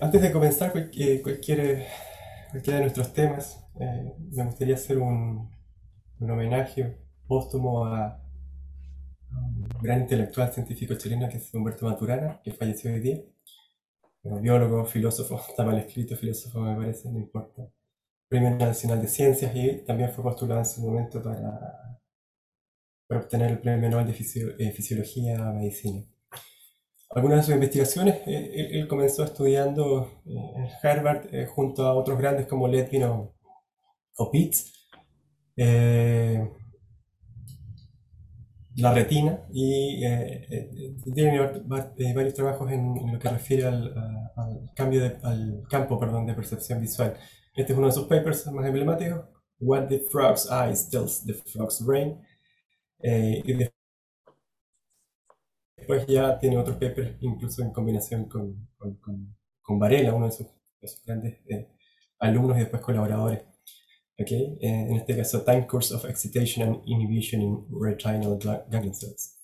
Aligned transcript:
antes 0.00 0.22
de 0.22 0.32
comenzar 0.32 0.72
cualquier, 0.72 1.22
cualquiera 1.22 1.64
de 2.52 2.80
nuestros 2.80 3.12
temas, 3.12 3.64
eh, 3.80 4.12
me 4.32 4.44
gustaría 4.44 4.74
hacer 4.74 4.98
un, 4.98 5.50
un 6.20 6.30
homenaje 6.30 6.98
póstumo 7.26 7.86
a, 7.86 8.20
un 9.30 9.82
gran 9.82 10.00
intelectual 10.00 10.52
científico 10.52 10.94
chileno 10.96 11.28
que 11.28 11.36
es 11.36 11.54
Humberto 11.54 11.86
Maturana, 11.86 12.40
que 12.42 12.52
falleció 12.52 12.92
hoy 12.92 13.00
día. 13.00 13.20
biólogo, 14.24 14.84
filósofo, 14.84 15.40
está 15.48 15.64
mal 15.64 15.78
escrito, 15.78 16.16
filósofo 16.16 16.60
me 16.60 16.76
parece, 16.76 17.10
no 17.10 17.18
importa. 17.18 17.62
Premio 18.28 18.50
Nacional 18.50 19.00
de 19.00 19.08
Ciencias 19.08 19.54
y 19.54 19.84
también 19.84 20.10
fue 20.10 20.24
postulado 20.24 20.60
en 20.60 20.66
su 20.66 20.80
momento 20.82 21.22
para, 21.22 22.00
obtener 23.08 23.50
el 23.52 23.58
Premio 23.60 23.88
Nobel 23.88 24.06
de 24.06 24.12
eh, 24.58 24.72
Fisiología 24.72 25.38
Medicina. 25.52 26.04
Algunas 27.10 27.38
de 27.38 27.42
sus 27.44 27.54
investigaciones, 27.54 28.16
eh, 28.26 28.68
él, 28.72 28.86
comenzó 28.88 29.24
estudiando 29.24 30.22
eh, 30.26 30.52
en 30.56 30.68
Harvard 30.82 31.28
junto 31.48 31.86
a 31.86 31.94
otros 31.94 32.18
grandes 32.18 32.46
como 32.46 32.68
Ledwin 32.68 33.04
o, 33.04 33.34
o 34.16 34.30
Pitts, 34.30 34.88
la 38.76 38.94
retina 38.94 39.44
y 39.52 40.00
tiene 41.12 41.38
varios 42.14 42.34
trabajos 42.34 42.70
en, 42.70 43.12
lo 43.12 43.18
que 43.18 43.28
refiere 43.28 43.66
al, 43.66 43.92
cambio 44.74 45.02
al 45.22 45.62
campo 45.68 45.98
perdón, 45.98 46.26
de 46.26 46.34
percepción 46.34 46.80
visual. 46.80 47.14
Este 47.54 47.72
es 47.72 47.78
uno 47.78 47.88
de 47.88 47.92
sus 47.92 48.06
papers 48.06 48.46
más 48.52 48.64
emblemáticos, 48.64 49.24
What 49.60 49.88
the 49.88 50.00
Frog's 50.10 50.48
Eyes 50.50 50.88
Tells 50.88 51.24
the 51.24 51.34
Frog's 51.34 51.84
Brain. 51.84 52.18
Eh, 53.02 53.42
y 53.44 53.54
después 55.90 56.06
ya 56.06 56.38
tiene 56.38 56.58
otros 56.58 56.76
papers, 56.76 57.16
incluso 57.20 57.62
en 57.62 57.72
combinación 57.72 58.26
con, 58.26 58.68
con, 58.78 59.78
Varela, 59.78 60.14
uno 60.14 60.26
de 60.26 60.32
sus, 60.32 60.46
grandes 61.04 61.38
eh, 61.48 61.68
alumnos 62.18 62.56
y 62.56 62.60
después 62.60 62.82
colaboradores. 62.82 63.42
Okay? 64.18 64.58
Eh, 64.60 64.86
en 64.90 64.96
este 64.96 65.16
caso, 65.16 65.42
Time 65.42 65.66
Course 65.66 65.94
of 65.94 66.04
Excitation 66.06 66.68
and 66.68 66.82
Inhibition 66.86 67.40
in 67.40 67.66
Retinal 67.70 68.38
Ganglion 68.68 68.94
Cells. 68.94 69.38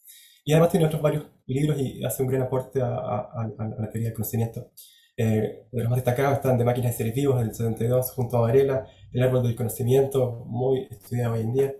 Y 0.45 0.53
además 0.53 0.71
tiene 0.71 0.87
otros 0.87 1.01
varios 1.01 1.27
libros 1.47 1.79
y 1.81 2.05
hace 2.05 2.23
un 2.23 2.29
gran 2.29 2.43
aporte 2.43 2.81
a, 2.81 2.89
a 2.89 3.53
la 3.79 3.91
teoría 3.91 4.09
del 4.09 4.15
conocimiento. 4.15 4.71
Eh, 5.19 5.67
de 5.73 5.83
los 5.83 5.89
más 5.89 5.97
destacados 5.97 6.35
están 6.35 6.59
de 6.59 6.65
máquinas 6.65 6.93
de 6.93 6.99
seres 6.99 7.15
vivos 7.15 7.41
del 7.41 7.55
72 7.55 8.13
junto 8.13 8.37
a 8.37 8.41
Varela, 8.43 8.87
el 9.13 9.23
árbol 9.23 9.43
del 9.45 9.57
conocimiento, 9.57 10.45
muy 10.47 10.89
estudiado 10.91 11.35
hoy 11.35 11.41
en 11.41 11.53
día, 11.55 11.75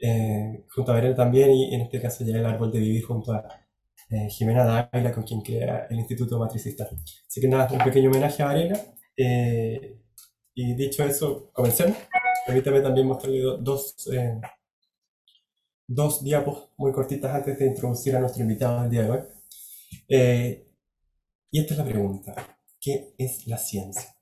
eh, 0.00 0.64
junto 0.68 0.92
a 0.92 0.96
Varela 0.96 1.14
también, 1.14 1.50
y 1.50 1.74
en 1.74 1.80
este 1.80 2.00
caso 2.00 2.24
ya 2.24 2.36
el 2.36 2.44
árbol 2.44 2.70
de 2.70 2.80
vivir 2.80 3.02
junto 3.04 3.32
a 3.32 3.63
eh, 4.14 4.28
Jimena 4.30 4.64
Dávila, 4.64 5.12
con 5.12 5.24
quien 5.24 5.40
crea 5.42 5.86
el 5.90 5.98
Instituto 5.98 6.38
Matricista. 6.38 6.88
Así 7.28 7.40
que 7.40 7.48
nada, 7.48 7.68
un 7.72 7.78
pequeño 7.78 8.10
homenaje 8.10 8.42
a 8.42 8.46
Varela. 8.46 8.80
y 10.54 10.74
dicho 10.74 11.04
eso, 11.04 11.50
comencemos. 11.52 11.96
Permítame 12.46 12.80
también 12.80 13.06
mostrarle 13.06 13.40
dos, 13.60 13.96
dos 15.86 16.22
diapos 16.22 16.68
muy 16.76 16.92
cortitas 16.92 17.34
antes 17.34 17.58
de 17.58 17.66
introducir 17.66 18.14
a 18.16 18.20
nuestro 18.20 18.42
invitado 18.42 18.82
del 18.82 18.90
día 18.90 19.02
de 19.02 19.10
hoy. 19.10 19.20
y 21.50 21.60
esta 21.60 21.74
es 21.74 21.78
la 21.78 21.84
pregunta. 21.84 22.34
¿Qué 22.80 23.14
es 23.18 23.46
la 23.46 23.56
ciencia? 23.58 24.14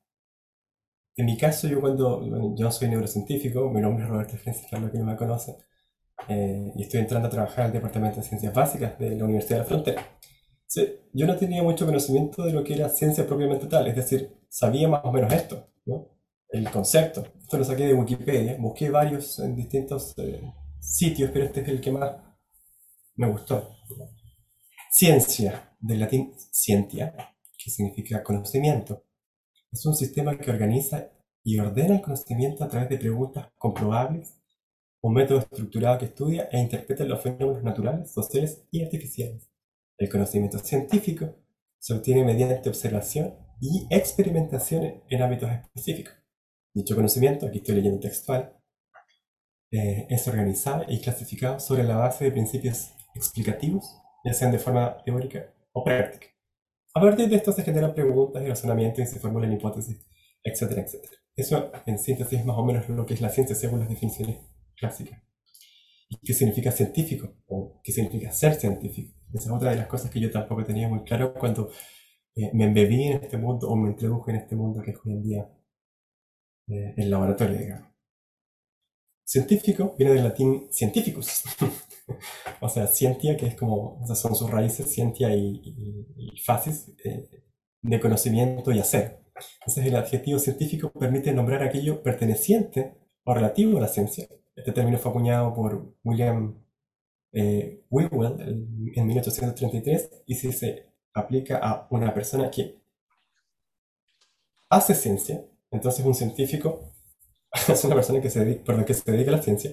En 1.17 1.27
mi 1.27 1.37
caso, 1.37 1.69
yo 1.69 1.81
cuando 1.81 2.55
yo 2.57 2.71
soy 2.71 2.89
neurocientífico, 2.89 3.71
mi 3.71 3.81
nombre 3.81 4.05
es 4.05 4.11
Roberto 4.11 4.37
Francis, 4.37 4.67
para 4.71 4.83
los 4.83 4.93
que 4.93 4.99
no 4.99 5.05
me 5.05 5.17
conocen, 5.17 5.57
eh, 6.29 6.73
y 6.77 6.83
estoy 6.83 7.01
entrando 7.01 7.29
a 7.29 7.31
trabajar 7.31 7.67
al 7.67 7.73
Departamento 7.73 8.21
de 8.21 8.27
Ciencias 8.27 8.53
Básicas 8.55 8.99
de 8.99 9.17
la 9.17 9.25
Universidad 9.25 9.59
de 9.59 9.63
la 9.63 9.69
Frontera. 9.69 10.19
yo 11.13 11.27
no 11.27 11.37
tenía 11.37 11.63
mucho 11.63 11.87
conocimiento 11.87 12.45
de 12.45 12.53
lo 12.53 12.65
que 12.65 12.75
era 12.75 12.89
ciencia 12.89 13.27
propiamente 13.27 13.67
tal, 13.67 13.87
es 13.89 13.97
decir, 13.97 14.37
sabía 14.49 14.89
más 14.89 15.05
o 15.05 15.13
menos 15.13 15.33
esto, 15.33 15.69
¿no? 15.87 16.09
el 16.53 16.71
concepto. 16.71 17.27
Esto 17.41 17.59
lo 17.59 17.65
saqué 17.65 17.87
de 17.87 17.95
Wikipedia, 17.95 18.57
busqué 18.59 18.91
varios 18.91 19.39
en 19.39 19.57
distintos 19.57 20.15
eh, 20.19 20.41
sitios, 20.79 21.31
pero 21.33 21.47
este 21.47 21.63
es 21.63 21.69
el 21.69 21.81
que 21.81 21.91
más 21.91 22.13
me 23.17 23.31
gustó. 23.31 23.77
Ciencia, 24.91 25.75
del 25.81 26.01
latín 26.01 26.35
scientia, 26.37 27.15
que 27.57 27.71
significa 27.71 28.23
conocimiento. 28.23 29.05
Es 29.71 29.85
un 29.87 29.97
sistema 29.97 30.39
que 30.39 30.51
organiza 30.51 31.09
y 31.43 31.59
ordena 31.59 31.97
el 31.97 32.03
conocimiento 32.03 32.63
a 32.63 32.69
través 32.69 32.89
de 32.91 32.99
preguntas 32.99 33.49
comprobables, 33.57 34.42
un 35.03 35.15
método 35.15 35.41
estructurado 35.41 35.99
que 35.99 36.05
estudia 36.07 36.49
e 36.53 36.59
interpreta 36.59 37.05
los 37.05 37.21
fenómenos 37.21 37.65
naturales, 37.65 38.13
sociales 38.13 38.65
y 38.71 38.85
artificiales. 38.85 39.51
El 39.99 40.09
conocimiento 40.09 40.59
científico 40.61 41.35
se 41.79 41.95
obtiene 41.95 42.25
mediante 42.25 42.69
observación 42.69 43.35
y 43.61 43.87
experimentación 43.91 45.03
en 45.09 45.23
ámbitos 45.23 45.51
específicos. 45.51 46.15
Dicho 46.73 46.95
conocimiento, 46.95 47.47
aquí 47.47 47.59
estoy 47.59 47.75
leyendo 47.75 47.99
textual, 47.99 48.57
eh, 49.73 50.07
es 50.09 50.29
organizado 50.29 50.85
y 50.89 51.01
clasificado 51.01 51.59
sobre 51.59 51.83
la 51.83 51.97
base 51.97 52.25
de 52.25 52.33
principios 52.33 52.93
explicativos, 53.15 53.85
ya 54.25 54.33
sean 54.33 54.53
de 54.53 54.59
forma 54.59 55.03
teórica 55.05 55.53
o 55.73 55.83
práctica. 55.83 56.29
A 56.95 57.01
partir 57.01 57.29
de 57.29 57.37
esto 57.37 57.53
se 57.53 57.65
generan 57.65 57.95
preguntas 57.95 58.43
y 58.43 58.47
razonamientos 58.47 59.03
y 59.03 59.07
se 59.07 59.19
formulan 59.19 59.53
hipótesis, 59.53 60.07
etcétera, 60.45 60.83
etcétera. 60.83 61.15
Eso 61.35 61.73
en 61.87 61.99
síntesis 61.99 62.39
es 62.39 62.45
más 62.45 62.57
o 62.57 62.65
menos 62.65 62.89
lo 62.89 63.05
que 63.05 63.15
es 63.15 63.21
la 63.21 63.31
ciencia 63.31 63.57
según 63.57 63.81
las 63.81 63.89
definiciones 63.89 64.52
clásicas. 64.75 65.23
¿Y 66.09 66.19
qué 66.19 66.35
significa 66.35 66.71
científico? 66.71 67.35
¿O 67.47 67.81
qué 67.83 67.93
significa 67.93 68.31
ser 68.33 68.55
científico? 68.55 69.15
Esa 69.33 69.49
es 69.49 69.51
otra 69.51 69.71
de 69.71 69.77
las 69.77 69.87
cosas 69.87 70.11
que 70.11 70.21
yo 70.21 70.31
tampoco 70.31 70.65
tenía 70.65 70.89
muy 70.89 71.05
claro 71.05 71.33
cuando 71.35 71.71
eh, 72.35 72.51
me 72.55 72.65
embebí 72.65 73.05
en 73.05 73.23
este 73.23 73.37
mundo 73.39 73.69
o 73.69 73.77
me 73.77 73.91
introduje 73.91 74.31
en 74.33 74.37
este 74.39 74.57
mundo 74.57 74.83
que 74.83 74.93
es 74.93 74.99
hoy 75.05 75.13
en 75.13 75.23
día 75.23 75.51
eh, 76.69 76.95
el 76.97 77.11
laboratorio, 77.11 77.59
digamos. 77.59 77.89
Científico 79.25 79.95
viene 79.99 80.15
del 80.15 80.25
latín 80.25 80.69
cientificus, 80.71 81.45
o 82.61 82.69
sea, 82.69 82.87
cientia, 82.87 83.37
que 83.37 83.47
es 83.47 83.55
como, 83.55 84.01
o 84.03 84.07
sea, 84.07 84.17
son 84.17 84.35
sus 84.35 84.51
raíces, 84.51 84.93
cientia 84.93 85.35
y, 85.35 85.63
y, 86.17 86.39
fases 86.41 86.93
eh, 87.05 87.29
de 87.81 88.01
conocimiento 88.01 88.73
y 88.73 88.79
hacer. 88.81 89.23
Entonces, 89.61 89.87
el 89.87 89.97
adjetivo 89.97 90.39
científico 90.39 90.93
permite 90.93 91.33
nombrar 91.33 91.63
aquello 91.63 92.03
perteneciente 92.03 92.95
o 93.25 93.35
relativo 93.35 93.79
a 93.79 93.83
la 93.83 93.89
ciencia. 93.89 94.29
Este 94.55 94.73
término 94.73 94.99
fue 94.99 95.11
acuñado 95.11 95.55
por 95.55 95.95
William 96.05 96.63
eh, 97.33 97.85
en 97.91 99.07
1833 99.07 100.25
y 100.27 100.35
se 100.35 100.93
aplica 101.15 101.59
a 101.59 101.87
una 101.91 102.13
persona 102.13 102.51
que 102.51 102.81
hace 104.69 104.95
ciencia, 104.95 105.45
entonces 105.71 106.05
un 106.05 106.15
científico 106.15 106.93
es 107.69 107.85
una 107.85 107.95
persona 107.95 108.21
que 108.21 108.31
se, 108.31 108.45
dedica, 108.45 108.85
que 108.85 108.95
se 108.95 109.13
dedica 109.13 109.31
a 109.31 109.37
la 109.37 109.43
ciencia 109.43 109.73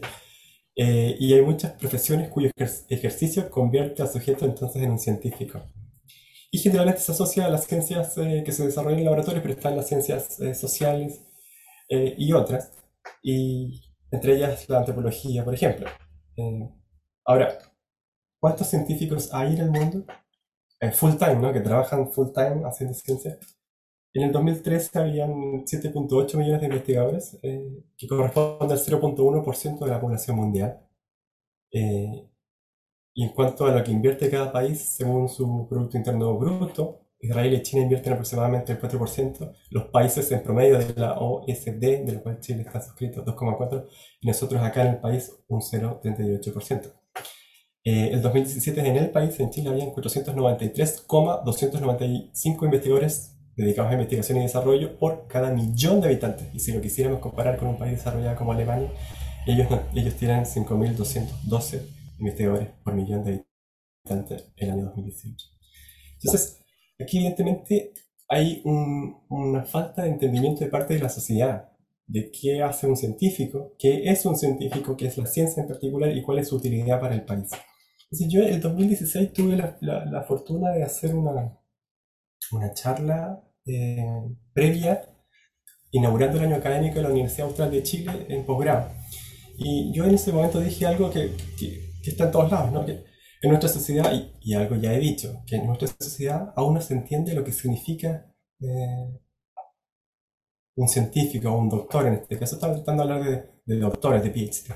eh, 0.81 1.17
y 1.19 1.33
hay 1.33 1.41
muchas 1.41 1.73
profesiones 1.73 2.29
cuyo 2.29 2.51
ejercicio 2.55 3.49
convierte 3.49 4.01
al 4.01 4.09
sujeto 4.09 4.45
entonces 4.45 4.81
en 4.81 4.91
un 4.91 4.99
científico. 4.99 5.61
Y 6.51 6.59
generalmente 6.59 7.01
se 7.01 7.11
asocia 7.11 7.45
a 7.45 7.49
las 7.49 7.65
ciencias 7.65 8.17
eh, 8.17 8.43
que 8.45 8.53
se 8.53 8.65
desarrollan 8.65 8.99
en 8.99 9.05
laboratorios, 9.05 9.41
pero 9.41 9.55
están 9.55 9.75
las 9.75 9.87
ciencias 9.89 10.39
eh, 10.39 10.55
sociales 10.55 11.21
y 11.89 12.33
otras, 12.33 12.71
y 13.23 13.81
entre 14.11 14.35
ellas 14.35 14.67
la 14.69 14.79
antropología, 14.79 15.43
por 15.43 15.53
ejemplo. 15.53 15.87
ahora, 17.25 17.57
¿cuántos 18.39 18.67
científicos 18.67 19.33
hay 19.33 19.53
en 19.55 19.61
el 19.61 19.71
mundo? 19.71 20.05
full 20.93 21.15
time, 21.17 21.35
¿no? 21.35 21.51
Que 21.51 21.59
trabajan 21.59 22.09
full 22.09 22.29
time 22.33 22.63
haciendo 22.65 22.93
ciencia. 22.93 23.37
En 24.13 24.23
el 24.23 24.31
2013 24.31 24.99
habían 24.99 25.65
7.8 25.65 26.37
millones 26.37 26.61
de 26.61 26.67
investigadores, 26.67 27.37
eh, 27.43 27.83
que 27.97 28.07
corresponde 28.07 28.73
al 28.73 28.79
0.1% 28.79 29.85
de 29.85 29.91
la 29.91 30.01
población 30.01 30.37
mundial. 30.37 30.79
Eh, 31.71 32.27
y 33.13 33.23
en 33.23 33.29
cuanto 33.33 33.65
a 33.65 33.71
lo 33.71 33.83
que 33.83 33.91
invierte 33.91 34.29
cada 34.29 34.51
país 34.51 34.81
según 34.81 35.29
su 35.29 35.67
Producto 35.69 35.97
Interno 35.97 36.37
Bruto, 36.37 37.01
Israel 37.21 37.53
y 37.53 37.61
China 37.61 37.83
invierten 37.83 38.13
aproximadamente 38.13 38.71
el 38.71 38.79
4%, 38.79 39.53
los 39.71 39.83
países 39.85 40.31
en 40.31 40.41
promedio 40.41 40.79
de 40.79 40.93
la 40.95 41.19
OSD, 41.19 42.05
de 42.05 42.13
la 42.13 42.21
cual 42.21 42.39
Chile 42.39 42.63
está 42.65 42.81
suscrito, 42.81 43.25
2,4%, 43.25 43.85
y 44.21 44.27
nosotros 44.27 44.61
acá 44.61 44.83
en 44.83 44.95
el 44.95 44.99
país 44.99 45.31
un 45.47 45.61
0,38%. 45.61 46.93
Eh, 47.83 48.11
el 48.13 48.21
2017 48.21 48.87
en 48.87 48.95
el 48.97 49.09
país, 49.11 49.39
en 49.39 49.49
Chile, 49.49 49.69
habían 49.69 49.91
493,295 49.91 52.65
investigadores 52.65 53.35
dedicados 53.55 53.91
a 53.91 53.93
investigación 53.93 54.37
y 54.37 54.41
desarrollo 54.43 54.97
por 54.97 55.27
cada 55.27 55.51
millón 55.51 55.99
de 55.99 56.07
habitantes. 56.07 56.47
Y 56.53 56.59
si 56.59 56.71
lo 56.71 56.79
quisiéramos 56.81 57.19
comparar 57.19 57.57
con 57.57 57.67
un 57.67 57.77
país 57.77 57.97
desarrollado 57.97 58.37
como 58.37 58.53
Alemania, 58.53 58.91
ellos, 59.45 59.67
ellos 59.93 60.15
tienen 60.15 60.45
5.212 60.45 61.81
investigadores 62.19 62.69
por 62.83 62.93
millón 62.93 63.23
de 63.23 63.45
habitantes 64.05 64.45
el 64.55 64.71
año 64.71 64.85
2018. 64.85 65.47
Entonces, 66.21 66.59
aquí 66.99 67.17
evidentemente 67.17 67.93
hay 68.27 68.61
una 68.63 69.63
falta 69.63 70.03
de 70.03 70.09
entendimiento 70.09 70.63
de 70.63 70.69
parte 70.69 70.93
de 70.93 70.99
la 70.99 71.09
sociedad 71.09 71.69
de 72.09 72.31
qué 72.31 72.63
hace 72.63 72.87
un 72.87 72.97
científico, 72.97 73.75
qué 73.77 74.09
es 74.09 74.25
un 74.25 74.35
científico, 74.35 74.97
qué 74.97 75.07
es 75.07 75.17
la 75.17 75.27
ciencia 75.27 75.61
en 75.61 75.67
particular 75.67 76.15
y 76.15 76.23
cuál 76.23 76.39
es 76.39 76.49
su 76.49 76.55
utilidad 76.55 76.99
para 76.99 77.13
el 77.13 77.23
país. 77.23 77.49
Entonces, 78.03 78.27
yo 78.27 78.41
en 78.41 78.55
el 78.55 78.61
2016 78.61 79.31
tuve 79.31 79.55
la, 79.55 79.77
la, 79.81 80.05
la 80.05 80.23
fortuna 80.23 80.71
de 80.71 80.83
hacer 80.83 81.13
una, 81.13 81.55
una 82.51 82.73
charla 82.73 83.43
eh, 83.65 84.03
previa, 84.53 85.07
inaugurando 85.91 86.39
el 86.39 86.45
año 86.45 86.55
académico 86.55 86.95
de 86.95 87.03
la 87.03 87.09
Universidad 87.09 87.47
Austral 87.47 87.69
de 87.69 87.83
Chile 87.83 88.25
en 88.27 88.43
posgrado. 88.43 88.89
Y 89.59 89.93
yo 89.93 90.05
en 90.05 90.15
ese 90.15 90.31
momento 90.31 90.59
dije 90.59 90.87
algo 90.87 91.11
que, 91.11 91.35
que, 91.59 91.89
está 92.03 92.25
en 92.25 92.31
todos 92.31 92.51
lados, 92.51 92.71
¿no? 92.71 92.85
que 92.85 93.03
en 93.41 93.49
nuestra 93.49 93.69
sociedad, 93.69 94.11
y, 94.41 94.53
algo 94.53 94.75
ya 94.75 94.93
he 94.93 94.99
dicho, 94.99 95.43
que 95.45 95.55
en 95.55 95.67
nuestra 95.67 95.87
sociedad 95.99 96.53
aún 96.55 96.73
no 96.75 96.81
se 96.81 96.93
entiende 96.93 97.33
lo 97.33 97.43
que 97.43 97.53
significa 97.53 98.33
eh, 98.59 99.19
un 100.75 100.87
científico 100.87 101.49
o 101.49 101.57
un 101.57 101.69
doctor, 101.69 102.07
en 102.07 102.15
este 102.15 102.37
caso 102.37 102.55
estamos 102.55 102.77
tratando 102.77 103.05
de 103.05 103.13
hablar 103.13 103.51
de, 103.65 103.75
doctores, 103.77 104.23
de 104.23 104.31
PhD. 104.31 104.73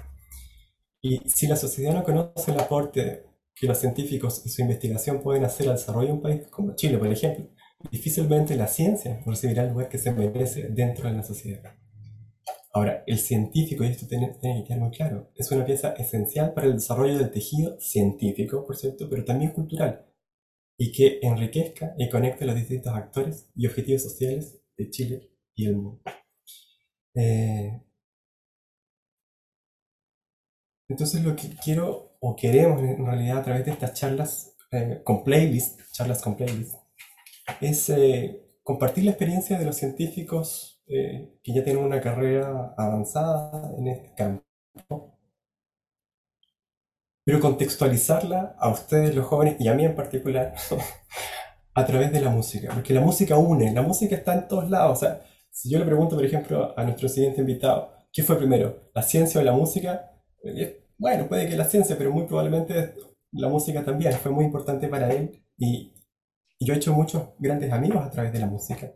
Y 1.01 1.17
si 1.29 1.47
la 1.47 1.57
sociedad 1.57 1.93
no 1.93 2.03
conoce 2.03 2.51
el 2.51 2.59
aporte 2.59 3.25
que 3.53 3.67
los 3.67 3.77
científicos 3.77 4.41
y 4.45 4.49
su 4.49 4.61
investigación 4.61 5.21
pueden 5.21 5.43
hacer 5.43 5.67
al 5.67 5.75
desarrollo 5.75 6.07
de 6.07 6.13
un 6.13 6.21
país 6.21 6.47
como 6.49 6.75
Chile, 6.75 6.97
por 6.97 7.07
ejemplo, 7.07 7.49
difícilmente 7.91 8.55
la 8.55 8.67
ciencia 8.67 9.21
recibirá 9.25 9.63
el 9.63 9.71
lugar 9.71 9.89
que 9.89 9.97
se 9.97 10.11
merece 10.11 10.69
dentro 10.69 11.09
de 11.09 11.17
la 11.17 11.23
sociedad. 11.23 11.75
Ahora, 12.75 13.03
el 13.05 13.19
científico, 13.19 13.83
y 13.83 13.87
esto 13.89 14.07
tiene, 14.07 14.31
que 14.41 14.63
quedar 14.67 14.79
muy 14.79 14.89
claro, 14.89 15.31
es 15.35 15.51
una 15.51 15.63
pieza 15.63 15.93
esencial 15.93 16.53
para 16.53 16.67
el 16.67 16.73
desarrollo 16.73 17.19
del 17.19 17.29
tejido 17.29 17.79
científico, 17.79 18.65
por 18.65 18.75
cierto, 18.75 19.07
pero 19.09 19.23
también 19.23 19.51
cultural, 19.51 20.07
y 20.77 20.91
que 20.91 21.19
enriquezca 21.21 21.93
y 21.99 22.09
conecte 22.09 22.45
los 22.45 22.55
distintos 22.55 22.95
actores 22.95 23.51
y 23.55 23.67
objetivos 23.67 24.01
sociales 24.01 24.59
de 24.75 24.89
Chile 24.89 25.29
y 25.55 25.67
el 25.67 25.75
mundo. 25.75 26.01
Eh, 27.15 27.79
entonces 30.89 31.23
lo 31.23 31.35
que 31.35 31.49
quiero 31.63 32.17
o 32.19 32.35
queremos 32.35 32.81
en 32.81 33.05
realidad 33.05 33.37
a 33.39 33.43
través 33.43 33.65
de 33.65 33.71
estas 33.71 33.93
charlas 33.93 34.55
eh, 34.71 35.01
con 35.03 35.23
playlist, 35.23 35.79
charlas 35.91 36.23
con 36.23 36.35
playlist, 36.35 36.73
es 37.61 37.89
eh, 37.89 38.57
compartir 38.63 39.03
la 39.03 39.11
experiencia 39.11 39.59
de 39.59 39.65
los 39.65 39.77
científicos 39.77 40.72
que 40.85 41.53
ya 41.53 41.63
tienen 41.63 41.83
una 41.83 42.01
carrera 42.01 42.73
avanzada 42.77 43.71
en 43.77 43.87
este 43.87 44.13
campo, 44.15 45.17
pero 47.25 47.39
contextualizarla 47.39 48.55
a 48.59 48.69
ustedes 48.69 49.15
los 49.15 49.25
jóvenes 49.25 49.55
y 49.59 49.67
a 49.67 49.73
mí 49.73 49.85
en 49.85 49.95
particular 49.95 50.53
a 51.73 51.85
través 51.85 52.11
de 52.11 52.21
la 52.21 52.29
música, 52.29 52.71
porque 52.73 52.93
la 52.93 53.01
música 53.01 53.37
une, 53.37 53.73
la 53.73 53.81
música 53.81 54.15
está 54.15 54.33
en 54.33 54.47
todos 54.47 54.69
lados, 54.69 54.97
o 54.97 54.99
sea, 54.99 55.21
si 55.49 55.69
yo 55.69 55.79
le 55.79 55.85
pregunto, 55.85 56.15
por 56.15 56.25
ejemplo, 56.25 56.73
a 56.77 56.83
nuestro 56.83 57.07
siguiente 57.07 57.41
invitado, 57.41 57.93
¿qué 58.11 58.23
fue 58.23 58.37
primero, 58.37 58.89
la 58.93 59.03
ciencia 59.03 59.39
o 59.39 59.43
la 59.43 59.53
música? 59.53 60.11
Eh, 60.43 60.87
bueno, 60.97 61.27
puede 61.27 61.47
que 61.47 61.55
la 61.55 61.65
ciencia, 61.65 61.97
pero 61.97 62.11
muy 62.11 62.25
probablemente 62.25 62.95
la 63.33 63.49
música 63.49 63.83
también 63.83 64.13
fue 64.13 64.31
muy 64.31 64.45
importante 64.45 64.87
para 64.87 65.11
él 65.11 65.43
y, 65.57 65.93
yo 66.59 66.73
he 66.73 66.77
hecho 66.77 66.93
muchos 66.93 67.29
grandes 67.39 67.73
amigos 67.73 68.05
a 68.05 68.09
través 68.09 68.31
de 68.31 68.39
la 68.39 68.45
música. 68.45 68.93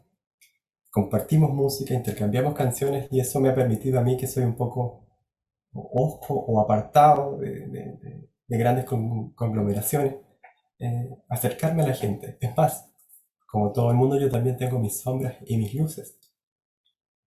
Compartimos 0.97 1.53
música, 1.53 1.93
intercambiamos 1.93 2.55
canciones 2.55 3.07
y 3.11 3.19
eso 3.19 3.39
me 3.39 3.49
ha 3.49 3.53
permitido 3.53 3.99
a 3.99 4.01
mí, 4.01 4.17
que 4.17 4.25
soy 4.25 4.45
un 4.45 4.55
poco 4.55 5.05
ojo 5.71 6.33
o 6.33 6.59
apartado 6.59 7.37
de, 7.37 8.27
grandes 8.47 8.85
conglomeraciones, 8.85 10.15
eh, 10.79 11.15
acercarme 11.29 11.83
a 11.83 11.89
la 11.89 11.93
gente. 11.93 12.39
Es 12.41 12.57
más, 12.57 12.91
como 13.45 13.71
todo 13.71 13.91
el 13.91 13.95
mundo, 13.95 14.19
yo 14.19 14.31
también 14.31 14.57
tengo 14.57 14.79
mis 14.79 14.99
sombras 14.99 15.35
y 15.45 15.57
mis 15.57 15.75
luces. 15.75 16.17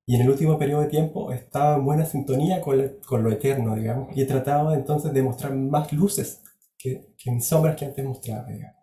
Y 0.05 0.17
en 0.17 0.23
el 0.23 0.31
último 0.31 0.59
periodo 0.59 0.81
de 0.81 0.89
tiempo 0.89 1.31
estaba 1.31 1.77
en 1.77 1.85
buena 1.85 2.05
sintonía 2.05 2.61
con, 2.61 2.77
lo 3.23 3.31
eterno, 3.31 3.77
digamos, 3.77 4.17
y 4.17 4.23
he 4.23 4.27
tratado 4.27 4.75
entonces 4.75 5.13
de 5.13 5.23
mostrar 5.23 5.55
más 5.55 5.93
luces 5.93 6.43
que, 6.77 7.15
mis 7.27 7.47
sombras 7.47 7.77
que 7.77 7.85
antes 7.85 8.05
mostraba, 8.05 8.49
digamos. 8.49 8.81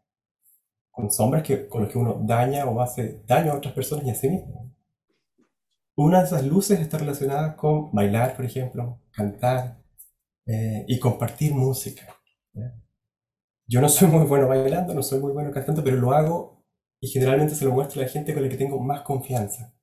Con 0.91 1.11
sombras 1.11 1.43
que, 1.43 1.67
con 1.67 1.83
las 1.83 1.91
que 1.91 1.97
uno 1.97 2.21
daña 2.23 2.65
o 2.65 2.79
hace 2.79 3.21
daño 3.27 3.51
a 3.51 3.57
otras 3.57 3.73
personas 3.73 4.05
y 4.05 4.11
a 4.11 4.15
sí 4.15 4.29
mismo. 4.29 4.76
Una 5.99 6.19
de 6.19 6.25
esas 6.25 6.45
luces 6.45 6.79
está 6.79 6.99
relacionada 6.99 7.55
con 7.55 7.91
bailar, 7.91 8.35
por 8.35 8.45
ejemplo, 8.45 9.01
cantar 9.09 9.81
eh, 10.45 10.85
y 10.87 10.99
compartir 10.99 11.55
música. 11.55 12.15
Yo 13.65 13.81
no 13.81 13.89
soy 13.89 14.07
muy 14.07 14.23
bueno 14.27 14.47
bailando, 14.47 14.93
no 14.93 15.01
soy 15.01 15.19
muy 15.19 15.31
bueno 15.31 15.49
cantando, 15.49 15.83
pero 15.83 15.97
lo 15.97 16.11
hago 16.11 16.63
y 17.01 17.07
generalmente 17.07 17.55
se 17.55 17.65
lo 17.65 17.71
muestro 17.71 17.99
a 17.99 18.05
la 18.05 18.11
gente 18.11 18.31
con 18.35 18.43
la 18.43 18.49
que 18.49 18.57
tengo 18.57 18.79
más 18.79 19.01
confianza. 19.01 19.73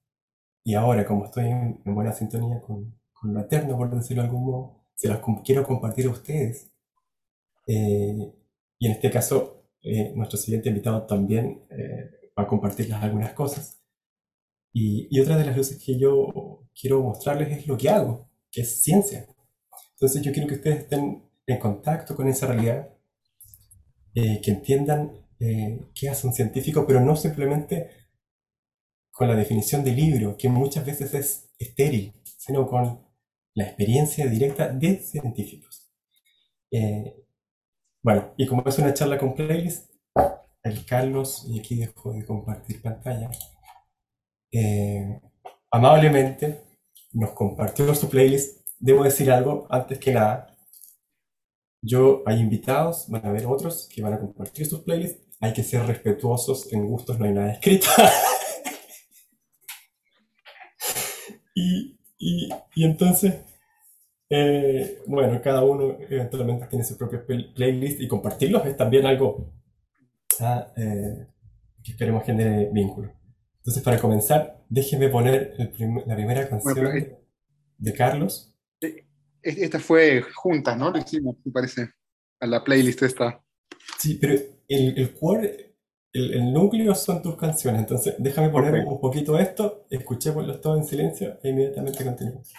Y 0.65 0.75
ahora, 0.75 1.05
como 1.05 1.25
estoy 1.25 1.47
en, 1.47 1.83
buena 1.85 2.13
sintonía 2.13 2.61
con, 2.61 2.97
con, 3.13 3.35
lo 3.35 3.41
eterno, 3.41 3.77
por 3.77 3.93
decirlo 3.93 4.23
de 4.23 4.29
algún 4.29 4.45
modo, 4.47 4.85
se 4.95 5.09
las 5.09 5.21
quiero 5.45 5.65
compartir 5.65 6.07
a 6.07 6.11
ustedes. 6.11 6.73
Eh, 7.67 8.33
y 8.79 8.87
en 8.87 8.93
este 8.93 9.11
caso, 9.11 9.65
eh, 9.83 10.13
nuestro 10.15 10.39
siguiente 10.39 10.69
invitado 10.69 11.07
también 11.07 11.67
va 12.39 12.45
a 12.45 12.47
compartirles 12.47 13.03
algunas 13.03 13.33
cosas. 13.33 13.84
Y, 14.75 15.09
y, 15.11 15.21
otra 15.21 15.39
de 15.39 15.47
las 15.47 15.57
luces 15.57 15.83
que 15.83 15.99
yo 15.99 16.67
quiero 16.79 17.03
mostrarles 17.03 17.57
es 17.57 17.67
lo 17.67 17.79
que 17.79 17.89
hago, 17.89 18.29
que 18.51 18.61
es 18.63 18.83
ciencia. 18.83 19.27
Entonces 19.93 20.21
yo 20.21 20.33
quiero 20.33 20.49
que 20.49 20.57
ustedes 20.57 20.81
estén 20.81 21.23
en 21.47 21.59
contacto 21.59 22.15
con 22.15 22.29
esa 22.29 22.47
realidad, 22.47 22.91
que 24.15 24.51
entiendan 24.51 25.13
qué 25.39 26.09
hace 26.09 26.27
un 26.27 26.33
científico, 26.33 26.87
pero 26.87 27.01
no 27.01 27.17
simplemente 27.17 27.91
con 29.15 29.29
la 29.29 29.37
definición 29.37 29.85
de 29.85 29.93
libro, 29.93 30.37
que 30.37 30.49
muchas 30.49 30.85
veces 30.85 31.15
es 31.15 31.51
estéril, 31.59 32.13
sino 32.25 32.67
con 32.69 33.01
la 33.55 33.65
experiencia 33.65 34.27
directa 34.27 34.69
de 34.69 34.99
científicos. 34.99 35.89
Eh, 36.73 37.15
bueno, 38.03 38.35
y 38.37 38.47
como 38.47 38.65
es 38.67 38.79
una 38.79 38.93
charla 38.93 39.17
con 39.17 39.35
playlist, 39.35 39.91
el 40.65 40.85
Carlos, 40.85 41.47
y 41.49 41.61
aquí 41.61 41.77
dejo 41.77 42.13
de 42.13 42.25
compartir 42.25 42.83
pantalla, 42.83 43.31
eh, 44.55 45.21
amablemente 45.71 46.61
nos 47.13 47.31
compartió 47.31 47.93
su 47.95 48.09
playlist. 48.09 48.61
Debo 48.79 49.05
decir 49.05 49.31
algo 49.31 49.67
antes 49.71 49.99
que 49.99 50.13
nada. 50.13 50.57
Yo 51.83 52.23
hay 52.27 52.41
invitados, 52.41 53.07
van 53.09 53.27
a 53.27 53.31
haber 53.31 53.47
otros 53.47 53.89
que 53.93 54.01
van 54.03 54.15
a 54.15 54.21
compartir 54.21 54.67
sus 54.67 54.81
playlists. 54.81 55.23
Hay 55.41 55.53
que 55.53 55.63
ser 55.63 55.85
respetuosos, 55.87 56.73
en 56.73 56.87
gustos 56.87 57.19
no 57.19 57.27
hay 57.27 57.33
nada 57.33 57.53
escrito. 57.53 57.89
Y, 61.57 62.01
y, 62.19 62.49
y 62.75 62.85
entonces, 62.85 63.33
eh, 64.29 64.99
bueno, 65.07 65.41
cada 65.41 65.63
uno 65.63 65.97
eventualmente 66.11 66.67
tiene 66.67 66.85
su 66.85 66.97
propia 66.99 67.25
playlist 67.25 68.01
y 68.01 68.09
compartirlos 68.09 68.67
es 68.67 68.77
también 68.77 69.07
algo 69.07 69.53
ah, 70.41 70.67
eh, 70.77 71.29
que 71.81 71.93
esperemos 71.93 72.25
genere 72.25 72.71
vínculo. 72.73 73.13
Entonces, 73.65 73.83
para 73.83 73.99
comenzar, 73.99 74.63
déjeme 74.69 75.09
poner 75.09 75.55
la 76.07 76.15
primera 76.15 76.49
canción 76.49 77.17
de 77.79 77.93
Carlos. 77.95 78.55
Esta 79.43 79.79
fue 79.79 80.23
juntas, 80.23 80.77
¿no? 80.77 80.91
Lo 80.91 80.99
hicimos, 80.99 81.37
me 81.45 81.53
parece, 81.53 81.89
a 82.41 82.47
la 82.47 82.63
playlist 82.63 83.03
esta. 83.03 83.43
Sí, 83.99 84.19
pero 84.21 84.35
el, 84.69 84.99
el 84.99 85.15
core 85.15 85.75
el, 86.15 86.53
núcleo 86.53 86.95
son 86.95 87.23
tus 87.23 87.37
canciones. 87.37 87.81
Entonces, 87.81 88.15
déjame 88.19 88.49
poner 88.49 88.85
un 88.87 89.01
poquito 89.01 89.39
esto, 89.39 89.87
escuchémoslo 89.91 90.61
todo 90.61 90.77
en 90.77 90.85
silencio 90.85 91.39
e 91.43 91.49
inmediatamente 91.51 92.05
continuamos. 92.05 92.53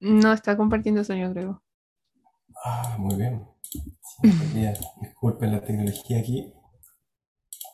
No 0.00 0.32
está 0.32 0.56
compartiendo 0.56 1.02
sueño, 1.02 1.32
creo. 1.32 1.62
Ah, 2.64 2.96
muy 2.98 3.16
bien. 3.16 3.46
disculpen 5.00 5.52
la 5.52 5.60
tecnología 5.60 6.18
aquí. 6.20 6.52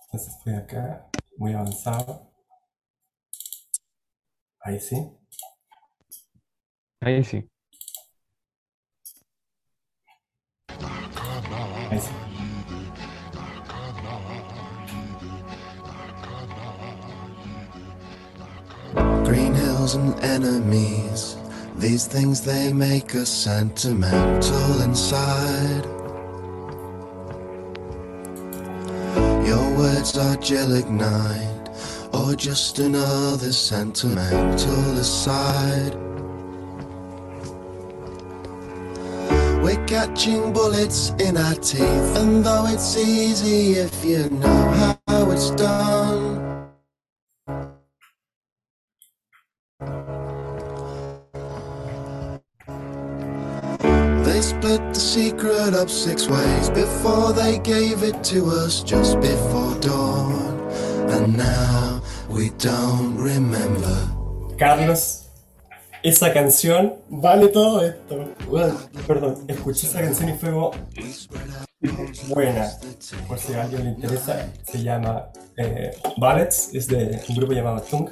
Entonces 0.06 0.34
estoy 0.36 0.54
acá, 0.54 1.08
muy 1.36 1.52
avanzado. 1.52 2.30
Ahí 4.60 4.80
sí. 4.80 4.96
Ahí 7.00 7.22
sí. 7.22 7.50
Ahí 11.90 12.00
sí. 12.00 12.10
Green 19.24 19.54
hills 19.54 19.96
and 19.96 20.24
enemies. 20.24 21.43
These 21.76 22.06
things 22.06 22.40
they 22.40 22.72
make 22.72 23.14
us 23.16 23.28
sentimental 23.28 24.80
inside. 24.82 25.84
Your 29.44 29.76
words 29.76 30.16
are 30.16 30.36
gelignite, 30.36 31.68
or 32.12 32.34
just 32.36 32.78
another 32.78 33.52
sentimental 33.52 34.98
aside. 34.98 35.94
We're 39.62 39.84
catching 39.86 40.52
bullets 40.52 41.10
in 41.18 41.36
our 41.36 41.54
teeth, 41.54 42.16
and 42.16 42.44
though 42.44 42.66
it's 42.68 42.96
easy 42.96 43.72
if 43.72 44.04
you 44.04 44.30
know 44.30 44.98
how 45.08 45.30
it's 45.32 45.50
done. 45.50 46.23
Split 54.64 54.94
the 54.94 55.00
secret 55.00 55.74
up 55.74 55.90
six 55.90 56.26
ways 56.26 56.70
before 56.70 57.32
they 57.34 57.58
gave 57.58 58.02
it 58.02 58.24
to 58.24 58.46
us 58.46 58.82
just 58.82 59.20
before 59.20 59.74
dawn. 59.80 60.58
And 61.10 61.36
now 61.36 62.02
we 62.30 62.48
don't 62.58 63.16
remember. 63.18 64.08
Carlos, 64.58 65.28
esa 66.02 66.32
canción 66.32 66.94
vale 67.10 67.48
todo 67.48 67.84
esto. 67.84 68.34
Bueno, 68.48 68.78
perdón, 69.06 69.44
escuché 69.48 69.86
esa 69.86 70.00
canción 70.00 70.30
y 70.30 70.38
fue 70.38 70.50
buena. 72.28 72.70
Por 73.26 73.38
si 73.38 73.54
a 73.54 73.62
alguien 73.62 73.84
le 73.84 73.90
interesa, 73.90 74.50
se 74.64 74.82
llama 74.82 75.28
eh, 75.56 75.96
Ballets, 76.16 76.70
es 76.72 76.86
de 76.88 77.22
un 77.28 77.36
grupo 77.36 77.52
llamado 77.52 77.80
Tung. 77.82 78.08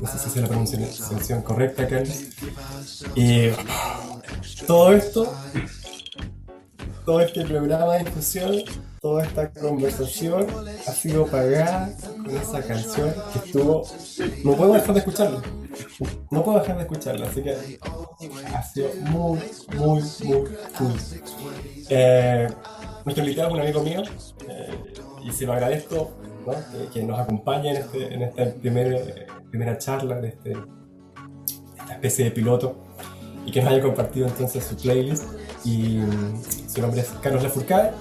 No 0.00 0.08
sé 0.08 0.18
si 0.18 0.30
se 0.30 0.40
la 0.40 0.48
pronunciación 0.48 1.42
correcta, 1.42 1.86
Carlos. 1.86 2.24
Y 3.14 3.50
todo 4.66 4.92
esto, 4.92 5.34
todo 7.04 7.20
este 7.20 7.44
programa 7.44 7.94
de 7.94 8.04
discusión, 8.04 8.56
toda 9.00 9.24
esta 9.24 9.50
conversación 9.50 10.46
ha 10.86 10.92
sido 10.92 11.26
pagada 11.26 11.90
con 12.24 12.36
esa 12.36 12.62
canción 12.62 13.14
que 13.32 13.38
estuvo. 13.46 13.84
No 14.44 14.52
puedo 14.56 14.74
dejar 14.74 14.94
de 14.94 15.00
escucharla. 15.00 15.42
No 16.30 16.44
puedo 16.44 16.60
dejar 16.60 16.76
de 16.76 16.82
escucharla, 16.82 17.26
así 17.26 17.42
que 17.42 17.78
ha 18.54 18.62
sido 18.62 18.90
muy, 19.00 19.38
muy, 19.74 20.02
muy 20.24 20.48
cool. 20.76 20.94
Eh, 21.88 22.48
nuestro 23.04 23.24
invitado 23.24 23.48
es 23.48 23.54
un 23.54 23.60
amigo 23.60 23.82
mío 23.82 24.02
eh, 24.48 24.70
y 25.24 25.30
se 25.32 25.46
lo 25.46 25.52
agradezco 25.52 26.10
¿no? 26.46 26.52
que, 26.52 26.88
que 26.92 27.06
nos 27.06 27.18
acompañe 27.18 27.70
en, 27.70 27.76
este, 27.76 28.14
en 28.14 28.22
esta 28.22 28.44
primer, 28.54 29.26
primera 29.50 29.78
charla 29.78 30.20
de 30.20 30.28
este, 30.28 30.52
esta 31.78 31.92
especie 31.92 32.26
de 32.26 32.30
piloto 32.30 32.76
y 33.46 33.50
que 33.50 33.62
nos 33.62 33.72
haya 33.72 33.82
compartido 33.82 34.26
entonces 34.26 34.64
su 34.64 34.76
playlist. 34.76 35.24
Y 35.64 35.98
mm, 35.98 36.42
su 36.68 36.80
nombre 36.80 37.00
es 37.00 37.08
Carlos 37.22 37.42
Lafourcade, 37.42 37.92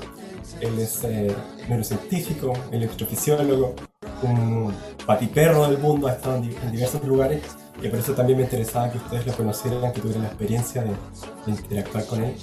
él 0.61 0.79
es 0.79 1.03
eh, 1.03 1.33
neurocientífico, 1.67 2.53
electrofisiólogo, 2.71 3.75
un 4.23 4.73
patiperro 5.05 5.67
del 5.67 5.77
mundo, 5.77 6.07
ha 6.07 6.13
estado 6.13 6.37
en, 6.37 6.43
en 6.45 6.71
diversos 6.71 7.03
lugares 7.03 7.41
y 7.81 7.87
por 7.89 7.99
eso 7.99 8.13
también 8.13 8.39
me 8.39 8.45
interesaba 8.45 8.91
que 8.91 8.97
ustedes 8.97 9.27
lo 9.27 9.33
conocieran, 9.33 9.93
que 9.93 10.01
tuvieran 10.01 10.23
la 10.23 10.29
experiencia 10.29 10.81
de, 10.83 10.89
de 10.89 11.51
interactuar 11.51 12.05
con 12.05 12.23
él. 12.23 12.35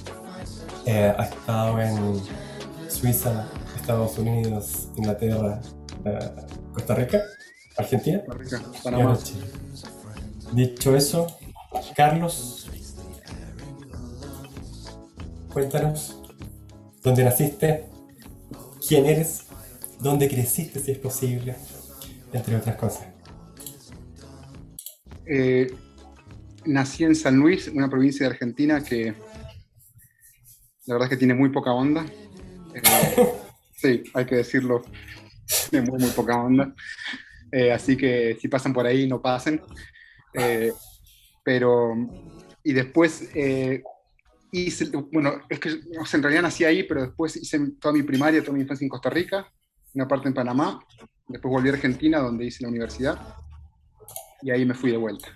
Eh, 0.85 1.13
ha 1.17 1.23
estado 1.23 1.79
en 1.81 2.21
Suiza, 2.95 3.47
Estados 3.75 4.17
Unidos, 4.17 4.89
Inglaterra, 4.95 5.61
eh, 6.05 6.19
Costa 6.73 6.95
Rica, 6.95 7.21
Argentina 7.77 8.23
Rica, 8.27 8.61
Panamá. 8.83 9.19
Dicho 10.53 10.95
eso, 10.95 11.27
Carlos, 11.95 12.69
cuéntanos 15.51 16.21
dónde 17.03 17.23
naciste, 17.23 17.85
quién 18.87 19.05
eres, 19.05 19.43
dónde 19.99 20.29
creciste 20.29 20.79
si 20.79 20.91
es 20.91 20.97
posible, 20.97 21.55
entre 22.31 22.55
otras 22.55 22.75
cosas. 22.77 23.07
Eh, 25.25 25.67
nací 26.65 27.03
en 27.03 27.15
San 27.15 27.35
Luis, 27.35 27.67
una 27.67 27.89
provincia 27.89 28.25
de 28.25 28.33
Argentina 28.33 28.81
que 28.81 29.13
la 30.85 30.93
verdad 30.93 31.07
es 31.07 31.09
que 31.09 31.17
tiene 31.17 31.33
muy 31.33 31.49
poca 31.49 31.73
onda. 31.73 32.05
Eh, 32.75 32.81
sí, 33.75 34.03
hay 34.13 34.25
que 34.25 34.35
decirlo, 34.35 34.83
tiene 35.69 35.89
muy, 35.89 35.99
muy 35.99 36.11
poca 36.11 36.37
onda. 36.37 36.73
Eh, 37.51 37.71
así 37.71 37.95
que 37.95 38.37
si 38.39 38.47
pasan 38.47 38.73
por 38.73 38.85
ahí, 38.85 39.07
no 39.07 39.21
pasen. 39.21 39.61
Eh, 40.33 40.73
pero, 41.43 41.95
y 42.63 42.73
después 42.73 43.29
hice, 44.51 44.91
bueno, 45.11 45.41
es 45.49 45.59
que 45.59 45.69
o 45.69 46.03
en 46.13 46.23
realidad 46.23 46.41
nací 46.41 46.65
ahí, 46.65 46.83
pero 46.83 47.03
después 47.03 47.35
hice 47.37 47.59
toda 47.79 47.93
mi 47.93 48.03
primaria, 48.03 48.41
toda 48.41 48.53
mi 48.53 48.61
infancia 48.61 48.83
en 48.83 48.89
Costa 48.89 49.09
Rica, 49.09 49.47
una 49.93 50.07
parte 50.07 50.27
en 50.27 50.33
Panamá, 50.33 50.79
después 51.27 51.51
volví 51.51 51.69
a 51.69 51.73
Argentina, 51.73 52.19
donde 52.19 52.45
hice 52.45 52.63
la 52.63 52.69
universidad, 52.69 53.19
y 54.41 54.51
ahí 54.51 54.65
me 54.65 54.73
fui 54.73 54.91
de 54.91 54.97
vuelta 54.97 55.29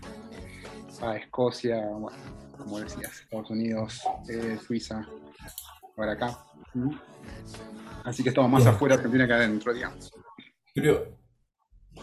a 1.02 1.16
Escocia, 1.16 1.78
bueno, 1.86 2.18
como 2.58 2.80
decías, 2.80 3.22
Estados 3.22 3.50
Unidos, 3.52 4.02
Suiza, 4.66 5.08
ahora 5.96 6.14
acá. 6.14 6.38
Ujú. 6.74 6.98
Así 8.06 8.24
que 8.24 8.30
estaba 8.30 8.48
más 8.48 8.64
Bien. 8.64 8.76
afuera 8.76 8.96
de 8.96 9.00
Argentina 9.00 9.28
que 9.28 9.34
adentro, 9.34 9.74
digamos. 9.74 10.12
Pero, 10.74 11.18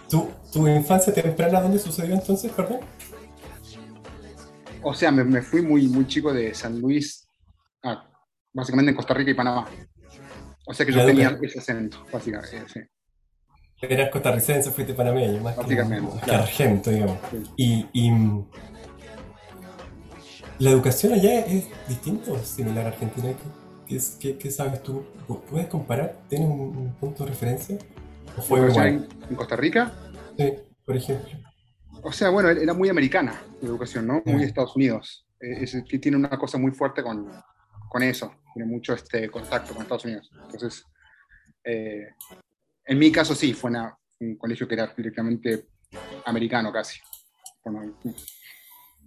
¿tu, 0.08 0.30
tu 0.52 0.68
infancia 0.68 1.12
temprana 1.12 1.60
dónde 1.60 1.78
sucedió 1.78 2.14
entonces, 2.14 2.52
perdón? 2.52 2.80
O 4.82 4.94
sea, 4.94 5.10
me, 5.10 5.24
me 5.24 5.42
fui 5.42 5.62
muy, 5.62 5.88
muy 5.88 6.06
chico 6.06 6.32
de 6.32 6.54
San 6.54 6.80
Luis 6.80 7.28
a 7.82 8.08
básicamente 8.52 8.90
en 8.90 8.96
Costa 8.96 9.14
Rica 9.14 9.30
y 9.30 9.34
Panamá. 9.34 9.68
O 10.66 10.74
sea 10.74 10.84
que 10.86 10.92
yo 10.92 11.04
tenía 11.04 11.36
ese 11.42 11.58
acento, 11.58 12.04
básicamente. 12.12 12.56
eh, 12.56 12.64
sí. 12.72 12.80
Eras 13.82 14.10
costarricense, 14.10 14.70
fuiste 14.70 14.94
panameño, 14.94 15.40
más 15.42 15.54
que, 15.54 15.60
Básicamente, 15.62 16.02
más 16.10 16.14
que 16.20 16.20
claro. 16.30 16.42
argento, 16.44 16.90
digamos. 16.90 17.18
Sí. 17.30 17.42
Y, 17.56 17.86
y, 17.92 18.10
mm, 18.10 18.46
la 20.60 20.70
educación 20.70 21.12
allá 21.12 21.40
es 21.40 21.66
distinta 21.86 22.32
o 22.32 22.38
similar 22.38 22.86
a 22.86 22.88
Argentina. 22.88 23.28
¿Qué, 23.28 23.65
qué, 23.86 23.96
es- 23.96 24.16
qué- 24.20 24.36
qué 24.38 24.50
sabes 24.50 24.82
tú? 24.82 25.04
¿Puedes 25.50 25.68
comparar? 25.68 26.16
¿Tienes 26.28 26.48
un, 26.48 26.76
un 26.76 26.94
punto 26.94 27.24
de 27.24 27.30
referencia? 27.30 27.78
¿O 28.36 28.42
fue 28.42 28.68
igual? 28.68 29.08
en, 29.30 29.36
Costa 29.36 29.56
Rica, 29.56 29.92
Sí, 30.38 30.52
por 30.84 30.96
ejemplo. 30.96 31.38
o 32.02 32.12
sea, 32.12 32.28
bueno, 32.30 32.50
era 32.50 32.74
muy 32.74 32.88
americana 32.88 33.42
la 33.62 33.68
educación, 33.68 34.06
¿no? 34.06 34.22
Muy 34.26 34.40
de 34.40 34.46
Estados 34.46 34.76
Unidos. 34.76 35.26
Eh, 35.40 35.62
es- 35.64 35.84
que 35.88 35.98
tiene 35.98 36.16
una 36.16 36.30
cosa 36.38 36.58
muy 36.58 36.72
fuerte 36.72 37.02
con, 37.02 37.30
con 37.88 38.02
eso, 38.02 38.34
tiene 38.54 38.68
mucho 38.68 38.92
este 38.94 39.28
contacto 39.30 39.72
con 39.72 39.82
Estados 39.82 40.04
Unidos. 40.04 40.30
Entonces, 40.44 40.84
eh, 41.64 42.08
en 42.84 42.98
mi 42.98 43.10
caso 43.10 43.34
sí, 43.34 43.52
fue 43.54 43.70
una- 43.70 43.96
un 44.20 44.36
colegio 44.36 44.66
que 44.68 44.74
era 44.74 44.92
directamente 44.96 45.68
americano 46.24 46.72
casi. 46.72 46.98
Bueno, 47.64 47.98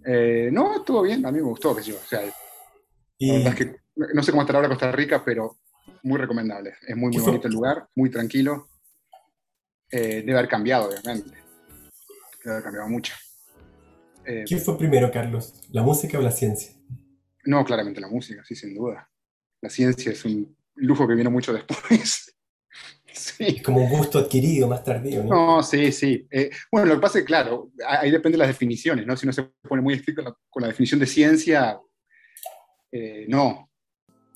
eh, 0.06 0.48
no, 0.52 0.76
estuvo 0.76 1.02
bien, 1.02 1.24
a 1.26 1.30
mí 1.32 1.38
me 1.38 1.44
gustó, 1.44 1.74
sé 1.74 1.82
yo. 1.90 1.96
O 1.96 2.06
sea, 2.06 2.22
la 2.22 2.32
Y, 3.18 3.32
verdad 3.32 3.48
es 3.48 3.54
que 3.66 3.76
no 4.00 4.14
no 4.14 4.22
sé 4.22 4.30
cómo 4.30 4.42
estará 4.42 4.58
ahora 4.58 4.68
Costa 4.68 4.92
Rica, 4.92 5.22
pero 5.24 5.58
muy 6.02 6.18
recomendable. 6.18 6.74
Es 6.86 6.96
muy, 6.96 7.10
¿Qué 7.10 7.18
muy 7.18 7.26
bonito 7.26 7.48
el 7.48 7.54
lugar, 7.54 7.88
muy 7.94 8.10
tranquilo. 8.10 8.68
Eh, 9.90 10.22
debe 10.24 10.38
haber 10.38 10.48
cambiado, 10.48 10.88
obviamente. 10.88 11.30
Debe 12.42 12.52
haber 12.52 12.62
cambiado 12.62 12.88
mucho. 12.88 13.14
Eh, 14.24 14.44
¿Qué 14.46 14.56
fue 14.58 14.78
primero, 14.78 15.10
Carlos? 15.10 15.54
¿La 15.70 15.82
música 15.82 16.18
o 16.18 16.22
la 16.22 16.30
ciencia? 16.30 16.74
no, 17.44 17.64
claramente 17.64 18.00
la 18.00 18.08
música, 18.08 18.44
sí, 18.44 18.54
sin 18.54 18.74
duda. 18.74 19.08
La 19.62 19.70
ciencia 19.70 20.12
es 20.12 20.24
un 20.24 20.56
lujo 20.74 21.06
que 21.06 21.14
vino 21.14 21.30
mucho 21.30 21.52
después. 21.52 22.34
sí. 23.12 23.62
Como 23.62 23.82
un 23.84 23.90
gusto 23.90 24.18
adquirido 24.18 24.68
más 24.68 24.84
tardío, 24.84 25.24
¿no? 25.24 25.56
No, 25.56 25.62
sí, 25.62 25.90
sí. 25.90 26.26
Eh, 26.30 26.50
bueno, 26.70 26.88
lo 26.88 26.94
que 26.94 27.00
pasa 27.00 27.18
es 27.18 27.24
que, 27.24 27.26
claro, 27.26 27.70
ahí 27.86 28.10
depende 28.10 28.36
de 28.36 28.40
las 28.40 28.48
definiciones, 28.48 29.06
¿no? 29.06 29.16
Si 29.16 29.26
uno 29.26 29.32
se 29.32 29.42
pone 29.68 29.82
muy 29.82 29.94
estricto 29.94 30.22
con 30.22 30.32
la, 30.32 30.38
con 30.48 30.60
la 30.62 30.68
definición 30.68 31.00
de 31.00 31.06
ciencia, 31.06 31.80
eh, 32.92 33.24
no. 33.28 33.69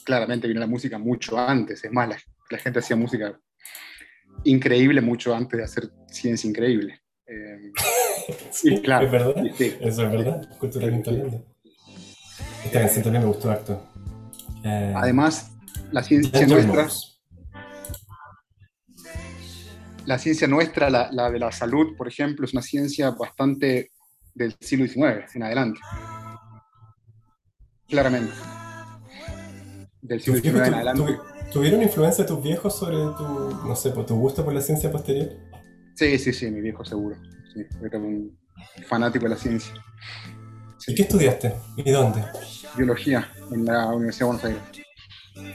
Claramente 0.05 0.47
vino 0.47 0.61
la 0.61 0.67
música 0.67 0.99
mucho 0.99 1.39
antes. 1.39 1.85
Es 1.85 1.93
más, 1.93 2.09
la, 2.09 2.19
la 2.51 2.59
gente 2.59 2.79
hacía 2.79 2.97
música 2.97 3.39
increíble 4.45 5.01
mucho 5.01 5.35
antes 5.35 5.59
de 5.59 5.65
hacer 5.65 5.91
ciencia 6.09 6.49
increíble. 6.49 7.01
Eh, 7.27 7.73
sí, 8.51 8.81
claro. 8.83 9.07
¿Es 9.07 9.13
verdad? 9.13 9.43
sí, 9.43 9.51
sí. 9.57 9.77
Eso 9.81 10.05
es 10.05 10.13
verdad, 10.13 10.59
culturalmente 10.59 11.11
hablando. 11.11 11.45
Esta 12.65 12.81
canción 12.81 13.05
también 13.05 13.23
me 13.25 13.29
gustó 13.29 13.51
harto. 13.51 13.87
Eh, 14.65 14.95
Además, 14.97 15.53
la 15.93 16.03
ciencia 16.03 16.47
nuestra, 16.47 16.89
la 20.07 20.19
ciencia 20.19 20.49
nuestra, 20.49 20.91
la, 20.91 21.11
la 21.13 21.31
de 21.31 21.39
la 21.39 21.53
salud, 21.53 21.97
por 21.97 22.09
ejemplo, 22.09 22.47
es 22.47 22.53
una 22.53 22.63
ciencia 22.63 23.11
bastante 23.11 23.91
del 24.35 24.55
siglo 24.61 24.87
XIX 24.87 25.35
en 25.35 25.43
adelante. 25.43 25.81
Claramente. 27.89 28.33
Del 30.05 30.21
siglo 30.21 30.35
¿Tus 30.35 30.43
XIX 30.43 30.67
en 30.69 30.75
adelante. 30.75 31.03
tu- 31.03 31.51
¿Tuvieron 31.53 31.83
influencia 31.83 32.27
tus 32.27 32.43
viejos 32.43 32.77
sobre 32.79 32.97
tu, 33.17 33.67
no 33.67 33.75
sé, 33.77 33.91
por 33.91 34.05
tu 34.05 34.17
gusto 34.17 34.45
por 34.45 34.53
la 34.53 34.61
ciencia 34.61 34.91
posterior? 34.93 35.31
Sí, 35.95 36.19
sí, 36.19 36.33
sí, 36.33 36.51
mi 36.51 36.61
viejo 36.61 36.85
seguro. 36.85 37.17
Sí, 37.55 37.63
era 37.83 37.99
un 37.99 38.37
fanático 38.87 39.25
de 39.25 39.31
la 39.31 39.37
ciencia. 39.37 39.73
¿Y 40.87 40.95
qué 40.95 41.03
estudiaste? 41.03 41.55
¿Y 41.77 41.91
dónde? 41.91 42.23
Biología 42.77 43.31
en 43.51 43.65
la 43.65 43.87
Universidad 43.87 44.27
de 44.27 44.37
Buenos 44.39 44.45
Aires. 44.45 44.63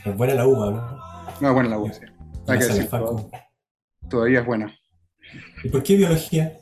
Es 0.06 0.18
buena 0.18 0.34
la 0.34 0.48
UBA, 0.48 0.72
¿no? 0.72 1.00
No, 1.41 1.53
bueno, 1.53 1.70
la 1.70 1.77
UCE. 1.77 2.06
La 2.48 2.53
Hay 2.53 2.60
que 2.60 2.65
decir, 2.65 2.89
todavía 4.10 4.39
es 4.39 4.46
buena. 4.46 4.74
¿Y 5.63 5.70
por 5.70 5.84
qué 5.84 5.96
biología? 5.96 6.58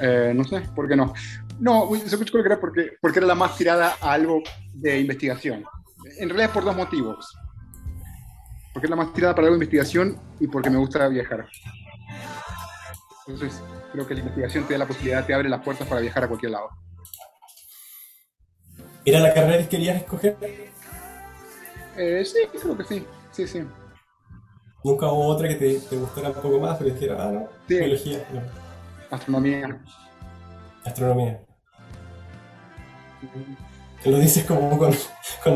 Eh, 0.00 0.32
no 0.36 0.44
sé, 0.44 0.60
¿por 0.74 0.86
qué 0.88 0.94
no? 0.94 1.12
No, 1.58 1.92
yo 1.94 2.18
creo 2.18 2.42
que 2.42 2.48
era 2.48 2.60
porque, 2.60 2.92
porque 3.00 3.18
era 3.18 3.26
la 3.26 3.34
más 3.34 3.56
tirada 3.56 3.94
a 4.00 4.12
algo 4.12 4.42
de 4.74 5.00
investigación. 5.00 5.64
En 6.18 6.28
realidad 6.28 6.46
es 6.48 6.54
por 6.54 6.64
dos 6.64 6.76
motivos. 6.76 7.36
Porque 8.72 8.86
es 8.86 8.90
la 8.90 8.96
más 8.96 9.12
tirada 9.12 9.34
para 9.34 9.48
de 9.48 9.54
investigación 9.54 10.20
y 10.40 10.46
porque 10.48 10.70
me 10.70 10.78
gusta 10.78 11.08
viajar. 11.08 11.46
Entonces, 13.26 13.62
creo 13.92 14.06
que 14.06 14.14
la 14.14 14.20
investigación 14.20 14.64
te 14.66 14.74
da 14.74 14.78
la 14.80 14.86
posibilidad, 14.86 15.24
te 15.26 15.34
abre 15.34 15.48
las 15.48 15.62
puertas 15.62 15.88
para 15.88 16.00
viajar 16.00 16.24
a 16.24 16.28
cualquier 16.28 16.52
lado. 16.52 16.68
¿Era 19.04 19.20
la 19.20 19.32
carrera 19.32 19.58
que 19.58 19.68
querías 19.68 19.96
escoger? 19.96 20.36
Eh, 21.96 22.24
sí, 22.24 22.38
creo 22.60 22.76
que 22.76 22.84
sí. 22.84 23.06
Sí, 23.30 23.46
sí. 23.46 23.64
Nunca 24.84 25.06
hubo 25.06 25.26
otra 25.26 25.48
que 25.48 25.54
te, 25.56 25.80
te 25.80 25.96
gustara 25.96 26.28
un 26.28 26.34
poco 26.34 26.60
más, 26.60 26.76
pero 26.78 26.92
dijera, 26.92 27.16
ah, 27.28 27.32
no, 27.32 27.48
Sí. 27.66 27.74
biología, 27.78 28.24
no, 28.32 28.40
Astronomía. 29.10 29.80
astronomía. 30.84 31.40
Lo 34.06 34.18
dices 34.18 34.44
como 34.44 34.78
con, 34.78 34.94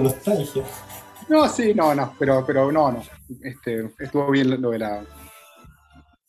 nostalgia. 0.02 0.64
No, 1.28 1.48
sí, 1.48 1.72
no, 1.72 1.94
no, 1.94 2.14
pero, 2.18 2.44
pero 2.44 2.72
no, 2.72 2.90
no. 2.90 3.02
Este, 3.42 3.92
estuvo 3.98 4.30
bien 4.30 4.60
lo 4.60 4.70
de 4.70 4.78
la 4.78 5.04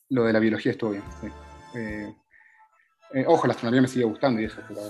lo 0.10 0.25
de 0.25 0.34
la 0.34 0.40
biología 0.40 0.74
estuvo 0.74 0.92
bien. 0.92 1.04
sí. 1.20 1.28
Eh, 1.74 2.13
eh, 3.13 3.25
ojo, 3.28 3.48
la 3.48 3.54
astronomía 3.54 3.82
me 3.82 3.88
sigue 3.88 4.06
gustando 4.06 4.42
y 4.42 4.46
eso, 4.46 4.62
pero, 4.68 4.82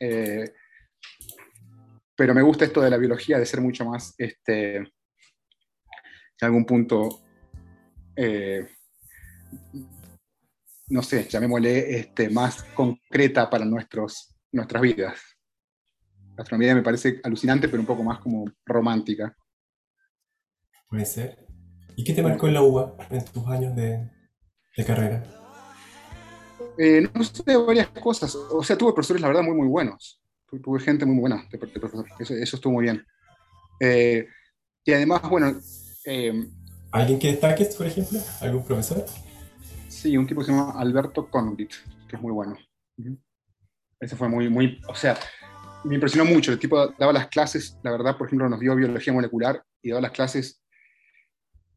eh, 0.00 0.52
pero 2.14 2.34
me 2.34 2.42
gusta 2.42 2.64
esto 2.64 2.80
de 2.80 2.90
la 2.90 2.96
biología 2.96 3.38
de 3.38 3.46
ser 3.46 3.60
mucho 3.60 3.84
más, 3.84 4.14
este, 4.18 4.76
en 4.76 4.92
algún 6.40 6.66
punto, 6.66 7.20
no 10.88 11.02
sé, 11.02 11.24
llamémosle 11.28 11.98
este, 11.98 12.28
más 12.28 12.62
concreta 12.74 13.48
para 13.48 13.64
nuestros, 13.64 14.36
nuestras 14.52 14.82
vidas. 14.82 15.33
La 16.36 16.42
astronomía 16.42 16.74
me 16.74 16.82
parece 16.82 17.20
alucinante, 17.22 17.68
pero 17.68 17.80
un 17.80 17.86
poco 17.86 18.02
más 18.02 18.18
como 18.18 18.44
romántica. 18.66 19.36
Puede 20.88 21.04
ser. 21.06 21.46
¿Y 21.96 22.04
qué 22.04 22.12
te 22.12 22.22
marcó 22.22 22.48
en 22.48 22.54
la 22.54 22.62
UBA 22.62 22.96
en 23.10 23.24
tus 23.24 23.46
años 23.46 23.74
de, 23.76 24.10
de 24.76 24.84
carrera? 24.84 25.22
Eh, 26.78 27.08
no 27.14 27.22
sé, 27.22 27.56
varias 27.56 27.88
cosas. 27.88 28.34
O 28.34 28.62
sea, 28.64 28.76
tuve 28.76 28.92
profesores, 28.92 29.20
la 29.22 29.28
verdad, 29.28 29.42
muy, 29.42 29.54
muy 29.56 29.68
buenos. 29.68 30.20
Tu- 30.48 30.60
Tuve 30.60 30.80
gente 30.80 31.06
muy 31.06 31.18
buena 31.18 31.46
de, 31.50 31.58
de 31.58 31.80
profesor. 31.80 32.06
Eso, 32.18 32.34
eso 32.34 32.56
estuvo 32.56 32.72
muy 32.74 32.84
bien. 32.84 33.04
Eh, 33.80 34.26
y 34.84 34.92
además, 34.92 35.22
bueno, 35.28 35.52
eh, 36.04 36.48
¿Alguien 36.90 37.18
que 37.18 37.28
destaques, 37.28 37.74
por 37.76 37.86
ejemplo? 37.86 38.18
¿Algún 38.40 38.64
profesor? 38.64 39.04
sí, 39.88 40.16
un 40.16 40.26
tipo 40.26 40.40
que 40.40 40.46
se 40.46 40.52
llama 40.52 40.72
Alberto 40.78 41.28
Conrit, 41.30 41.72
que 42.08 42.16
es 42.16 42.22
muy 42.22 42.32
bueno. 42.32 42.56
Ese 44.00 44.16
fue 44.16 44.28
muy, 44.28 44.48
muy, 44.50 44.80
o 44.88 44.94
sea, 44.94 45.16
me 45.84 45.94
impresionó 45.94 46.24
mucho. 46.24 46.52
El 46.52 46.58
tipo 46.58 46.88
daba 46.98 47.12
las 47.12 47.28
clases, 47.28 47.78
la 47.82 47.90
verdad, 47.90 48.16
por 48.16 48.26
ejemplo, 48.26 48.48
nos 48.48 48.60
dio 48.60 48.74
biología 48.74 49.12
molecular 49.12 49.62
y 49.82 49.90
daba 49.90 50.00
las 50.00 50.12
clases 50.12 50.60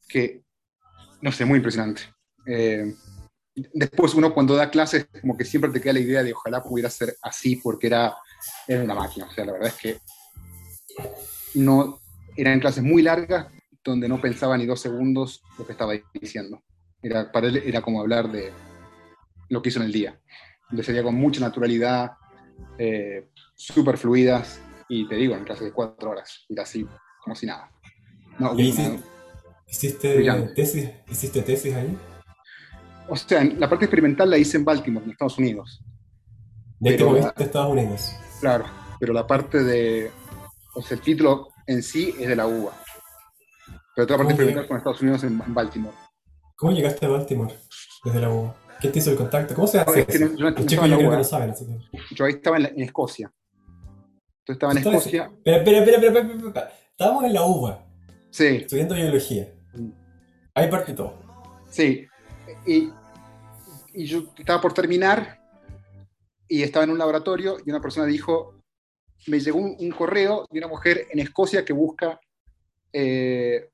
que, 0.07 0.41
no 1.21 1.31
sé, 1.31 1.45
muy 1.45 1.57
impresionante. 1.57 2.03
Eh, 2.45 2.95
después 3.73 4.13
uno 4.13 4.33
cuando 4.33 4.55
da 4.55 4.69
clases, 4.69 5.07
como 5.21 5.37
que 5.37 5.45
siempre 5.45 5.71
te 5.71 5.81
queda 5.81 5.93
la 5.93 5.99
idea 5.99 6.23
de 6.23 6.33
ojalá 6.33 6.63
pudiera 6.63 6.89
ser 6.89 7.15
así, 7.21 7.57
porque 7.57 7.87
era, 7.87 8.15
era 8.67 8.83
una 8.83 8.95
máquina. 8.95 9.27
O 9.27 9.31
sea, 9.31 9.45
la 9.45 9.53
verdad 9.53 9.69
es 9.69 9.75
que 9.75 9.99
no, 11.55 11.99
eran 12.35 12.59
clases 12.59 12.83
muy 12.83 13.01
largas, 13.01 13.47
donde 13.83 14.07
no 14.07 14.21
pensaba 14.21 14.57
ni 14.57 14.65
dos 14.65 14.81
segundos 14.81 15.41
lo 15.57 15.65
que 15.65 15.71
estaba 15.71 15.93
diciendo. 16.13 16.61
Era, 17.01 17.31
para 17.31 17.47
él 17.47 17.57
era 17.57 17.81
como 17.81 18.01
hablar 18.01 18.31
de 18.31 18.51
lo 19.49 19.61
que 19.61 19.69
hizo 19.69 19.79
en 19.79 19.85
el 19.85 19.91
día. 19.91 20.19
Le 20.71 20.83
salía 20.83 21.03
con 21.03 21.15
mucha 21.15 21.39
naturalidad, 21.39 22.11
eh, 22.77 23.29
súper 23.55 23.97
fluidas, 23.97 24.61
y 24.89 25.07
te 25.07 25.15
digo, 25.15 25.35
en 25.35 25.43
clases 25.43 25.65
de 25.65 25.73
cuatro 25.73 26.11
horas, 26.11 26.45
era 26.49 26.63
así, 26.63 26.85
como 27.23 27.35
si 27.35 27.45
nada. 27.45 27.69
No, 28.39 28.53
¿Y 28.57 28.71
una- 28.71 28.99
hiciste, 29.67 30.23
tesis? 30.55 30.89
¿Hiciste 31.09 31.41
tesis 31.41 31.73
ahí? 31.75 31.97
o 33.09 33.15
sea, 33.15 33.41
en 33.41 33.59
la 33.59 33.69
parte 33.69 33.85
experimental 33.85 34.29
la 34.29 34.37
hice 34.37 34.57
en 34.57 34.65
Baltimore, 34.65 35.05
en 35.05 35.11
Estados 35.11 35.37
Unidos. 35.37 35.81
De 36.79 36.91
Pero- 36.91 37.09
moviste 37.09 37.31
a 37.35 37.45
Estados 37.45 37.71
Unidos. 37.71 38.15
Claro, 38.41 38.65
pero 38.99 39.13
la 39.13 39.25
parte 39.25 39.63
de. 39.63 40.11
O 40.75 40.81
sea, 40.81 40.95
el 40.97 41.01
título 41.03 41.47
en 41.65 41.81
sí 41.81 42.13
es 42.19 42.27
de 42.27 42.35
la 42.35 42.45
UBA. 42.45 42.71
Pero 43.95 44.05
toda 44.07 44.17
la 44.19 44.23
parte 44.25 44.33
experimental 44.33 44.67
con 44.67 44.77
Estados 44.77 45.01
Unidos 45.01 45.23
en, 45.23 45.41
en 45.41 45.53
Baltimore. 45.53 45.95
¿Cómo 46.55 46.71
llegaste 46.71 47.05
a 47.05 47.09
Baltimore 47.09 47.55
desde 48.03 48.19
la 48.21 48.29
UBA? 48.29 48.55
¿Quién 48.79 48.93
te 48.93 48.99
hizo 48.99 49.11
el 49.11 49.17
contacto? 49.17 49.55
¿Cómo 49.55 49.67
se 49.67 49.77
No, 49.77 49.83
hace 49.83 49.99
es 50.01 50.05
que 50.07 50.19
no- 50.19 50.35
yo 50.35 50.49
Los 50.51 50.65
chicos 50.65 50.71
yo 50.71 50.81
la 50.81 50.87
creo 50.87 50.99
que 50.99 51.07
UBA. 51.07 51.17
no 51.17 51.23
saben. 51.23 51.49
Así 51.51 51.65
que... 51.65 52.15
Yo 52.15 52.25
ahí 52.25 52.33
estaba 52.33 52.57
en, 52.57 52.63
la- 52.63 52.69
en 52.69 52.81
Escocia. 52.81 53.31
Entonces 54.39 54.55
estaba 54.55 54.71
en 54.73 54.77
Escocia. 54.79 55.23
Espera, 55.43 55.57
espera, 55.57 55.77
espera, 55.79 55.97
espera, 55.97 56.19
espera, 56.21 56.47
espera. 56.47 56.71
Estábamos 56.91 57.23
en 57.25 57.33
la 57.33 57.45
UBA, 57.45 57.85
Sí, 58.29 58.45
estudiando 58.47 58.95
biología. 58.95 59.53
Ahí 60.53 60.69
parte 60.69 60.93
todo. 60.93 61.13
sí. 61.69 62.05
Y, 62.65 62.89
y 63.93 64.05
yo 64.05 64.23
estaba 64.37 64.61
por 64.61 64.73
terminar 64.73 65.39
y 66.47 66.63
estaba 66.63 66.85
en 66.85 66.91
un 66.91 66.97
laboratorio 66.97 67.57
y 67.65 67.69
una 67.69 67.81
persona 67.81 68.05
dijo, 68.05 68.55
me 69.27 69.39
llegó 69.39 69.59
un, 69.59 69.75
un 69.77 69.91
correo 69.91 70.45
de 70.49 70.59
una 70.59 70.67
mujer 70.67 71.07
en 71.11 71.19
Escocia 71.19 71.65
que 71.65 71.73
busca 71.73 72.19
eh, 72.93 73.69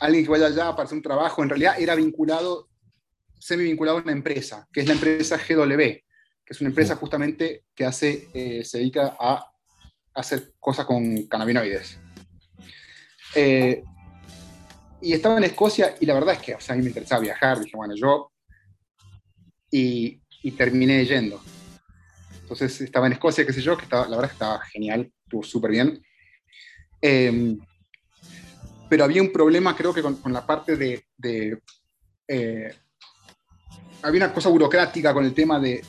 alguien 0.00 0.24
que 0.24 0.30
vaya 0.30 0.46
allá 0.46 0.70
para 0.70 0.84
hacer 0.84 0.96
un 0.96 1.02
trabajo. 1.02 1.42
En 1.42 1.48
realidad 1.48 1.74
era 1.80 1.94
vinculado, 1.96 2.68
semi 3.42 3.64
vinculado 3.64 3.98
a 3.98 4.02
una 4.02 4.12
empresa, 4.12 4.68
que 4.72 4.82
es 4.82 4.86
la 4.86 4.94
empresa 4.94 5.36
GW, 5.36 5.76
que 5.76 6.04
es 6.48 6.60
una 6.60 6.70
empresa 6.70 6.94
justamente 6.94 7.64
que 7.74 7.84
hace, 7.84 8.28
eh, 8.32 8.64
se 8.64 8.78
dedica 8.78 9.16
a 9.18 9.44
hacer 10.14 10.52
cosas 10.60 10.86
con 10.86 11.26
cannabinoides. 11.26 11.98
Eh, 13.34 13.82
y 15.00 15.12
estaba 15.12 15.38
en 15.38 15.44
Escocia 15.44 15.96
y 15.98 16.06
la 16.06 16.14
verdad 16.14 16.34
es 16.34 16.40
que 16.40 16.54
o 16.54 16.60
sea, 16.60 16.74
a 16.74 16.76
mí 16.76 16.84
me 16.84 16.90
interesaba 16.90 17.20
viajar, 17.20 17.58
dije, 17.58 17.76
bueno, 17.76 17.94
yo... 17.96 18.30
Y, 19.72 20.20
y 20.42 20.52
terminé 20.52 21.04
yendo. 21.04 21.42
Entonces 22.42 22.80
estaba 22.82 23.06
en 23.06 23.14
Escocia, 23.14 23.44
qué 23.44 23.52
sé 23.52 23.62
yo, 23.62 23.76
que 23.76 23.84
estaba, 23.84 24.06
la 24.06 24.16
verdad 24.16 24.28
que 24.28 24.34
estaba 24.34 24.60
genial, 24.66 25.10
estuvo 25.24 25.42
súper 25.42 25.70
bien. 25.72 26.00
Eh, 27.00 27.56
pero 28.88 29.02
había 29.02 29.22
un 29.22 29.32
problema, 29.32 29.74
creo 29.74 29.92
que 29.92 30.02
con, 30.02 30.14
con 30.16 30.32
la 30.32 30.46
parte 30.46 30.76
de... 30.76 31.04
de, 31.16 31.58
eh, 32.28 32.72
había 34.02 34.24
una 34.24 34.34
cosa 34.34 34.48
burocrática 34.48 35.14
con 35.14 35.24
el 35.24 35.34
tema 35.34 35.58
de, 35.60 35.84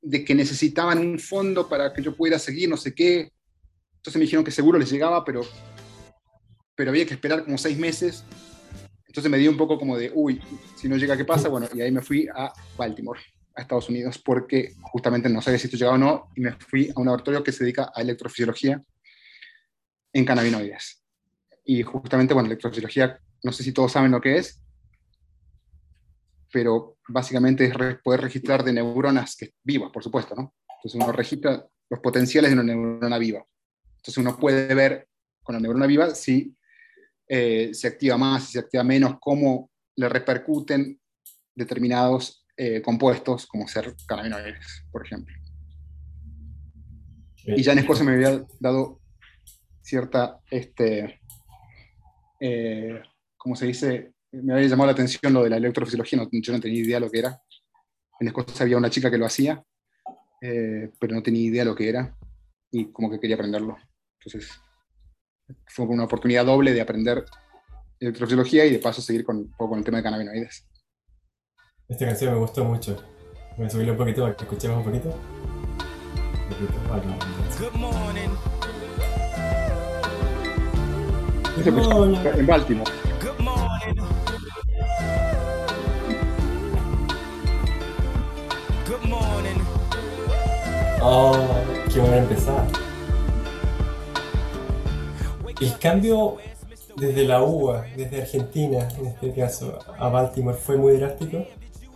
de 0.00 0.24
que 0.24 0.34
necesitaban 0.34 0.98
un 0.98 1.18
fondo 1.18 1.68
para 1.68 1.92
que 1.92 2.02
yo 2.02 2.14
pudiera 2.14 2.38
seguir, 2.38 2.68
no 2.68 2.76
sé 2.76 2.94
qué. 2.94 3.32
Entonces 3.96 4.18
me 4.18 4.24
dijeron 4.24 4.44
que 4.44 4.50
seguro 4.50 4.78
les 4.78 4.90
llegaba, 4.90 5.24
pero, 5.24 5.42
pero 6.74 6.90
había 6.90 7.06
que 7.06 7.14
esperar 7.14 7.44
como 7.44 7.56
seis 7.56 7.78
meses. 7.78 8.24
Entonces 9.06 9.30
me 9.30 9.38
dio 9.38 9.50
un 9.50 9.56
poco 9.56 9.78
como 9.78 9.96
de, 9.96 10.10
uy, 10.14 10.40
si 10.76 10.88
no 10.88 10.96
llega, 10.96 11.16
¿qué 11.16 11.24
pasa? 11.24 11.48
Bueno, 11.48 11.68
y 11.72 11.80
ahí 11.80 11.92
me 11.92 12.00
fui 12.00 12.26
a 12.34 12.52
Baltimore, 12.76 13.20
a 13.54 13.62
Estados 13.62 13.88
Unidos, 13.88 14.18
porque 14.18 14.74
justamente 14.80 15.28
no 15.28 15.40
sabía 15.40 15.58
si 15.58 15.66
esto 15.66 15.76
llegaba 15.76 15.96
o 15.96 15.98
no, 15.98 16.30
y 16.34 16.40
me 16.40 16.52
fui 16.52 16.88
a 16.88 16.98
un 16.98 17.06
laboratorio 17.06 17.44
que 17.44 17.52
se 17.52 17.62
dedica 17.62 17.92
a 17.94 18.00
electrofisiología 18.00 18.82
en 20.12 20.24
cannabinoides. 20.24 21.02
Y 21.64 21.82
justamente, 21.82 22.34
bueno, 22.34 22.48
electrofisiología, 22.48 23.20
no 23.44 23.52
sé 23.52 23.62
si 23.62 23.72
todos 23.72 23.92
saben 23.92 24.10
lo 24.10 24.20
que 24.20 24.38
es, 24.38 24.62
pero 26.52 26.98
básicamente 27.08 27.64
es 27.64 27.74
re- 27.74 27.96
poder 27.96 28.20
registrar 28.20 28.62
de 28.62 28.72
neuronas 28.74 29.34
que, 29.36 29.54
vivas, 29.64 29.90
por 29.90 30.04
supuesto, 30.04 30.34
¿no? 30.34 30.54
Entonces 30.76 30.94
uno 31.00 31.10
registra 31.12 31.66
los 31.90 32.00
potenciales 32.00 32.50
de 32.50 32.54
una 32.54 32.64
neurona 32.64 33.18
viva. 33.18 33.44
Entonces 33.96 34.18
uno 34.18 34.36
puede 34.36 34.74
ver 34.74 35.08
con 35.42 35.54
la 35.54 35.60
neurona 35.60 35.86
viva 35.86 36.14
si 36.14 36.54
eh, 37.28 37.70
se 37.72 37.88
activa 37.88 38.18
más, 38.18 38.44
si 38.44 38.52
se 38.52 38.58
activa 38.58 38.84
menos, 38.84 39.16
cómo 39.20 39.70
le 39.96 40.08
repercuten 40.08 41.00
determinados 41.54 42.46
eh, 42.56 42.82
compuestos, 42.82 43.46
como 43.46 43.66
ser 43.66 43.94
cannabinoides, 44.06 44.84
por 44.90 45.06
ejemplo. 45.06 45.34
Y 47.44 47.62
ya 47.62 47.72
en 47.72 47.78
Escocia 47.78 48.04
me 48.04 48.12
había 48.12 48.44
dado 48.60 49.00
cierta, 49.82 50.40
este, 50.50 51.20
eh, 52.40 53.02
¿cómo 53.36 53.56
se 53.56 53.66
dice? 53.66 54.12
Me 54.32 54.54
había 54.54 54.68
llamado 54.68 54.86
la 54.86 54.92
atención 54.92 55.32
lo 55.32 55.44
de 55.44 55.50
la 55.50 55.56
electrofisiología, 55.58 56.18
no- 56.18 56.28
yo 56.32 56.52
no 56.52 56.60
tenía 56.60 56.80
idea 56.82 57.00
lo 57.00 57.10
que 57.10 57.18
era. 57.18 57.40
En 58.18 58.28
Escocia 58.28 58.62
había 58.64 58.76
una 58.78 58.88
chica 58.90 59.10
que 59.10 59.18
lo 59.18 59.26
hacía, 59.26 59.62
eh, 60.40 60.90
pero 60.98 61.14
no 61.14 61.22
tenía 61.22 61.42
idea 61.42 61.64
lo 61.64 61.74
que 61.74 61.88
era 61.88 62.16
y 62.70 62.86
como 62.92 63.10
que 63.10 63.20
quería 63.20 63.36
aprenderlo. 63.36 63.76
Entonces, 64.18 64.50
fue 65.66 65.84
una 65.86 66.04
oportunidad 66.04 66.46
doble 66.46 66.72
de 66.72 66.80
aprender 66.80 67.24
electrofisiología 68.00 68.64
y 68.64 68.70
de 68.72 68.78
paso 68.78 69.02
seguir 69.02 69.24
con, 69.24 69.48
con 69.52 69.78
el 69.78 69.84
tema 69.84 69.98
de 69.98 70.04
cannabinoides. 70.04 70.66
Esta 71.88 72.06
canción 72.06 72.32
me 72.32 72.38
gustó 72.40 72.64
mucho. 72.64 73.02
Voy 73.56 73.66
a 73.66 73.70
subirle 73.70 73.92
un 73.92 73.98
poquito 73.98 74.22
para 74.22 74.34
que 74.36 74.44
escuchemos 74.44 74.78
un 74.78 74.84
poquito. 74.84 75.10
Good 81.64 81.72
morning, 81.74 82.38
en 82.38 82.46
Baltimore. 82.46 82.90
Oh, 91.00 91.36
qué 91.92 92.00
buena 92.00 92.18
empezar. 92.18 92.66
El 95.60 95.78
cambio 95.78 96.38
desde 96.96 97.24
la 97.24 97.42
UBA, 97.42 97.86
desde 97.96 98.22
Argentina, 98.22 98.88
en 98.98 99.06
este 99.06 99.34
caso, 99.34 99.78
a 99.98 100.08
Baltimore, 100.08 100.56
¿fue 100.56 100.76
muy 100.76 100.96
drástico? 100.96 101.46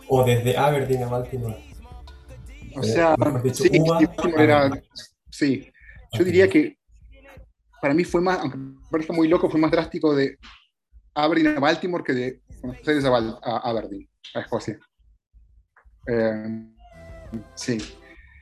¿O 0.07 0.23
desde 0.23 0.57
Aberdeen 0.57 1.03
a 1.03 1.07
Baltimore? 1.07 1.57
O 2.75 2.83
sea, 2.83 3.15
dicho, 3.43 3.63
sí, 3.63 3.79
Baltimore 3.79 4.43
era, 4.43 4.83
sí. 5.29 5.71
Yo 6.13 6.23
diría 6.23 6.47
que 6.47 6.77
para 7.81 7.93
mí 7.93 8.03
fue 8.03 8.21
más, 8.21 8.39
aunque 8.39 8.57
parezca 8.89 9.13
muy 9.13 9.27
loco, 9.27 9.49
fue 9.49 9.59
más 9.59 9.71
drástico 9.71 10.15
de 10.15 10.37
Aberdeen 11.13 11.57
a 11.57 11.59
Baltimore 11.59 12.03
que 12.03 12.13
de 12.13 12.41
Buenos 12.61 12.87
Aires 12.87 13.05
a 13.05 13.57
Aberdeen, 13.57 14.07
a 14.33 14.39
Escocia. 14.41 14.79
Eh, 16.07 16.76
sí. 17.55 17.77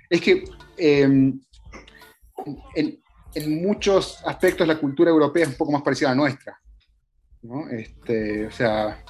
Es 0.09 0.21
que 0.21 0.43
eh, 0.77 1.01
en, 1.01 1.43
en 3.35 3.63
muchos 3.63 4.21
aspectos 4.25 4.67
la 4.67 4.79
cultura 4.79 5.09
europea 5.09 5.43
es 5.43 5.49
un 5.49 5.57
poco 5.57 5.71
más 5.71 5.81
parecida 5.81 6.09
a 6.09 6.11
la 6.11 6.21
nuestra. 6.21 6.59
¿no? 7.45 7.69
Este, 7.69 8.47
o 8.47 8.51
sea, 8.51 9.03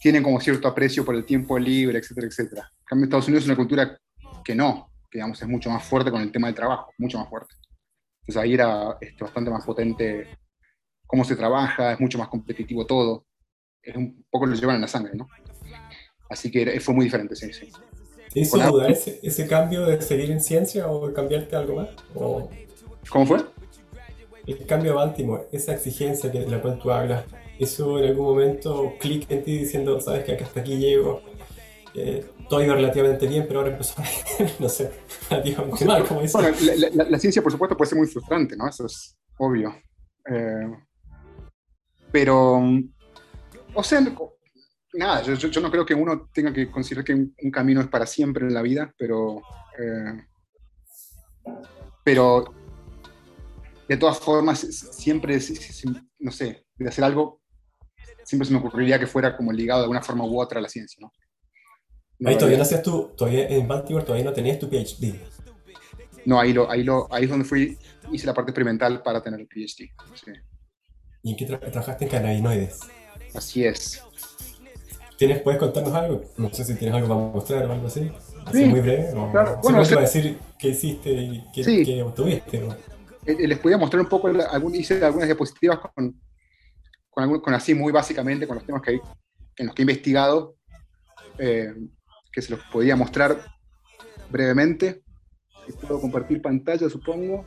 tienen 0.00 0.22
como 0.22 0.40
cierto 0.40 0.68
aprecio 0.68 1.04
por 1.04 1.14
el 1.14 1.24
tiempo 1.24 1.58
libre, 1.58 1.98
etcétera, 1.98 2.26
etcétera. 2.26 2.70
En 2.78 2.84
cambio, 2.84 3.04
Estados 3.04 3.28
Unidos 3.28 3.44
es 3.44 3.48
una 3.48 3.56
cultura 3.56 3.98
que 4.44 4.54
no, 4.54 4.90
que 5.10 5.18
digamos 5.18 5.40
es 5.40 5.48
mucho 5.48 5.70
más 5.70 5.84
fuerte 5.84 6.10
con 6.10 6.22
el 6.22 6.32
tema 6.32 6.46
del 6.46 6.56
trabajo, 6.56 6.92
mucho 6.98 7.18
más 7.18 7.28
fuerte. 7.28 7.54
Entonces 8.20 8.42
ahí 8.42 8.54
era 8.54 8.96
este, 9.00 9.22
bastante 9.22 9.50
más 9.50 9.64
potente 9.64 10.38
cómo 11.06 11.24
se 11.24 11.36
trabaja, 11.36 11.92
es 11.92 12.00
mucho 12.00 12.18
más 12.18 12.28
competitivo 12.28 12.86
todo. 12.86 13.26
Es 13.82 13.94
un 13.94 14.24
poco 14.30 14.46
lo 14.46 14.54
llevan 14.54 14.76
en 14.76 14.82
la 14.82 14.88
sangre, 14.88 15.14
¿no? 15.14 15.28
Así 16.28 16.50
que 16.50 16.80
fue 16.80 16.94
muy 16.94 17.04
diferente, 17.04 17.36
sí, 17.36 17.52
sí. 17.52 17.70
¿Te 18.36 18.42
hizo 18.42 18.58
dudar 18.58 18.90
ese, 18.90 19.18
ese 19.22 19.46
cambio 19.46 19.86
de 19.86 20.02
seguir 20.02 20.30
en 20.30 20.40
ciencia 20.42 20.90
o 20.90 21.08
de 21.08 21.14
cambiarte 21.14 21.56
algo 21.56 21.76
más? 21.76 21.88
¿O 22.14 22.50
¿Cómo 23.08 23.24
fue? 23.24 23.38
el 24.46 24.66
cambio 24.66 24.92
a 24.92 25.06
Baltimore, 25.06 25.44
esa 25.52 25.72
exigencia 25.72 26.30
que, 26.30 26.40
de 26.40 26.46
la 26.46 26.60
cual 26.60 26.78
tú 26.78 26.90
hablas, 26.90 27.24
hizo 27.58 27.98
en 27.98 28.04
algún 28.10 28.26
momento 28.26 28.92
clic 29.00 29.28
en 29.30 29.42
ti 29.42 29.56
diciendo, 29.58 29.98
sabes 30.02 30.22
que 30.24 30.32
acá 30.32 30.44
hasta 30.44 30.60
aquí 30.60 30.76
llego, 30.76 31.22
eh, 31.94 32.26
todo 32.50 32.62
iba 32.62 32.74
relativamente 32.74 33.26
bien, 33.26 33.46
pero 33.48 33.60
ahora 33.60 33.72
empezó 33.72 33.94
a 34.02 34.04
no 34.60 34.68
sé, 34.68 34.90
relativamente 35.30 35.84
mal, 35.86 36.04
como. 36.06 36.20
Bueno, 36.20 36.48
la, 36.60 36.90
la- 37.04 37.10
la 37.10 37.18
ciencia, 37.18 37.42
por 37.42 37.50
supuesto, 37.52 37.74
puede 37.74 37.88
ser 37.88 37.98
muy 37.98 38.06
frustrante, 38.06 38.54
¿no? 38.54 38.68
Eso 38.68 38.84
es 38.84 39.16
obvio. 39.38 39.74
Eh, 40.30 40.70
pero, 42.12 42.60
o 43.74 43.82
sea, 43.82 44.00
nada, 44.96 45.22
yo, 45.22 45.34
yo- 45.34 45.48
yo 45.48 45.60
no 45.60 45.70
creo 45.70 45.84
que 45.86 45.94
uno 45.94 46.28
tenga 46.32 46.52
que 46.52 46.70
considerar 46.70 47.04
que 47.04 47.14
un, 47.14 47.34
un 47.42 47.50
camino 47.50 47.80
es 47.80 47.88
para 47.88 48.06
siempre 48.06 48.46
en 48.46 48.54
la 48.54 48.62
vida, 48.62 48.92
pero, 48.98 49.42
eh, 49.78 50.26
pero 52.04 52.54
de 53.88 53.96
todas 53.96 54.18
formas, 54.18 54.60
siempre, 54.60 55.40
si- 55.40 55.56
si- 55.56 55.72
si- 55.72 55.88
no 56.18 56.30
sé, 56.32 56.66
de 56.76 56.88
hacer 56.88 57.04
algo, 57.04 57.40
siempre 58.24 58.46
se 58.46 58.52
me 58.52 58.58
ocurriría 58.58 58.98
que 58.98 59.06
fuera 59.06 59.36
como 59.36 59.52
ligado 59.52 59.80
de 59.80 59.84
alguna 59.84 60.02
forma 60.02 60.24
u 60.24 60.40
otra 60.40 60.58
a 60.58 60.62
la 60.62 60.68
ciencia, 60.68 60.98
¿no? 61.00 61.12
Ahí 62.26 62.34
No, 62.34 62.38
todavía 62.38 62.56
no 62.56 62.62
hacías 62.62 62.82
tú, 62.82 63.12
todavía 63.16 63.46
en 63.48 63.68
Baltimore 63.68 64.04
todavía 64.04 64.24
no 64.24 64.32
tenías 64.32 64.58
tu 64.58 64.68
PhD. 64.68 65.20
No, 66.24 66.40
ahí, 66.40 66.52
lo, 66.52 66.68
ahí, 66.70 66.82
lo, 66.82 67.12
ahí 67.12 67.24
es 67.24 67.30
donde 67.30 67.44
fui, 67.44 67.78
hice 68.12 68.26
la 68.26 68.34
parte 68.34 68.50
experimental 68.50 69.02
para 69.02 69.22
tener 69.22 69.38
el 69.40 69.46
PhD. 69.46 69.90
sí. 70.14 70.32
¿Y 71.22 71.30
en 71.32 71.36
qué 71.36 71.46
tra- 71.48 71.58
trabajaste 71.60 72.04
en 72.04 72.10
cannabinoides? 72.10 72.80
Así 73.34 73.64
es. 73.64 74.02
¿Tienes, 75.18 75.40
¿Puedes 75.40 75.58
contarnos 75.58 75.94
algo? 75.94 76.24
No 76.36 76.52
sé 76.52 76.64
si 76.64 76.74
tienes 76.74 76.94
algo 76.96 77.08
para 77.08 77.20
mostrar 77.32 77.64
o 77.66 77.72
algo 77.72 77.86
así. 77.86 78.12
Así 78.44 78.58
Sí, 78.58 78.64
muy 78.66 78.80
breve. 78.80 79.12
O, 79.14 79.30
claro. 79.32 79.58
Bueno, 79.62 79.82
para 79.82 80.00
decir 80.02 80.38
qué 80.58 80.68
hiciste 80.68 81.10
y 81.10 81.44
qué, 81.54 81.64
Sí. 81.64 81.84
qué 81.84 82.02
obtuviste. 82.02 82.58
¿no? 82.60 82.72
Eh, 82.72 83.36
eh, 83.38 83.48
Les 83.48 83.58
podía 83.58 83.78
mostrar 83.78 84.02
un 84.02 84.08
poco, 84.08 84.28
algún, 84.28 84.74
hice 84.74 85.02
algunas 85.04 85.26
diapositivas 85.28 85.78
con, 85.78 86.20
con, 87.10 87.24
algún- 87.24 87.40
con 87.40 87.54
así 87.54 87.74
muy 87.74 87.92
básicamente, 87.92 88.46
con 88.46 88.56
los 88.56 88.66
temas 88.66 88.82
que 88.82 88.90
hay, 88.92 89.00
en 89.56 89.66
los 89.66 89.74
que 89.74 89.82
he 89.82 89.84
investigado, 89.84 90.56
eh, 91.38 91.72
que 92.30 92.42
se 92.42 92.50
los 92.52 92.60
podía 92.70 92.94
mostrar 92.94 93.36
brevemente. 94.30 95.02
Puedo 95.80 96.00
compartir 96.00 96.40
pantalla, 96.42 96.88
supongo. 96.90 97.44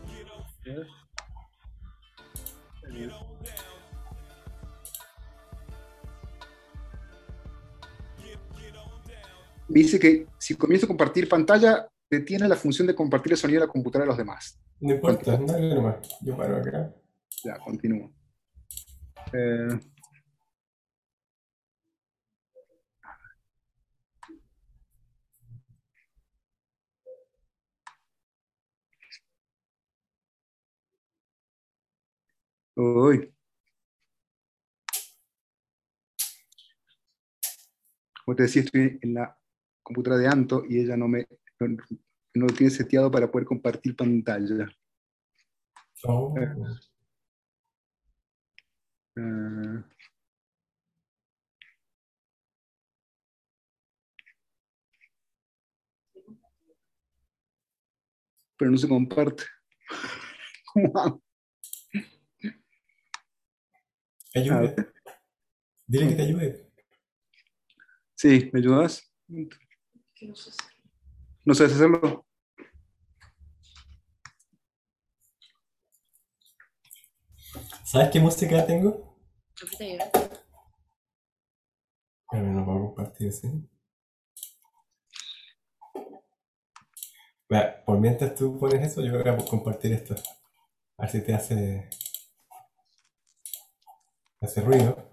Me 9.70 9.82
dice 9.82 10.00
que 10.00 10.26
si 10.40 10.56
comienzo 10.56 10.88
a 10.88 10.88
compartir 10.88 11.30
pantalla, 11.30 11.88
detiene 12.10 12.48
la 12.48 12.56
función 12.56 12.88
de 12.88 12.96
compartir 12.96 13.34
el 13.34 13.38
sonido 13.38 13.62
de 13.62 13.68
la 13.68 13.72
computadora 13.72 14.06
de 14.06 14.08
los 14.08 14.18
demás. 14.18 14.60
No 14.80 14.96
importa, 14.96 15.38
dale 15.38 15.76
nomás. 15.76 15.98
Yo 16.22 16.36
paro 16.36 16.58
acá. 16.58 16.92
Ya, 17.44 17.60
continúo. 17.60 18.12
Eh, 19.32 19.80
Uy. 32.76 33.34
Como 38.26 38.36
te 38.36 38.44
decía, 38.44 38.62
estoy 38.64 38.98
en 39.02 39.14
la 39.14 39.38
computadora 39.90 40.22
de 40.22 40.28
Anto 40.28 40.64
y 40.70 40.80
ella 40.80 40.96
no 40.96 41.08
me 41.08 41.28
no, 41.60 41.68
no 42.36 42.46
lo 42.46 42.54
tiene 42.54 42.70
seteado 42.70 43.10
para 43.10 43.30
poder 43.30 43.48
compartir 43.48 43.96
pantalla. 43.96 44.70
Oh. 46.04 46.36
Eh, 49.18 49.84
pero 58.58 58.72
no 58.72 58.78
se 58.78 58.88
comparte. 58.88 59.44
¿Cómo 60.74 60.98
hago? 60.98 61.24
Ayude. 64.36 64.76
Dile 65.88 66.08
que 66.10 66.16
te 66.16 66.22
ayude. 66.22 66.72
Sí, 68.14 68.50
¿me 68.54 68.60
ayudas? 68.60 69.12
No 71.46 71.54
sabes 71.54 71.74
hacerlo. 71.74 72.26
¿Sabes 77.86 78.10
qué 78.12 78.20
música 78.20 78.66
tengo? 78.66 79.18
Pero 82.32 82.44
no 82.44 82.66
puedo 82.66 82.80
compartir, 82.94 83.34
¿sí? 83.34 83.48
Vea, 87.50 87.84
por 87.84 88.00
mientras 88.00 88.36
tú 88.36 88.60
pones 88.60 88.86
eso, 88.86 89.02
yo 89.02 89.14
voy 89.14 89.28
a 89.28 89.38
compartir 89.38 89.94
esto. 89.94 90.14
A 90.98 91.04
ver 91.04 91.12
si 91.12 91.24
te 91.24 91.34
hace. 91.34 91.90
te 94.40 94.46
hace 94.46 94.62
ruido. 94.62 95.09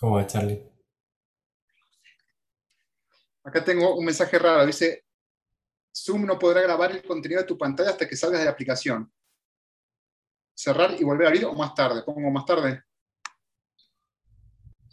¿Cómo 0.00 0.16
va, 0.16 0.26
Charlie? 0.26 0.62
Acá 3.44 3.62
tengo 3.64 3.96
un 3.96 4.04
mensaje 4.04 4.38
raro. 4.38 4.64
Dice, 4.64 5.04
Zoom 5.94 6.24
no 6.24 6.38
podrá 6.38 6.62
grabar 6.62 6.90
el 6.92 7.02
contenido 7.02 7.42
de 7.42 7.46
tu 7.46 7.58
pantalla 7.58 7.90
hasta 7.90 8.08
que 8.08 8.16
salgas 8.16 8.40
de 8.40 8.46
la 8.46 8.52
aplicación. 8.52 9.12
Cerrar 10.54 10.94
y 10.98 11.04
volver 11.04 11.26
a 11.26 11.28
abrir 11.28 11.44
o 11.44 11.52
más 11.52 11.74
tarde. 11.74 12.02
Pongo 12.02 12.30
más 12.30 12.46
tarde. 12.46 12.82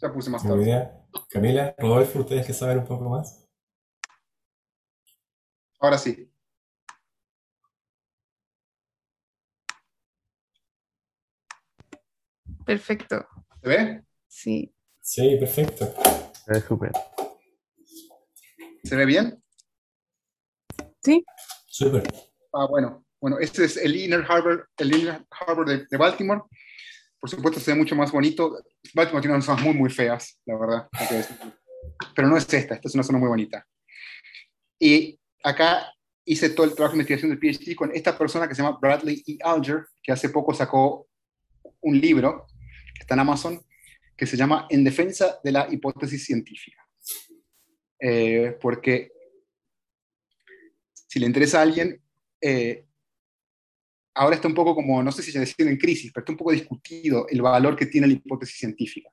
Ya 0.02 0.12
puse 0.12 0.30
más 0.30 0.42
¿Tengo 0.42 0.56
tarde. 0.56 0.90
Camila, 1.30 1.74
Rodolfo, 1.78 2.18
ustedes 2.18 2.44
que 2.44 2.52
saben 2.52 2.78
un 2.78 2.86
poco 2.86 3.08
más. 3.08 3.48
Ahora 5.78 5.96
sí. 5.96 6.28
Perfecto. 12.66 13.26
¿Se 13.62 13.68
ve? 13.68 14.02
Sí. 14.26 14.74
Sí, 15.00 15.36
perfecto. 15.36 15.86
Se 16.44 16.52
ve 16.52 16.60
súper. 16.60 16.90
¿Se 18.82 18.96
ve 18.96 19.06
bien? 19.06 19.40
Súper. 21.66 22.02
Ah, 22.52 22.66
bueno. 22.68 23.04
Bueno, 23.20 23.38
este 23.38 23.64
es 23.64 23.76
el 23.76 23.94
Inner 23.94 24.24
Harbor, 24.28 24.68
el 24.78 24.96
Inner 24.96 25.24
Harbor 25.30 25.64
de, 25.64 25.86
de 25.86 25.96
Baltimore. 25.96 26.42
Por 27.22 27.30
supuesto, 27.30 27.60
se 27.60 27.70
ve 27.70 27.78
mucho 27.78 27.94
más 27.94 28.10
bonito. 28.10 28.64
Baltimore 28.94 29.22
tiene 29.22 29.36
unas 29.36 29.44
zonas 29.44 29.62
muy, 29.62 29.74
muy 29.74 29.90
feas, 29.90 30.40
la 30.44 30.58
verdad. 30.58 30.88
Pero 32.16 32.26
no 32.26 32.36
es 32.36 32.52
esta, 32.52 32.74
esta 32.74 32.88
es 32.88 32.94
una 32.96 33.04
zona 33.04 33.20
muy 33.20 33.28
bonita. 33.28 33.64
Y 34.76 35.20
acá 35.44 35.86
hice 36.24 36.50
todo 36.50 36.66
el 36.66 36.74
trabajo 36.74 36.96
de 36.96 37.02
investigación 37.02 37.30
del 37.30 37.38
PhD 37.38 37.76
con 37.76 37.94
esta 37.94 38.18
persona 38.18 38.48
que 38.48 38.56
se 38.56 38.62
llama 38.62 38.76
Bradley 38.82 39.22
E. 39.24 39.38
Alger, 39.40 39.86
que 40.02 40.10
hace 40.10 40.30
poco 40.30 40.52
sacó 40.52 41.06
un 41.82 42.00
libro, 42.00 42.48
que 42.92 43.02
está 43.02 43.14
en 43.14 43.20
Amazon, 43.20 43.64
que 44.16 44.26
se 44.26 44.36
llama 44.36 44.66
En 44.68 44.82
defensa 44.82 45.38
de 45.44 45.52
la 45.52 45.68
hipótesis 45.70 46.24
científica. 46.24 46.84
Eh, 48.00 48.58
porque 48.60 49.12
si 51.06 51.20
le 51.20 51.26
interesa 51.26 51.60
a 51.60 51.62
alguien, 51.62 52.02
eh, 52.40 52.84
ahora 54.14 54.36
está 54.36 54.48
un 54.48 54.54
poco 54.54 54.74
como, 54.74 55.02
no 55.02 55.12
sé 55.12 55.22
si 55.22 55.32
se 55.32 55.40
decir 55.40 55.66
en 55.66 55.76
crisis, 55.76 56.10
pero 56.12 56.22
está 56.22 56.32
un 56.32 56.38
poco 56.38 56.52
discutido 56.52 57.26
el 57.28 57.42
valor 57.42 57.76
que 57.76 57.86
tiene 57.86 58.06
la 58.06 58.12
hipótesis 58.14 58.58
científica. 58.58 59.10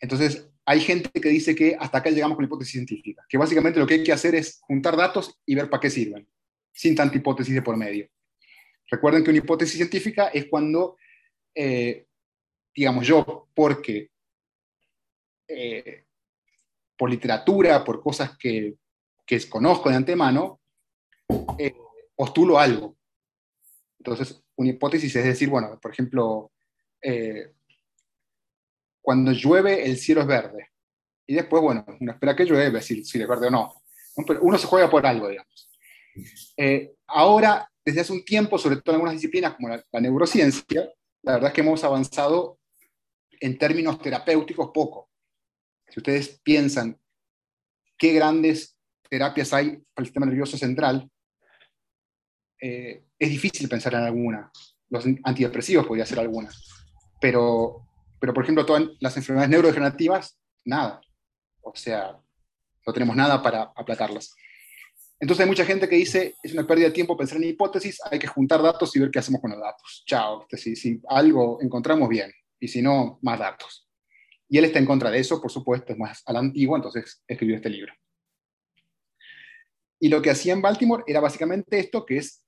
Entonces, 0.00 0.48
hay 0.64 0.80
gente 0.80 1.08
que 1.20 1.28
dice 1.28 1.54
que 1.54 1.76
hasta 1.78 1.98
acá 1.98 2.10
llegamos 2.10 2.36
con 2.36 2.44
la 2.44 2.48
hipótesis 2.48 2.72
científica, 2.72 3.24
que 3.28 3.38
básicamente 3.38 3.78
lo 3.78 3.86
que 3.86 3.94
hay 3.94 4.04
que 4.04 4.12
hacer 4.12 4.34
es 4.34 4.58
juntar 4.60 4.96
datos 4.96 5.40
y 5.46 5.54
ver 5.54 5.70
para 5.70 5.80
qué 5.80 5.90
sirven, 5.90 6.28
sin 6.72 6.94
tanta 6.94 7.16
hipótesis 7.16 7.54
de 7.54 7.62
por 7.62 7.76
medio. 7.76 8.08
Recuerden 8.90 9.24
que 9.24 9.30
una 9.30 9.38
hipótesis 9.38 9.76
científica 9.76 10.28
es 10.28 10.46
cuando, 10.46 10.96
eh, 11.54 12.06
digamos 12.74 13.06
yo, 13.06 13.48
porque 13.54 14.10
eh, 15.48 16.04
por 16.96 17.10
literatura, 17.10 17.84
por 17.84 18.02
cosas 18.02 18.36
que, 18.36 18.74
que 19.24 19.48
conozco 19.48 19.88
de 19.88 19.96
antemano, 19.96 20.60
eh, 21.58 21.74
postulo 22.14 22.58
algo. 22.58 22.95
Entonces, 24.06 24.40
una 24.54 24.70
hipótesis 24.70 25.16
es 25.16 25.24
decir, 25.24 25.48
bueno, 25.48 25.80
por 25.80 25.90
ejemplo, 25.90 26.52
eh, 27.02 27.54
cuando 29.02 29.32
llueve 29.32 29.84
el 29.84 29.96
cielo 29.96 30.20
es 30.20 30.28
verde. 30.28 30.68
Y 31.26 31.34
después, 31.34 31.60
bueno, 31.60 31.84
uno 32.00 32.12
espera 32.12 32.36
que 32.36 32.44
llueve, 32.44 32.80
si, 32.82 33.04
si 33.04 33.20
es 33.20 33.26
verde 33.26 33.48
o 33.48 33.50
no. 33.50 33.82
Pero 34.24 34.40
uno 34.42 34.56
se 34.58 34.68
juega 34.68 34.88
por 34.88 35.04
algo, 35.04 35.28
digamos. 35.28 35.68
Eh, 36.56 36.94
ahora, 37.08 37.68
desde 37.84 38.02
hace 38.02 38.12
un 38.12 38.24
tiempo, 38.24 38.58
sobre 38.58 38.76
todo 38.76 38.92
en 38.92 38.94
algunas 38.94 39.14
disciplinas 39.14 39.54
como 39.56 39.70
la, 39.70 39.84
la 39.90 40.00
neurociencia, 40.00 40.88
la 41.22 41.32
verdad 41.32 41.48
es 41.48 41.54
que 41.54 41.60
hemos 41.62 41.82
avanzado 41.82 42.60
en 43.40 43.58
términos 43.58 44.00
terapéuticos 44.00 44.70
poco. 44.72 45.10
Si 45.88 45.98
ustedes 45.98 46.40
piensan 46.44 46.96
qué 47.98 48.12
grandes 48.12 48.76
terapias 49.10 49.52
hay 49.52 49.70
para 49.70 50.02
el 50.02 50.06
sistema 50.06 50.26
nervioso 50.26 50.56
central, 50.56 51.10
eh, 52.60 53.04
es 53.18 53.30
difícil 53.30 53.68
pensar 53.68 53.94
en 53.94 54.00
alguna. 54.00 54.50
Los 54.88 55.04
antidepresivos 55.24 55.86
podría 55.86 56.06
ser 56.06 56.18
alguna. 56.20 56.50
Pero, 57.20 57.86
pero, 58.20 58.32
por 58.34 58.44
ejemplo, 58.44 58.66
todas 58.66 58.84
las 59.00 59.16
enfermedades 59.16 59.50
neurodegenerativas, 59.50 60.38
nada. 60.64 61.00
O 61.62 61.74
sea, 61.74 62.18
no 62.86 62.92
tenemos 62.92 63.16
nada 63.16 63.42
para 63.42 63.72
aplacarlas. 63.74 64.34
Entonces 65.18 65.44
hay 65.44 65.48
mucha 65.48 65.64
gente 65.64 65.88
que 65.88 65.96
dice, 65.96 66.34
es 66.42 66.52
una 66.52 66.66
pérdida 66.66 66.88
de 66.88 66.92
tiempo 66.92 67.16
pensar 67.16 67.38
en 67.38 67.44
hipótesis, 67.44 67.98
hay 68.10 68.18
que 68.18 68.26
juntar 68.26 68.62
datos 68.62 68.94
y 68.94 69.00
ver 69.00 69.10
qué 69.10 69.18
hacemos 69.18 69.40
con 69.40 69.50
los 69.50 69.60
datos. 69.60 70.04
Chao, 70.06 70.46
si, 70.50 70.76
si 70.76 71.00
algo 71.08 71.58
encontramos 71.62 72.08
bien, 72.08 72.30
y 72.60 72.68
si 72.68 72.82
no, 72.82 73.18
más 73.22 73.38
datos. 73.38 73.88
Y 74.48 74.58
él 74.58 74.66
está 74.66 74.78
en 74.78 74.86
contra 74.86 75.10
de 75.10 75.18
eso, 75.18 75.40
por 75.40 75.50
supuesto, 75.50 75.92
es 75.92 75.98
más 75.98 76.22
a 76.26 76.32
la 76.32 76.40
antigua, 76.40 76.76
entonces 76.76 77.22
escribió 77.26 77.56
este 77.56 77.70
libro. 77.70 77.92
Y 79.98 80.08
lo 80.08 80.20
que 80.20 80.30
hacía 80.30 80.52
en 80.52 80.62
Baltimore 80.62 81.04
era 81.06 81.20
básicamente 81.20 81.78
esto, 81.78 82.04
que 82.04 82.18
es 82.18 82.44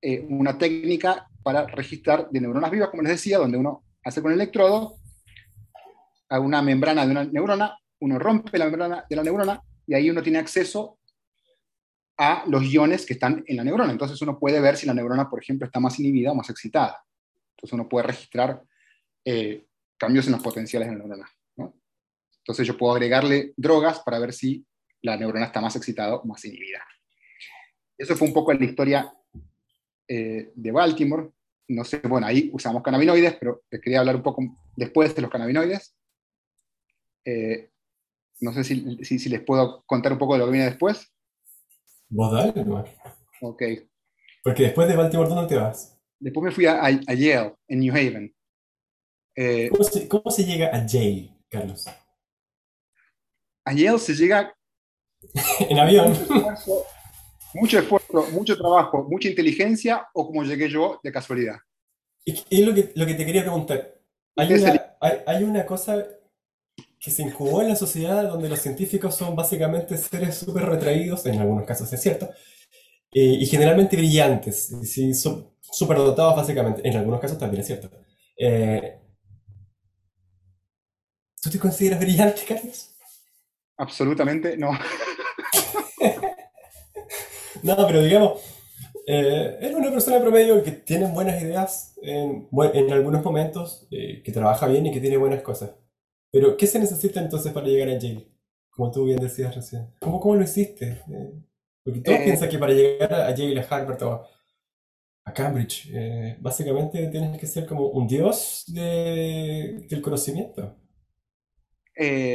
eh, 0.00 0.24
una 0.28 0.56
técnica 0.56 1.28
para 1.42 1.66
registrar 1.66 2.28
de 2.30 2.40
neuronas 2.40 2.70
vivas, 2.70 2.90
como 2.90 3.02
les 3.02 3.12
decía, 3.12 3.38
donde 3.38 3.58
uno 3.58 3.84
hace 4.04 4.22
con 4.22 4.32
el 4.32 4.40
electrodo 4.40 4.96
a 6.28 6.40
una 6.40 6.62
membrana 6.62 7.04
de 7.04 7.10
una 7.10 7.24
neurona, 7.24 7.76
uno 8.00 8.18
rompe 8.18 8.58
la 8.58 8.66
membrana 8.66 9.04
de 9.08 9.16
la 9.16 9.22
neurona 9.22 9.62
y 9.86 9.94
ahí 9.94 10.10
uno 10.10 10.22
tiene 10.22 10.38
acceso 10.38 10.98
a 12.18 12.44
los 12.46 12.64
iones 12.64 13.06
que 13.06 13.14
están 13.14 13.42
en 13.46 13.56
la 13.56 13.64
neurona. 13.64 13.92
Entonces 13.92 14.20
uno 14.22 14.38
puede 14.38 14.60
ver 14.60 14.76
si 14.76 14.86
la 14.86 14.94
neurona, 14.94 15.28
por 15.28 15.42
ejemplo, 15.42 15.66
está 15.66 15.80
más 15.80 15.98
inhibida 15.98 16.32
o 16.32 16.34
más 16.34 16.50
excitada. 16.50 17.02
Entonces 17.56 17.72
uno 17.72 17.88
puede 17.88 18.08
registrar 18.08 18.62
eh, 19.24 19.66
cambios 19.96 20.26
en 20.26 20.32
los 20.32 20.42
potenciales 20.42 20.88
de 20.88 20.94
la 20.94 20.98
neurona. 20.98 21.30
¿no? 21.56 21.74
Entonces 22.38 22.66
yo 22.66 22.76
puedo 22.76 22.92
agregarle 22.92 23.52
drogas 23.56 24.00
para 24.00 24.18
ver 24.18 24.32
si 24.32 24.64
la 25.02 25.16
neurona 25.16 25.46
está 25.46 25.60
más 25.60 25.76
excitada 25.76 26.16
o 26.16 26.24
más 26.24 26.44
inhibida. 26.44 26.84
Eso 27.96 28.16
fue 28.16 28.28
un 28.28 28.34
poco 28.34 28.52
la 28.52 28.64
historia 28.64 29.12
eh, 30.08 30.50
de 30.54 30.72
Baltimore. 30.72 31.30
No 31.68 31.84
sé, 31.84 31.98
bueno, 31.98 32.26
ahí 32.26 32.50
usamos 32.52 32.82
cannabinoides, 32.82 33.36
pero 33.38 33.62
les 33.70 33.80
quería 33.80 34.00
hablar 34.00 34.16
un 34.16 34.22
poco 34.22 34.42
después 34.74 35.14
de 35.14 35.22
los 35.22 35.30
cannabinoides. 35.30 35.94
Eh, 37.24 37.70
no 38.40 38.52
sé 38.52 38.64
si, 38.64 39.04
si, 39.04 39.18
si, 39.18 39.28
les 39.28 39.42
puedo 39.42 39.82
contar 39.84 40.12
un 40.12 40.18
poco 40.18 40.32
de 40.32 40.38
lo 40.38 40.46
que 40.46 40.52
viene 40.52 40.66
después. 40.66 41.12
Vos 42.08 42.32
dale, 42.32 42.64
no. 42.64 42.84
Ok. 43.42 43.62
Porque 44.42 44.62
después 44.62 44.88
de 44.88 44.96
Baltimore, 44.96 45.28
¿dónde 45.28 45.48
te 45.48 45.60
vas? 45.60 46.00
Después 46.18 46.44
me 46.44 46.52
fui 46.52 46.64
a, 46.66 46.80
a, 46.80 46.86
a 46.86 47.14
Yale, 47.14 47.54
en 47.68 47.80
New 47.80 47.92
Haven. 47.92 48.34
Eh, 49.36 49.68
¿Cómo, 49.70 49.84
se, 49.84 50.08
¿Cómo 50.08 50.30
se 50.30 50.44
llega 50.44 50.74
a 50.74 50.86
Yale, 50.86 51.36
Carlos? 51.50 51.86
A 53.64 53.72
Yale 53.72 53.98
se 53.98 54.14
llega 54.14 54.56
en 55.68 55.78
avión. 55.78 56.14
Mucho 57.54 57.78
esfuerzo, 57.78 58.26
mucho 58.32 58.56
trabajo, 58.56 59.06
mucha 59.08 59.28
inteligencia, 59.28 60.06
o 60.14 60.26
como 60.26 60.44
llegué 60.44 60.68
yo 60.68 61.00
de 61.02 61.12
casualidad. 61.12 61.56
Es, 62.24 62.44
es 62.50 62.60
lo, 62.60 62.74
que, 62.74 62.92
lo 62.94 63.06
que 63.06 63.14
te 63.14 63.24
quería 63.24 63.42
preguntar. 63.42 63.94
Hay 64.36 64.52
una, 64.52 64.96
hay, 65.00 65.18
hay 65.26 65.44
una 65.44 65.66
cosa 65.66 66.04
que 66.98 67.10
se 67.10 67.22
incubó 67.22 67.62
en 67.62 67.68
la 67.68 67.76
sociedad 67.76 68.28
donde 68.28 68.48
los 68.48 68.60
científicos 68.60 69.14
son 69.14 69.36
básicamente 69.36 69.96
seres 69.96 70.36
súper 70.36 70.64
retraídos, 70.64 71.24
en 71.26 71.38
algunos 71.38 71.64
casos 71.64 71.92
es 71.92 72.02
cierto, 72.02 72.28
eh, 73.12 73.38
y 73.40 73.46
generalmente 73.46 73.96
brillantes, 73.96 74.74
sí, 74.82 75.12
súper 75.14 75.96
dotados 75.96 76.36
básicamente, 76.36 76.86
en 76.86 76.96
algunos 76.96 77.20
casos 77.20 77.38
también 77.38 77.60
es 77.60 77.66
cierto. 77.66 77.90
Eh, 78.36 79.00
¿Tú 81.40 81.50
te 81.50 81.58
consideras 81.58 82.00
brillante, 82.00 82.42
Carlos? 82.46 82.94
Absolutamente 83.76 84.56
no. 84.56 84.70
no, 87.62 87.86
pero 87.86 88.02
digamos, 88.02 88.40
eh, 89.10 89.56
es 89.62 89.74
una 89.74 89.90
persona 89.90 90.20
promedio 90.20 90.62
que 90.62 90.70
tiene 90.70 91.06
buenas 91.06 91.40
ideas 91.40 91.94
en, 92.02 92.46
en 92.74 92.92
algunos 92.92 93.24
momentos, 93.24 93.88
eh, 93.90 94.22
que 94.22 94.32
trabaja 94.32 94.66
bien 94.66 94.84
y 94.84 94.92
que 94.92 95.00
tiene 95.00 95.16
buenas 95.16 95.40
cosas. 95.40 95.70
Pero, 96.30 96.58
¿qué 96.58 96.66
se 96.66 96.78
necesita 96.78 97.18
entonces 97.18 97.52
para 97.52 97.66
llegar 97.66 97.88
a 97.88 97.98
Yale? 97.98 98.28
Como 98.68 98.90
tú 98.90 99.06
bien 99.06 99.18
decías 99.18 99.54
recién. 99.54 99.88
¿Cómo, 99.98 100.20
cómo 100.20 100.36
lo 100.36 100.42
hiciste? 100.42 101.02
Eh, 101.10 101.32
porque 101.82 102.00
todos 102.00 102.18
piensan 102.18 102.50
que 102.50 102.58
para 102.58 102.74
llegar 102.74 103.14
a 103.14 103.34
Yale, 103.34 103.60
a 103.60 103.66
Harvard 103.68 104.02
o 104.02 104.26
a 105.24 105.32
Cambridge, 105.32 105.90
básicamente 106.40 107.06
tienes 107.08 107.38
que 107.38 107.46
ser 107.46 107.64
como 107.64 107.88
un 107.88 108.06
dios 108.06 108.64
de, 108.68 109.86
del 109.88 110.02
conocimiento. 110.02 110.76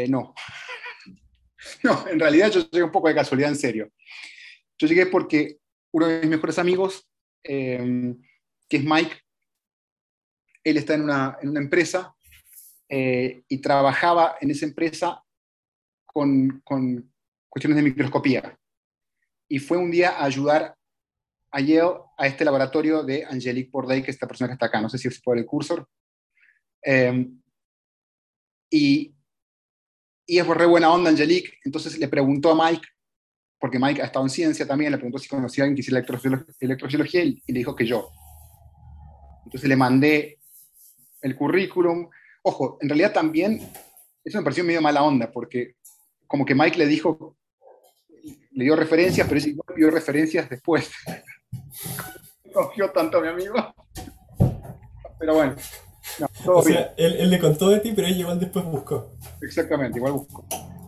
no. 0.09 0.33
No, 1.81 2.05
en 2.09 2.19
realidad 2.19 2.51
yo 2.51 2.59
llegué 2.69 2.83
un 2.83 2.91
poco 2.91 3.07
de 3.07 3.15
casualidad, 3.15 3.49
en 3.49 3.55
serio. 3.55 3.89
Yo 4.83 4.89
llegué 4.89 5.05
porque 5.05 5.59
uno 5.93 6.07
de 6.07 6.19
mis 6.19 6.31
mejores 6.31 6.59
amigos, 6.59 7.09
eh, 7.41 8.13
que 8.67 8.75
es 8.75 8.83
Mike, 8.83 9.15
él 10.61 10.75
está 10.75 10.95
en 10.95 11.03
una, 11.03 11.37
en 11.41 11.47
una 11.51 11.61
empresa 11.61 12.13
eh, 12.89 13.45
y 13.47 13.59
trabajaba 13.59 14.35
en 14.41 14.51
esa 14.51 14.65
empresa 14.65 15.23
con, 16.05 16.61
con, 16.65 17.09
cuestiones 17.47 17.77
de 17.77 17.89
microscopía. 17.89 18.59
Y 19.47 19.59
fue 19.59 19.77
un 19.77 19.89
día 19.89 20.17
a 20.17 20.25
ayudar 20.25 20.75
a 21.51 21.61
Yale 21.61 22.01
a 22.17 22.27
este 22.27 22.43
laboratorio 22.43 23.03
de 23.03 23.23
Angelique 23.23 23.71
Bourdais, 23.71 24.03
que 24.03 24.11
es 24.11 24.17
esta 24.17 24.27
persona 24.27 24.49
que 24.49 24.55
está 24.55 24.65
acá, 24.65 24.81
no 24.81 24.89
sé 24.89 24.97
si 24.97 25.09
se 25.09 25.21
puede 25.21 25.39
el 25.39 25.45
cursor. 25.45 25.87
Eh, 26.83 27.25
y 28.69 29.15
y 30.25 30.39
es 30.39 30.47
re 30.47 30.65
buena 30.65 30.91
onda 30.91 31.09
Angelique, 31.09 31.59
entonces 31.63 31.97
le 31.97 32.07
preguntó 32.07 32.51
a 32.51 32.69
Mike, 32.69 32.87
porque 33.63 33.79
Mike 33.79 34.01
ha 34.01 34.05
estado 34.07 34.25
en 34.25 34.29
ciencia 34.29 34.67
también, 34.67 34.91
le 34.91 34.97
preguntó 34.97 35.19
si 35.19 35.29
conocía 35.29 35.63
a 35.63 35.65
alguien 35.65 35.75
que 35.77 35.79
hiciera 35.79 36.05
electrofisiología 36.59 37.23
y 37.23 37.41
le 37.47 37.59
dijo 37.59 37.73
que 37.73 37.85
yo. 37.85 38.09
Entonces 39.45 39.69
le 39.69 39.77
mandé 39.77 40.39
el 41.21 41.33
currículum. 41.33 42.09
Ojo, 42.41 42.77
en 42.81 42.89
realidad 42.89 43.13
también, 43.13 43.61
eso 44.21 44.37
me 44.37 44.43
pareció 44.43 44.65
medio 44.65 44.81
mala 44.81 45.01
onda, 45.03 45.31
porque 45.31 45.77
como 46.27 46.43
que 46.43 46.53
Mike 46.53 46.77
le 46.77 46.87
dijo, 46.87 47.37
le 48.51 48.65
dio 48.65 48.75
referencias, 48.75 49.25
pero 49.29 49.39
igual 49.39 49.77
dio 49.77 49.89
referencias 49.89 50.49
después. 50.49 50.91
Confió 52.53 52.91
tanto 52.91 53.19
a 53.19 53.21
mi 53.21 53.27
amigo. 53.29 53.55
Pero 55.19 55.35
bueno. 55.35 55.55
No, 56.19 56.55
o 56.55 56.63
sea, 56.63 56.93
él, 56.97 57.15
él, 57.17 57.29
le 57.29 57.39
contó 57.39 57.69
de 57.69 57.79
ti, 57.79 57.93
pero 57.95 58.09
ella 58.09 58.17
igual 58.17 58.41
después 58.41 58.65
buscó. 58.65 59.15
Exactamente, 59.41 59.99
igual 59.99 60.11
buscó. 60.11 60.45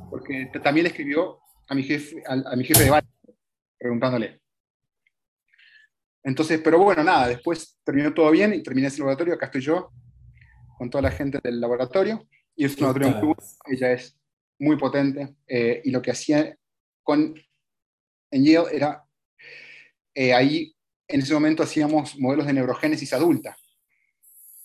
Porque 0.10 0.52
también 0.62 0.84
le 0.84 0.90
escribió 0.90 1.40
a 1.68 1.76
mi 1.76 1.84
jefe, 1.84 2.24
a, 2.28 2.34
a 2.52 2.56
mi 2.56 2.64
jefe 2.64 2.84
de 2.84 2.90
baile, 2.90 3.08
preguntándole. 3.78 4.42
Entonces, 6.24 6.60
pero 6.64 6.80
bueno, 6.80 7.04
nada, 7.04 7.28
después 7.28 7.78
terminó 7.84 8.14
todo 8.14 8.32
bien 8.32 8.54
y 8.54 8.64
terminé 8.64 8.88
ese 8.88 9.00
laboratorio, 9.00 9.36
acá 9.36 9.46
estoy 9.46 9.62
yo, 9.62 9.92
con 10.78 10.90
toda 10.90 11.04
la 11.04 11.12
gente 11.12 11.40
del 11.44 11.62
laboratorio, 11.62 12.28
y 12.56 12.66
es 12.66 12.76
un 12.78 12.88
laboratorio 12.88 13.18
muy 13.18 13.36
bueno, 13.36 13.52
ella 13.68 13.92
es 13.92 14.18
muy 14.58 14.78
potente, 14.78 15.36
eh, 15.48 15.82
y 15.84 15.92
lo 15.92 16.02
que 16.02 16.12
hacía 16.12 16.58
con, 17.04 17.36
en 18.32 18.44
Yale 18.44 18.76
era, 18.76 19.04
eh, 20.16 20.34
ahí 20.34 20.76
en 21.08 21.22
ese 21.22 21.34
momento 21.34 21.62
hacíamos 21.62 22.18
modelos 22.18 22.48
de 22.48 22.54
neurogénesis 22.54 23.14
adulta, 23.14 23.56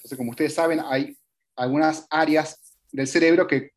entonces, 0.00 0.16
como 0.16 0.30
ustedes 0.30 0.54
saben, 0.54 0.80
hay 0.80 1.14
algunas 1.56 2.06
áreas 2.08 2.78
del 2.90 3.06
cerebro 3.06 3.46
que 3.46 3.72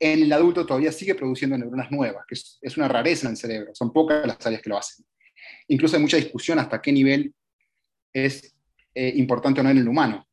en 0.00 0.22
el 0.22 0.32
adulto 0.32 0.64
todavía 0.64 0.92
sigue 0.92 1.14
produciendo 1.14 1.58
neuronas 1.58 1.90
nuevas, 1.90 2.24
que 2.26 2.34
es, 2.34 2.76
una 2.76 2.88
rareza 2.88 3.26
en 3.26 3.32
el 3.32 3.36
cerebro, 3.36 3.74
son 3.74 3.92
pocas 3.92 4.26
las 4.26 4.44
áreas 4.46 4.62
que 4.62 4.70
lo 4.70 4.78
hacen. 4.78 5.04
Incluso 5.68 5.96
hay 5.96 6.02
mucha 6.02 6.16
discusión 6.16 6.58
hasta 6.58 6.80
qué 6.80 6.92
nivel 6.92 7.34
es 8.12 8.54
eh, 8.94 9.12
importante 9.16 9.60
o 9.60 9.64
no 9.64 9.70
en 9.70 9.78
el 9.78 9.88
humano. 9.88 10.26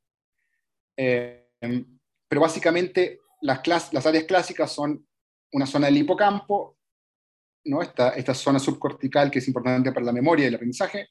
Eh, 0.98 1.50
pero 2.28 2.42
básicamente 2.42 3.20
las, 3.42 3.62
clas- 3.62 3.92
las 3.92 4.06
áreas 4.06 4.26
clásicas 4.26 4.72
son 4.72 5.06
una 5.52 5.66
zona 5.66 5.88
del 5.88 5.98
hipocampo, 5.98 6.78
¿no? 7.66 7.82
esta, 7.82 8.10
esta 8.10 8.34
zona 8.34 8.60
subcortical 8.60 9.32
que 9.32 9.40
es 9.40 9.48
importante 9.48 9.92
para 9.92 10.06
la 10.06 10.12
memoria 10.12 10.46
y 10.46 10.48
el 10.50 10.56
aprendizaje, 10.56 11.10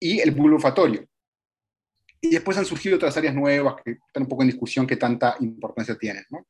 y 0.00 0.20
el 0.20 0.32
bulbo 0.32 0.56
olfatorio. 0.56 1.06
Y 2.20 2.30
después 2.30 2.56
han 2.58 2.64
surgido 2.64 2.96
otras 2.96 3.16
áreas 3.16 3.34
nuevas 3.34 3.76
que 3.84 3.92
están 3.92 4.24
un 4.24 4.28
poco 4.28 4.42
en 4.42 4.48
discusión 4.48 4.86
qué 4.86 4.96
tanta 4.96 5.36
importancia 5.40 5.96
tienen. 5.96 6.24
¿no? 6.30 6.46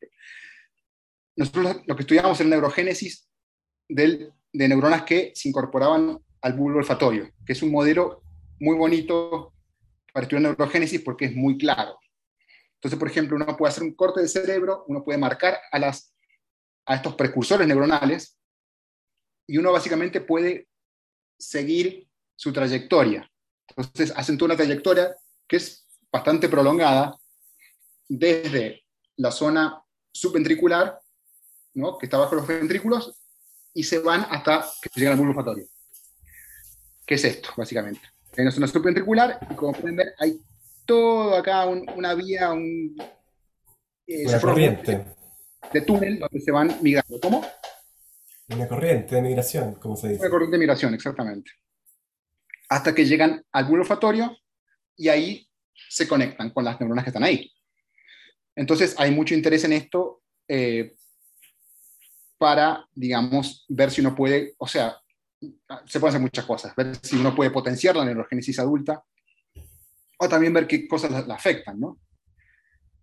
Nosotros 1.36 1.82
lo 1.86 1.94
que 1.94 2.02
estudiamos 2.02 2.40
en 2.40 2.50
neurogénesis 2.50 3.28
del, 3.88 4.32
de 4.52 4.68
neuronas 4.68 5.02
que 5.02 5.32
se 5.34 5.48
incorporaban 5.48 6.18
al 6.40 6.52
bulbo 6.54 6.78
olfatorio, 6.78 7.30
que 7.44 7.52
es 7.52 7.62
un 7.62 7.70
modelo 7.70 8.22
muy 8.58 8.76
bonito 8.76 9.52
para 10.12 10.24
estudiar 10.24 10.42
neurogénesis 10.42 11.02
porque 11.02 11.26
es 11.26 11.34
muy 11.34 11.58
claro. 11.58 11.98
Entonces, 12.76 12.98
por 12.98 13.08
ejemplo, 13.08 13.36
uno 13.36 13.56
puede 13.56 13.70
hacer 13.70 13.82
un 13.82 13.94
corte 13.94 14.20
de 14.20 14.28
cerebro, 14.28 14.84
uno 14.88 15.04
puede 15.04 15.18
marcar 15.18 15.58
a, 15.70 15.78
las, 15.78 16.14
a 16.86 16.94
estos 16.94 17.14
precursores 17.14 17.66
neuronales 17.66 18.38
y 19.46 19.58
uno 19.58 19.72
básicamente 19.72 20.20
puede 20.20 20.68
seguir 21.38 22.08
su 22.34 22.52
trayectoria. 22.52 23.30
Entonces, 23.68 24.12
hacen 24.16 24.38
toda 24.38 24.54
una 24.54 24.56
trayectoria 24.56 25.16
que 25.46 25.56
es 25.56 25.86
bastante 26.10 26.48
prolongada 26.48 27.16
desde 28.08 28.84
la 29.16 29.30
zona 29.30 29.82
subventricular, 30.12 30.98
¿no? 31.76 31.98
que 31.98 32.06
está 32.06 32.18
bajo 32.18 32.34
los 32.34 32.46
ventrículos, 32.46 33.14
y 33.74 33.84
se 33.84 33.98
van 33.98 34.26
hasta 34.30 34.64
que 34.82 34.88
llegan 34.94 35.12
al 35.12 35.18
bulbo 35.18 35.30
olfatorio. 35.32 35.66
¿Qué 37.06 37.14
es 37.14 37.24
esto, 37.24 37.50
básicamente? 37.56 38.00
Hay 38.36 38.44
una 38.56 38.66
subventricular, 38.66 39.38
y 39.50 39.54
como 39.54 39.72
pueden 39.72 39.96
ver, 39.96 40.14
hay 40.18 40.40
todo 40.84 41.36
acá, 41.36 41.66
un- 41.66 41.88
una 41.94 42.14
vía, 42.14 42.50
un... 42.52 42.96
eh, 44.06 44.26
Una 44.26 44.40
corriente. 44.40 45.04
De 45.72 45.80
túnel 45.82 46.18
donde 46.18 46.40
se 46.40 46.50
van 46.52 46.78
migrando. 46.82 47.18
¿Cómo? 47.20 47.44
Una 48.48 48.68
corriente 48.68 49.14
de 49.16 49.22
migración, 49.22 49.74
como 49.74 49.96
se 49.96 50.08
dice. 50.08 50.20
Una 50.20 50.30
corriente 50.30 50.54
de 50.56 50.60
migración, 50.60 50.94
exactamente. 50.94 51.50
Hasta 52.68 52.94
que 52.94 53.04
llegan 53.04 53.44
al 53.52 53.64
bulbo 53.64 53.82
olfatorio 53.82 54.36
y 54.96 55.08
ahí 55.08 55.48
se 55.88 56.06
conectan 56.08 56.50
con 56.50 56.64
las 56.64 56.78
neuronas 56.80 57.04
que 57.04 57.10
están 57.10 57.24
ahí. 57.24 57.52
Entonces 58.54 58.94
hay 58.98 59.10
mucho 59.10 59.34
interés 59.34 59.64
en 59.64 59.72
esto 59.72 60.22
eh, 60.48 60.94
para, 62.38 62.86
digamos, 62.94 63.64
ver 63.68 63.90
si 63.90 64.00
uno 64.00 64.14
puede, 64.14 64.54
o 64.58 64.66
sea, 64.66 64.96
se 65.86 66.00
pueden 66.00 66.08
hacer 66.08 66.20
muchas 66.20 66.44
cosas, 66.44 66.74
ver 66.76 66.96
si 67.02 67.16
uno 67.16 67.34
puede 67.34 67.50
potenciar 67.50 67.96
la 67.96 68.04
neurogénesis 68.04 68.58
adulta 68.58 69.02
o 70.18 70.28
también 70.28 70.52
ver 70.52 70.66
qué 70.66 70.86
cosas 70.88 71.26
la, 71.26 71.34
afectan, 71.34 71.78
¿no? 71.78 71.98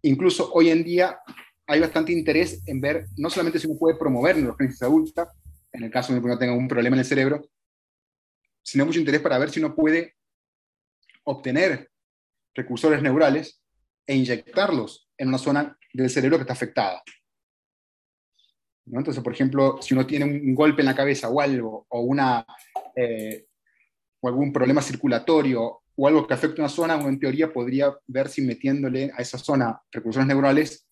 Incluso 0.02 0.52
hoy 0.54 0.70
en 0.70 0.84
día 0.84 1.20
hay 1.68 1.80
bastante 1.80 2.12
interés 2.12 2.62
en 2.66 2.82
ver 2.82 3.08
no 3.18 3.30
solamente 3.30 3.60
si 3.60 3.68
uno 3.68 3.80
puede 3.80 3.98
promover 3.98 4.36
neurogénesis 4.36 4.82
adulta, 4.82 5.32
en 5.72 5.84
el 5.84 5.92
caso 5.92 6.14
de 6.14 6.20
que 6.20 6.26
uno 6.26 6.38
tenga 6.38 6.54
un 6.54 6.68
problema 6.68 6.96
en 6.96 7.02
el 7.02 7.06
cerebro, 7.06 7.48
sino 8.62 8.86
mucho 8.86 9.00
interés 9.00 9.22
para 9.22 9.38
ver 9.38 9.50
si 9.50 9.60
uno 9.60 9.76
puede 9.76 10.16
obtener 11.24 11.90
precursores 12.54 13.02
neurales 13.02 13.62
e 14.06 14.16
inyectarlos 14.16 15.10
en 15.18 15.30
una 15.30 15.38
zona 15.38 15.78
del 15.94 16.10
cerebro 16.10 16.38
que 16.38 16.42
está 16.42 16.54
afectada. 16.54 17.02
Entonces, 18.86 19.24
por 19.24 19.34
ejemplo, 19.34 19.80
si 19.82 19.94
uno 19.94 20.06
tiene 20.06 20.26
un 20.26 20.54
golpe 20.54 20.82
en 20.82 20.88
la 20.88 20.96
cabeza 20.96 21.30
o 21.30 21.40
algo, 21.40 21.86
o, 21.90 22.02
una, 22.02 22.46
eh, 22.96 23.46
o 24.20 24.28
algún 24.28 24.52
problema 24.52 24.82
circulatorio, 24.82 25.82
o 25.96 26.08
algo 26.08 26.28
que 26.28 26.34
afecte 26.34 26.60
una 26.60 26.70
zona, 26.70 26.98
uno 26.98 27.10
en 27.10 27.20
teoría 27.20 27.52
podría 27.52 27.96
ver 28.08 28.30
si 28.30 28.42
metiéndole 28.42 29.12
a 29.16 29.22
esa 29.22 29.38
zona 29.38 29.80
precursores 29.90 30.28
neurales, 30.28 30.88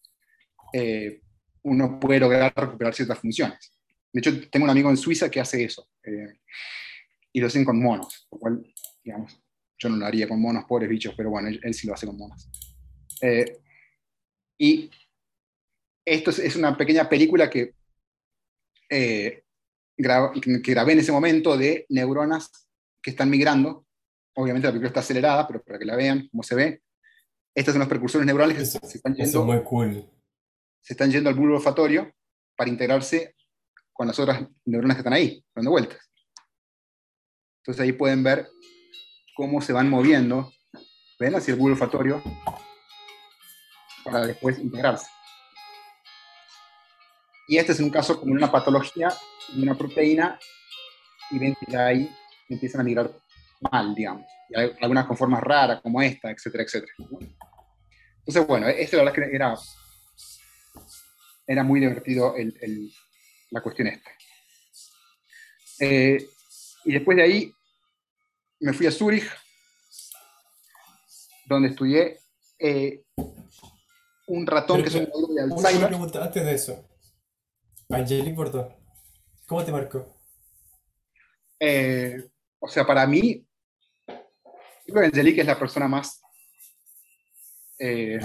eh, 0.73 1.21
uno 1.63 1.99
puede 1.99 2.19
lograr 2.19 2.53
recuperar 2.55 2.93
ciertas 2.93 3.19
funciones. 3.19 3.73
De 4.13 4.19
hecho, 4.19 4.49
tengo 4.49 4.65
un 4.65 4.69
amigo 4.69 4.89
en 4.89 4.97
Suiza 4.97 5.29
que 5.29 5.39
hace 5.39 5.63
eso, 5.63 5.89
eh, 6.03 6.39
y 7.33 7.39
lo 7.39 7.47
hacen 7.47 7.65
con 7.65 7.81
monos, 7.81 8.27
lo 8.31 8.37
cual, 8.37 8.73
digamos, 9.03 9.41
yo 9.77 9.89
no 9.89 9.97
lo 9.97 10.05
haría 10.05 10.27
con 10.27 10.39
monos, 10.39 10.65
pobres 10.65 10.89
bichos, 10.89 11.13
pero 11.15 11.29
bueno, 11.31 11.49
él, 11.49 11.73
sí 11.73 11.87
lo 11.87 11.93
hace 11.93 12.05
con 12.05 12.17
monos. 12.17 12.49
Eh, 13.21 13.57
y 14.57 14.91
esto 16.05 16.29
es, 16.29 16.39
es 16.39 16.55
una 16.55 16.77
pequeña 16.77 17.09
película 17.09 17.49
que, 17.49 17.73
eh, 18.91 19.43
gra- 19.97 20.31
que 20.61 20.71
grabé 20.71 20.93
en 20.93 20.99
ese 20.99 21.11
momento 21.11 21.57
de 21.57 21.85
neuronas 21.89 22.51
que 23.01 23.09
están 23.11 23.29
migrando. 23.29 23.85
Obviamente 24.35 24.67
la 24.67 24.71
película 24.73 24.89
está 24.89 24.99
acelerada, 24.99 25.47
pero 25.47 25.63
para 25.63 25.79
que 25.79 25.85
la 25.85 25.95
vean 25.95 26.27
cómo 26.29 26.43
se 26.43 26.55
ve. 26.55 26.81
Estos 27.55 27.73
son 27.73 27.79
los 27.79 27.89
precursores 27.89 28.25
neurales 28.27 28.55
que 28.57 28.63
Eso, 28.63 28.79
se 28.83 28.97
están 28.97 29.13
eso 29.13 29.23
yendo 29.23 29.39
es 29.39 29.45
muy 29.45 29.63
cool. 29.63 30.09
se 30.81 30.93
están 30.93 31.09
yendo 31.11 31.29
al 31.29 31.35
bulbo 31.35 31.55
olfatorio 31.55 32.13
para 32.55 32.69
integrarse 32.69 33.35
con 33.93 34.07
las 34.07 34.19
otras 34.19 34.47
neuronas 34.65 34.95
que 34.97 35.01
están 35.01 35.13
ahí, 35.13 35.43
dando 35.55 35.71
vueltas. 35.71 35.99
Entonces 37.61 37.81
ahí 37.83 37.91
pueden 37.93 38.23
ver 38.23 38.47
cómo 39.35 39.61
se 39.61 39.73
van 39.73 39.89
moviendo, 39.89 40.51
ven 41.19 41.35
hacia 41.35 41.53
el 41.53 41.59
bulbo 41.59 41.73
olfatorio 41.73 42.21
para 44.03 44.25
después 44.27 44.59
integrarse. 44.59 45.07
Y 47.51 47.57
este 47.57 47.73
es 47.73 47.81
un 47.81 47.89
caso 47.89 48.17
como 48.17 48.31
una 48.31 48.49
patología 48.49 49.13
de 49.53 49.61
una 49.61 49.75
proteína 49.77 50.39
y 51.31 51.37
ven 51.37 51.53
que 51.59 51.69
ya 51.69 51.87
ahí 51.87 52.09
empiezan 52.47 52.79
a 52.79 52.83
migrar 52.85 53.11
mal, 53.69 53.93
digamos. 53.93 54.25
Y 54.49 54.57
hay 54.57 54.71
algunas 54.81 55.05
con 55.05 55.17
formas 55.17 55.43
raras 55.43 55.81
como 55.81 56.01
esta, 56.01 56.31
etcétera, 56.31 56.63
etcétera. 56.63 56.93
¿no? 56.99 57.19
Entonces, 58.19 58.47
bueno, 58.47 58.69
este 58.69 58.95
la 58.95 59.03
verdad 59.03 59.19
es 59.19 59.29
que 59.29 59.35
era 59.35 59.57
era 61.45 61.63
muy 61.65 61.81
divertido 61.81 62.37
el- 62.37 62.57
el- 62.61 62.89
la 63.49 63.59
cuestión 63.61 63.89
esta. 63.89 64.09
Eh, 65.81 66.25
y 66.85 66.93
después 66.93 67.17
de 67.17 67.23
ahí 67.23 67.53
me 68.61 68.71
fui 68.71 68.87
a 68.87 68.91
Zúrich, 68.91 69.29
donde 71.47 71.67
estudié 71.67 72.17
eh, 72.59 73.03
un 74.27 74.47
ratón 74.47 74.77
Pero, 74.77 74.89
que 74.89 74.97
es 74.99 75.03
un 75.03 75.09
modelo 75.11 75.33
de 75.33 75.43
Una, 75.43 75.55
una 75.55 75.67
Alzheimer. 75.67 75.87
pregunta 75.89 76.23
antes 76.23 76.45
de 76.45 76.53
eso. 76.53 76.87
Angelique 77.91 78.33
Bordeaux, 78.35 78.73
¿cómo 79.47 79.63
te 79.63 79.71
marcó? 79.71 80.17
Eh, 81.59 82.29
o 82.59 82.67
sea, 82.67 82.85
para 82.85 83.05
mí, 83.05 83.45
yo 84.07 84.93
creo 84.93 85.01
que 85.01 85.05
Angelique 85.07 85.41
es 85.41 85.47
la 85.47 85.59
persona 85.59 85.87
más, 85.87 86.21
eh, 87.79 88.19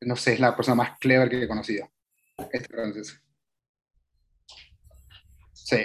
no 0.00 0.16
sé, 0.16 0.34
es 0.34 0.40
la 0.40 0.54
persona 0.56 0.74
más 0.76 0.98
clever 0.98 1.28
que 1.28 1.42
he 1.42 1.48
conocido. 1.48 1.88
Este 2.52 2.68
francés. 2.68 3.20
Sí. 5.52 5.78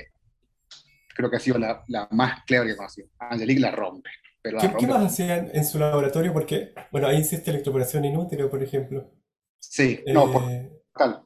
Creo 1.15 1.29
que 1.29 1.37
ha 1.37 1.39
sido 1.39 1.57
la, 1.57 1.83
la 1.87 2.07
más 2.11 2.43
clever 2.45 2.67
que 2.67 2.73
he 2.73 2.77
conocido. 2.77 3.09
Angelique 3.19 3.59
la 3.61 3.71
rompe. 3.71 4.09
Pero 4.41 4.57
la 4.57 4.61
¿Qué, 4.61 4.67
qué 4.69 4.73
rompe. 4.73 4.87
más 4.87 5.11
hacían 5.11 5.51
en 5.53 5.65
su 5.65 5.77
laboratorio? 5.77 6.33
Porque, 6.33 6.73
bueno, 6.91 7.07
ahí 7.07 7.17
hiciste 7.19 7.51
electroporación 7.51 8.05
inútil, 8.05 8.47
por 8.49 8.61
ejemplo. 8.63 9.11
Sí, 9.59 10.03
no, 10.07 10.31
por 10.31 10.43
Eh, 10.51 10.71
tal. 10.95 11.23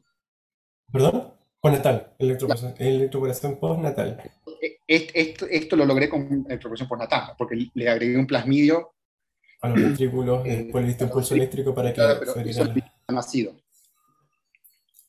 ¿Perdón? 0.92 1.35
Postnatal, 1.70 2.14
electroporación, 2.20 2.76
electroporación 2.78 3.60
postnatal. 3.60 4.22
E- 4.62 4.78
est- 4.88 5.10
Esto, 5.16 5.48
esto 5.50 5.76
lo 5.76 5.84
logré 5.84 6.08
con 6.08 6.46
electrocución 6.48 6.88
postnatal, 6.88 7.34
porque 7.40 7.56
le 7.74 7.90
agregué 7.90 8.16
un 8.20 8.28
plasmidio, 8.28 8.92
A 9.62 9.70
los 9.70 9.82
ventrículos, 9.82 10.46
Eh, 10.46 10.58
después 10.58 10.84
le 10.84 10.90
diste 10.90 11.06
un 11.06 11.10
pulso 11.10 11.34
eléctrico 11.34 11.74
para 11.74 11.90
que 11.90 11.96
claro, 11.96 12.20
pero 12.20 12.72
nacido. 13.12 13.56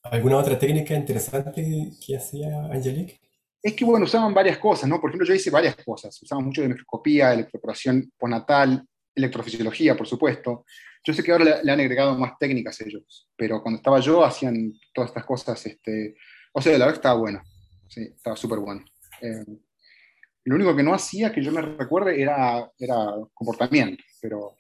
¿Alguna 0.05 0.39
otra 0.39 0.59
técnica 0.59 0.95
interesante 0.95 1.91
que 2.01 2.17
hacía 2.17 2.65
Angelique? 2.73 3.21
Es 3.63 3.75
que, 3.75 3.85
bueno, 3.85 4.07
usaban 4.07 4.33
varias 4.33 4.57
cosas, 4.57 4.89
¿no? 4.89 4.99
Por 4.99 5.11
ejemplo, 5.11 5.27
yo 5.29 5.35
hice 5.35 5.51
varias 5.51 5.77
cosas. 5.85 6.23
Usaban 6.23 6.43
mucho 6.47 6.63
de 6.63 6.69
microscopía, 6.69 7.35
electroporación 7.35 8.11
postnatal, 8.17 8.83
electrofisiología, 9.15 9.95
por 9.95 10.07
supuesto. 10.07 10.65
Yo 11.05 11.13
sé 11.13 11.23
que 11.23 11.33
ahora 11.33 11.45
le, 11.45 11.65
le 11.65 11.73
han 11.73 11.81
agregado 11.81 12.17
más 12.17 12.33
técnicas 12.39 12.81
ellos, 12.81 13.29
pero 13.37 13.61
cuando 13.63 13.77
estaba 13.77 14.01
yo 14.01 14.25
hacían 14.25 14.73
todas 14.95 15.11
estas 15.11 15.27
cosas, 15.27 15.67
este, 15.67 16.17
o 16.57 16.63
sea, 16.63 16.73
la 16.73 16.87
verdad 16.87 16.95
que 16.95 16.99
estaba 16.99 17.21
bueno. 17.21 17.43
Sí, 17.87 18.01
estaba 18.01 18.35
súper 18.35 18.61
bueno. 18.61 18.83
Eh, 19.21 19.45
lo 20.45 20.55
único 20.55 20.75
que 20.75 20.83
no 20.83 20.95
hacía, 20.95 21.31
que 21.31 21.43
yo 21.43 21.53
me 21.53 21.61
recuerde, 21.61 22.19
era, 22.21 22.73
era 22.79 22.97
comportamiento, 23.35 24.03
pero, 24.23 24.57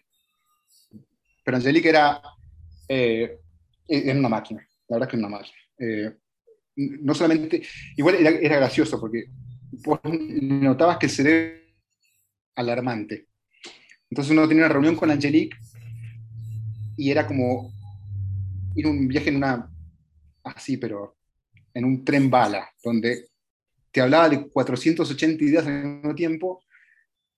pero 1.42 1.56
Angelique 1.56 1.88
era, 1.88 2.20
eh, 2.86 3.38
era 3.88 4.18
una 4.18 4.28
máquina, 4.28 4.68
la 4.88 4.96
verdad 4.96 5.08
que 5.08 5.16
era 5.16 5.26
una 5.26 5.38
máquina. 5.38 5.56
Eh, 5.78 6.16
no 6.76 7.14
solamente, 7.14 7.62
igual 7.96 8.16
era, 8.16 8.28
era 8.28 8.56
gracioso 8.56 9.00
porque 9.00 9.30
vos 9.72 9.98
notabas 10.04 10.98
que 10.98 11.08
cerebro 11.08 11.56
era 11.56 11.72
alarmante. 12.56 13.28
Entonces 14.10 14.32
uno 14.32 14.46
tenía 14.46 14.64
una 14.64 14.72
reunión 14.74 14.96
con 14.96 15.10
Angelique 15.10 15.56
y 16.98 17.10
era 17.10 17.26
como 17.26 17.72
ir 18.74 18.86
un 18.86 19.08
viaje 19.08 19.30
en 19.30 19.36
una, 19.36 19.70
así, 20.44 20.76
pero 20.76 21.15
en 21.76 21.84
un 21.84 22.04
tren 22.04 22.30
bala, 22.30 22.70
donde 22.82 23.28
te 23.92 24.00
hablaba 24.00 24.28
de 24.30 24.48
480 24.48 25.44
ideas 25.44 25.66
al 25.66 25.84
mismo 25.84 26.14
tiempo, 26.14 26.64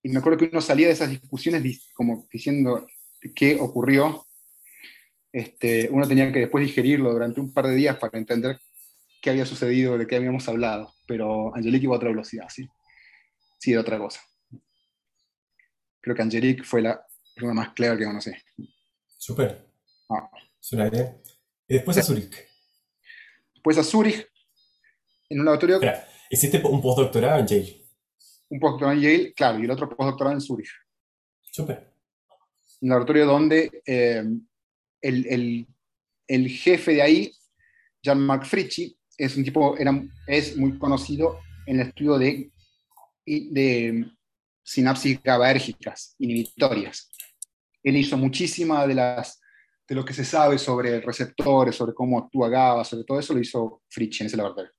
y 0.01 0.09
me 0.09 0.19
acuerdo 0.19 0.37
que 0.39 0.45
uno 0.51 0.61
salía 0.61 0.87
de 0.87 0.93
esas 0.93 1.09
discusiones 1.09 1.61
dis- 1.61 1.91
como 1.93 2.25
diciendo 2.31 2.87
qué 3.35 3.57
ocurrió. 3.59 4.25
Este, 5.31 5.89
uno 5.91 6.07
tenía 6.07 6.31
que 6.31 6.39
después 6.39 6.65
digerirlo 6.65 7.11
durante 7.11 7.39
un 7.41 7.53
par 7.53 7.67
de 7.67 7.75
días 7.75 7.97
para 7.97 8.17
entender 8.17 8.59
qué 9.21 9.29
había 9.29 9.45
sucedido, 9.45 9.97
de 9.97 10.07
qué 10.07 10.15
habíamos 10.15 10.47
hablado, 10.47 10.93
pero 11.05 11.53
Angelique 11.53 11.83
iba 11.83 11.95
a 11.95 11.97
otra 11.97 12.09
velocidad, 12.09 12.47
sí. 12.49 12.67
Sí, 13.59 13.73
de 13.73 13.77
otra 13.77 13.97
cosa. 13.99 14.21
Creo 16.01 16.15
que 16.15 16.21
Angelique 16.21 16.63
fue 16.63 16.81
la 16.81 17.05
persona 17.35 17.53
más 17.53 17.73
clever 17.73 17.97
que 17.97 18.05
conocí. 18.05 18.31
Súper. 19.17 19.67
Ah. 20.09 20.29
Suena 20.61 20.89
bien. 20.89 21.21
Y 21.67 21.73
después 21.75 21.97
a 21.97 22.03
Zurich. 22.03 22.48
Después 23.69 23.85
a 23.85 23.91
Zurich, 23.91 24.27
en 25.29 25.39
un 25.41 25.45
laboratorio, 25.45 25.75
Espera, 25.75 26.07
hiciste 26.31 26.59
un 26.65 26.81
postdoctorado 26.81 27.39
en 27.39 27.45
Yale. 27.45 27.85
un 28.49 28.59
postdoctorado 28.59 28.97
en 28.97 29.01
Yale, 29.03 29.33
claro, 29.35 29.59
y 29.59 29.65
el 29.65 29.69
otro 29.69 29.87
postdoctorado 29.87 30.35
en 30.35 30.41
Zurich. 30.41 30.69
Súper. 31.51 31.93
Un 32.81 32.89
laboratorio 32.89 33.27
donde 33.27 33.83
eh, 33.85 34.23
el, 35.01 35.25
el- 35.27 35.67
el 36.27 36.49
jefe 36.49 36.93
de 36.95 37.01
ahí, 37.03 37.31
Jean-Marc 38.01 38.45
Fricci, 38.45 38.97
es 39.15 39.37
un 39.37 39.43
tipo, 39.43 39.77
era, 39.77 39.91
es 40.25 40.57
muy 40.57 40.75
conocido 40.79 41.39
en 41.67 41.79
el 41.79 41.87
estudio 41.89 42.17
de, 42.17 42.51
de 43.27 44.05
sinapsis 44.63 45.21
GABAérgicas 45.21 46.15
inhibitorias. 46.17 47.11
Él 47.83 47.97
hizo 47.97 48.17
muchísima 48.17 48.87
de 48.87 48.95
las 48.95 49.38
de 49.89 49.95
lo 49.95 50.05
que 50.05 50.13
se 50.13 50.23
sabe 50.23 50.59
sobre 50.59 51.01
receptores, 51.01 51.75
sobre 51.75 51.95
cómo 51.95 52.19
actúa 52.19 52.47
GABA, 52.47 52.85
sobre 52.85 53.03
todo 53.05 53.19
eso 53.19 53.33
lo 53.33 53.39
hizo 53.39 53.81
Fricci 53.89 54.21
en 54.21 54.27
ese 54.27 54.37
laboratorio. 54.37 54.71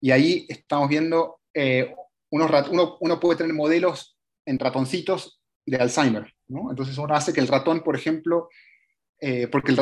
Y 0.00 0.10
ahí 0.10 0.44
estamos 0.48 0.88
viendo, 0.90 1.40
eh, 1.54 1.94
unos 2.30 2.50
rat- 2.50 2.68
uno, 2.70 2.98
uno 3.00 3.18
puede 3.18 3.38
tener 3.38 3.54
modelos 3.54 4.18
en 4.44 4.58
ratoncitos 4.58 5.40
de 5.64 5.76
Alzheimer, 5.78 6.34
¿no? 6.48 6.70
Entonces 6.70 6.98
uno 6.98 7.14
hace 7.14 7.32
que 7.32 7.40
el 7.40 7.48
ratón, 7.48 7.82
por 7.82 7.96
ejemplo, 7.96 8.48
eh, 9.20 9.46
porque 9.48 9.72
el 9.72 9.78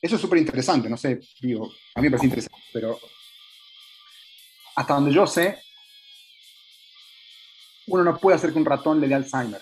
eso 0.00 0.14
es 0.14 0.20
súper 0.20 0.38
interesante, 0.38 0.88
no 0.88 0.96
sé, 0.96 1.20
digo, 1.40 1.70
a 1.94 2.00
mí 2.00 2.06
me 2.06 2.10
parece 2.12 2.26
interesante, 2.26 2.62
pero 2.72 2.98
hasta 4.76 4.94
donde 4.94 5.12
yo 5.12 5.26
sé, 5.26 5.58
uno 7.88 8.04
no 8.04 8.16
puede 8.18 8.36
hacer 8.36 8.52
que 8.52 8.58
un 8.58 8.64
ratón 8.64 9.00
le 9.00 9.08
dé 9.08 9.14
Alzheimer. 9.14 9.60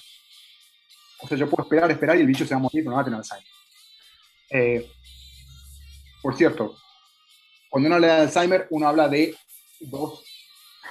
O 1.22 1.28
sea, 1.28 1.38
yo 1.38 1.48
puedo 1.48 1.62
esperar, 1.64 1.90
esperar 1.90 2.16
y 2.18 2.20
el 2.20 2.26
bicho 2.26 2.44
se 2.44 2.54
va 2.54 2.58
a 2.58 2.62
morir, 2.62 2.82
pero 2.82 2.90
no 2.90 2.96
va 2.96 3.02
a 3.02 3.04
tener 3.04 3.18
Alzheimer. 3.18 3.46
Eh, 4.50 4.90
por 6.22 6.36
cierto, 6.36 6.76
cuando 7.70 7.88
uno 7.88 7.98
le 7.98 8.06
da 8.06 8.22
Alzheimer, 8.22 8.66
uno 8.70 8.88
habla 8.88 9.08
de 9.08 9.36
dos 9.80 10.24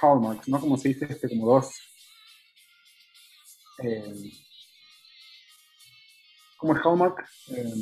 hallmarks, 0.00 0.48
¿no? 0.48 0.60
Como 0.60 0.76
se 0.76 0.88
dice, 0.88 1.06
este, 1.08 1.28
como 1.28 1.46
dos. 1.46 1.74
eh, 3.82 4.14
¿Cómo 6.58 6.74
es 6.76 6.82
hallmark? 6.82 7.26
Eh, 7.48 7.74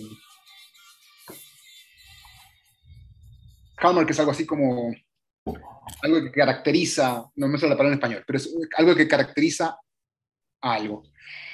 hallmark 3.76 4.10
es 4.10 4.20
algo 4.20 4.32
así 4.32 4.46
como 4.46 4.94
algo 6.02 6.22
que 6.22 6.30
caracteriza, 6.32 7.24
no 7.34 7.48
me 7.48 7.58
sale 7.58 7.70
la 7.70 7.76
palabra 7.76 7.94
en 7.94 7.98
español, 7.98 8.24
pero 8.26 8.38
es 8.38 8.54
algo 8.76 8.94
que 8.94 9.08
caracteriza 9.08 9.76
a 10.60 10.72
algo. 10.72 11.02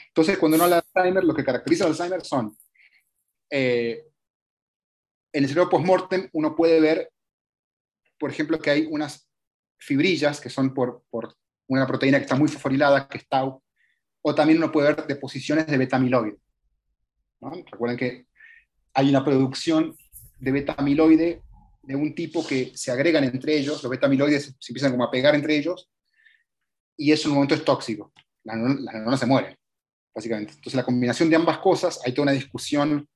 Entonces, 0.08 0.38
cuando 0.38 0.56
uno 0.56 0.64
habla 0.64 0.76
de 0.76 0.82
Alzheimer, 0.94 1.24
lo 1.24 1.34
que 1.34 1.44
caracteriza 1.44 1.84
al 1.84 1.90
Alzheimer 1.92 2.24
son, 2.24 2.56
eh, 3.50 4.04
en 5.32 5.44
el 5.44 5.48
cerebro 5.48 5.70
postmortem 5.70 6.28
uno 6.32 6.54
puede 6.56 6.80
ver, 6.80 7.10
por 8.18 8.30
ejemplo, 8.30 8.58
que 8.58 8.70
hay 8.70 8.86
unas 8.90 9.28
fibrillas 9.78 10.40
que 10.40 10.50
son 10.50 10.74
por, 10.74 11.04
una 11.68 11.86
proteína 11.86 12.18
que 12.18 12.24
está 12.24 12.34
muy 12.34 12.48
fosforilada, 12.48 13.08
que 13.08 13.18
es 13.18 13.28
tau, 13.28 13.62
o 14.22 14.34
también 14.34 14.58
uno 14.58 14.72
puede 14.72 14.94
ver 14.94 15.06
deposiciones 15.06 15.66
de 15.66 15.78
beta-amiloide. 15.78 16.38
¿no? 17.40 17.50
Recuerden 17.70 17.96
que 17.96 18.26
hay 18.94 19.10
una 19.10 19.24
producción 19.24 19.96
de 20.38 20.52
beta-amiloide 20.52 21.42
de 21.82 21.96
un 21.96 22.14
tipo 22.14 22.46
que 22.46 22.72
se 22.74 22.90
agregan 22.90 23.24
entre 23.24 23.56
ellos, 23.56 23.82
los 23.82 23.90
beta-amiloides 23.90 24.44
se, 24.44 24.50
se 24.58 24.72
empiezan 24.72 24.92
como 24.92 25.04
a 25.04 25.10
pegar 25.10 25.34
entre 25.34 25.56
ellos, 25.56 25.90
y 26.96 27.12
eso 27.12 27.28
en 27.28 27.32
un 27.32 27.34
momento 27.36 27.54
es 27.54 27.64
tóxico. 27.64 28.12
Las 28.42 28.56
neuronas 28.56 29.20
se 29.20 29.26
mueren, 29.26 29.56
básicamente. 30.14 30.54
Entonces 30.54 30.74
la 30.74 30.84
combinación 30.84 31.30
de 31.30 31.36
ambas 31.36 31.58
cosas, 31.58 32.00
hay 32.04 32.12
toda 32.12 32.24
una 32.24 32.32
discusión 32.32 33.08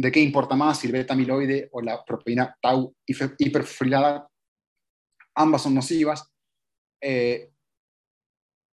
de 0.00 0.10
qué 0.10 0.20
importa 0.20 0.56
más, 0.56 0.78
si 0.78 0.86
el 0.86 0.94
beta-amiloide 0.94 1.68
o 1.72 1.82
la 1.82 2.02
proteína 2.04 2.56
tau 2.62 2.94
hiper- 3.06 3.34
hiperfosforilada, 3.36 4.26
ambas 5.34 5.62
son 5.62 5.74
nocivas, 5.74 6.26
eh, 7.02 7.50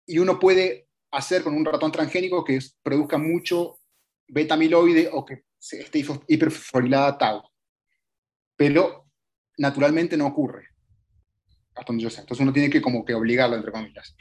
y 0.06 0.18
uno 0.18 0.38
puede 0.40 0.88
hacer 1.12 1.44
con 1.44 1.54
un 1.54 1.64
ratón 1.64 1.92
transgénico 1.92 2.44
que 2.44 2.58
produzca 2.82 3.18
mucho 3.18 3.78
beta-amiloide 4.26 5.10
o 5.12 5.24
que 5.24 5.44
esté 5.60 6.04
hiperfosforilada 6.26 7.16
tau. 7.18 7.42
Pero 8.56 9.06
naturalmente 9.58 10.16
no 10.16 10.26
ocurre, 10.26 10.70
hasta 11.74 11.84
donde 11.86 12.02
yo 12.02 12.10
sé. 12.10 12.22
Entonces 12.22 12.42
uno 12.42 12.52
tiene 12.52 12.68
que 12.68 12.82
como 12.82 13.04
que 13.04 13.14
obligarlo, 13.14 13.54
entre 13.54 13.70
comillas. 13.70 14.16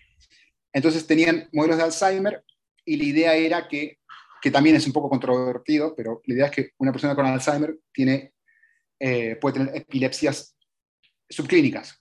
Entonces 0.72 1.08
tenían 1.08 1.50
modelos 1.52 1.78
de 1.78 1.84
Alzheimer 1.84 2.44
y 2.86 2.98
la 2.98 3.04
idea 3.06 3.36
era 3.36 3.68
que, 3.68 3.98
que 4.42 4.52
también 4.52 4.76
es 4.76 4.88
un 4.88 4.94
poco 4.94 5.10
controvertido, 5.10 5.94
pero 5.96 6.22
la 6.26 6.34
idea 6.34 6.46
es 6.48 6.52
que 6.52 6.70
una 6.80 6.92
persona 6.92 7.16
con 7.16 7.26
Alzheimer 7.26 7.78
tiene, 7.94 8.34
eh, 9.00 9.36
puede 9.36 9.60
tener 9.60 9.76
epilepsias 9.78 10.56
subclínicas. 11.30 12.00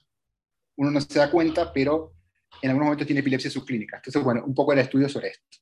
Uno 0.76 0.90
no 0.90 1.00
se 1.00 1.18
da 1.18 1.30
cuenta, 1.30 1.72
pero 1.72 2.14
en 2.62 2.70
algunos 2.70 2.86
momentos 2.86 3.06
tiene 3.06 3.20
epilepsia 3.20 3.50
subclínica. 3.50 3.96
Entonces, 3.96 4.22
bueno, 4.22 4.42
un 4.44 4.54
poco 4.54 4.72
era 4.72 4.82
estudio 4.82 5.08
sobre 5.08 5.28
esto. 5.28 5.58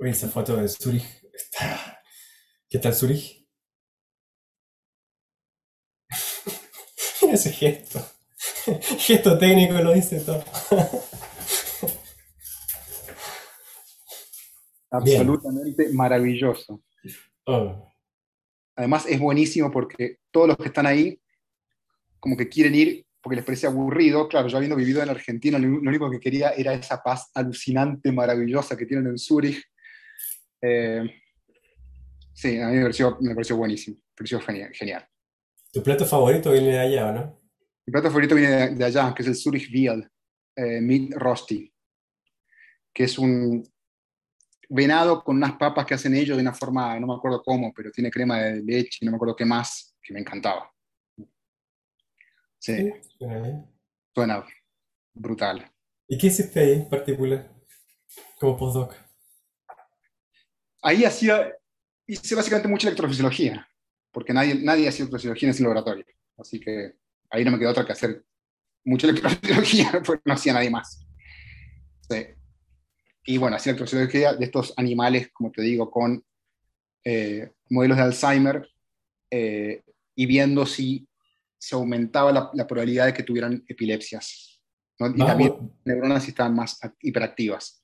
Oye, 0.00 0.10
esa 0.10 0.28
foto 0.28 0.56
de 0.56 0.68
Zurich 0.68 1.04
está. 1.32 2.02
¿Qué 2.68 2.78
tal 2.80 2.94
Zurich? 2.94 3.46
Ese 7.30 7.52
gesto. 7.52 8.04
Gesto 8.98 9.38
técnico 9.38 9.74
lo 9.74 9.92
dice 9.92 10.20
todo. 10.20 10.44
Bien. 15.02 15.20
Absolutamente 15.20 15.88
maravilloso. 15.92 16.82
Oh, 17.46 17.90
Además, 18.76 19.06
es 19.08 19.20
buenísimo 19.20 19.70
porque 19.70 20.18
todos 20.30 20.48
los 20.48 20.56
que 20.56 20.66
están 20.66 20.86
ahí, 20.86 21.20
como 22.18 22.36
que 22.36 22.48
quieren 22.48 22.74
ir 22.74 23.06
porque 23.24 23.36
les 23.36 23.44
parece 23.44 23.66
aburrido. 23.66 24.28
Claro, 24.28 24.48
yo 24.48 24.58
habiendo 24.58 24.76
vivido 24.76 25.02
en 25.02 25.08
Argentina, 25.08 25.58
lo 25.58 25.66
único 25.66 26.10
que 26.10 26.20
quería 26.20 26.50
era 26.50 26.74
esa 26.74 27.02
paz 27.02 27.30
alucinante, 27.34 28.12
maravillosa 28.12 28.76
que 28.76 28.84
tienen 28.84 29.06
en 29.06 29.18
Zurich. 29.18 29.64
Eh, 30.60 31.02
sí, 32.34 32.58
a 32.60 32.68
mí 32.68 32.76
me 32.76 32.82
pareció, 32.82 33.16
me 33.20 33.34
pareció 33.34 33.56
buenísimo, 33.56 33.96
me 33.96 34.14
pareció 34.14 34.40
genial. 34.40 34.70
genial. 34.74 35.08
¿Tu 35.72 35.82
plato 35.82 36.04
favorito 36.04 36.52
viene 36.52 36.72
de 36.72 36.78
allá 36.78 37.12
no? 37.12 37.40
Mi 37.86 37.92
plato 37.92 38.08
favorito 38.08 38.34
viene 38.34 38.50
de, 38.50 38.74
de 38.74 38.84
allá, 38.84 39.14
que 39.14 39.22
es 39.22 39.28
el 39.28 39.36
Zurich 39.36 39.72
Veal, 39.72 40.08
eh, 40.56 40.80
Meat 40.80 41.12
Rosti, 41.14 41.72
que 42.92 43.04
es 43.04 43.18
un 43.18 43.64
venado 44.68 45.22
con 45.22 45.36
unas 45.36 45.56
papas 45.56 45.86
que 45.86 45.94
hacen 45.94 46.14
ellos 46.14 46.36
de 46.36 46.42
una 46.42 46.54
forma, 46.54 46.98
no 46.98 47.06
me 47.06 47.14
acuerdo 47.14 47.42
cómo, 47.42 47.72
pero 47.74 47.90
tiene 47.90 48.10
crema 48.10 48.38
de 48.40 48.62
leche 48.62 48.98
y 49.00 49.04
no 49.04 49.12
me 49.12 49.16
acuerdo 49.16 49.36
qué 49.36 49.44
más, 49.44 49.94
que 50.02 50.12
me 50.12 50.20
encantaba. 50.20 50.70
Sí, 52.58 52.92
Suena 53.18 53.40
bien. 53.40 53.66
suena 54.14 54.44
brutal. 55.12 55.70
¿Y 56.08 56.16
qué 56.18 56.28
hiciste 56.28 56.60
ahí 56.60 56.72
en 56.72 56.88
particular? 56.88 57.50
Como 58.38 58.56
postdoc. 58.56 58.94
Ahí 60.82 61.04
hacía, 61.04 61.52
hice 62.06 62.34
básicamente 62.34 62.68
mucha 62.68 62.88
electrofisiología, 62.88 63.66
porque 64.12 64.32
nadie, 64.32 64.54
nadie 64.54 64.88
hacía 64.88 65.02
electrofisiología 65.02 65.48
en 65.48 65.54
ese 65.54 65.62
laboratorio. 65.62 66.04
Así 66.36 66.60
que 66.60 66.94
ahí 67.30 67.44
no 67.44 67.50
me 67.50 67.58
quedó 67.58 67.70
otra 67.70 67.86
que 67.86 67.92
hacer 67.92 68.24
mucha 68.84 69.08
electrofisiología, 69.08 70.02
porque 70.06 70.22
no 70.24 70.34
hacía 70.34 70.52
nadie 70.52 70.70
más. 70.70 71.06
Sí. 72.08 72.26
Y 73.24 73.38
bueno, 73.38 73.56
hacía 73.56 73.70
electrofisiología 73.70 74.34
de 74.34 74.44
estos 74.44 74.74
animales, 74.76 75.30
como 75.32 75.50
te 75.50 75.62
digo, 75.62 75.90
con 75.90 76.22
eh, 77.04 77.52
modelos 77.70 77.96
de 77.96 78.02
Alzheimer 78.02 78.68
eh, 79.30 79.82
y 80.14 80.26
viendo 80.26 80.66
si 80.66 81.08
se 81.58 81.74
aumentaba 81.74 82.32
la, 82.32 82.50
la 82.52 82.66
probabilidad 82.66 83.06
de 83.06 83.14
que 83.14 83.22
tuvieran 83.22 83.64
epilepsias. 83.68 84.60
¿no? 84.98 85.08
Y 85.08 85.24
también 85.26 85.50
vo- 85.52 85.70
neuronas 85.84 86.22
si 86.24 86.30
estaban 86.30 86.54
más 86.54 86.78
act- 86.82 86.96
hiperactivas. 87.00 87.82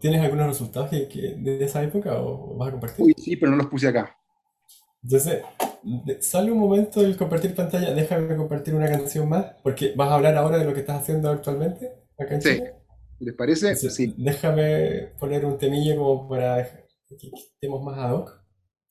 ¿Tienes 0.00 0.22
algunos 0.22 0.46
resultados 0.48 0.90
que- 0.90 1.08
que- 1.08 1.34
de 1.36 1.64
esa 1.64 1.82
época 1.82 2.18
o 2.20 2.56
vas 2.56 2.68
a 2.68 2.72
compartir? 2.72 3.04
Uy, 3.04 3.14
sí, 3.16 3.36
pero 3.36 3.52
no 3.52 3.58
los 3.58 3.66
puse 3.66 3.88
acá. 3.88 4.16
Entonces, 5.02 5.42
sale 6.20 6.50
un 6.50 6.58
momento 6.58 7.00
del 7.02 7.16
compartir 7.16 7.54
pantalla, 7.54 7.92
déjame 7.94 8.34
compartir 8.36 8.74
una 8.74 8.88
canción 8.88 9.28
más, 9.28 9.54
porque 9.62 9.92
vas 9.94 10.10
a 10.10 10.14
hablar 10.16 10.36
ahora 10.36 10.58
de 10.58 10.64
lo 10.64 10.74
que 10.74 10.80
estás 10.80 11.00
haciendo 11.02 11.30
actualmente 11.30 11.92
acá 12.18 12.34
en 12.34 12.42
Sí. 12.42 12.48
Chile. 12.56 12.74
¿Les 13.20 13.34
parece? 13.34 13.66
Entonces, 13.68 13.94
Sí. 13.94 14.14
déjame 14.16 15.12
poner 15.18 15.44
un 15.44 15.58
temillo 15.58 15.96
como 15.96 16.28
para 16.28 16.64
que 17.08 17.16
estemos 17.54 17.82
más 17.82 17.98
ad 17.98 18.14
hoc. 18.14 18.44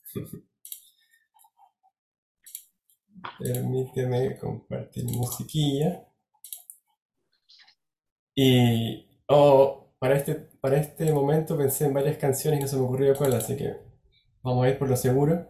Permíteme 3.39 4.37
compartir 4.37 5.05
musiquilla. 5.05 6.03
Y 8.35 9.07
oh, 9.29 9.93
para 9.99 10.15
este, 10.17 10.35
para 10.35 10.77
este 10.77 11.11
momento 11.11 11.57
pensé 11.57 11.85
en 11.85 11.93
varias 11.93 12.17
canciones 12.17 12.59
y 12.59 12.63
no 12.63 12.67
se 12.67 12.75
me 12.77 12.83
ocurrió 12.83 13.15
cuál, 13.15 13.33
así 13.33 13.57
que 13.57 13.75
vamos 14.43 14.65
a 14.65 14.69
ir 14.69 14.77
por 14.77 14.89
lo 14.89 14.95
seguro. 14.95 15.47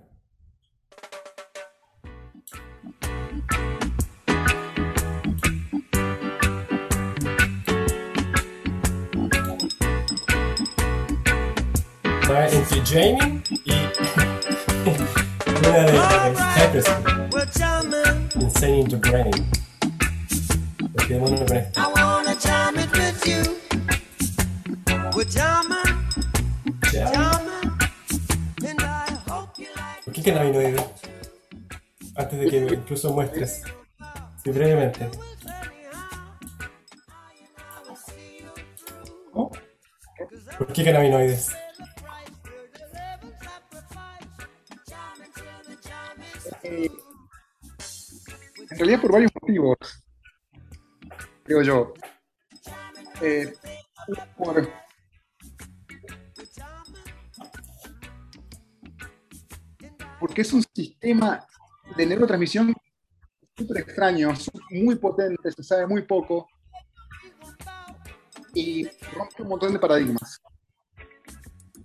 Entre 12.70 12.82
Jamie 12.86 13.42
y 13.66 13.72
una 15.68 15.80
de 15.86 16.84
jamming, 17.54 18.30
Insane 18.42 18.80
in 18.80 18.88
the 18.90 18.98
Brain. 18.98 19.32
Quedémonos 21.08 21.40
con 21.42 21.58
esto. 21.58 21.80
I 21.80 21.88
wanna 21.96 22.36
jam 22.36 22.76
it 22.78 22.92
with 22.92 23.26
you. 23.26 23.58
We're 25.16 25.24
jamming, 25.26 25.96
Ya. 26.92 27.10
jamming, 27.12 27.72
and 28.68 28.82
I 28.82 29.08
hope 29.30 29.58
you 29.58 29.68
like. 29.76 30.04
¿Por 30.06 30.14
qué 30.14 30.24
cannabinoide? 30.24 30.84
Antes 32.18 32.40
de 32.40 32.50
que 32.50 32.58
incluso 32.74 33.14
muestres. 33.14 33.62
Sí, 34.44 34.52
brevemente. 34.52 35.10
¿no? 39.34 39.52
¿Por 40.58 40.74
qué 40.74 40.84
cannabinoides? 40.84 41.52
Eh, 46.70 46.92
en 48.72 48.78
realidad 48.78 49.02
por 49.02 49.14
varios 49.14 49.32
motivos, 49.42 49.78
creo 51.44 51.62
yo. 51.62 51.94
Eh, 53.22 53.54
por- 54.38 54.70
porque 60.20 60.42
es 60.42 60.52
un 60.52 60.64
sistema 60.74 61.46
de 61.96 62.06
neurotransmisión 62.06 62.74
súper 63.56 63.78
extraño, 63.78 64.34
muy 64.72 64.96
potente, 64.96 65.52
se 65.52 65.64
sabe 65.64 65.88
muy 65.88 66.02
poco 66.04 66.48
y 68.54 68.86
rompe 69.14 69.42
un 69.44 69.48
montón 69.48 69.72
de 69.74 69.80
paradigmas. 69.80 70.42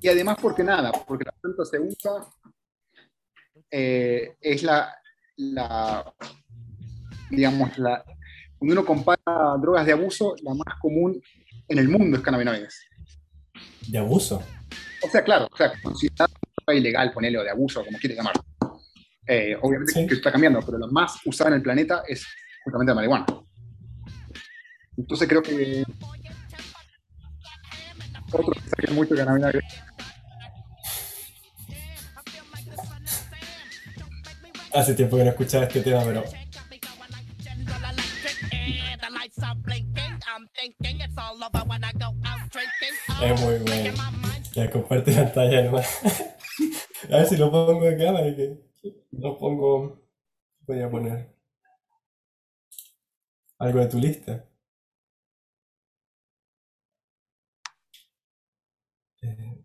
Y 0.00 0.08
además 0.08 0.36
porque 0.40 0.64
nada, 0.64 0.90
porque 1.06 1.24
la 1.24 1.32
planta 1.32 1.64
se 1.64 1.78
usa 1.78 2.26
eh, 3.72 4.36
es 4.40 4.62
la, 4.62 4.94
la, 5.36 6.14
digamos, 7.30 7.78
la, 7.78 8.04
cuando 8.58 8.74
uno 8.74 8.84
compara 8.84 9.56
drogas 9.60 9.86
de 9.86 9.92
abuso, 9.92 10.36
la 10.42 10.54
más 10.54 10.78
común 10.80 11.20
en 11.68 11.78
el 11.78 11.88
mundo 11.88 12.18
es 12.18 12.22
cannabinoides. 12.22 12.86
De 13.88 13.98
abuso. 13.98 14.42
O 15.02 15.08
sea, 15.08 15.24
claro, 15.24 15.48
o 15.50 15.56
sea, 15.56 15.72
droga 15.82 16.78
ilegal, 16.78 17.12
ponele, 17.12 17.38
o 17.38 17.42
de 17.42 17.50
abuso, 17.50 17.84
como 17.84 17.98
quieras 17.98 18.18
llamar. 18.18 18.34
Eh, 19.26 19.56
obviamente 19.62 19.92
Sí. 19.92 20.06
que 20.06 20.14
está 20.14 20.30
cambiando, 20.30 20.60
pero 20.60 20.78
la 20.78 20.86
más 20.88 21.16
usada 21.24 21.50
en 21.50 21.56
el 21.56 21.62
planeta 21.62 22.02
es 22.06 22.26
justamente 22.64 22.90
la 22.90 22.94
marihuana. 22.96 23.26
Entonces 24.96 25.28
creo 25.28 25.42
que 25.42 25.82
otros 28.30 28.56
que 28.76 28.92
mucho 28.92 29.14
cannabinoides. 29.16 29.64
Hace 34.74 34.94
tiempo 34.94 35.16
que 35.16 35.24
no 35.24 35.30
escuchaba 35.30 35.64
este 35.64 35.82
tema, 35.82 36.02
pero 36.04 36.22
es 43.22 43.40
muy 43.40 43.58
bueno. 43.58 43.94
Ya 44.54 44.70
comparte 44.70 45.12
pantalla 45.12 45.62
nomás. 45.62 46.00
A 47.10 47.16
ver 47.16 47.26
si 47.26 47.36
lo 47.36 47.50
pongo 47.50 47.86
acá 47.88 48.12
para 48.12 48.34
que 48.36 48.58
lo 49.12 49.38
pongo. 49.38 50.00
Voy 50.66 50.80
a 50.80 50.90
poner 50.90 51.34
algo 53.58 53.80
de 53.80 53.86
tu 53.88 53.98
lista. 53.98 54.44
Eh, 59.22 59.62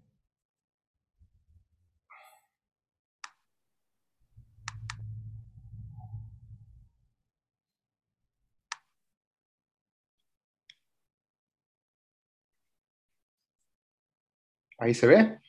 Ahí 14.77 14.93
se 14.93 15.07
ve. 15.07 15.39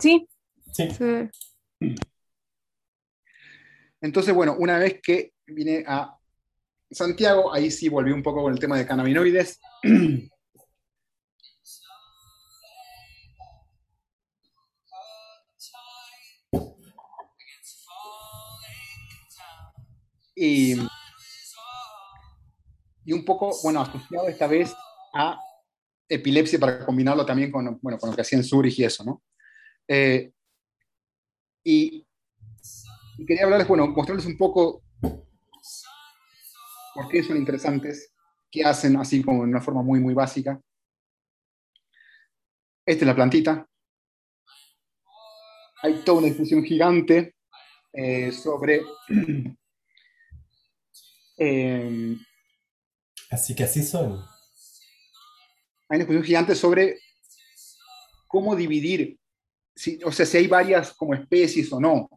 Sí, 0.00 0.28
Sí, 0.72 0.88
Entonces, 4.00 4.34
bueno, 4.34 4.56
una 4.58 4.78
vez 4.78 5.00
que 5.02 5.32
vine 5.46 5.84
a 5.86 6.18
Santiago, 6.90 7.52
ahí 7.52 7.70
sí 7.70 7.88
volví 7.88 8.12
un 8.12 8.22
poco 8.22 8.42
con 8.42 8.52
el 8.52 8.58
tema 8.58 8.76
de 8.76 8.86
cannabinoides. 8.86 9.58
Y, 20.38 20.74
y 23.06 23.12
un 23.14 23.24
poco, 23.24 23.56
bueno, 23.62 23.80
asociado 23.80 24.28
esta 24.28 24.46
vez 24.46 24.74
a 25.14 25.40
epilepsia 26.08 26.58
para 26.58 26.84
combinarlo 26.84 27.26
también 27.26 27.50
con, 27.50 27.78
bueno, 27.80 27.98
con 27.98 28.10
lo 28.10 28.16
que 28.16 28.22
hacía 28.22 28.38
en 28.38 28.44
Zurich 28.44 28.78
y 28.78 28.84
eso, 28.84 29.04
¿no? 29.04 29.22
Eh, 29.88 30.32
y, 31.64 32.06
quería 33.26 33.44
hablarles, 33.44 33.68
bueno, 33.68 33.88
mostrarles 33.88 34.26
un 34.26 34.36
poco 34.36 34.82
por 36.94 37.08
qué 37.10 37.22
son 37.22 37.36
interesantes, 37.36 38.12
qué 38.50 38.64
hacen 38.64 38.96
así 38.96 39.22
como 39.22 39.42
en 39.42 39.50
una 39.50 39.60
forma 39.60 39.82
muy, 39.82 40.00
muy 40.00 40.14
básica. 40.14 40.60
Esta 42.86 43.04
es 43.04 43.06
la 43.06 43.14
plantita. 43.14 43.68
Hay 45.82 46.02
toda 46.04 46.18
una 46.18 46.28
discusión 46.28 46.62
gigante 46.64 47.34
eh, 47.92 48.30
sobre 48.32 48.82
eh, 51.38 52.16
así 53.30 53.54
que 53.54 53.64
así 53.64 53.82
son. 53.82 54.35
Hay 55.88 55.96
una 55.96 55.98
discusión 55.98 56.24
gigante 56.24 56.54
sobre 56.54 56.98
cómo 58.26 58.56
dividir, 58.56 59.18
si, 59.74 60.00
o 60.04 60.10
sea, 60.10 60.26
si 60.26 60.38
hay 60.38 60.46
varias 60.46 60.92
como 60.94 61.14
especies 61.14 61.72
o 61.72 61.80
no. 61.80 62.10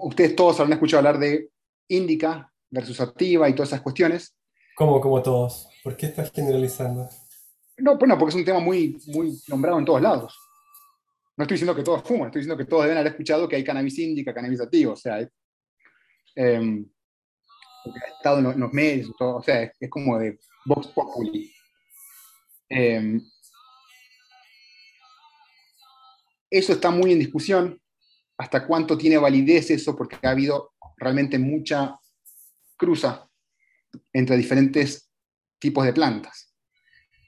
Ustedes 0.00 0.36
todos 0.36 0.58
habrán 0.60 0.74
escuchado 0.74 0.98
hablar 0.98 1.18
de 1.18 1.48
índica 1.88 2.52
versus 2.70 3.00
activa 3.00 3.48
y 3.48 3.54
todas 3.54 3.70
esas 3.70 3.80
cuestiones. 3.80 4.36
Como, 4.74 5.00
como 5.00 5.22
todos. 5.22 5.68
¿Por 5.82 5.96
qué 5.96 6.06
estás 6.06 6.30
generalizando? 6.32 7.08
No, 7.78 7.98
pues 7.98 8.08
no, 8.08 8.18
porque 8.18 8.30
es 8.30 8.36
un 8.36 8.44
tema 8.44 8.60
muy, 8.60 9.00
muy 9.06 9.38
nombrado 9.48 9.78
en 9.78 9.84
todos 9.84 10.02
lados. 10.02 10.36
No 11.36 11.44
estoy 11.44 11.54
diciendo 11.54 11.74
que 11.74 11.82
todos 11.82 12.02
fuman, 12.02 12.26
estoy 12.26 12.42
diciendo 12.42 12.62
que 12.62 12.68
todos 12.68 12.82
deben 12.82 12.98
haber 12.98 13.12
escuchado 13.12 13.48
que 13.48 13.56
hay 13.56 13.64
cannabis 13.64 13.98
índica, 13.98 14.34
cannabis 14.34 14.60
activa, 14.60 14.92
o 14.92 14.96
sea, 14.96 15.20
es, 15.20 15.30
porque 16.34 17.98
ha 17.98 18.16
estado 18.16 18.38
en 18.38 18.44
los, 18.44 18.54
en 18.54 18.60
los 18.60 18.72
medios, 18.72 19.10
todo, 19.18 19.36
o 19.36 19.42
sea, 19.42 19.62
es, 19.62 19.72
es 19.80 19.88
como 19.88 20.18
de 20.18 20.38
Vox 20.66 20.88
Populi. 20.88 21.50
Em, 22.70 23.20
eso 26.48 26.72
está 26.72 26.90
muy 26.90 27.12
en 27.12 27.18
discusión, 27.18 27.80
hasta 28.38 28.66
cuánto 28.66 28.96
tiene 28.96 29.18
validez 29.18 29.70
eso, 29.70 29.96
porque 29.96 30.16
ha 30.22 30.30
habido 30.30 30.72
realmente 30.96 31.38
mucha 31.38 31.98
cruza 32.76 33.28
entre 34.12 34.36
diferentes 34.36 35.10
tipos 35.58 35.84
de 35.84 35.92
plantas. 35.92 36.54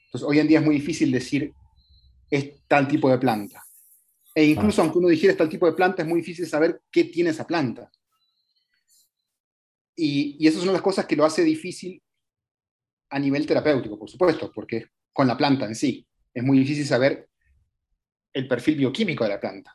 Entonces, 0.06 0.28
hoy 0.28 0.38
en 0.38 0.48
día 0.48 0.60
es 0.60 0.64
muy 0.64 0.76
difícil 0.76 1.10
decir 1.10 1.52
es 2.30 2.66
tal 2.66 2.88
tipo 2.88 3.10
de 3.10 3.18
planta. 3.18 3.62
E 4.34 4.44
incluso 4.44 4.80
aunque 4.80 4.98
uno 4.98 5.08
dijera 5.08 5.32
es 5.32 5.38
tal 5.38 5.48
tipo 5.48 5.66
de 5.66 5.72
planta, 5.72 6.02
es 6.02 6.08
muy 6.08 6.20
difícil 6.20 6.46
saber 6.46 6.80
qué 6.90 7.04
tiene 7.04 7.30
esa 7.30 7.46
planta. 7.46 7.90
Y, 9.94 10.36
y 10.38 10.46
eso 10.46 10.56
es 10.56 10.62
una 10.62 10.72
de 10.72 10.78
las 10.78 10.82
cosas 10.82 11.04
que 11.04 11.16
lo 11.16 11.24
hace 11.24 11.44
difícil 11.44 12.02
a 13.10 13.18
nivel 13.18 13.44
terapéutico, 13.44 13.98
por 13.98 14.08
supuesto, 14.08 14.50
porque 14.50 14.86
con 15.12 15.26
la 15.26 15.36
planta 15.36 15.66
en 15.66 15.74
sí. 15.74 16.06
Es 16.32 16.42
muy 16.42 16.58
difícil 16.58 16.86
saber 16.86 17.28
el 18.32 18.48
perfil 18.48 18.76
bioquímico 18.76 19.24
de 19.24 19.30
la 19.30 19.40
planta. 19.40 19.74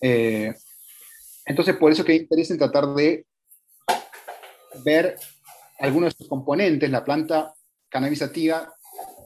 Eh, 0.00 0.54
entonces, 1.46 1.76
por 1.76 1.90
eso 1.90 2.04
que 2.04 2.14
interesa 2.14 2.52
en 2.52 2.58
tratar 2.58 2.86
de 2.94 3.26
ver 4.84 5.16
algunos 5.78 6.12
de 6.12 6.18
sus 6.18 6.28
componentes. 6.28 6.90
La 6.90 7.04
planta 7.04 7.54
cannabis 7.88 8.20
sativa 8.20 8.72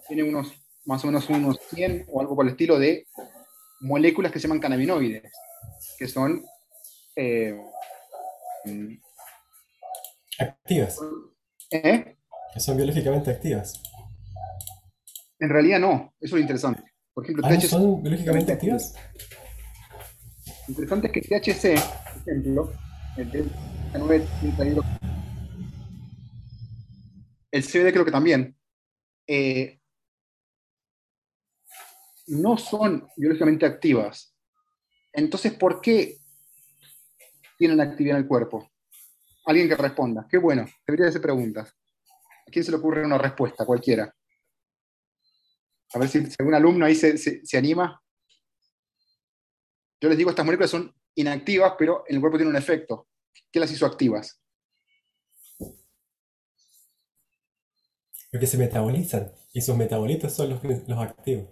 tiene 0.06 0.22
unos, 0.22 0.52
más 0.84 1.04
o 1.04 1.08
menos 1.08 1.28
unos 1.28 1.58
100 1.70 2.06
o 2.08 2.20
algo 2.20 2.34
por 2.34 2.46
el 2.46 2.52
estilo 2.52 2.78
de 2.78 3.06
moléculas 3.80 4.32
que 4.32 4.38
se 4.38 4.48
llaman 4.48 4.60
cannabinoides. 4.60 5.30
que 5.98 6.08
son 6.08 6.44
eh, 7.16 7.60
Activas, 10.38 11.00
¿eh? 11.70 12.16
que 12.52 12.60
son 12.60 12.76
biológicamente 12.76 13.30
activas. 13.30 13.82
En 15.40 15.48
realidad 15.48 15.78
no, 15.78 16.14
eso 16.20 16.26
es 16.26 16.32
lo 16.32 16.38
interesante. 16.38 16.82
Por 17.14 17.24
ejemplo, 17.24 17.46
Ah, 17.46 17.50
¿no 17.50 17.56
THC, 17.60 17.68
son 17.68 18.02
biológicamente 18.02 18.52
activas? 18.52 18.94
lo 20.66 20.72
interesante 20.72 21.06
es 21.06 21.12
que 21.12 21.20
THC, 21.22 21.80
por 22.14 22.32
ejemplo, 22.32 22.72
el 27.50 27.62
CBD 27.64 27.92
creo 27.92 28.04
que 28.04 28.10
también, 28.10 28.56
eh, 29.26 29.80
no 32.28 32.58
son 32.58 33.08
biológicamente 33.16 33.64
activas. 33.66 34.34
Entonces, 35.12 35.54
¿por 35.54 35.80
qué 35.80 36.18
tienen 37.56 37.80
actividad 37.80 38.16
en 38.16 38.22
el 38.22 38.28
cuerpo? 38.28 38.70
Alguien 39.46 39.68
que 39.68 39.76
responda. 39.76 40.26
Qué 40.30 40.36
bueno, 40.36 40.66
debería 40.86 41.08
hacer 41.08 41.22
preguntas. 41.22 41.74
¿A 42.46 42.50
quién 42.50 42.64
se 42.64 42.70
le 42.70 42.76
ocurre 42.76 43.04
una 43.04 43.18
respuesta? 43.18 43.64
Cualquiera. 43.64 44.14
A 45.94 45.98
ver 45.98 46.08
si, 46.08 46.24
si 46.26 46.34
algún 46.38 46.54
alumno 46.54 46.84
ahí 46.86 46.94
se, 46.94 47.16
se- 47.18 47.44
se 47.44 47.58
anima. 47.58 48.02
Yo 50.00 50.08
les 50.08 50.18
digo, 50.18 50.30
estas 50.30 50.44
moléculas 50.44 50.70
son 50.70 50.94
inactivas, 51.14 51.74
pero 51.78 52.04
en 52.08 52.16
el 52.16 52.20
cuerpo 52.20 52.38
tienen 52.38 52.54
un 52.54 52.60
efecto. 52.60 53.08
¿Qué 53.50 53.58
las 53.60 53.70
hizo 53.72 53.86
activas? 53.86 54.40
Porque 58.30 58.46
se 58.46 58.58
metabolizan. 58.58 59.32
Y 59.52 59.60
sus 59.62 59.76
metabolitos 59.76 60.32
son 60.34 60.50
los, 60.50 60.62
los 60.62 60.98
activos. 60.98 61.48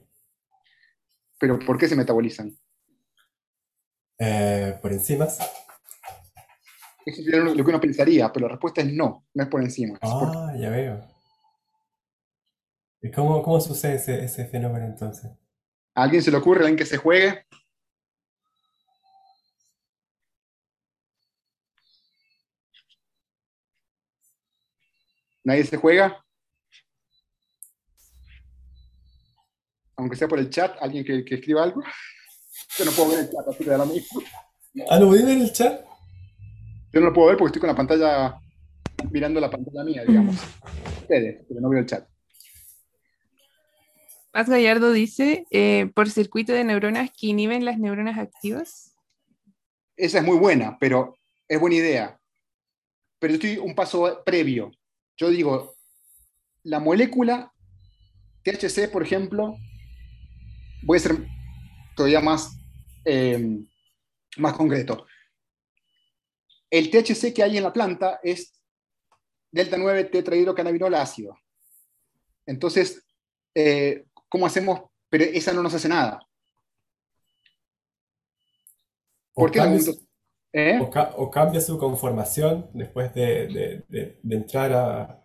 Pero 1.38 1.58
¿por 1.58 1.78
qué 1.78 1.88
se 1.88 1.96
metabolizan? 1.96 2.56
Eh, 4.18 4.78
por 4.80 4.92
enzimas. 4.92 5.38
Eso 7.04 7.22
sería 7.22 7.40
lo 7.40 7.54
que 7.54 7.62
uno 7.62 7.80
pensaría, 7.80 8.32
pero 8.32 8.46
la 8.46 8.52
respuesta 8.52 8.80
es 8.80 8.92
no, 8.92 9.26
no 9.34 9.42
es 9.42 9.48
por 9.48 9.62
encima. 9.62 9.94
es 10.02 10.10
por- 10.10 10.36
Ah, 10.36 10.54
ya 10.58 10.70
veo. 10.70 11.15
¿Y 13.06 13.10
cómo, 13.12 13.40
cómo 13.40 13.60
sucede 13.60 13.94
ese, 13.94 14.24
ese 14.24 14.46
fenómeno 14.46 14.84
entonces? 14.84 15.30
¿A 15.94 16.02
alguien 16.02 16.20
se 16.24 16.32
le 16.32 16.38
ocurre, 16.38 16.62
alguien 16.62 16.76
que 16.76 16.84
se 16.84 16.96
juegue? 16.96 17.46
¿Nadie 25.44 25.62
se 25.62 25.76
juega? 25.76 26.20
Aunque 29.94 30.16
sea 30.16 30.26
por 30.26 30.40
el 30.40 30.50
chat, 30.50 30.76
alguien 30.80 31.04
que, 31.04 31.24
que 31.24 31.36
escriba 31.36 31.62
algo. 31.62 31.84
Yo 32.76 32.84
no 32.84 32.90
puedo 32.90 33.10
ver 33.10 33.20
el 33.20 33.30
chat, 33.30 33.46
así 33.48 33.62
que 33.62 33.70
da 33.70 33.78
lo 33.78 33.86
mismo. 33.86 34.20
Ah, 34.90 34.98
¿lo 34.98 35.06
podéis 35.06 35.26
ver 35.26 35.36
en 35.36 35.42
el 35.42 35.52
chat? 35.52 35.80
Yo 36.92 37.00
no 37.00 37.06
lo 37.06 37.12
puedo 37.12 37.28
ver 37.28 37.36
porque 37.36 37.50
estoy 37.50 37.60
con 37.60 37.70
la 37.70 37.76
pantalla, 37.76 38.40
mirando 39.12 39.38
la 39.38 39.48
pantalla 39.48 39.84
mía, 39.84 40.02
digamos. 40.04 40.34
Ustedes, 41.02 41.44
pero 41.48 41.60
no 41.60 41.68
veo 41.68 41.78
el 41.78 41.86
chat. 41.86 42.15
Paz 44.36 44.50
Gallardo 44.50 44.92
dice, 44.92 45.46
eh, 45.50 45.90
por 45.94 46.10
circuito 46.10 46.52
de 46.52 46.62
neuronas 46.62 47.10
que 47.10 47.28
inhiben 47.28 47.64
las 47.64 47.78
neuronas 47.78 48.18
activas. 48.18 48.94
Esa 49.96 50.18
es 50.18 50.24
muy 50.24 50.36
buena, 50.36 50.76
pero 50.78 51.16
es 51.48 51.58
buena 51.58 51.76
idea. 51.76 52.20
Pero 53.18 53.32
estoy 53.32 53.56
un 53.56 53.74
paso 53.74 54.22
previo. 54.26 54.72
Yo 55.16 55.30
digo, 55.30 55.74
la 56.64 56.80
molécula 56.80 57.50
THC, 58.42 58.90
por 58.92 59.02
ejemplo, 59.02 59.56
voy 60.82 60.98
a 60.98 61.00
ser 61.00 61.16
todavía 61.96 62.20
más, 62.20 62.58
eh, 63.06 63.64
más 64.36 64.52
concreto. 64.52 65.06
El 66.68 66.90
THC 66.90 67.32
que 67.32 67.42
hay 67.42 67.56
en 67.56 67.62
la 67.62 67.72
planta 67.72 68.20
es 68.22 68.52
delta 69.50 69.78
9 69.78 70.04
tetrahidrocannabinol 70.04 70.94
ácido. 70.94 71.38
Entonces, 72.44 73.02
eh, 73.54 74.04
¿cómo 74.28 74.46
hacemos? 74.46 74.80
Pero 75.08 75.24
esa 75.24 75.52
no 75.52 75.62
nos 75.62 75.74
hace 75.74 75.88
nada. 75.88 76.20
¿O 79.34 79.42
¿Por 79.42 79.50
qué? 79.50 79.58
cambia, 79.58 79.80
no- 79.86 79.92
¿Eh? 80.52 80.78
o 80.80 80.90
ca- 80.90 81.12
o 81.16 81.30
cambia 81.30 81.60
su 81.60 81.78
conformación 81.78 82.70
después 82.72 83.12
de, 83.14 83.46
de- 83.48 83.84
de- 83.88 84.18
de 84.22 84.36
entrar 84.36 84.72
a... 84.72 85.22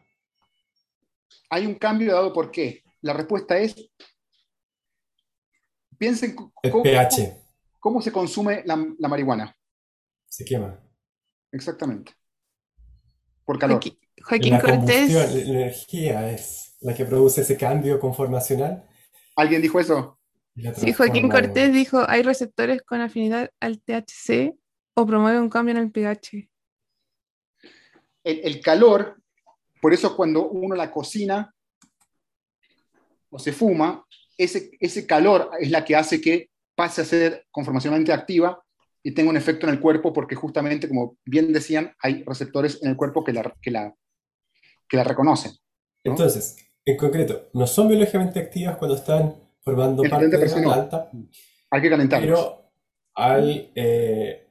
hay 1.49 1.65
un 1.65 1.75
cambio 1.75 2.13
dado 2.13 2.33
por 2.33 2.51
qué. 2.51 2.83
La 3.01 3.13
respuesta 3.13 3.57
es, 3.57 3.75
piensen 5.97 6.35
El 6.61 6.71
cómo, 6.71 6.83
pH? 6.83 7.41
cómo 7.79 8.01
se 8.01 8.11
consume 8.11 8.63
la, 8.65 8.85
la 8.99 9.07
marihuana. 9.07 9.55
Se 10.27 10.43
quema. 10.45 10.79
Exactamente. 11.51 12.13
Por 13.45 13.57
calor. 13.57 13.75
Joaquín, 13.81 13.97
Joaquín 14.23 14.53
La 14.53 14.61
combustión, 14.61 15.13
la 15.13 15.25
Cortés, 15.25 15.47
energía 15.47 16.31
es 16.31 16.77
la 16.81 16.93
que 16.93 17.05
produce 17.05 17.41
ese 17.41 17.57
cambio 17.57 17.99
conformacional. 17.99 18.87
¿Alguien 19.35 19.61
dijo 19.61 19.79
eso? 19.79 20.19
sí, 20.75 20.93
Joaquín 20.93 21.29
Cortés 21.29 21.73
dijo, 21.73 22.03
hay 22.07 22.23
receptores 22.23 22.81
con 22.81 23.01
afinidad 23.01 23.51
al 23.59 23.79
THC 23.79 24.55
o 24.93 25.05
promueve 25.05 25.39
un 25.39 25.49
cambio 25.49 25.75
en 25.75 25.81
el 25.81 25.91
pH. 25.91 26.49
El, 28.23 28.39
el 28.43 28.61
calor, 28.61 29.17
por 29.81 29.93
eso 29.93 30.15
cuando 30.15 30.49
uno 30.49 30.75
la 30.75 30.91
cocina 30.91 31.53
o 33.29 33.39
se 33.39 33.53
fuma, 33.53 34.05
ese, 34.37 34.71
ese 34.79 35.07
calor 35.07 35.51
es 35.59 35.71
la 35.71 35.83
que 35.85 35.95
hace 35.95 36.19
que 36.19 36.49
pase 36.75 37.01
a 37.01 37.05
ser 37.05 37.45
conformacionalmente 37.51 38.11
activa 38.11 38.61
y 39.03 39.13
tenga 39.13 39.29
un 39.29 39.37
efecto 39.37 39.65
en 39.65 39.73
el 39.73 39.79
cuerpo 39.79 40.13
porque 40.13 40.35
justamente, 40.35 40.87
como 40.87 41.17
bien 41.25 41.51
decían, 41.53 41.95
hay 41.99 42.23
receptores 42.23 42.81
en 42.81 42.89
el 42.89 42.97
cuerpo 42.97 43.23
que 43.23 43.33
la, 43.33 43.55
que 43.61 43.71
la, 43.71 43.95
que 44.87 44.97
la 44.97 45.03
reconocen. 45.03 45.53
¿no? 46.03 46.11
Entonces, 46.11 46.57
en 46.85 46.97
concreto, 46.97 47.49
no 47.53 47.67
son 47.67 47.87
biológicamente 47.87 48.39
activas 48.39 48.77
cuando 48.77 48.95
están 48.95 49.35
formando 49.61 50.03
parte 50.03 50.27
de 50.27 50.37
30% 50.37 50.67
la 50.67 50.73
planta, 50.73 51.11
Hay 51.71 51.81
que 51.81 51.89
calentarlos. 51.89 52.39
pero 52.39 52.71
al 53.15 53.71
eh, 53.75 54.47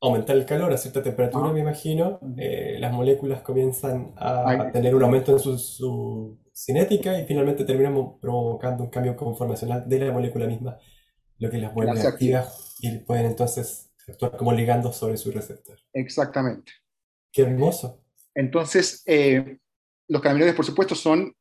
aumentar 0.00 0.36
el 0.36 0.46
calor 0.46 0.72
a 0.72 0.76
cierta 0.76 1.02
temperatura, 1.02 1.48
Ah. 1.50 1.52
me 1.52 1.60
imagino, 1.60 2.20
eh, 2.36 2.76
las 2.80 2.92
moléculas 2.92 3.42
comienzan 3.42 4.12
a 4.16 4.48
Ay. 4.48 4.72
tener 4.72 4.94
un 4.94 5.02
aumento 5.04 5.32
en 5.32 5.38
su, 5.38 5.58
su 5.58 6.38
cinética 6.54 7.18
y 7.18 7.24
finalmente 7.24 7.64
terminan 7.64 7.94
mo- 7.94 8.18
provocando 8.20 8.84
un 8.84 8.90
cambio 8.90 9.16
conformacional 9.16 9.88
de 9.88 9.98
la 10.00 10.12
molécula 10.12 10.46
misma, 10.46 10.78
lo 11.38 11.50
que 11.50 11.58
las 11.58 11.72
vuelve 11.72 12.00
activas 12.02 12.76
y 12.80 12.98
pueden 12.98 13.26
entonces 13.26 13.92
actuar 14.08 14.36
como 14.36 14.52
ligandos 14.52 14.96
sobre 14.96 15.16
su 15.16 15.30
receptor. 15.30 15.78
Exactamente. 15.92 16.72
¡Qué 17.32 17.42
hermoso! 17.42 18.04
Entonces, 18.34 19.02
eh, 19.06 19.58
los 20.08 20.20
cannabinoides, 20.22 20.54
por 20.56 20.64
supuesto, 20.66 20.94
son 20.94 21.34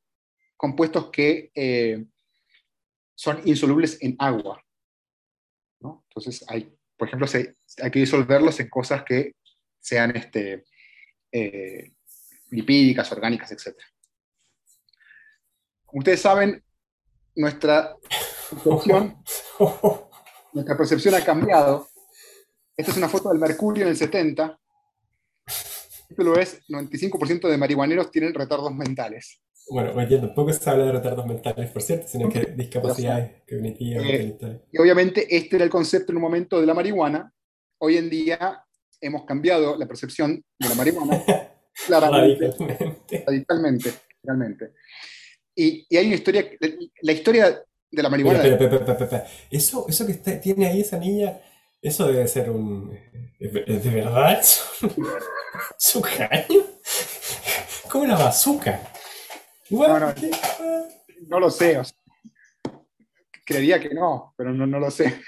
compuestos 0.58 1.10
que 1.12 1.52
eh, 1.56 2.06
son 3.16 3.42
insolubles 3.46 3.98
en 4.02 4.16
agua. 4.20 4.64
¿no? 5.80 6.06
Entonces, 6.10 6.46
hay, 6.48 6.76
por 6.98 7.08
ejemplo, 7.08 7.28
se- 7.28 7.56
hay 7.82 7.92
que 7.92 8.00
disolverlos 8.00 8.60
en 8.60 8.70
cosas 8.70 9.04
que 9.04 9.36
sean 9.80 10.16
este, 10.16 10.66
eh, 11.32 11.94
lipídicas, 12.50 13.12
orgánicas, 13.12 13.52
etc. 13.52 13.76
Como 15.86 16.00
ustedes 16.00 16.22
saben, 16.22 16.64
nuestra 17.36 17.96
percepción, 18.50 19.24
nuestra 20.54 20.78
percepción 20.78 21.16
ha 21.16 21.24
cambiado. 21.26 21.90
Esta 22.78 22.92
es 22.92 22.98
una 22.98 23.10
foto 23.10 23.30
del 23.30 23.40
mercurio 23.40 23.84
en 23.84 23.90
el 23.90 23.98
70. 23.98 24.60
Esto 26.12 26.24
lo 26.24 26.38
es, 26.40 26.62
95% 26.70 27.48
de 27.50 27.58
marihuaneros 27.58 28.12
tienen 28.12 28.34
retardos 28.34 28.74
mentales. 28.76 29.40
Bueno, 29.70 29.94
día 30.06 30.20
tampoco 30.20 30.52
se 30.52 30.70
habla 30.70 30.86
de 30.86 30.92
retardos 30.92 31.26
mentales, 31.26 31.70
por 31.72 31.82
cierto, 31.82 32.08
sino 32.08 32.28
que 32.30 32.46
discapacidades 32.56 33.44
cognitivas, 33.50 34.04
Eh. 34.06 34.38
Y 34.72 34.78
obviamente 34.80 35.26
este 35.36 35.56
era 35.56 35.66
el 35.66 35.72
concepto 35.72 36.12
en 36.12 36.18
un 36.18 36.24
momento 36.24 36.60
de 36.60 36.66
la 36.68 36.74
marihuana. 36.74 37.32
Hoy 37.80 37.98
en 37.98 38.10
día 38.10 38.62
hemos 39.00 39.24
cambiado 39.26 39.78
la 39.78 39.88
percepción 39.88 40.44
de 40.60 40.70
la 40.70 40.76
marihuana 40.76 41.24
claramente, 41.88 42.48
Radicalmente. 42.52 43.24
radicalmente. 43.26 43.92
realmente. 44.24 44.72
Y, 45.56 45.86
y 45.90 45.98
hay 45.98 46.06
una 46.08 46.16
historia, 46.16 46.46
la 47.02 47.12
historia 47.12 47.64
de 47.92 48.04
la 48.04 48.10
marihuana, 48.10 48.44
espera, 48.44 48.76
espera, 48.76 48.94
espera. 48.94 49.28
Eso, 49.50 49.86
eso 49.88 50.06
que 50.06 50.12
está- 50.14 50.40
tiene 50.42 50.66
ahí 50.68 50.82
esa 50.82 50.98
niña, 50.98 51.40
eso 51.82 52.08
debe 52.08 52.28
ser 52.28 52.50
un... 52.50 52.98
¿Es 53.40 53.84
de 53.84 53.90
verdad? 53.90 54.40
¿Es 54.40 54.62
un, 54.84 55.08
es 55.80 55.96
un 55.96 56.02
caño? 56.04 56.62
Como 57.90 58.04
una 58.04 58.16
bazooka. 58.18 58.80
No, 59.72 60.00
no. 60.00 60.14
no 61.28 61.40
lo 61.40 61.50
sé, 61.50 61.78
o 61.78 61.84
sea, 61.84 61.98
creería 63.46 63.80
que 63.80 63.90
no, 63.94 64.34
pero 64.38 64.54
no, 64.54 64.68
no 64.68 64.80
lo 64.80 64.92
sé. 64.92 65.22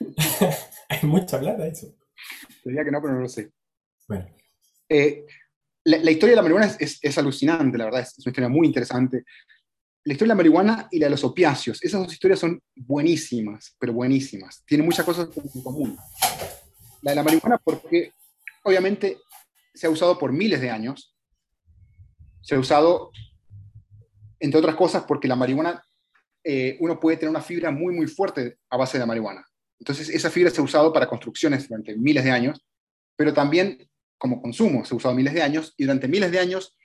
Hay 0.88 0.98
mucha 1.02 1.38
plata 1.38 1.66
eso. 1.66 1.86
Creería 2.62 2.84
que 2.84 2.90
no, 2.90 3.00
pero 3.00 3.14
no 3.14 3.20
lo 3.20 3.28
sé. 3.28 3.50
Bueno, 4.08 4.26
Eh, 4.88 5.24
la, 5.84 5.98
la 5.98 6.10
historia 6.10 6.32
de 6.32 6.36
la 6.36 6.42
marihuana 6.42 6.66
es, 6.66 6.76
es- 6.80 6.98
es 7.02 7.18
alucinante, 7.18 7.78
la 7.78 7.84
verdad, 7.86 8.00
es 8.02 8.14
una 8.18 8.30
historia 8.30 8.48
muy 8.48 8.66
interesante. 8.66 9.24
La 10.06 10.12
historia 10.12 10.34
de 10.34 10.36
la 10.36 10.36
marihuana 10.36 10.88
y 10.92 11.00
la 11.00 11.06
de 11.06 11.10
los 11.10 11.24
opiáceos. 11.24 11.82
Esas 11.82 12.00
dos 12.00 12.12
historias 12.12 12.38
son 12.38 12.62
buenísimas, 12.76 13.74
pero 13.76 13.92
buenísimas. 13.92 14.62
Tienen 14.64 14.86
muchas 14.86 15.04
cosas 15.04 15.28
en 15.36 15.62
común. 15.62 15.98
La 17.02 17.10
de 17.10 17.16
la 17.16 17.24
marihuana 17.24 17.58
porque 17.58 18.12
obviamente 18.62 19.18
se 19.74 19.88
ha 19.88 19.90
usado 19.90 20.16
por 20.16 20.32
miles 20.32 20.60
de 20.60 20.70
años. 20.70 21.12
Se 22.40 22.54
ha 22.54 22.58
usado, 22.60 23.10
entre 24.38 24.60
otras 24.60 24.76
cosas, 24.76 25.02
porque 25.08 25.26
la 25.26 25.34
marihuana, 25.34 25.84
eh, 26.44 26.76
uno 26.78 27.00
puede 27.00 27.16
tener 27.16 27.30
una 27.30 27.42
fibra 27.42 27.72
muy, 27.72 27.92
muy 27.92 28.06
fuerte 28.06 28.58
a 28.70 28.76
base 28.76 28.98
de 28.98 29.00
la 29.00 29.06
marihuana. 29.06 29.44
Entonces, 29.80 30.08
esa 30.08 30.30
fibra 30.30 30.52
se 30.52 30.60
ha 30.60 30.64
usado 30.64 30.92
para 30.92 31.08
construcciones 31.08 31.68
durante 31.68 31.96
miles 31.96 32.22
de 32.22 32.30
años, 32.30 32.64
pero 33.16 33.34
también 33.34 33.90
como 34.18 34.40
consumo 34.40 34.84
se 34.84 34.94
ha 34.94 34.96
usado 34.96 35.16
miles 35.16 35.34
de 35.34 35.42
años 35.42 35.74
y 35.76 35.82
durante 35.82 36.06
miles 36.06 36.30
de 36.30 36.38
años 36.38 36.76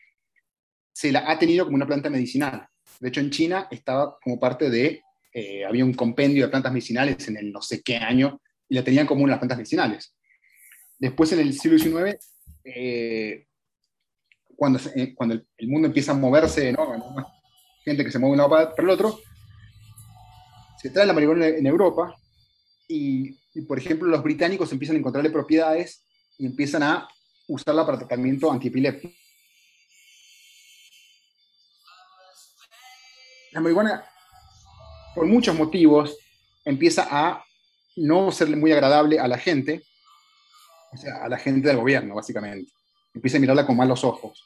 se 0.92 1.12
la 1.12 1.30
ha 1.30 1.38
tenido 1.38 1.66
como 1.66 1.76
una 1.76 1.86
planta 1.86 2.10
medicinal. 2.10 2.68
De 3.02 3.10
hecho, 3.10 3.20
en 3.20 3.32
China 3.32 3.68
estaba 3.72 4.16
como 4.24 4.40
parte 4.40 4.70
de, 4.70 5.02
eh, 5.34 5.66
había 5.66 5.84
un 5.84 5.94
compendio 5.94 6.46
de 6.46 6.52
plantas 6.52 6.72
medicinales 6.72 7.28
en 7.28 7.36
el 7.36 7.52
no 7.52 7.60
sé 7.60 7.82
qué 7.82 7.98
año, 7.98 8.40
y 8.70 8.76
la 8.76 8.84
tenían 8.84 9.08
como 9.08 9.24
una 9.24 9.32
de 9.32 9.34
las 9.34 9.40
plantas 9.40 9.58
medicinales. 9.58 10.16
Después, 11.00 11.32
en 11.34 11.40
el 11.40 11.54
siglo 11.60 11.80
XIX, 11.80 12.16
eh, 12.64 13.48
cuando, 14.56 14.80
eh, 14.96 15.16
cuando 15.16 15.34
el, 15.34 15.68
mundo 15.68 15.88
empieza 15.88 16.12
a 16.12 16.16
moverse, 16.16 16.72
¿no? 16.72 16.88
Gente 17.84 18.06
que 18.06 18.12
se 18.12 18.20
mueve 18.20 18.38
de 18.38 18.44
un 18.44 18.52
lado 18.52 18.70
para 18.70 18.84
el 18.84 18.90
otro, 18.92 19.20
se 20.80 20.92
trae 20.92 21.08
la 21.08 21.14
marihuana 21.14 21.48
en 21.48 21.66
Europa, 21.66 22.16
y, 22.88 23.36
y, 23.56 23.62
por 23.62 23.80
ejemplo, 23.80 24.08
los 24.08 24.22
británicos 24.22 24.72
empiezan 24.72 24.98
a 24.98 25.00
encontrarle 25.00 25.32
propiedades 25.32 26.06
y 26.38 26.46
empiezan 26.46 26.84
a 26.84 27.08
usarla 27.48 27.84
para 27.84 27.98
tratamiento 27.98 28.52
antiepiléptico. 28.52 29.21
La 33.52 33.60
marihuana, 33.60 34.04
por 35.14 35.26
muchos 35.26 35.56
motivos, 35.56 36.18
empieza 36.64 37.08
a 37.10 37.44
no 37.98 38.32
serle 38.32 38.56
muy 38.56 38.72
agradable 38.72 39.20
a 39.20 39.28
la 39.28 39.38
gente, 39.38 39.84
o 40.94 40.98
sea, 40.98 41.24
a 41.24 41.30
la 41.30 41.38
gente 41.38 41.68
del 41.68 41.78
gobierno, 41.78 42.16
básicamente. 42.16 42.72
Empieza 43.14 43.38
a 43.38 43.40
mirarla 43.42 43.66
con 43.66 43.76
malos 43.76 44.04
ojos. 44.04 44.44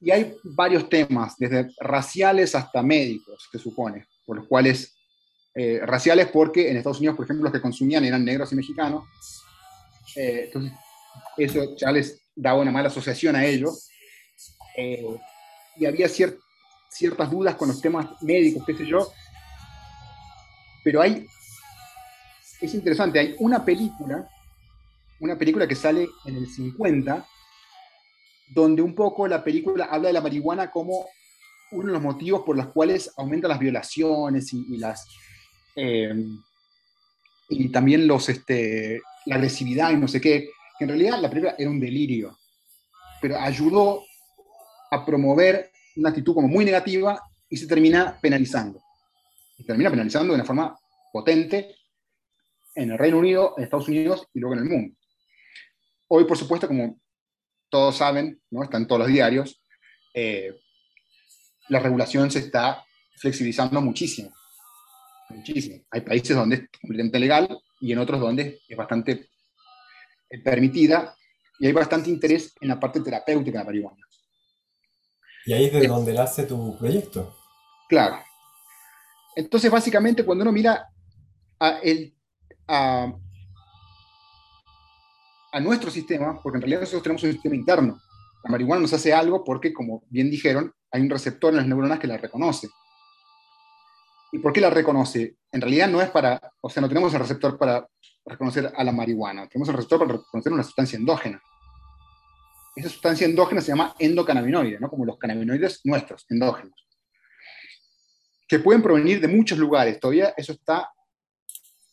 Y 0.00 0.10
hay 0.10 0.36
varios 0.42 0.88
temas, 0.88 1.36
desde 1.38 1.70
raciales 1.78 2.54
hasta 2.54 2.82
médicos, 2.82 3.48
se 3.50 3.58
supone, 3.58 4.06
por 4.26 4.36
los 4.36 4.46
cuales, 4.46 4.94
eh, 5.54 5.80
raciales 5.82 6.28
porque 6.28 6.70
en 6.70 6.76
Estados 6.76 6.98
Unidos, 6.98 7.16
por 7.16 7.24
ejemplo, 7.24 7.44
los 7.44 7.52
que 7.52 7.60
consumían 7.60 8.04
eran 8.04 8.24
negros 8.24 8.52
y 8.52 8.56
mexicanos, 8.56 9.04
eh, 10.16 10.44
entonces 10.46 10.72
eso 11.36 11.76
ya 11.76 11.90
les 11.92 12.22
daba 12.34 12.60
una 12.60 12.70
mala 12.70 12.88
asociación 12.88 13.36
a 13.36 13.44
ellos, 13.44 13.88
eh, 14.76 15.04
y 15.76 15.86
había 15.86 16.06
cier- 16.06 16.38
ciertas 16.90 17.30
dudas 17.30 17.54
con 17.54 17.68
los 17.68 17.80
temas 17.80 18.06
médicos, 18.22 18.64
qué 18.66 18.76
sé 18.76 18.86
yo, 18.86 19.10
pero 20.82 21.00
hay, 21.00 21.26
es 22.60 22.74
interesante, 22.74 23.18
hay 23.18 23.36
una 23.38 23.64
película, 23.64 24.28
una 25.20 25.36
película 25.36 25.68
que 25.68 25.74
sale 25.74 26.08
en 26.26 26.36
el 26.36 26.46
50, 26.48 27.26
donde 28.54 28.82
un 28.82 28.94
poco 28.94 29.28
la 29.28 29.44
película 29.44 29.84
habla 29.84 30.08
de 30.08 30.14
la 30.14 30.20
marihuana 30.20 30.70
como 30.70 31.06
uno 31.72 31.86
de 31.86 31.92
los 31.92 32.02
motivos 32.02 32.42
por 32.42 32.56
los 32.56 32.68
cuales 32.68 33.12
aumentan 33.16 33.50
las 33.50 33.60
violaciones 33.60 34.52
y, 34.52 34.76
las 34.76 35.06
eh, 35.76 36.12
y 37.48 37.68
también 37.68 38.08
los 38.08 38.28
este, 38.28 39.00
la 39.26 39.36
agresividad 39.36 39.92
y 39.92 39.96
no 39.96 40.08
sé 40.08 40.20
qué, 40.20 40.50
en 40.80 40.88
realidad 40.88 41.20
la 41.20 41.28
película 41.28 41.54
era 41.56 41.70
un 41.70 41.78
delirio, 41.78 42.36
pero 43.20 43.38
ayudó 43.38 44.02
a 44.90 45.04
promover 45.04 45.70
una 45.96 46.10
actitud 46.10 46.34
como 46.34 46.48
muy 46.48 46.64
negativa 46.64 47.20
y 47.48 47.56
se 47.56 47.66
termina 47.66 48.18
penalizando. 48.20 48.80
Y 49.58 49.64
termina 49.64 49.90
penalizando 49.90 50.32
de 50.32 50.36
una 50.36 50.44
forma 50.44 50.76
potente 51.12 51.74
en 52.74 52.92
el 52.92 52.98
Reino 52.98 53.18
Unido, 53.18 53.54
en 53.56 53.64
Estados 53.64 53.88
Unidos 53.88 54.26
y 54.32 54.40
luego 54.40 54.54
en 54.54 54.62
el 54.62 54.68
mundo. 54.68 54.96
Hoy, 56.08 56.24
por 56.24 56.36
supuesto, 56.36 56.66
como 56.66 57.00
todos 57.68 57.96
saben, 57.96 58.40
¿no? 58.50 58.62
está 58.62 58.76
en 58.76 58.86
todos 58.86 59.00
los 59.00 59.08
diarios, 59.08 59.62
eh, 60.14 60.54
la 61.68 61.78
regulación 61.78 62.30
se 62.30 62.40
está 62.40 62.84
flexibilizando 63.16 63.80
muchísimo. 63.80 64.32
Muchísimo. 65.28 65.84
Hay 65.90 66.00
países 66.00 66.36
donde 66.36 66.56
es 66.56 66.62
completamente 66.80 67.20
legal 67.20 67.58
y 67.80 67.92
en 67.92 67.98
otros 67.98 68.20
donde 68.20 68.60
es 68.66 68.76
bastante 68.76 69.28
eh, 70.28 70.38
permitida 70.42 71.14
y 71.58 71.66
hay 71.66 71.72
bastante 71.72 72.10
interés 72.10 72.54
en 72.60 72.68
la 72.68 72.80
parte 72.80 73.00
terapéutica 73.00 73.58
de 73.58 73.64
la 73.64 73.64
marihuana. 73.64 74.09
Y 75.46 75.52
ahí 75.52 75.66
es 75.66 75.72
de 75.72 75.86
donde 75.86 76.12
nace 76.12 76.44
tu 76.44 76.76
proyecto. 76.78 77.34
Claro. 77.88 78.18
Entonces, 79.36 79.70
básicamente, 79.70 80.24
cuando 80.24 80.42
uno 80.42 80.52
mira 80.52 80.88
a, 81.58 81.78
el, 81.78 82.14
a, 82.68 83.12
a 85.52 85.60
nuestro 85.60 85.90
sistema, 85.90 86.40
porque 86.42 86.56
en 86.56 86.62
realidad 86.62 86.80
nosotros 86.80 87.02
tenemos 87.02 87.22
un 87.22 87.32
sistema 87.32 87.54
interno, 87.54 88.00
la 88.44 88.50
marihuana 88.50 88.82
nos 88.82 88.92
hace 88.92 89.12
algo 89.12 89.44
porque, 89.44 89.72
como 89.72 90.02
bien 90.08 90.30
dijeron, 90.30 90.72
hay 90.90 91.02
un 91.02 91.10
receptor 91.10 91.50
en 91.50 91.58
las 91.58 91.66
neuronas 91.66 91.98
que 91.98 92.06
la 92.06 92.16
reconoce. 92.16 92.68
¿Y 94.32 94.38
por 94.38 94.52
qué 94.52 94.60
la 94.60 94.70
reconoce? 94.70 95.36
En 95.52 95.60
realidad 95.60 95.88
no 95.88 96.00
es 96.00 96.10
para, 96.10 96.40
o 96.60 96.70
sea, 96.70 96.80
no 96.80 96.88
tenemos 96.88 97.12
el 97.12 97.20
receptor 97.20 97.58
para 97.58 97.86
reconocer 98.24 98.72
a 98.74 98.84
la 98.84 98.92
marihuana, 98.92 99.48
tenemos 99.48 99.68
el 99.68 99.74
receptor 99.76 99.98
para 99.98 100.12
reconocer 100.12 100.52
una 100.52 100.62
sustancia 100.62 100.96
endógena. 100.96 101.42
Esa 102.76 102.88
sustancia 102.88 103.26
endógena 103.26 103.60
se 103.60 103.68
llama 103.68 103.94
endocannabinoide, 103.98 104.78
¿no? 104.78 104.88
como 104.88 105.04
los 105.04 105.18
cannabinoides 105.18 105.80
nuestros, 105.84 106.24
endógenos, 106.28 106.86
que 108.48 108.58
pueden 108.58 108.82
provenir 108.82 109.20
de 109.20 109.28
muchos 109.28 109.58
lugares. 109.58 109.98
Todavía 109.98 110.32
eso 110.36 110.52
está 110.52 110.90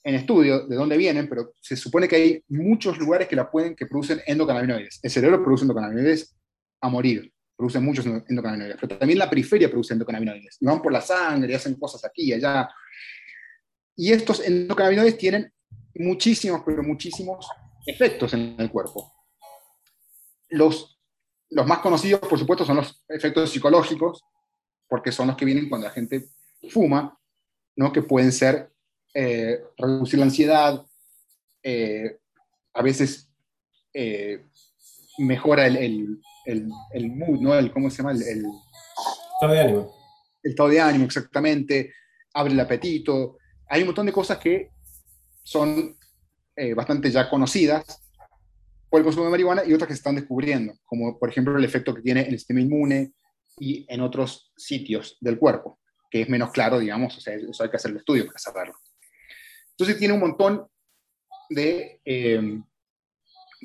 en 0.03 0.15
estudio 0.15 0.65
de 0.67 0.75
dónde 0.75 0.95
vienen, 0.95 1.27
pero 1.27 1.53
se 1.59 1.75
supone 1.75 2.07
que 2.07 2.15
hay 2.15 2.43
muchos 2.47 2.97
lugares 2.97 3.27
que 3.27 3.35
la 3.35 3.51
pueden, 3.51 3.75
que 3.75 3.87
producen 3.87 4.21
endocannabinoides. 4.25 4.99
El 5.03 5.11
cerebro 5.11 5.43
produce 5.43 5.63
endocannabinoides 5.63 6.33
a 6.79 6.89
morir, 6.89 7.31
produce 7.57 7.79
muchos 7.79 8.05
endocannabinoides, 8.05 8.77
pero 8.79 8.97
también 8.99 9.19
la 9.19 9.29
periferia 9.29 9.69
produce 9.69 9.93
endocannabinoides, 9.93 10.57
y 10.61 10.65
van 10.65 10.81
por 10.81 10.93
la 10.93 11.01
sangre 11.01 11.51
y 11.51 11.55
hacen 11.55 11.75
cosas 11.75 12.05
aquí 12.05 12.29
y 12.29 12.33
allá. 12.33 12.69
Y 13.97 14.13
estos 14.13 14.39
endocannabinoides 14.39 15.17
tienen 15.17 15.51
muchísimos, 15.95 16.61
pero 16.65 16.83
muchísimos 16.83 17.49
efectos 17.85 18.33
en 18.33 18.55
el 18.59 18.69
cuerpo. 18.69 19.16
Los, 20.49 20.99
los 21.49 21.65
más 21.65 21.79
conocidos, 21.79 22.21
por 22.21 22.39
supuesto, 22.39 22.65
son 22.65 22.77
los 22.77 23.03
efectos 23.09 23.49
psicológicos, 23.49 24.23
porque 24.87 25.11
son 25.11 25.27
los 25.27 25.37
que 25.37 25.45
vienen 25.45 25.69
cuando 25.69 25.87
la 25.87 25.93
gente 25.93 26.29
fuma, 26.69 27.17
¿no? 27.75 27.91
que 27.91 28.01
pueden 28.01 28.31
ser 28.31 28.71
eh, 29.13 29.61
reducir 29.77 30.19
la 30.19 30.25
ansiedad, 30.25 30.85
eh, 31.63 32.19
a 32.73 32.81
veces 32.81 33.29
eh, 33.93 34.45
mejora 35.17 35.65
el, 35.65 35.77
el, 35.77 36.21
el, 36.45 36.69
el, 36.93 37.11
mood, 37.11 37.39
¿no? 37.39 37.55
El, 37.55 37.71
¿cómo 37.71 37.89
se 37.89 37.97
llama? 37.97 38.11
El, 38.11 38.45
Estado 39.33 39.53
de 39.53 39.59
ánimo. 39.59 39.95
El 40.43 40.51
estado 40.51 40.69
de 40.69 40.81
ánimo, 40.81 41.05
exactamente, 41.05 41.93
abre 42.33 42.53
el 42.53 42.59
apetito. 42.59 43.37
Hay 43.69 43.81
un 43.81 43.87
montón 43.87 44.05
de 44.05 44.13
cosas 44.13 44.37
que 44.37 44.71
son 45.43 45.97
bastante 46.75 47.11
ya 47.11 47.29
conocidas 47.29 48.01
por 48.89 48.99
el 48.99 49.03
consumo 49.03 49.25
de 49.25 49.31
marihuana 49.31 49.63
y 49.65 49.73
otras 49.73 49.87
que 49.87 49.93
se 49.93 49.99
están 49.99 50.15
descubriendo, 50.15 50.73
como 50.85 51.17
por 51.19 51.29
ejemplo 51.29 51.57
el 51.57 51.65
efecto 51.65 51.93
que 51.93 52.01
tiene 52.01 52.21
en 52.21 52.27
el 52.27 52.39
sistema 52.39 52.61
inmune 52.61 53.13
y 53.59 53.85
en 53.89 54.01
otros 54.01 54.51
sitios 54.55 55.17
del 55.19 55.37
cuerpo, 55.37 55.79
que 56.09 56.21
es 56.21 56.29
menos 56.29 56.51
claro, 56.51 56.79
digamos, 56.79 57.17
o 57.17 57.21
sea, 57.21 57.35
eso 57.35 57.63
hay 57.63 57.69
que 57.69 57.77
hacer 57.77 57.91
el 57.91 57.97
estudio 57.97 58.25
para 58.25 58.39
saberlo. 58.39 58.75
Entonces 59.71 59.97
tiene 59.97 60.13
un 60.13 60.19
montón 60.19 60.67
de... 61.49 62.01
Eh, 62.03 62.59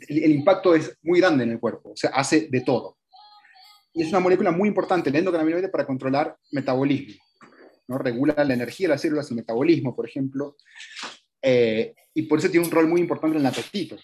el, 0.08 0.30
impacto 0.32 0.74
es 0.74 0.96
muy 1.02 1.20
grande 1.20 1.44
en 1.44 1.50
el 1.50 1.60
cuerpo, 1.60 1.90
o 1.90 1.96
sea, 1.96 2.10
hace 2.10 2.48
de 2.50 2.60
todo. 2.62 2.98
Y 3.92 4.02
es 4.02 4.08
una 4.08 4.20
molécula 4.20 4.50
muy 4.50 4.68
importante, 4.68 5.10
el 5.10 5.16
endocannabinoide, 5.16 5.68
para 5.68 5.86
controlar 5.86 6.36
metabolismo. 6.50 7.22
¿no? 7.88 7.98
Regula 7.98 8.34
la 8.44 8.54
energía 8.54 8.88
de 8.88 8.94
las 8.94 9.02
células, 9.02 9.30
el 9.30 9.36
metabolismo, 9.36 9.94
por 9.94 10.08
ejemplo, 10.08 10.56
eh, 11.42 11.94
y 12.14 12.22
por 12.22 12.38
eso 12.38 12.48
tiene 12.48 12.64
un 12.64 12.72
rol 12.72 12.88
muy 12.88 13.00
importante 13.00 13.36
en 13.36 13.42
el 13.42 13.46
apetito. 13.46 13.96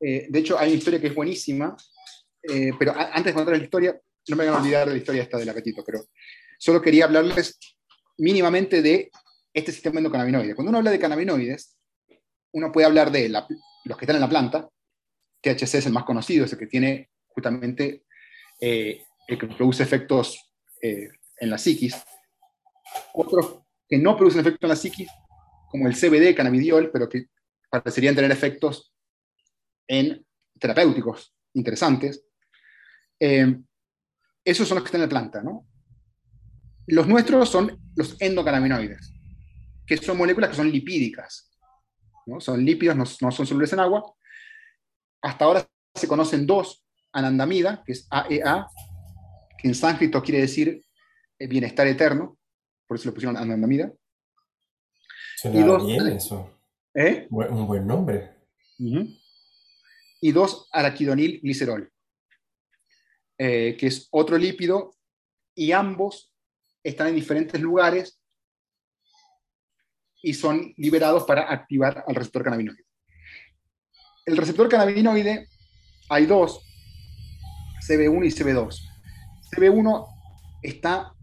Eh, 0.00 0.26
de 0.28 0.38
hecho, 0.38 0.58
hay 0.58 0.68
una 0.68 0.78
historia 0.78 1.00
que 1.00 1.08
es 1.08 1.14
buenísima, 1.14 1.76
eh, 2.42 2.70
pero 2.78 2.94
antes 2.96 3.26
de 3.26 3.34
contar 3.34 3.56
la 3.56 3.62
historia, 3.62 4.00
no 4.28 4.36
me 4.36 4.44
voy 4.46 4.54
a 4.54 4.58
olvidar 4.58 4.86
de 4.86 4.94
la 4.94 4.98
historia 4.98 5.22
esta 5.22 5.38
del 5.38 5.48
apetito, 5.48 5.84
pero 5.84 6.04
solo 6.58 6.82
quería 6.82 7.04
hablarles 7.04 7.58
mínimamente 8.18 8.82
de 8.82 9.10
este 9.52 9.72
sistema 9.72 9.98
endocannabinoide. 9.98 10.54
Cuando 10.54 10.70
uno 10.70 10.78
habla 10.78 10.90
de 10.90 10.98
cannabinoides, 10.98 11.76
uno 12.52 12.72
puede 12.72 12.86
hablar 12.86 13.10
de 13.10 13.28
los 13.28 13.96
que 13.96 14.04
están 14.04 14.16
en 14.16 14.22
la 14.22 14.28
planta, 14.28 14.68
THC 15.42 15.74
es 15.74 15.86
el 15.86 15.92
más 15.92 16.04
conocido, 16.04 16.44
es 16.44 16.52
el 16.52 16.58
que 16.58 16.66
tiene 16.66 17.10
justamente 17.28 18.04
eh, 18.60 19.02
el 19.28 19.38
que 19.38 19.46
produce 19.46 19.82
efectos 19.82 20.42
en 20.80 21.50
la 21.50 21.58
psiquis. 21.58 21.96
Otros 23.12 23.58
que 23.88 23.98
no 23.98 24.16
producen 24.16 24.40
efectos 24.40 24.62
en 24.62 24.68
la 24.68 24.76
psiquis, 24.76 25.08
como 25.68 25.88
el 25.88 25.94
CBD, 25.94 26.34
cannabidiol, 26.34 26.90
pero 26.90 27.08
que 27.08 27.26
parecerían 27.70 28.14
tener 28.14 28.30
efectos 28.30 28.95
en 29.88 30.24
terapéuticos 30.58 31.34
interesantes. 31.54 32.24
Eh, 33.20 33.56
esos 34.44 34.68
son 34.68 34.76
los 34.76 34.84
que 34.84 34.88
están 34.88 35.00
en 35.00 35.06
la 35.06 35.10
planta, 35.10 35.42
¿no? 35.42 35.66
Los 36.86 37.08
nuestros 37.08 37.48
son 37.48 37.78
los 37.96 38.20
endocannabinoides, 38.20 39.12
que 39.86 39.96
son 39.96 40.16
moléculas 40.18 40.50
que 40.50 40.56
son 40.56 40.70
lipídicas. 40.70 41.50
¿no? 42.26 42.40
Son 42.40 42.64
lípidos, 42.64 42.96
no, 42.96 43.04
no 43.20 43.30
son 43.32 43.46
solubles 43.46 43.72
en 43.72 43.80
agua. 43.80 44.04
Hasta 45.22 45.44
ahora 45.44 45.66
se 45.94 46.06
conocen 46.08 46.46
dos, 46.46 46.84
anandamida, 47.12 47.82
que 47.84 47.92
es 47.92 48.06
AEA, 48.10 48.66
que 49.58 49.68
en 49.68 49.74
sánscrito 49.74 50.22
quiere 50.22 50.42
decir 50.42 50.84
eh, 51.38 51.46
bienestar 51.46 51.86
eterno, 51.86 52.38
por 52.86 52.96
eso 52.98 53.08
le 53.08 53.12
pusieron 53.14 53.36
anandamida. 53.36 53.92
Suena 55.36 55.58
Y 55.58 55.62
dos- 55.62 55.86
bien 55.86 56.06
eso. 56.08 56.60
¿eh? 56.94 57.26
Un 57.30 57.66
buen 57.66 57.86
nombre. 57.86 58.30
Y 60.26 60.32
dos, 60.32 60.68
araquidonil 60.72 61.40
glicerol, 61.40 61.88
eh, 63.38 63.76
que 63.78 63.86
es 63.86 64.08
otro 64.10 64.36
lípido, 64.36 64.90
y 65.54 65.70
ambos 65.70 66.34
están 66.82 67.06
en 67.06 67.14
diferentes 67.14 67.60
lugares 67.60 68.20
y 70.20 70.34
son 70.34 70.74
liberados 70.78 71.22
para 71.22 71.48
activar 71.48 72.04
al 72.08 72.16
receptor 72.16 72.42
cannabinoide. 72.42 72.84
El 74.24 74.36
receptor 74.36 74.68
cannabinoide, 74.68 75.48
hay 76.08 76.26
dos, 76.26 76.60
CB1 77.86 78.26
y 78.26 78.30
CB2. 78.32 78.80
CB1 79.52 80.06
está 80.60 81.14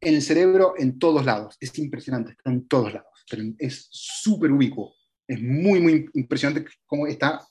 en 0.00 0.14
el 0.16 0.22
cerebro 0.22 0.74
en 0.76 0.98
todos 0.98 1.24
lados, 1.24 1.56
es 1.60 1.78
impresionante, 1.78 2.32
está 2.32 2.50
en 2.50 2.66
todos 2.66 2.94
lados, 2.94 3.24
es 3.60 3.86
súper 3.92 4.50
ubicuo. 4.50 4.92
Es 5.28 5.40
muy, 5.40 5.80
muy 5.80 6.10
impresionante 6.14 6.68
cómo 6.84 7.06
está 7.06 7.46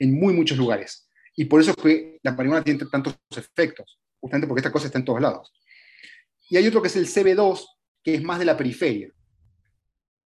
en 0.00 0.18
muy 0.18 0.34
muchos 0.34 0.58
lugares. 0.58 1.08
Y 1.36 1.44
por 1.44 1.60
eso 1.60 1.70
es 1.70 1.76
que 1.76 2.18
la 2.22 2.32
marihuana 2.32 2.64
tiene 2.64 2.84
tantos 2.86 3.16
efectos, 3.36 4.00
justamente 4.18 4.48
porque 4.48 4.60
esta 4.60 4.72
cosa 4.72 4.86
está 4.86 4.98
en 4.98 5.04
todos 5.04 5.20
lados. 5.20 5.52
Y 6.48 6.56
hay 6.56 6.66
otro 6.66 6.82
que 6.82 6.88
es 6.88 6.96
el 6.96 7.06
CB2, 7.06 7.64
que 8.02 8.14
es 8.14 8.22
más 8.22 8.40
de 8.40 8.44
la 8.44 8.56
periferia. 8.56 9.12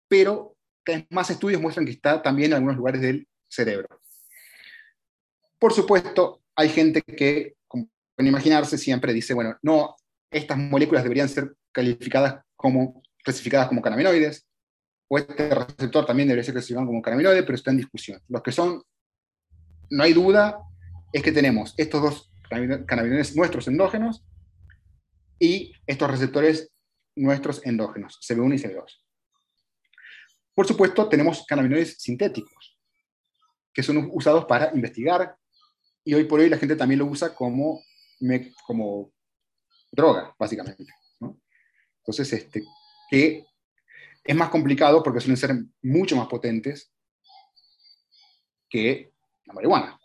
Pero 0.09 0.57
cada 0.84 0.97
vez 0.97 1.07
más 1.11 1.30
estudios 1.30 1.61
muestran 1.61 1.86
que 1.86 1.93
está 1.93 2.22
también 2.22 2.51
en 2.51 2.55
algunos 2.55 2.76
lugares 2.76 3.01
del 3.01 3.28
cerebro. 3.47 3.88
Por 5.57 5.74
supuesto, 5.74 6.41
hay 6.55 6.70
gente 6.70 7.01
que, 7.01 7.55
como 7.67 7.89
pueden 8.15 8.30
imaginarse, 8.30 8.78
siempre 8.78 9.13
dice, 9.13 9.34
bueno, 9.34 9.57
no, 9.61 9.95
estas 10.32 10.57
moléculas 10.57 11.03
deberían 11.03 11.30
ser 11.30 11.55
calificadas 11.72 12.43
como, 12.55 13.01
clasificadas 13.24 13.67
como 13.67 13.82
cannabinoides, 13.82 14.45
o 15.09 15.17
este 15.17 15.49
receptor 15.49 16.05
también 16.05 16.28
debería 16.28 16.43
ser 16.43 16.53
clasificado 16.53 16.86
como 16.86 17.01
cannabinoide, 17.01 17.43
pero 17.43 17.55
está 17.55 17.72
en 17.72 17.78
discusión. 17.78 18.22
Los 18.28 18.43
que 18.43 18.51
son, 18.51 18.84
no 19.90 20.04
hay 20.04 20.14
duda, 20.14 20.60
es 21.14 21.24
que 21.24 21.32
tenemos 21.32 21.74
estos 21.78 22.02
dos 22.02 22.32
cannabino- 22.50 22.86
cannabinoides 22.86 23.36
nuestros 23.36 23.68
endógenos 23.68 24.24
y 25.40 25.74
estos 25.88 26.10
receptores 26.10 26.72
nuestros 27.16 27.66
endógenos, 27.66 28.20
CB1 28.22 28.56
y 28.56 28.58
CB2. 28.60 29.02
Por 30.54 30.68
supuesto, 30.68 31.08
tenemos 31.08 31.46
cannabinoides 31.46 31.98
sintéticos, 32.00 32.78
que 33.74 33.84
son 33.84 34.10
usados 34.12 34.46
para 34.46 34.74
investigar, 34.74 35.36
y 36.04 36.14
hoy 36.14 36.26
por 36.26 36.40
hoy 36.40 36.50
la 36.50 36.58
gente 36.58 36.76
también 36.76 37.00
lo 37.00 37.06
usa 37.06 37.34
como, 37.34 37.82
como 38.66 39.12
droga, 39.92 40.36
básicamente. 40.38 40.86
Entonces, 42.00 42.34
este, 42.34 42.64
que 43.10 43.46
es 44.24 44.36
más 44.36 44.50
complicado 44.50 45.04
porque 45.04 45.20
suelen 45.20 45.38
ser 45.38 45.56
mucho 45.82 46.16
más 46.16 46.28
potentes 46.28 46.92
que 48.70 49.12
la 49.50 49.54
marihuana. 49.54 50.00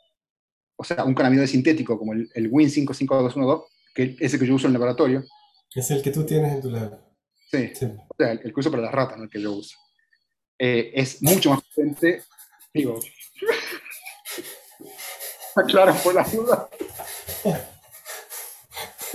O 0.76 0.82
sea, 0.84 1.04
un 1.04 1.14
cannabinoide 1.14 1.46
sintético 1.46 1.98
como 1.98 2.12
el, 2.14 2.28
el 2.34 2.48
WIN 2.50 2.68
55212, 2.70 3.64
que 3.94 4.16
es 4.18 4.34
el 4.34 4.40
que 4.40 4.46
yo 4.46 4.54
uso 4.54 4.66
en 4.66 4.70
el 4.70 4.80
laboratorio, 4.80 5.22
Es 5.74 5.90
el 5.90 6.02
que 6.02 6.10
tú 6.10 6.24
tienes 6.24 6.52
en 6.52 6.60
tu 6.62 6.70
lab. 6.70 6.98
sí, 7.50 7.70
Sí. 7.74 7.84
o 7.86 8.14
sea, 8.18 8.32
el, 8.32 8.40
el 8.44 8.52
que 8.52 8.60
uso 8.60 8.70
para 8.70 8.82
las 8.82 8.92
ratas, 8.92 9.16
no 9.18 9.24
el 9.24 9.30
que 9.30 9.40
yo 9.40 9.52
uso, 9.52 9.76
eh, 10.58 10.90
es 10.94 11.22
mucho 11.22 11.50
más 11.50 11.62
potente, 11.62 12.22
digo, 12.72 12.98
claro, 15.68 15.94
por 16.02 16.14
la 16.14 16.24
duda. 16.24 16.68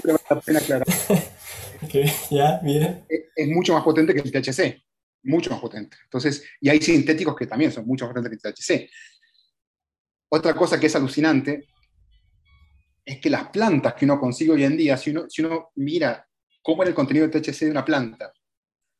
Pero 0.02 0.14
vale 0.14 0.26
la 0.30 0.42
pena 0.42 0.60
aclarar. 0.60 0.88
Ok, 1.84 1.94
ya, 2.32 2.60
bien. 2.64 3.06
es, 3.10 3.22
es 3.36 3.48
mucho 3.50 3.74
más 3.74 3.84
potente 3.84 4.14
que 4.14 4.22
el 4.22 4.32
THC, 4.32 4.82
mucho 5.24 5.50
más 5.50 5.60
potente. 5.60 5.98
Entonces, 6.06 6.44
y 6.62 6.70
hay 6.70 6.82
sintéticos 6.82 7.36
que 7.36 7.48
también 7.48 7.72
son 7.72 7.86
mucho 7.86 8.06
más 8.06 8.14
potentes 8.14 8.40
que 8.42 8.48
el 8.48 8.54
THC. 8.54 8.90
Otra 10.30 10.54
cosa 10.54 10.80
que 10.80 10.88
es 10.88 10.96
alucinante 10.96 11.68
es 13.04 13.20
que 13.20 13.30
las 13.30 13.50
plantas 13.50 13.96
que 13.96 14.06
uno 14.06 14.20
consigue 14.20 14.52
hoy 14.52 14.64
en 14.64 14.78
día, 14.78 14.96
si 14.96 15.10
uno, 15.10 15.72
mira 15.76 16.28
cómo 16.62 16.84
era 16.84 16.90
el 16.90 16.96
contenido 16.96 17.28
de 17.28 17.42
THC 17.42 17.62
de 17.62 17.72
una 17.72 17.86
planta 17.86 18.32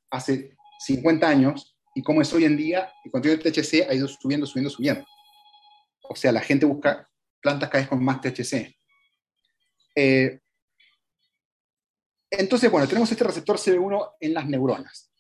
hace 0.10 0.58
50 0.80 1.28
años 1.28 1.78
y 1.94 2.02
cómo 2.02 2.22
es 2.22 2.34
hoy 2.34 2.46
en 2.46 2.58
día, 2.58 2.92
el 3.04 3.12
contenido 3.12 3.42
de 3.42 3.52
THC 3.52 3.88
ha 3.88 3.94
ido 3.94 4.08
subiendo, 4.08 4.48
subiendo, 4.48 4.70
subiendo. 4.70 5.06
O 6.02 6.16
sea, 6.16 6.32
la 6.32 6.42
gente 6.42 6.66
busca 6.66 7.08
plantas 7.40 7.70
cada 7.70 7.84
vez 7.84 7.90
con 7.90 8.04
más 8.04 8.22
THC. 8.22 8.76
Eh, 9.96 10.40
entonces, 12.32 12.72
bueno, 12.72 12.88
tenemos 12.88 13.12
este 13.12 13.24
receptor 13.24 13.58
CB1 13.58 14.14
en 14.20 14.34
las 14.34 14.48
neuronas. 14.48 15.12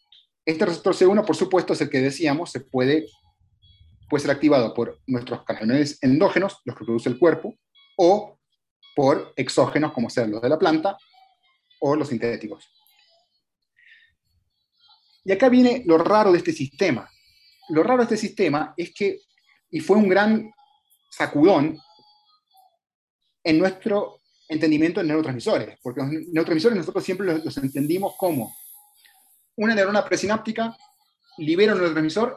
Este 0.46 0.66
receptor 0.66 0.96
CB1, 0.96 1.26
por 1.26 1.36
supuesto, 1.36 1.74
es 1.74 1.82
el 1.82 1.90
que 1.90 2.02
decíamos, 2.02 2.52
se 2.52 2.62
puede, 2.62 3.06
puede 4.10 4.22
ser 4.24 4.32
activado 4.32 4.74
por 4.74 5.00
nuestros 5.08 5.44
cannabinoides 5.44 6.02
endógenos, 6.02 6.60
los 6.66 6.76
que 6.76 6.86
produce 6.86 7.10
el 7.10 7.20
cuerpo, 7.20 7.56
o 7.98 8.38
por 8.96 9.34
exógenos, 9.36 9.94
como 9.94 10.10
sean 10.10 10.32
los 10.32 10.42
de 10.42 10.50
la 10.50 10.60
planta, 10.60 10.98
o 11.80 11.96
los 11.96 12.10
sintéticos. 12.10 12.68
Y 15.24 15.32
acá 15.32 15.48
viene 15.50 15.84
lo 15.86 15.98
raro 15.98 16.32
de 16.32 16.40
este 16.40 16.52
sistema. 16.52 17.10
Lo 17.70 17.84
raro 17.84 18.00
de 18.00 18.16
este 18.16 18.18
sistema 18.18 18.74
es 18.76 18.94
que, 18.94 19.20
y 19.70 19.80
fue 19.80 19.98
un 19.98 20.10
gran 20.10 20.52
sacudón 21.12 21.80
en 23.44 23.60
nuestro 23.60 24.20
entendimiento 24.48 25.00
de 25.00 25.08
neurotransmisores, 25.08 25.78
porque 25.82 26.02
los 26.02 26.10
neurotransmisores 26.10 26.78
nosotros 26.78 27.04
siempre 27.04 27.28
los, 27.28 27.46
los 27.46 27.58
entendimos 27.58 28.16
como 28.18 28.56
una 29.56 29.76
neurona 29.76 30.04
presináptica 30.04 30.76
libera 31.38 31.74
un 31.74 31.80
neurotransmisor 31.80 32.36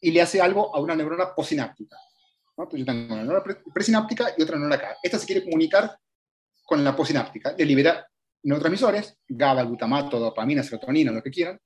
y 0.00 0.10
le 0.10 0.22
hace 0.22 0.40
algo 0.40 0.74
a 0.74 0.80
una 0.80 0.94
neurona 0.94 1.34
posináptica. 1.34 1.96
¿no? 2.56 2.64
Entonces 2.64 2.80
yo 2.80 2.86
tengo 2.86 3.14
una 3.14 3.22
neurona 3.22 3.42
pre- 3.42 3.62
presináptica 3.72 4.34
y 4.36 4.42
otra 4.42 4.56
neurona 4.56 4.76
acá. 4.76 4.96
Esta 5.02 5.18
se 5.18 5.26
quiere 5.26 5.44
comunicar 5.44 5.98
con 6.64 6.84
la 6.84 6.94
posináptica, 6.94 7.54
le 7.56 7.64
libera 7.64 8.06
neurotransmisores, 8.42 9.18
GABA, 9.26 9.64
glutamato, 9.64 10.18
dopamina, 10.18 10.62
serotonina, 10.62 11.10
lo 11.10 11.22
que 11.22 11.30
quieran, 11.30 11.58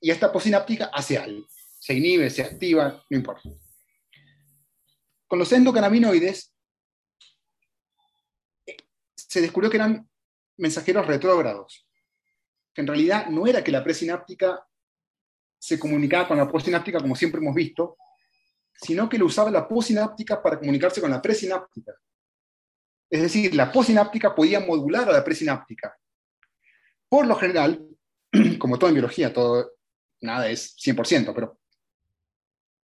y 0.00 0.10
esta 0.10 0.32
posináptica 0.32 0.86
hace 0.92 1.18
algo. 1.18 1.46
Se 1.78 1.94
inhibe, 1.94 2.30
se 2.30 2.42
activa, 2.42 3.04
no 3.08 3.16
importa. 3.16 3.48
Con 5.26 5.38
los 5.38 5.52
endocannabinoides 5.52 6.52
se 9.14 9.40
descubrió 9.40 9.70
que 9.70 9.76
eran 9.76 10.08
mensajeros 10.56 11.06
retrógrados, 11.06 11.86
que 12.72 12.80
en 12.80 12.86
realidad 12.86 13.26
no 13.26 13.46
era 13.46 13.62
que 13.62 13.72
la 13.72 13.84
presináptica 13.84 14.65
se 15.58 15.78
comunicaba 15.78 16.28
con 16.28 16.36
la 16.36 16.48
postsináptica 16.48 17.00
como 17.00 17.16
siempre 17.16 17.40
hemos 17.40 17.54
visto, 17.54 17.96
sino 18.74 19.08
que 19.08 19.18
lo 19.18 19.26
usaba 19.26 19.50
la 19.50 19.66
postsináptica 19.66 20.42
para 20.42 20.58
comunicarse 20.58 21.00
con 21.00 21.10
la 21.10 21.22
presináptica. 21.22 21.94
Es 23.08 23.22
decir, 23.22 23.54
la 23.54 23.70
postsináptica 23.70 24.34
podía 24.34 24.60
modular 24.60 25.08
a 25.08 25.12
la 25.12 25.24
presináptica. 25.24 25.96
Por 27.08 27.26
lo 27.26 27.36
general, 27.36 27.86
como 28.58 28.78
todo 28.78 28.88
en 28.88 28.94
biología, 28.94 29.32
todo, 29.32 29.72
nada 30.20 30.48
es 30.48 30.76
100%, 30.76 31.32
pero 31.34 31.58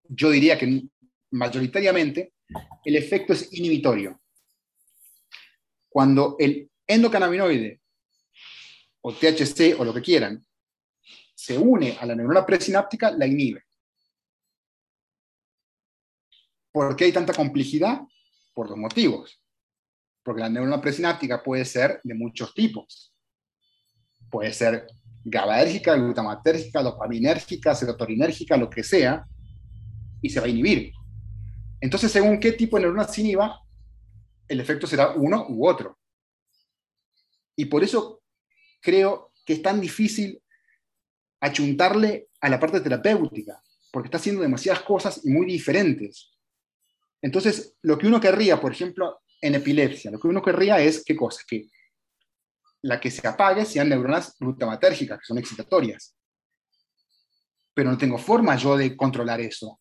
yo 0.08 0.30
diría 0.30 0.58
que 0.58 0.84
mayoritariamente 1.30 2.32
el 2.84 2.96
efecto 2.96 3.32
es 3.32 3.52
inhibitorio 3.52 4.20
cuando 5.88 6.36
el 6.38 6.70
endocannabinoide 6.86 7.80
o 9.00 9.12
THC 9.12 9.78
o 9.78 9.84
lo 9.84 9.92
que 9.94 10.02
quieran 10.02 10.44
se 11.46 11.56
une 11.56 11.96
a 12.00 12.04
la 12.06 12.16
neurona 12.16 12.44
presináptica, 12.44 13.12
la 13.12 13.24
inhibe. 13.24 13.62
¿Por 16.72 16.96
qué 16.96 17.04
hay 17.04 17.12
tanta 17.12 17.32
complejidad? 17.32 18.00
Por 18.52 18.68
dos 18.68 18.76
motivos. 18.76 19.40
Porque 20.24 20.40
la 20.40 20.48
neurona 20.48 20.80
presináptica 20.80 21.44
puede 21.44 21.64
ser 21.64 22.00
de 22.02 22.14
muchos 22.14 22.52
tipos. 22.52 23.14
Puede 24.28 24.52
ser 24.52 24.88
GABAérgica, 25.24 25.94
glutamatérgica, 25.94 26.82
dopaminérgica, 26.82 27.76
serotoninérgica, 27.76 28.56
lo 28.56 28.68
que 28.68 28.82
sea, 28.82 29.24
y 30.20 30.28
se 30.28 30.40
va 30.40 30.46
a 30.46 30.48
inhibir. 30.48 30.92
Entonces, 31.80 32.10
según 32.10 32.40
qué 32.40 32.52
tipo 32.52 32.76
de 32.76 32.82
neurona 32.82 33.06
se 33.06 33.20
inhiba, 33.20 33.60
el 34.48 34.58
efecto 34.58 34.88
será 34.88 35.10
uno 35.10 35.46
u 35.48 35.68
otro. 35.68 35.96
Y 37.54 37.66
por 37.66 37.84
eso 37.84 38.20
creo 38.80 39.32
que 39.44 39.52
es 39.52 39.62
tan 39.62 39.80
difícil 39.80 40.42
achuntarle 41.40 42.28
a 42.40 42.48
la 42.48 42.58
parte 42.58 42.80
terapéutica, 42.80 43.62
porque 43.92 44.08
está 44.08 44.18
haciendo 44.18 44.42
demasiadas 44.42 44.82
cosas 44.82 45.20
y 45.24 45.30
muy 45.30 45.46
diferentes. 45.46 46.32
Entonces, 47.22 47.76
lo 47.82 47.98
que 47.98 48.06
uno 48.06 48.20
querría, 48.20 48.60
por 48.60 48.72
ejemplo, 48.72 49.20
en 49.40 49.54
epilepsia, 49.54 50.10
lo 50.10 50.18
que 50.18 50.28
uno 50.28 50.42
querría 50.42 50.80
es, 50.80 51.04
¿qué 51.04 51.16
cosa? 51.16 51.42
Que 51.48 51.68
la 52.82 53.00
que 53.00 53.10
se 53.10 53.26
apague 53.26 53.64
sean 53.64 53.88
neuronas 53.88 54.36
glutamatérgicas, 54.38 55.18
que 55.18 55.24
son 55.24 55.38
excitatorias. 55.38 56.14
Pero 57.74 57.90
no 57.90 57.98
tengo 57.98 58.18
forma 58.18 58.56
yo 58.56 58.76
de 58.76 58.96
controlar 58.96 59.40
eso. 59.40 59.80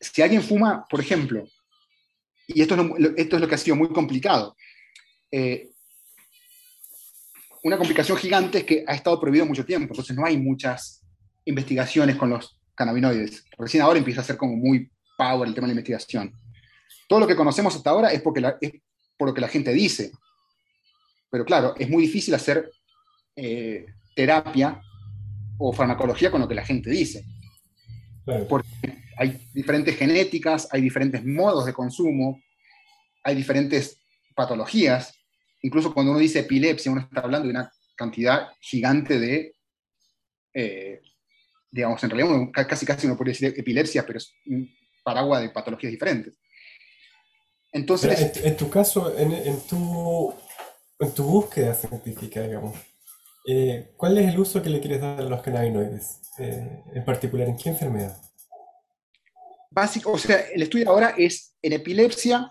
Si 0.00 0.22
alguien 0.22 0.42
fuma, 0.42 0.86
por 0.88 1.00
ejemplo, 1.00 1.44
y 2.46 2.62
esto 2.62 2.74
es 2.74 2.80
lo, 2.80 3.16
esto 3.16 3.36
es 3.36 3.42
lo 3.42 3.48
que 3.48 3.54
ha 3.54 3.58
sido 3.58 3.76
muy 3.76 3.88
complicado, 3.88 4.56
eh, 5.30 5.70
una 7.64 7.76
complicación 7.76 8.16
gigante 8.18 8.58
es 8.58 8.64
que 8.64 8.84
ha 8.86 8.94
estado 8.94 9.20
prohibido 9.20 9.46
mucho 9.46 9.64
tiempo, 9.64 9.92
entonces 9.92 10.16
no 10.16 10.24
hay 10.24 10.36
muchas 10.36 11.02
investigaciones 11.44 12.16
con 12.16 12.30
los 12.30 12.58
cannabinoides. 12.74 13.44
Recién 13.58 13.82
ahora 13.82 13.98
empieza 13.98 14.20
a 14.20 14.24
ser 14.24 14.36
como 14.36 14.56
muy 14.56 14.90
power 15.16 15.48
el 15.48 15.54
tema 15.54 15.66
de 15.66 15.74
la 15.74 15.80
investigación. 15.80 16.32
Todo 17.08 17.20
lo 17.20 17.26
que 17.26 17.36
conocemos 17.36 17.74
hasta 17.74 17.90
ahora 17.90 18.12
es, 18.12 18.22
porque 18.22 18.40
la- 18.40 18.56
es 18.60 18.72
por 19.16 19.28
lo 19.28 19.34
que 19.34 19.40
la 19.40 19.48
gente 19.48 19.72
dice. 19.72 20.12
Pero 21.30 21.44
claro, 21.44 21.74
es 21.76 21.88
muy 21.88 22.02
difícil 22.02 22.34
hacer 22.34 22.70
eh, 23.36 23.86
terapia 24.14 24.80
o 25.58 25.72
farmacología 25.72 26.30
con 26.30 26.40
lo 26.40 26.48
que 26.48 26.54
la 26.54 26.64
gente 26.64 26.90
dice. 26.90 27.24
Claro. 28.24 28.46
Porque 28.48 28.68
hay 29.16 29.40
diferentes 29.52 29.96
genéticas, 29.96 30.68
hay 30.70 30.80
diferentes 30.80 31.24
modos 31.24 31.66
de 31.66 31.72
consumo, 31.72 32.40
hay 33.24 33.34
diferentes 33.34 34.00
patologías. 34.34 35.17
Incluso 35.62 35.92
cuando 35.92 36.12
uno 36.12 36.20
dice 36.20 36.40
epilepsia, 36.40 36.92
uno 36.92 37.00
está 37.02 37.20
hablando 37.20 37.46
de 37.46 37.52
una 37.54 37.72
cantidad 37.96 38.48
gigante 38.60 39.18
de, 39.18 39.54
eh, 40.54 41.00
digamos, 41.70 42.02
en 42.04 42.10
realidad 42.10 42.34
uno 42.36 42.52
ca- 42.52 42.66
casi 42.66 42.86
casi 42.86 43.06
uno 43.06 43.16
podría 43.16 43.32
decir 43.32 43.54
epilepsia, 43.56 44.06
pero 44.06 44.18
es 44.18 44.32
un 44.46 44.68
paraguas 45.04 45.42
de 45.42 45.50
patologías 45.50 45.90
diferentes. 45.90 46.38
Entonces, 47.72 48.20
en, 48.20 48.32
tu- 48.32 48.40
en 48.46 48.56
tu 48.56 48.70
caso, 48.70 49.18
en, 49.18 49.32
en 49.32 49.60
tu, 49.66 50.34
en 51.00 51.14
tu 51.14 51.24
búsqueda 51.24 51.74
científica, 51.74 52.42
digamos, 52.42 52.76
eh, 53.46 53.92
¿cuál 53.96 54.18
es 54.18 54.28
el 54.32 54.38
uso 54.38 54.62
que 54.62 54.70
le 54.70 54.80
quieres 54.80 55.00
dar 55.00 55.20
a 55.20 55.22
los 55.24 55.42
cannabinoides? 55.42 56.20
Eh, 56.38 56.82
en 56.94 57.04
particular, 57.04 57.48
¿en 57.48 57.56
qué 57.56 57.70
enfermedad? 57.70 58.16
básico, 59.70 60.12
o 60.12 60.18
sea, 60.18 60.40
el 60.52 60.62
estudio 60.62 60.88
ahora 60.90 61.14
es 61.16 61.54
en 61.62 61.72
epilepsia, 61.74 62.50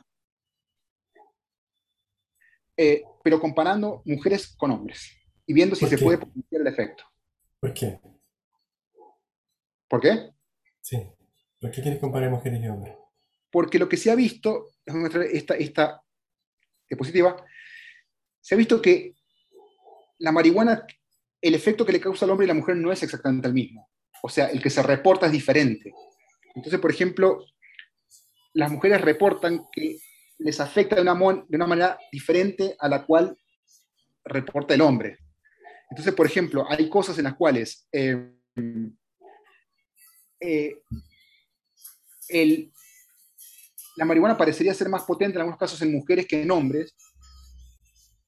eh, 2.77 3.03
pero 3.23 3.41
comparando 3.41 4.03
mujeres 4.05 4.55
con 4.55 4.71
hombres 4.71 5.11
y 5.45 5.53
viendo 5.53 5.75
si 5.75 5.81
¿Por 5.81 5.89
se 5.89 5.97
qué? 5.97 6.03
puede 6.03 6.17
potenciar 6.19 6.61
el 6.61 6.67
efecto. 6.67 7.03
¿Por 7.59 7.73
qué? 7.73 7.99
¿Por 9.89 10.01
qué? 10.01 10.29
Sí. 10.81 11.01
¿Por 11.59 11.71
qué 11.71 11.81
quieres 11.81 11.99
comparar 11.99 12.29
mujeres 12.29 12.61
y 12.61 12.67
hombres? 12.67 12.95
Porque 13.49 13.79
lo 13.79 13.89
que 13.89 13.97
se 13.97 14.11
ha 14.11 14.15
visto, 14.15 14.67
esta, 15.31 15.55
esta 15.55 16.03
diapositiva, 16.87 17.43
se 18.39 18.53
ha 18.53 18.57
visto 18.57 18.81
que 18.81 19.15
la 20.19 20.31
marihuana, 20.31 20.85
el 21.41 21.55
efecto 21.55 21.85
que 21.85 21.93
le 21.93 22.01
causa 22.01 22.25
al 22.25 22.31
hombre 22.31 22.45
y 22.45 22.47
la 22.47 22.53
mujer 22.53 22.75
no 22.75 22.91
es 22.91 23.01
exactamente 23.01 23.47
el 23.47 23.53
mismo. 23.53 23.89
O 24.21 24.29
sea, 24.29 24.47
el 24.47 24.61
que 24.61 24.69
se 24.69 24.83
reporta 24.83 25.25
es 25.25 25.31
diferente. 25.31 25.93
Entonces, 26.55 26.79
por 26.79 26.91
ejemplo, 26.91 27.43
las 28.53 28.71
mujeres 28.71 29.01
reportan 29.01 29.65
que 29.71 29.97
les 30.39 30.59
afecta 30.59 30.95
de 30.95 31.01
una, 31.01 31.15
de 31.47 31.55
una 31.55 31.67
manera 31.67 31.97
diferente 32.11 32.75
a 32.79 32.87
la 32.87 33.05
cual 33.05 33.37
reporta 34.23 34.73
el 34.73 34.81
hombre. 34.81 35.17
Entonces, 35.89 36.13
por 36.13 36.25
ejemplo, 36.25 36.65
hay 36.69 36.89
cosas 36.89 37.17
en 37.17 37.23
las 37.23 37.35
cuales 37.35 37.87
eh, 37.91 38.31
eh, 40.39 40.75
la 43.95 44.05
marihuana 44.05 44.37
parecería 44.37 44.73
ser 44.73 44.89
más 44.89 45.03
potente 45.03 45.35
en 45.35 45.41
algunos 45.41 45.59
casos 45.59 45.81
en 45.81 45.91
mujeres 45.91 46.27
que 46.27 46.41
en 46.41 46.51
hombres, 46.51 46.95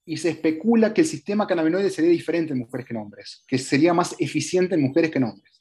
y 0.06 0.18
se 0.18 0.30
especula 0.30 0.92
que 0.92 1.02
el 1.02 1.08
sistema 1.08 1.46
cannabinoide 1.46 1.92
sería 1.92 2.10
diferente 2.10 2.54
en 2.54 2.60
mujeres 2.60 2.88
que 2.88 2.94
en 2.94 3.00
hombres, 3.00 3.44
que 3.48 3.60
sería 3.60 3.94
más 3.94 4.16
eficiente 4.18 4.74
en 4.74 4.82
mujeres 4.82 5.12
que 5.12 5.20
en 5.20 5.26
hombres. 5.26 5.60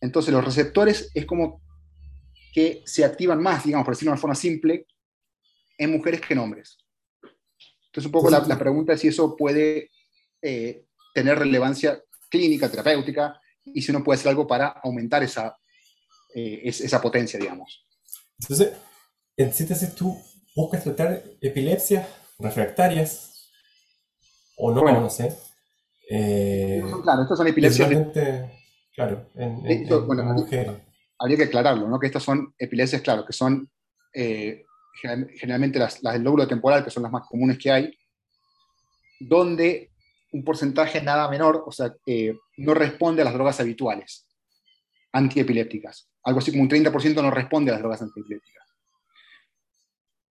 Entonces 0.00 0.34
los 0.34 0.44
receptores 0.44 1.08
es 1.14 1.24
como 1.24 1.62
que 2.52 2.82
se 2.86 3.04
activan 3.04 3.40
más, 3.42 3.64
digamos, 3.64 3.84
por 3.84 3.94
decirlo 3.94 4.10
de 4.10 4.14
una 4.14 4.20
forma 4.20 4.34
simple, 4.34 4.86
en 5.78 5.90
mujeres 5.92 6.20
que 6.20 6.34
en 6.34 6.40
hombres. 6.40 6.78
Entonces 7.86 8.06
un 8.06 8.12
poco 8.12 8.30
la, 8.30 8.40
la 8.46 8.58
pregunta 8.58 8.92
es 8.92 9.00
si 9.00 9.08
eso 9.08 9.36
puede 9.36 9.90
eh, 10.42 10.86
tener 11.14 11.38
relevancia 11.38 12.02
clínica, 12.28 12.70
terapéutica, 12.70 13.40
y 13.64 13.82
si 13.82 13.90
uno 13.90 14.02
puede 14.04 14.18
hacer 14.18 14.30
algo 14.30 14.46
para 14.46 14.68
aumentar 14.82 15.22
esa, 15.22 15.56
eh, 16.34 16.60
es- 16.64 16.80
esa 16.80 17.00
potencia, 17.00 17.38
digamos. 17.38 17.86
Entonces, 18.40 18.72
en 19.36 19.52
síntesis, 19.52 19.94
tú 19.94 20.16
buscas 20.56 20.82
tratar 20.84 21.22
epilepsias 21.40 22.06
refractarias, 22.38 23.50
o 24.56 24.72
no, 24.72 24.82
Bueno. 24.82 25.00
no 25.00 25.10
sé. 25.10 25.36
Eh, 26.08 26.82
Claro, 27.02 27.22
estas 27.22 27.38
son 27.38 27.46
epilepsias, 27.46 27.88
claro, 28.94 29.26
en, 29.34 29.66
en- 29.66 29.92
en 29.92 30.06
bueno, 30.06 30.24
mujeres. 30.24 30.72
Habría 31.20 31.36
que 31.36 31.44
aclararlo, 31.44 31.86
¿no? 31.88 31.98
que 32.00 32.06
estas 32.06 32.22
son 32.22 32.54
epilepsias, 32.58 33.02
claro, 33.02 33.24
que 33.24 33.32
son 33.32 33.70
eh, 34.12 34.64
general- 35.00 35.30
generalmente 35.36 35.78
las, 35.78 36.02
las 36.02 36.14
del 36.14 36.22
lóbulo 36.24 36.48
temporal, 36.48 36.82
que 36.84 36.90
son 36.90 37.02
las 37.04 37.12
más 37.12 37.26
comunes 37.28 37.58
que 37.58 37.70
hay, 37.70 37.96
donde 39.20 39.90
un 40.32 40.44
porcentaje 40.44 41.02
nada 41.02 41.28
menor, 41.30 41.62
o 41.66 41.72
sea, 41.72 41.94
eh, 42.06 42.34
no 42.56 42.74
responde 42.74 43.22
a 43.22 43.24
las 43.26 43.34
drogas 43.34 43.60
habituales 43.60 44.26
antiepilépticas. 45.12 46.08
Algo 46.22 46.38
así 46.38 46.50
como 46.52 46.62
un 46.62 46.68
30% 46.68 47.20
no 47.22 47.30
responde 47.30 47.70
a 47.70 47.74
las 47.74 47.80
drogas 47.82 48.00
antiepilépticas. 48.02 48.64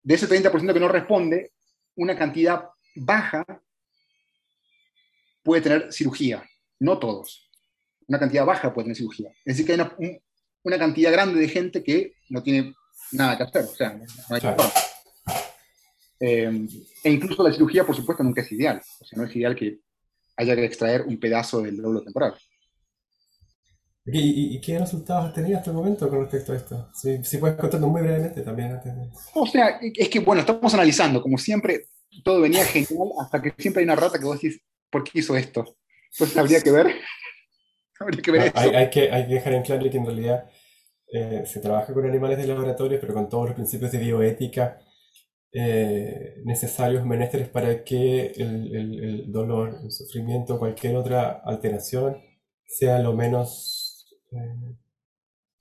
De 0.03 0.15
ese 0.15 0.27
30% 0.27 0.73
que 0.73 0.79
no 0.79 0.87
responde, 0.87 1.51
una 1.95 2.15
cantidad 2.17 2.69
baja 2.95 3.43
puede 5.43 5.61
tener 5.61 5.91
cirugía, 5.91 6.43
no 6.79 6.99
todos. 6.99 7.49
Una 8.07 8.19
cantidad 8.19 8.45
baja 8.45 8.73
puede 8.73 8.85
tener 8.85 8.97
cirugía. 8.97 9.29
Es 9.43 9.57
decir, 9.57 9.65
que 9.65 9.71
hay 9.73 9.79
una, 9.79 9.95
un- 9.97 10.19
una 10.67 10.77
cantidad 10.79 11.11
grande 11.11 11.39
de 11.39 11.47
gente 11.49 11.83
que 11.83 12.13
no 12.29 12.43
tiene 12.43 12.73
nada 13.11 13.37
que 13.37 13.43
hacer, 13.43 13.63
o 13.65 13.75
sea, 13.75 13.93
no, 13.93 14.03
hay 14.35 14.41
Claro. 14.41 14.63
Eh, 16.19 16.67
e 17.03 17.11
incluso 17.11 17.43
la 17.47 17.53
cirugía, 17.53 17.85
por 17.85 17.95
supuesto, 17.95 18.23
nunca 18.23 18.41
es 18.41 18.51
ideal. 18.51 18.81
O 18.99 19.05
sea, 19.05 19.17
no 19.19 19.25
es 19.25 19.35
ideal 19.35 19.55
que 19.55 19.79
haya 20.35 20.55
que 20.55 20.65
extraer 20.65 21.01
un 21.03 21.19
pedazo 21.19 21.61
del 21.61 21.77
lóbulo 21.77 22.03
temporal. 22.03 22.33
¿Y, 24.05 24.55
y- 24.55 24.61
qué 24.61 24.79
resultados 24.79 25.25
has 25.27 25.33
tenido 25.33 25.57
hasta 25.57 25.69
el 25.69 25.75
momento 25.75 26.07
con 26.09 26.21
respecto 26.21 26.53
a 26.53 26.55
esto? 26.55 26.89
Si, 26.93 27.21
si 27.25 27.37
puedes 27.37 27.57
contarnos 27.57 27.89
muy 27.91 28.01
brevemente 28.01 28.41
también 28.41 28.71
antes 28.71 28.95
de... 28.95 29.09
O 29.33 29.45
sea, 29.45 29.79
es 29.81 30.07
que, 30.09 30.19
bueno, 30.19 30.39
estamos 30.41 30.73
analizando, 30.73 31.21
como 31.21 31.37
siempre, 31.37 31.87
todo 32.23 32.39
venía 32.41 32.63
genial 32.65 33.09
hasta 33.21 33.41
que 33.41 33.53
siempre 33.57 33.81
hay 33.81 33.85
una 33.85 33.97
rata 33.97 34.17
que 34.17 34.23
vos 34.25 34.39
decís, 34.41 34.61
¿por 34.89 35.03
qué 35.03 35.19
hizo 35.19 35.35
esto? 35.35 35.75
Entonces 36.13 36.37
habría 36.37 36.61
que 36.61 36.71
ver, 36.71 36.95
habría 37.99 38.21
que 38.21 38.31
ver 38.31 38.41
Ah, 38.55 38.61
hay, 38.61 38.69
eso. 38.69 38.77
hay 38.77 38.89
que, 38.89 39.11
hay 39.11 39.27
que 39.27 39.33
dejar 39.33 39.53
en 39.53 39.63
claro 39.63 39.91
que 39.91 39.97
en 39.97 40.05
realidad 40.05 40.49
eh, 41.13 41.43
se 41.45 41.59
trabaja 41.61 41.93
con 41.93 42.05
animales 42.05 42.37
de 42.37 42.47
laboratorio, 42.47 42.99
pero 42.99 43.13
con 43.13 43.29
todos 43.29 43.47
los 43.47 43.55
principios 43.55 43.91
de 43.91 43.99
bioética 43.99 44.79
eh, 45.53 46.35
necesarios, 46.45 47.05
menesteres 47.05 47.49
para 47.49 47.83
que 47.83 48.27
el, 48.37 48.75
el- 48.75 49.03
el 49.03 49.31
dolor, 49.31 49.79
el 49.83 49.91
sufrimiento, 49.91 50.59
cualquier 50.59 50.95
otra 50.97 51.41
alteración 51.45 52.17
sea 52.65 52.99
lo 52.99 53.13
menos 53.13 54.07
eh, 54.31 54.75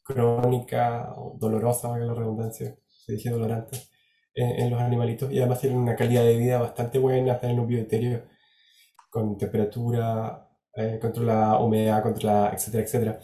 crónica 0.02 1.12
o 1.16 1.36
dolorosa, 1.38 1.88
valga 1.88 2.06
la 2.06 2.14
redundancia, 2.14 2.76
se 2.88 3.12
dije 3.14 3.30
dolorante, 3.30 3.78
en, 4.34 4.60
en 4.60 4.70
los 4.70 4.80
animalitos 4.80 5.32
y 5.32 5.38
además 5.38 5.60
tienen 5.60 5.78
una 5.78 5.96
calidad 5.96 6.22
de 6.24 6.36
vida 6.36 6.58
bastante 6.58 6.98
buena, 6.98 7.34
están 7.34 7.50
en 7.50 7.60
un 7.60 7.66
bioeterio 7.68 8.22
con 9.10 9.38
temperatura 9.38 10.48
eh, 10.74 10.98
controlada, 11.00 11.60
humedad 11.60 12.02
controlada, 12.02 12.52
etcétera, 12.54 12.84
etcétera. 12.84 13.20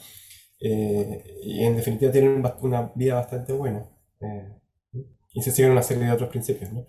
Eh, 0.65 1.41
y 1.43 1.65
en 1.65 1.77
definitiva 1.77 2.13
tienen 2.13 2.43
una 2.61 2.93
vida 2.95 3.17
bastante 3.17 3.53
buena. 3.53 3.85
eh, 4.21 4.49
y 5.35 5.43
se 5.43 5.51
siguen 5.51 5.73
una 5.73 5.83
serie 5.83 6.05
de 6.05 6.13
otros 6.13 6.29
principios, 6.29 6.73
¿no? 6.73 6.87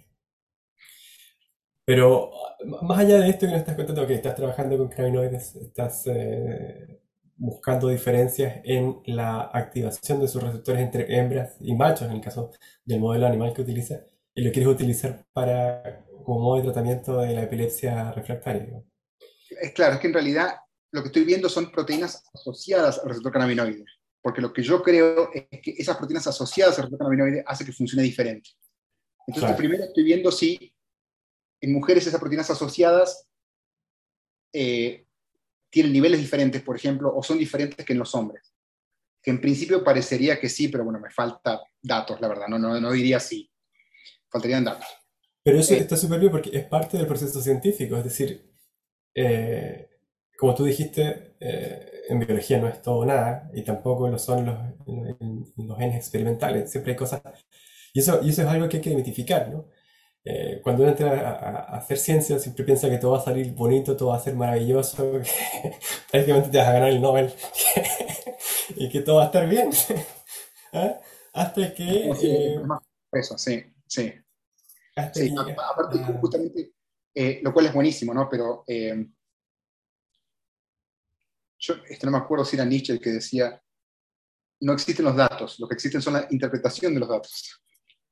Pero 1.86 2.32
más 2.82 3.00
allá 3.00 3.20
de 3.20 3.30
esto 3.30 3.46
que 3.46 3.52
nos 3.52 3.62
estás 3.62 3.76
contando, 3.76 4.08
que 4.08 4.14
estás 4.16 4.36
trabajando 4.36 4.78
con 4.78 4.90
cannabinoides, 4.90 5.56
estás 5.56 6.04
eh, 6.08 7.02
buscando 7.36 7.90
diferencias 7.90 8.62
en 8.64 9.02
la 9.06 9.42
activación 9.42 10.22
de 10.22 10.28
sus 10.28 10.42
receptores 10.42 10.82
entre 10.82 11.18
hembras 11.18 11.58
y 11.60 11.76
machos, 11.76 12.08
en 12.08 12.16
el 12.16 12.22
caso 12.22 12.52
del 12.86 13.00
modelo 13.00 13.28
animal 13.28 13.54
que 13.54 13.64
utiliza, 13.64 14.02
y 14.34 14.44
lo 14.44 14.52
quieres 14.52 14.72
utilizar 14.72 15.26
para, 15.34 16.06
como 16.24 16.40
modo 16.40 16.58
de 16.58 16.64
tratamiento 16.64 17.18
de 17.20 17.34
la 17.34 17.44
epilepsia 17.44 18.12
refractaria. 18.14 18.82
Es 19.62 19.72
claro, 19.72 19.96
es 19.96 20.00
que 20.00 20.08
en 20.08 20.14
realidad 20.14 20.56
lo 20.94 21.02
que 21.02 21.08
estoy 21.08 21.24
viendo 21.26 21.50
son 21.50 21.72
proteínas 21.72 22.24
asociadas 22.34 23.00
al 23.00 23.10
receptor 23.10 23.32
cannabinoide. 23.34 23.84
Porque 24.22 24.42
lo 24.42 24.54
que 24.54 24.62
yo 24.64 24.82
creo 24.82 25.30
es 25.34 25.60
que 25.62 25.72
esas 25.78 25.98
proteínas 25.98 26.28
asociadas 26.28 26.78
al 26.78 26.84
receptor 26.86 27.00
cannabinoide 27.00 27.44
hace 27.46 27.66
que 27.66 27.74
funcione 27.74 28.04
diferente. 28.04 28.52
Entonces, 29.28 29.44
Claro. 29.44 29.58
primero 29.58 29.84
estoy 29.84 30.04
viendo 30.04 30.32
si 30.32 30.74
en 31.62 31.74
mujeres 31.74 32.06
esas 32.08 32.20
proteínas 32.20 32.50
asociadas 32.50 33.28
eh, 34.54 35.06
tienen 35.70 35.92
niveles 35.94 36.20
diferentes, 36.20 36.62
por 36.62 36.76
ejemplo, 36.76 37.12
o 37.16 37.24
son 37.24 37.40
diferentes 37.40 37.84
que 37.86 37.94
en 37.94 38.00
los 38.00 38.14
hombres. 38.14 38.54
Que 39.22 39.32
en 39.32 39.42
principio 39.42 39.84
parecería 39.84 40.40
que 40.40 40.50
sí, 40.50 40.68
pero 40.68 40.84
bueno, 40.84 41.00
me 41.00 41.10
falta 41.10 41.62
datos, 41.82 42.22
la 42.22 42.28
verdad. 42.28 42.48
No, 42.48 42.60
no, 42.60 42.80
no 42.80 42.92
diría 42.92 43.20
sí. 43.20 43.50
Faltarían 44.30 44.64
datos. 44.64 44.86
Pero 45.42 45.60
eso 45.60 45.74
Eh. 45.74 45.78
está 45.78 45.98
súper 45.98 46.20
bien 46.20 46.32
porque 46.32 46.52
es 46.54 46.66
parte 46.66 46.98
del 46.98 47.08
proceso 47.08 47.42
científico, 47.42 47.98
es 47.98 48.04
decir, 48.04 48.54
eh, 49.16 49.90
como 50.38 50.56
tú 50.56 50.66
dijiste, 50.66 51.36
eh, 51.40 51.92
en 52.10 52.20
biología 52.20 52.60
no 52.60 52.68
es 52.68 52.82
todo 52.82 53.00
o 53.00 53.06
nada 53.06 53.50
y 53.54 53.64
tampoco 53.64 54.08
lo 54.10 54.20
son 54.20 54.46
los, 54.46 54.58
los, 55.58 55.78
genes 55.78 55.98
experimentales, 55.98 56.72
siempre 56.72 56.94
hay 56.94 56.98
cosas... 56.98 57.22
Y 57.94 58.00
eso, 58.00 58.22
y 58.24 58.30
eso 58.30 58.42
es 58.44 58.48
algo 58.48 58.68
que 58.70 58.78
hay 58.78 58.84
que 58.84 58.90
identificar, 58.92 59.50
¿no? 59.50 59.66
Eh, 60.26 60.62
cuando 60.64 60.84
uno 60.84 60.92
entra 60.92 61.12
a, 61.12 61.32
a- 61.76 61.78
hacer 61.78 61.98
ciencia 61.98 62.40
siempre 62.40 62.66
piensa 62.66 62.90
que 62.90 62.98
todo 62.98 63.12
va 63.14 63.20
a 63.20 63.22
salir 63.22 63.54
bonito, 63.54 63.98
todo 63.98 64.10
va 64.10 64.18
a 64.18 64.20
ser 64.22 64.36
maravilloso, 64.36 65.14
que 65.62 65.74
prácticamente 66.12 66.50
te 66.52 66.58
vas 66.60 66.68
a 66.70 66.74
ganar 66.74 66.90
el 66.90 67.02
Nobel 67.02 67.34
y 68.76 68.90
que 68.90 69.02
todo 69.02 69.18
va 69.18 69.24
a 69.24 69.26
estar 69.28 69.48
bien. 69.48 69.70
¿Ah? 70.74 71.00
Hasta 71.34 71.74
que... 71.74 72.10
Eh, 72.22 72.62
Eso, 73.12 73.38
sí, 73.38 73.64
sí. 73.88 74.12
hasta 74.96 75.20
Sí, 75.20 75.30
que- 75.36 75.54
aparte, 75.54 76.00
ah, 76.04 76.18
justamente, 76.22 76.74
eh, 77.16 77.40
lo 77.44 77.54
cual 77.54 77.68
es 77.68 77.74
buenísimo, 77.74 78.14
¿no? 78.14 78.28
Pero 78.30 78.64
eh, 78.68 79.08
yo 81.66 81.76
este, 81.88 82.06
no 82.06 82.12
me 82.12 82.18
acuerdo 82.18 82.44
si 82.44 82.58
era 82.58 82.66
Nietzsche 82.66 82.92
el 82.94 83.00
que 83.00 83.12
decía, 83.12 83.62
no 84.62 84.74
existen 84.74 85.06
los 85.06 85.16
datos, 85.16 85.60
lo 85.60 85.68
que 85.68 85.76
existen 85.76 86.02
son 86.02 86.14
la 86.14 86.28
interpretación 86.30 86.94
de 86.94 87.00
los 87.00 87.08
datos. 87.10 87.62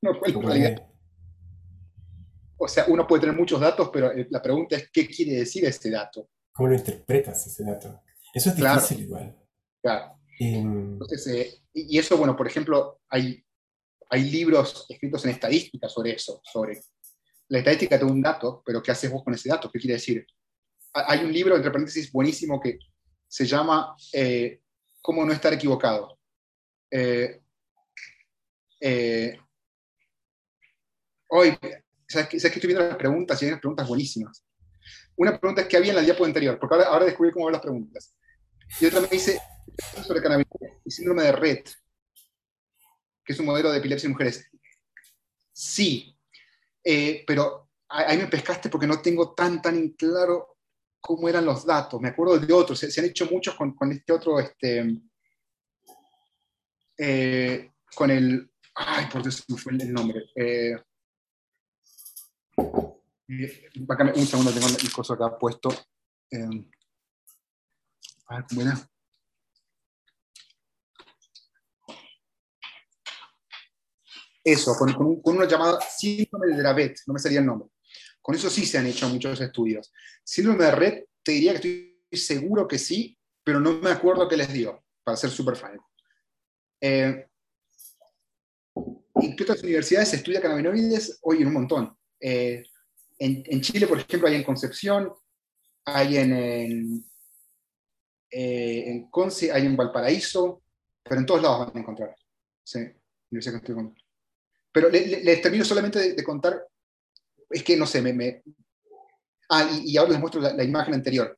No, 0.01 0.17
cual 0.17 0.31
en 0.33 0.41
realidad, 0.41 0.87
o 2.57 2.67
sea, 2.67 2.85
uno 2.87 3.05
puede 3.05 3.21
tener 3.21 3.35
muchos 3.35 3.59
datos, 3.59 3.89
pero 3.91 4.11
eh, 4.11 4.27
la 4.29 4.41
pregunta 4.41 4.75
es, 4.77 4.89
¿qué 4.91 5.07
quiere 5.07 5.33
decir 5.33 5.65
ese 5.65 5.89
dato? 5.89 6.29
¿Cómo 6.53 6.69
lo 6.69 6.75
interpretas 6.75 7.45
ese 7.47 7.63
dato? 7.63 8.01
Eso 8.33 8.49
es 8.49 8.55
Claro. 8.55 8.79
difícil 8.81 9.03
igual. 9.05 9.35
Claro. 9.81 10.17
Em, 10.39 10.93
Entonces, 10.93 11.27
eh, 11.27 11.61
y 11.73 11.97
eso, 11.97 12.17
bueno, 12.17 12.35
por 12.37 12.47
ejemplo, 12.47 13.01
hay, 13.09 13.43
hay 14.09 14.29
libros 14.29 14.85
escritos 14.89 15.25
en 15.25 15.31
estadística 15.31 15.89
sobre 15.89 16.13
eso, 16.13 16.41
sobre 16.43 16.81
la 17.49 17.59
estadística 17.59 17.97
de 17.97 18.05
un 18.05 18.21
dato, 18.21 18.63
pero 18.65 18.81
¿qué 18.81 18.91
haces 18.91 19.11
vos 19.11 19.23
con 19.23 19.33
ese 19.33 19.49
dato? 19.49 19.69
¿Qué 19.69 19.79
quiere 19.79 19.95
decir? 19.95 20.25
Ha- 20.93 21.11
Hay 21.11 21.25
un 21.25 21.33
libro, 21.33 21.55
entre 21.55 21.69
paréntesis, 21.71 22.11
buenísimo 22.11 22.59
que 22.61 22.79
se 23.31 23.45
llama 23.45 23.95
eh, 24.11 24.59
¿Cómo 25.01 25.25
no 25.25 25.31
estar 25.31 25.53
equivocado? 25.53 26.19
Eh, 26.91 27.41
eh, 28.81 29.39
hoy, 31.29 31.57
¿sabes 32.07 32.27
qué? 32.27 32.39
¿sabes 32.39 32.51
qué? 32.53 32.59
Estoy 32.59 32.67
viendo 32.67 32.85
las 32.85 32.97
preguntas 32.97 33.41
y 33.41 33.45
hay 33.45 33.51
unas 33.51 33.61
preguntas 33.61 33.87
buenísimas. 33.87 34.45
Una 35.15 35.39
pregunta 35.39 35.61
es 35.61 35.67
¿qué 35.69 35.77
había 35.77 35.91
en 35.91 35.95
la 35.95 36.01
diapo 36.01 36.25
anterior? 36.25 36.59
Porque 36.59 36.75
ahora, 36.75 36.87
ahora 36.89 37.05
descubrí 37.05 37.31
cómo 37.31 37.45
ver 37.45 37.53
las 37.53 37.61
preguntas. 37.61 38.13
Y 38.81 38.85
otra 38.85 38.99
me 38.99 39.07
dice 39.07 39.39
sobre 40.05 40.21
cannabis 40.21 40.47
y 40.83 40.91
síndrome 40.91 41.23
de 41.23 41.31
Rett, 41.31 41.71
que 43.23 43.31
es 43.31 43.39
un 43.39 43.45
modelo 43.45 43.71
de 43.71 43.77
epilepsia 43.77 44.07
en 44.07 44.11
mujeres. 44.11 44.45
Sí, 45.53 46.17
pero 47.25 47.69
ahí 47.87 48.17
me 48.17 48.27
pescaste 48.27 48.69
porque 48.69 48.87
no 48.87 49.01
tengo 49.01 49.33
tan, 49.33 49.61
tan 49.61 49.77
en 49.77 49.93
claro 49.93 50.50
cómo 51.01 51.27
eran 51.27 51.45
los 51.45 51.65
datos. 51.65 51.99
Me 51.99 52.09
acuerdo 52.09 52.39
de 52.39 52.53
otros, 52.53 52.79
se, 52.79 53.01
han 53.01 53.07
hecho 53.07 53.25
muchos 53.25 53.55
con, 53.55 53.75
este 53.91 54.13
otro, 54.13 54.39
este, 54.39 55.01
eh, 56.97 57.71
con 57.95 58.11
el, 58.11 58.49
ay, 58.75 59.07
por 59.11 59.23
Dios, 59.23 59.43
me 59.49 59.57
fue 59.57 59.73
el 59.73 59.91
nombre. 59.91 60.23
Eh, 60.35 60.75
eh, 63.27 63.69
un 63.77 64.25
segundo, 64.27 64.51
tengo 64.51 64.67
el 64.67 64.91
coso 64.93 65.13
acá 65.13 65.37
puesto. 65.37 65.69
Eh, 66.29 66.47
a 68.27 68.35
ver, 68.37 68.45
¿cómo 68.47 68.61
era? 68.61 68.89
Eso, 74.43 74.73
con, 74.77 74.91
con, 74.93 75.05
un- 75.05 75.21
con 75.21 75.37
una 75.37 75.47
llamada 75.47 75.79
síndrome 75.81 76.47
de 76.47 76.57
Dravet, 76.57 76.97
no 77.05 77.13
me 77.13 77.19
salía 77.19 77.39
el 77.39 77.45
nombre. 77.45 77.69
Con 78.21 78.35
eso 78.35 78.49
sí 78.49 78.65
se 78.65 78.77
han 78.77 78.87
hecho 78.87 79.09
muchos 79.09 79.39
estudios. 79.41 79.91
Síndrome 80.23 80.65
de 80.65 80.71
Red, 80.71 81.03
te 81.23 81.31
diría 81.33 81.53
que 81.59 81.97
estoy 82.09 82.19
seguro 82.37 82.67
que 82.67 82.77
sí, 82.77 83.17
pero 83.43 83.59
no 83.59 83.73
me 83.79 83.89
acuerdo 83.91 84.27
qué 84.27 84.37
les 84.37 84.51
dio, 84.53 84.83
para 85.03 85.17
ser 85.17 85.29
súper 85.29 85.55
franco. 85.55 85.89
Eh, 86.79 87.27
¿En 89.15 89.35
qué 89.35 89.43
otras 89.43 89.61
universidades 89.63 90.09
se 90.09 90.15
estudia 90.17 90.41
cannabinoides? 90.41 91.19
Hoy 91.21 91.41
en 91.41 91.47
un 91.47 91.53
montón. 91.53 91.97
Eh, 92.19 92.63
en, 93.19 93.43
Chile, 93.61 93.87
por 93.87 93.99
ejemplo, 93.99 94.27
hay 94.27 94.35
en 94.35 94.43
Concepción, 94.43 95.11
hay 95.85 96.17
eh, 98.31 98.89
en 98.89 99.09
Conce, 99.09 99.51
hay 99.51 99.65
en 99.65 99.75
Valparaíso, 99.75 100.63
pero 101.03 101.19
en 101.19 101.25
todos 101.25 101.41
lados 101.41 101.67
van 101.67 101.77
a 101.77 101.79
encontrar. 101.79 102.15
Sí, 102.63 102.79
universidad 103.29 103.61
Pero 104.71 104.89
le- 104.89 105.07
le- 105.07 105.23
les 105.23 105.41
termino 105.41 105.65
solamente 105.65 106.13
de 106.13 106.23
contar, 106.23 106.65
es 107.51 107.63
que 107.63 107.75
no 107.77 107.85
sé, 107.85 108.01
me... 108.01 108.13
me- 108.13 108.43
Ah, 109.53 109.69
y, 109.69 109.91
y 109.91 109.97
ahora 109.97 110.11
les 110.11 110.19
muestro 110.21 110.39
la, 110.39 110.53
la 110.53 110.63
imagen 110.63 110.93
anterior. 110.93 111.37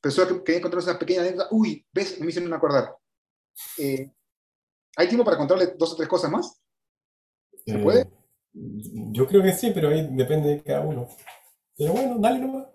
Pero 0.00 0.14
solo 0.14 0.36
que 0.38 0.44
quería 0.44 0.60
contarles 0.62 0.86
una 0.86 0.98
pequeña 1.00 1.22
anécdota. 1.22 1.48
Uy, 1.50 1.84
¿ves? 1.92 2.20
Me 2.20 2.28
hicieron 2.28 2.52
acordar. 2.54 2.94
Eh, 3.78 4.08
¿Hay 4.96 5.08
tiempo 5.08 5.24
para 5.24 5.36
contarles 5.36 5.76
dos 5.76 5.94
o 5.94 5.96
tres 5.96 6.08
cosas 6.08 6.30
más? 6.30 6.60
¿Se 7.66 7.74
eh, 7.74 7.78
puede? 7.82 8.08
Yo 8.52 9.26
creo 9.26 9.42
que 9.42 9.52
sí, 9.52 9.72
pero 9.74 9.88
ahí 9.88 10.06
depende 10.12 10.50
de 10.50 10.62
cada 10.62 10.82
uno. 10.82 11.08
Pero 11.76 11.92
bueno, 11.92 12.18
dale 12.20 12.38
nomás. 12.38 12.68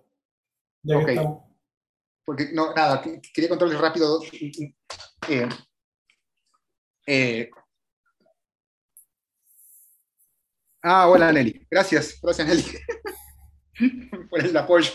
Ya 0.84 0.98
que 0.98 1.04
Ok. 1.04 1.10
estamos. 1.10 1.44
Porque, 2.26 2.50
no, 2.52 2.74
nada, 2.74 3.02
que- 3.02 3.22
quería 3.34 3.50
contarles 3.50 3.80
rápido. 3.80 4.08
dos- 4.10 4.30
eh, 7.08 7.50
ah, 10.84 11.08
hola 11.08 11.32
Nelly. 11.32 11.68
Gracias, 11.70 12.20
gracias 12.22 12.48
Nelly 12.48 12.64
por 14.30 14.40
el 14.44 14.56
apoyo. 14.56 14.92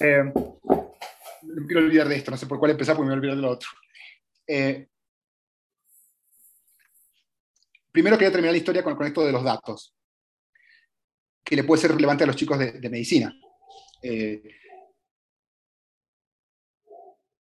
Eh, 0.00 0.32
no 0.34 1.66
quiero 1.66 1.80
olvidar 1.80 2.08
de 2.08 2.16
esto, 2.16 2.30
no 2.30 2.36
sé 2.36 2.46
por 2.46 2.58
cuál 2.58 2.72
empezar 2.72 2.96
porque 2.96 3.08
me 3.08 3.16
voy 3.16 3.16
a 3.16 3.20
olvidar 3.20 3.36
de 3.36 3.42
lo 3.42 3.50
otro. 3.50 3.68
Eh, 4.46 4.88
primero 7.92 8.16
quería 8.16 8.32
terminar 8.32 8.52
la 8.52 8.58
historia 8.58 8.82
con, 8.82 8.96
con 8.96 9.06
esto 9.06 9.24
de 9.24 9.32
los 9.32 9.44
datos, 9.44 9.94
que 11.44 11.56
le 11.56 11.64
puede 11.64 11.82
ser 11.82 11.92
relevante 11.92 12.24
a 12.24 12.26
los 12.26 12.36
chicos 12.36 12.58
de, 12.58 12.90
medicina. 12.90 13.34
Eh, 14.02 14.42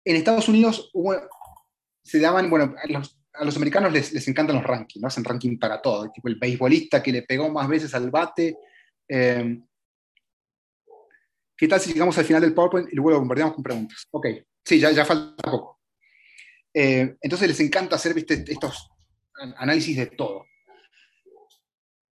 en 0.05 0.16
Estados 0.16 0.49
Unidos 0.49 0.90
se 2.03 2.20
daban, 2.20 2.51
bueno, 2.51 2.74
los, 2.88 3.21
a 3.35 3.45
los 3.45 3.57
americanos 3.57 3.92
les, 3.92 4.13
les 4.13 4.29
encantan 4.29 4.57
los 4.57 4.64
rankings, 4.64 5.00
¿no? 5.00 5.09
Hacen 5.09 5.25
ranking 5.25 5.59
para 5.59 5.80
todo, 5.80 6.11
tipo 6.11 6.29
el 6.29 6.37
beisbolista 6.37 7.03
que 7.03 7.13
le 7.13 7.22
pegó 7.22 7.49
más 7.50 7.68
veces 7.68 7.95
al 7.95 8.11
bate. 8.11 8.57
eh, 9.09 9.59
¿Qué 11.57 11.68
tal 11.68 11.80
si 11.80 11.92
llegamos 11.92 12.18
al 12.18 12.25
final 12.25 12.42
del 12.42 12.54
PowerPoint 12.54 12.92
y 12.92 12.96
luego 12.96 13.11
lo 13.11 13.18
bombardeamos 13.21 13.54
con 13.54 13.63
preguntas? 13.63 14.07
Ok, 14.11 14.26
sí, 14.64 14.80
ya, 14.80 14.91
ya 14.91 15.04
falta 15.04 15.50
poco. 15.50 15.80
Eh, 16.75 17.17
entonces 17.21 17.49
les 17.49 17.61
encanta 17.61 17.96
hacer, 17.96 18.14
viste, 18.14 18.45
estos 18.49 18.91
an- 19.34 19.54
análisis 19.59 19.96
de 19.96 20.07
todo. 20.07 20.46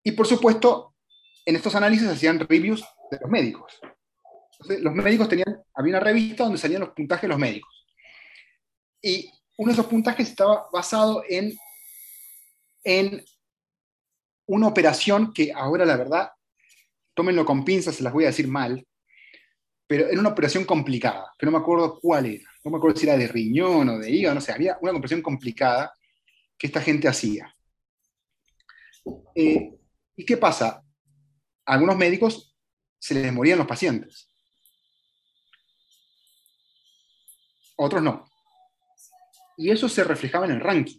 Y 0.02 0.12
por 0.12 0.26
supuesto, 0.26 0.94
en 1.44 1.56
estos 1.56 1.74
análisis 1.74 2.08
hacían 2.08 2.38
reviews 2.40 2.84
de 3.10 3.18
los 3.20 3.30
médicos. 3.30 3.78
Entonces, 4.52 4.82
los 4.82 4.94
médicos 4.94 5.28
tenían, 5.28 5.62
había 5.74 5.96
una 5.96 6.00
revista 6.00 6.44
donde 6.44 6.58
salían 6.58 6.80
los 6.80 6.90
puntajes 6.90 7.22
de 7.22 7.28
los 7.28 7.38
médicos. 7.38 7.86
Y 9.02 9.30
uno 9.56 9.68
de 9.68 9.72
esos 9.74 9.86
puntajes 9.86 10.28
estaba 10.28 10.68
basado 10.72 11.22
en, 11.28 11.56
en 12.82 13.24
una 14.46 14.68
operación 14.68 15.32
que 15.32 15.52
ahora, 15.52 15.84
la 15.84 15.96
verdad, 15.96 16.30
tómenlo 17.14 17.44
con 17.44 17.64
pinzas, 17.64 17.96
se 17.96 18.02
las 18.02 18.12
voy 18.12 18.24
a 18.24 18.28
decir 18.28 18.48
mal, 18.48 18.86
pero 19.86 20.08
era 20.08 20.20
una 20.20 20.30
operación 20.30 20.64
complicada, 20.64 21.32
que 21.38 21.46
no 21.46 21.52
me 21.52 21.58
acuerdo 21.58 22.00
cuál 22.00 22.26
era. 22.26 22.50
No 22.64 22.70
me 22.70 22.78
acuerdo 22.78 22.96
si 22.98 23.06
era 23.06 23.16
de 23.16 23.28
riñón 23.28 23.88
o 23.88 23.98
de 23.98 24.10
hígado, 24.10 24.34
no 24.34 24.40
sé, 24.40 24.52
había 24.52 24.78
una 24.80 24.92
operación 24.92 25.22
complicada 25.22 25.92
que 26.58 26.66
esta 26.66 26.80
gente 26.80 27.06
hacía. 27.06 27.54
Eh, 29.34 29.74
¿Y 30.16 30.24
qué 30.24 30.36
pasa? 30.36 30.82
A 31.66 31.74
algunos 31.74 31.96
médicos 31.96 32.56
se 32.98 33.14
les 33.14 33.32
morían 33.32 33.58
los 33.58 33.66
pacientes. 33.66 34.30
Otros 37.76 38.02
no. 38.02 38.33
Y 39.56 39.70
eso 39.70 39.88
se 39.88 40.04
reflejaba 40.04 40.46
en 40.46 40.52
el 40.52 40.60
ranking. 40.60 40.98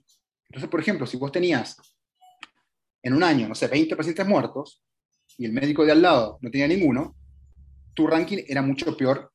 Entonces, 0.49 0.69
por 0.69 0.79
ejemplo, 0.79 1.05
si 1.05 1.17
vos 1.17 1.31
tenías 1.31 1.77
en 3.01 3.13
un 3.13 3.23
año, 3.23 3.47
no 3.47 3.55
sé, 3.55 3.67
20 3.67 3.95
pacientes 3.95 4.25
muertos, 4.25 4.83
y 5.37 5.45
el 5.45 5.51
médico 5.51 5.85
de 5.85 5.91
al 5.91 6.01
lado 6.01 6.37
no 6.41 6.49
tenía 6.49 6.67
ninguno, 6.67 7.15
tu 7.93 8.07
ranking 8.07 8.43
era 8.47 8.61
mucho 8.61 8.95
peor 8.95 9.33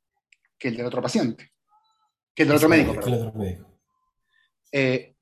que 0.59 0.69
el 0.69 0.77
del 0.77 0.87
otro 0.87 1.03
paciente. 1.03 1.53
Que 2.35 2.43
el 2.43 2.49
del 2.49 2.57
otro 2.57 2.69
médico, 2.69 2.95
perdón. 2.95 3.29
otro 3.29 3.39
médico. 3.39 3.79
Eh, 4.73 5.15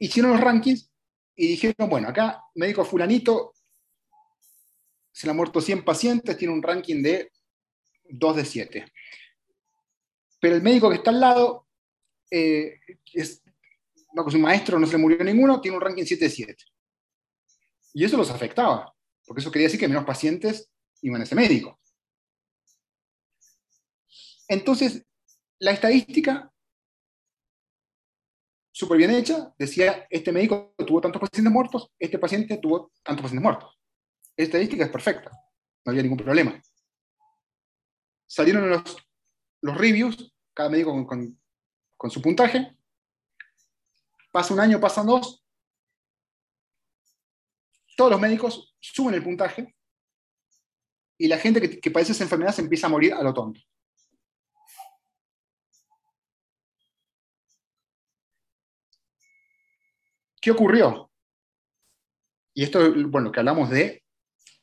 hicieron 0.00 0.32
los 0.32 0.40
rankings 0.40 0.90
y 1.36 1.48
dijeron, 1.48 1.88
bueno, 1.88 2.08
acá 2.08 2.42
médico 2.54 2.84
fulanito 2.84 3.52
se 5.12 5.26
le 5.26 5.30
han 5.30 5.36
muerto 5.36 5.60
100 5.60 5.84
pacientes, 5.84 6.36
tiene 6.36 6.52
un 6.52 6.62
ranking 6.62 7.02
de 7.02 7.32
2 8.04 8.36
de 8.36 8.44
7. 8.44 8.92
Pero 10.46 10.54
el 10.54 10.62
médico 10.62 10.88
que 10.88 10.94
está 10.94 11.10
al 11.10 11.18
lado, 11.18 11.66
eh, 12.30 12.78
es, 13.12 13.42
es 13.42 14.34
un 14.34 14.40
maestro, 14.40 14.78
no 14.78 14.86
se 14.86 14.92
le 14.92 14.98
murió 14.98 15.24
ninguno, 15.24 15.60
tiene 15.60 15.76
un 15.76 15.80
ranking 15.80 16.04
7 16.04 16.24
de 16.24 16.30
7. 16.30 16.64
Y 17.94 18.04
eso 18.04 18.16
los 18.16 18.30
afectaba, 18.30 18.94
porque 19.26 19.40
eso 19.40 19.50
quería 19.50 19.66
decir 19.66 19.80
que 19.80 19.88
menos 19.88 20.04
pacientes 20.04 20.70
iban 21.02 21.20
a 21.20 21.24
ese 21.24 21.34
médico. 21.34 21.80
Entonces, 24.46 25.04
la 25.58 25.72
estadística, 25.72 26.54
súper 28.70 28.98
bien 28.98 29.10
hecha, 29.10 29.52
decía, 29.58 30.06
este 30.10 30.30
médico 30.30 30.76
tuvo 30.86 31.00
tantos 31.00 31.22
pacientes 31.22 31.52
muertos, 31.52 31.90
este 31.98 32.20
paciente 32.20 32.58
tuvo 32.58 32.92
tantos 33.02 33.24
pacientes 33.24 33.42
muertos. 33.42 33.80
La 34.36 34.44
estadística 34.44 34.84
es 34.84 34.90
perfecta, 34.92 35.32
no 35.84 35.90
había 35.90 36.04
ningún 36.04 36.18
problema. 36.18 36.62
Salieron 38.28 38.70
los 39.62 39.76
reviews, 39.76 40.35
cada 40.56 40.70
médico 40.70 41.06
con, 41.06 42.10
su 42.10 42.22
puntaje. 42.22 42.74
Pasa 44.32 44.54
un 44.54 44.60
año, 44.60 44.80
pasan 44.80 45.06
dos. 45.06 45.44
Todos 47.94 48.12
los 48.12 48.20
médicos 48.20 48.74
suben 48.80 49.14
el 49.14 49.22
puntaje 49.22 49.76
y 51.18 51.28
la 51.28 51.38
gente 51.38 51.60
que, 51.60 51.78
que 51.78 51.90
padece 51.90 52.12
esa 52.12 52.24
enfermedad 52.24 52.54
se 52.54 52.62
empieza 52.62 52.86
a 52.86 52.90
morir 52.90 53.12
a 53.12 53.22
lo 53.22 53.34
tonto. 53.34 53.60
¿Qué 60.40 60.50
ocurrió? 60.50 61.10
Y 62.54 62.62
esto, 62.62 62.94
bueno, 63.08 63.30
que 63.30 63.40
hablamos 63.40 63.68
de 63.68 64.04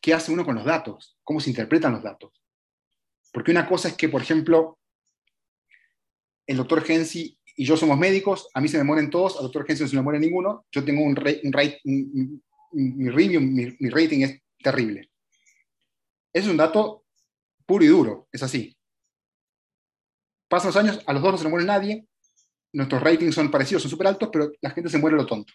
qué 0.01 0.13
hace 0.13 0.31
uno 0.31 0.45
con 0.45 0.55
los 0.55 0.65
datos, 0.65 1.19
cómo 1.23 1.39
se 1.39 1.51
interpretan 1.51 1.93
los 1.93 2.03
datos. 2.03 2.31
Porque 3.31 3.51
una 3.51 3.67
cosa 3.67 3.89
es 3.89 3.97
que, 3.97 4.09
por 4.09 4.21
ejemplo, 4.21 4.79
el 6.47 6.57
doctor 6.57 6.83
Gensi 6.83 7.37
y 7.55 7.65
yo 7.65 7.77
somos 7.77 7.97
médicos, 7.97 8.49
a 8.53 8.61
mí 8.61 8.67
se 8.67 8.77
me 8.77 8.83
mueren 8.83 9.09
todos, 9.09 9.37
al 9.37 9.43
doctor 9.43 9.65
Gensi 9.65 9.83
no 9.83 9.89
se 9.89 9.95
le 9.95 10.01
muere 10.01 10.19
ninguno, 10.19 10.65
yo 10.71 10.83
tengo 10.83 11.03
un, 11.03 11.15
ra- 11.15 11.31
un 11.43 11.53
rate- 11.53 11.79
mi 11.83 13.09
rating 13.89 14.21
es 14.23 14.41
terrible. 14.61 15.09
Ese 16.33 16.45
es 16.45 16.51
un 16.51 16.57
dato 16.57 17.05
puro 17.65 17.83
y 17.85 17.87
duro, 17.87 18.27
es 18.31 18.41
así. 18.41 18.75
Pasan 20.47 20.69
los 20.69 20.77
años, 20.77 21.03
a 21.05 21.13
los 21.13 21.21
dos 21.21 21.31
no 21.33 21.37
se 21.37 21.43
le 21.43 21.49
muere 21.51 21.65
nadie, 21.65 22.07
nuestros 22.73 23.01
ratings 23.03 23.35
son 23.35 23.51
parecidos, 23.51 23.83
son 23.83 23.91
súper 23.91 24.07
altos, 24.07 24.29
pero 24.33 24.51
la 24.61 24.71
gente 24.71 24.89
se 24.89 24.97
muere 24.97 25.15
lo 25.15 25.25
tonto. 25.27 25.53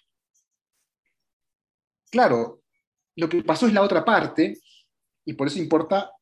Claro, 2.10 2.62
lo 3.16 3.28
que 3.28 3.42
pasó 3.42 3.66
es 3.66 3.72
la 3.72 3.82
otra 3.82 4.04
parte, 4.04 4.56
y 5.24 5.32
por 5.34 5.48
eso 5.48 5.58
importa 5.58 6.12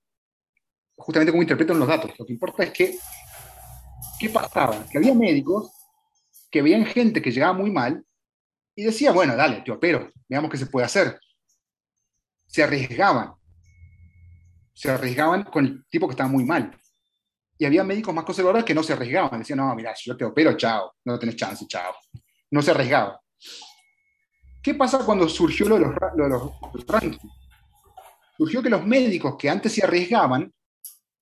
justamente 0.96 1.30
cómo 1.30 1.42
interpretan 1.42 1.78
los 1.78 1.86
datos. 1.86 2.18
Lo 2.18 2.24
que 2.24 2.32
importa 2.32 2.64
es 2.64 2.70
que, 2.70 2.98
¿qué 4.18 4.28
pasaba? 4.28 4.84
Que 4.90 4.98
había 4.98 5.14
médicos 5.14 5.70
que 6.50 6.62
veían 6.62 6.86
gente 6.86 7.20
que 7.20 7.30
llegaba 7.30 7.52
muy 7.52 7.70
mal 7.70 8.04
y 8.74 8.84
decían, 8.84 9.14
bueno, 9.14 9.36
dale, 9.36 9.62
te 9.62 9.72
opero, 9.72 10.10
veamos 10.28 10.50
qué 10.50 10.58
se 10.58 10.66
puede 10.66 10.86
hacer. 10.86 11.18
Se 12.46 12.62
arriesgaban. 12.62 13.34
Se 14.74 14.90
arriesgaban 14.90 15.44
con 15.44 15.64
el 15.64 15.86
tipo 15.88 16.06
que 16.06 16.12
estaba 16.12 16.28
muy 16.28 16.44
mal. 16.44 16.78
Y 17.58 17.64
había 17.64 17.84
médicos 17.84 18.14
más 18.14 18.24
conservadores 18.24 18.64
que 18.64 18.74
no 18.74 18.82
se 18.82 18.92
arriesgaban. 18.92 19.40
Decían, 19.40 19.58
no, 19.58 19.74
mira, 19.74 19.94
yo 19.98 20.16
te 20.16 20.24
opero, 20.24 20.56
chao, 20.56 20.94
no 21.04 21.18
tenés 21.18 21.36
chance, 21.36 21.66
chao. 21.66 21.94
No 22.50 22.60
se 22.60 22.70
arriesgaban. 22.70 23.16
¿Qué 24.62 24.74
pasa 24.74 25.04
cuando 25.04 25.28
surgió 25.28 25.68
lo 25.68 25.76
de 25.76 25.80
los, 25.82 25.94
lo 26.16 26.24
de 26.24 26.30
los 26.30 26.86
rankings? 26.86 27.18
Surgió 28.36 28.62
que 28.62 28.68
los 28.68 28.84
médicos 28.84 29.36
que 29.38 29.48
antes 29.48 29.72
se 29.72 29.82
arriesgaban 29.82 30.52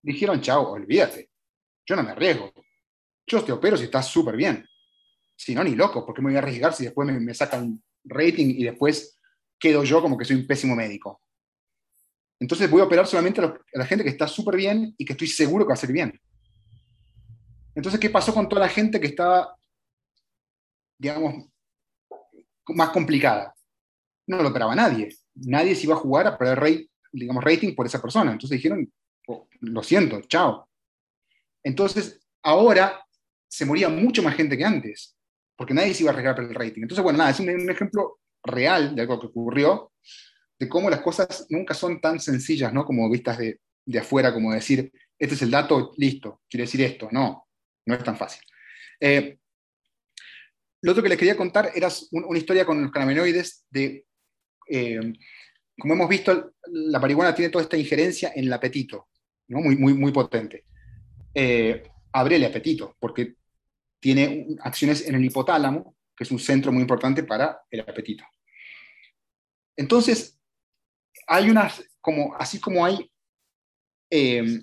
dijeron, 0.02 0.40
chao, 0.40 0.72
olvídate, 0.72 1.30
yo 1.86 1.94
no 1.94 2.02
me 2.02 2.10
arriesgo. 2.10 2.52
Yo 3.26 3.42
te 3.42 3.52
opero 3.52 3.76
si 3.76 3.84
estás 3.84 4.06
súper 4.06 4.36
bien. 4.36 4.66
Si 5.36 5.54
no, 5.54 5.64
ni 5.64 5.74
loco, 5.74 6.04
porque 6.04 6.22
me 6.22 6.28
voy 6.28 6.36
a 6.36 6.38
arriesgar 6.38 6.74
si 6.74 6.84
después 6.84 7.08
me, 7.08 7.34
sacan 7.34 7.82
rating 8.04 8.54
y 8.56 8.64
después 8.64 9.18
quedo 9.58 9.82
yo 9.82 10.00
como 10.00 10.16
que 10.16 10.24
soy 10.24 10.36
un 10.36 10.46
pésimo 10.46 10.76
médico? 10.76 11.22
Entonces 12.38 12.70
voy 12.70 12.80
a 12.80 12.84
operar 12.84 13.06
solamente 13.06 13.40
a, 13.40 13.58
la 13.72 13.86
gente 13.86 14.04
que 14.04 14.10
está 14.10 14.28
súper 14.28 14.56
bien 14.56 14.94
y 14.98 15.04
que 15.04 15.14
estoy 15.14 15.28
seguro 15.28 15.64
que 15.64 15.70
va 15.70 15.74
a 15.74 15.78
ser 15.78 15.92
bien. 15.92 16.20
Entonces, 17.74 17.98
¿qué 17.98 18.10
pasó 18.10 18.32
con 18.32 18.48
toda 18.48 18.60
la 18.60 18.68
gente 18.68 19.00
que 19.00 19.08
estaba, 19.08 19.56
digamos, 20.98 21.46
más 22.68 22.90
complicada? 22.90 23.54
No 24.26 24.42
lo 24.42 24.50
operaba 24.50 24.76
nadie. 24.76 25.16
Nadie 25.34 25.74
se 25.74 25.84
iba 25.84 25.94
a 25.94 25.98
jugar 25.98 26.26
a 26.26 26.38
perder 26.38 26.86
rating 27.12 27.74
por 27.74 27.86
esa 27.86 28.00
persona. 28.00 28.30
Entonces 28.30 28.58
dijeron, 28.58 28.92
"Oh, 29.26 29.48
lo 29.60 29.82
siento, 29.82 30.20
chao. 30.22 30.68
Entonces, 31.64 32.20
ahora 32.42 33.03
se 33.48 33.64
moría 33.64 33.88
mucho 33.88 34.22
más 34.22 34.34
gente 34.36 34.56
que 34.56 34.64
antes, 34.64 35.16
porque 35.56 35.74
nadie 35.74 35.94
se 35.94 36.02
iba 36.02 36.10
a 36.10 36.12
arriesgar 36.12 36.34
por 36.36 36.44
el 36.44 36.54
rating. 36.54 36.82
Entonces, 36.82 37.02
bueno, 37.02 37.18
nada, 37.18 37.30
es 37.30 37.40
un, 37.40 37.48
un 37.48 37.70
ejemplo 37.70 38.18
real 38.42 38.94
de 38.94 39.02
algo 39.02 39.20
que 39.20 39.26
ocurrió, 39.28 39.92
de 40.58 40.68
cómo 40.68 40.90
las 40.90 41.00
cosas 41.00 41.46
nunca 41.50 41.74
son 41.74 42.00
tan 42.00 42.20
sencillas, 42.20 42.72
¿no? 42.72 42.84
Como 42.84 43.08
vistas 43.10 43.38
de, 43.38 43.60
de 43.86 43.98
afuera, 43.98 44.32
como 44.32 44.52
decir, 44.52 44.90
este 45.18 45.34
es 45.34 45.42
el 45.42 45.50
dato, 45.50 45.92
listo, 45.96 46.42
quiere 46.48 46.64
decir 46.64 46.82
esto. 46.82 47.08
No, 47.10 47.46
no 47.86 47.94
es 47.94 48.02
tan 48.04 48.16
fácil. 48.16 48.42
Eh, 49.00 49.38
lo 50.82 50.90
otro 50.92 51.02
que 51.02 51.08
les 51.08 51.18
quería 51.18 51.36
contar 51.36 51.70
era 51.74 51.88
un- 52.12 52.24
una 52.24 52.38
historia 52.38 52.64
con 52.66 52.82
los 52.82 52.90
cannabinoides 52.92 53.64
de, 53.70 54.04
eh, 54.68 55.00
como 55.78 55.94
hemos 55.94 56.08
visto, 56.08 56.54
la 56.70 56.98
marihuana 56.98 57.34
tiene 57.34 57.50
toda 57.50 57.64
esta 57.64 57.76
injerencia 57.76 58.32
en 58.34 58.44
el 58.44 58.52
apetito, 58.52 59.08
¿no? 59.48 59.60
muy, 59.60 59.76
muy, 59.76 59.94
muy 59.94 60.12
potente. 60.12 60.64
Eh, 61.34 61.82
abre 62.14 62.36
el 62.36 62.44
apetito, 62.44 62.96
porque 62.98 63.34
tiene 64.00 64.46
acciones 64.60 65.06
en 65.06 65.16
el 65.16 65.24
hipotálamo, 65.24 65.96
que 66.16 66.24
es 66.24 66.30
un 66.30 66.38
centro 66.38 66.72
muy 66.72 66.82
importante 66.82 67.24
para 67.24 67.60
el 67.70 67.80
apetito. 67.80 68.24
Entonces, 69.76 70.40
hay 71.26 71.50
unas, 71.50 71.82
como, 72.00 72.34
así 72.36 72.60
como 72.60 72.84
hay 72.84 73.10
eh, 74.10 74.62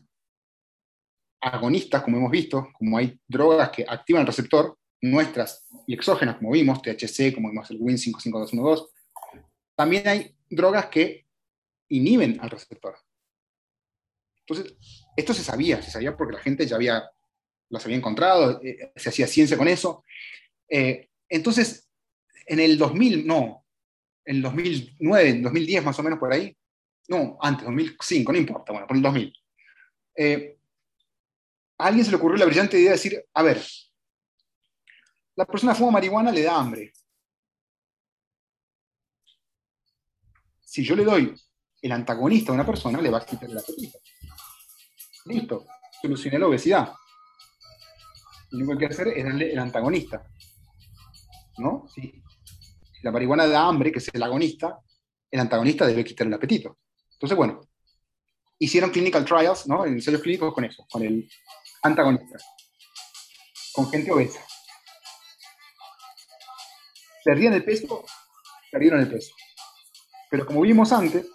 agonistas, 1.42 2.04
como 2.04 2.18
hemos 2.18 2.32
visto, 2.32 2.70
como 2.74 2.98
hay 2.98 3.20
drogas 3.28 3.70
que 3.70 3.86
activan 3.88 4.22
el 4.22 4.28
receptor, 4.28 4.78
nuestras 5.02 5.66
y 5.88 5.94
exógenas, 5.94 6.38
como 6.38 6.52
vimos, 6.52 6.82
THC, 6.82 7.34
como 7.34 7.50
vimos 7.50 7.70
el 7.72 7.78
WIN 7.82 7.98
55212, 7.98 8.86
también 9.76 10.08
hay 10.08 10.36
drogas 10.50 10.86
que 10.86 11.26
inhiben 11.90 12.40
al 12.40 12.52
receptor. 12.52 12.96
Entonces, 14.46 14.78
esto 15.18 15.34
se 15.34 15.44
sabía, 15.44 15.82
se 15.82 15.92
sabía 15.92 16.16
porque 16.16 16.34
la 16.34 16.40
gente 16.42 16.66
ya 16.66 16.76
había, 16.76 17.10
las 17.72 17.86
había 17.86 17.98
encontrado, 17.98 18.62
eh, 18.64 18.92
se 18.96 19.10
hacía 19.10 19.28
ciencia 19.28 19.58
con 19.58 19.68
eso. 19.68 20.04
Eh, 20.70 21.10
entonces, 21.30 21.90
en 22.46 22.60
el 22.60 22.78
2000, 22.78 23.26
no, 23.26 23.66
en 24.26 24.36
el 24.38 24.42
2009, 24.42 25.30
en 25.30 25.44
2010 25.44 25.84
más 25.84 25.98
o 25.98 26.04
menos 26.04 26.20
por 26.20 26.32
ahí, 26.32 26.56
no, 27.08 27.38
antes, 27.42 27.66
2005, 27.66 28.32
no 28.32 28.38
importa, 28.38 28.72
bueno, 28.72 28.88
por 28.88 28.96
el 28.96 29.04
2000. 29.04 29.34
eh, 30.18 30.58
a 31.78 31.88
alguien 31.88 32.06
se 32.06 32.12
le 32.12 32.18
ocurrió 32.18 32.38
la 32.38 32.46
brillante 32.46 32.78
idea 32.78 32.92
de 32.92 32.98
decir, 32.98 33.26
a 33.34 33.42
ver, 33.42 33.60
la 35.36 35.46
persona 35.46 35.74
fuma 35.74 35.92
marihuana, 35.92 36.32
le 36.32 36.44
da 36.44 36.56
hambre. 36.56 36.94
Si 40.64 40.84
yo 40.84 40.96
le 40.96 41.04
doy 41.04 41.34
el 41.82 41.92
antagonista 41.92 42.52
a 42.52 42.56
una 42.56 42.66
persona, 42.68 43.02
le 43.02 43.10
va 43.10 43.18
a 43.18 43.26
quitar 43.26 43.50
el 43.50 43.58
apetito. 43.58 43.98
Listo, 45.26 45.66
solucioné 46.02 46.38
la 46.38 46.48
obesidad. 46.48 46.94
Lo 48.52 48.66
único 48.66 48.78
que 48.78 48.86
hacer 48.86 49.08
es 49.10 49.24
darle 49.24 49.52
el 49.52 49.60
antagonista. 49.60 50.26
¿No? 51.58 51.86
Si, 51.94 52.22
la 53.02 53.12
marihuana 53.12 53.48
da 53.48 53.68
hambre, 53.68 53.92
que 53.92 54.00
es 54.00 54.10
el 54.14 54.22
agonista, 54.22 54.80
el 55.30 55.40
antagonista 55.40 55.86
debe 55.86 56.04
quitar 56.04 56.28
el 56.28 56.34
apetito. 56.34 56.78
Entonces, 57.14 57.36
bueno, 57.36 57.62
hicieron 58.60 58.92
clinical 58.92 59.26
trials, 59.26 59.68
¿no? 59.68 59.86
Ensayos 59.86 60.22
clínicos 60.22 60.54
con 60.54 60.66
eso, 60.66 60.86
con 60.90 61.04
el 61.04 61.30
antagonista, 61.84 62.38
con 63.74 63.90
gente 63.90 64.12
obesa. 64.12 64.40
Perdían 67.24 67.54
el 67.54 67.64
peso, 67.64 68.04
perdieron 68.72 69.00
el 69.00 69.10
peso. 69.10 69.34
Pero 70.30 70.46
como 70.46 70.62
vimos 70.62 70.92
antes, 70.92 71.28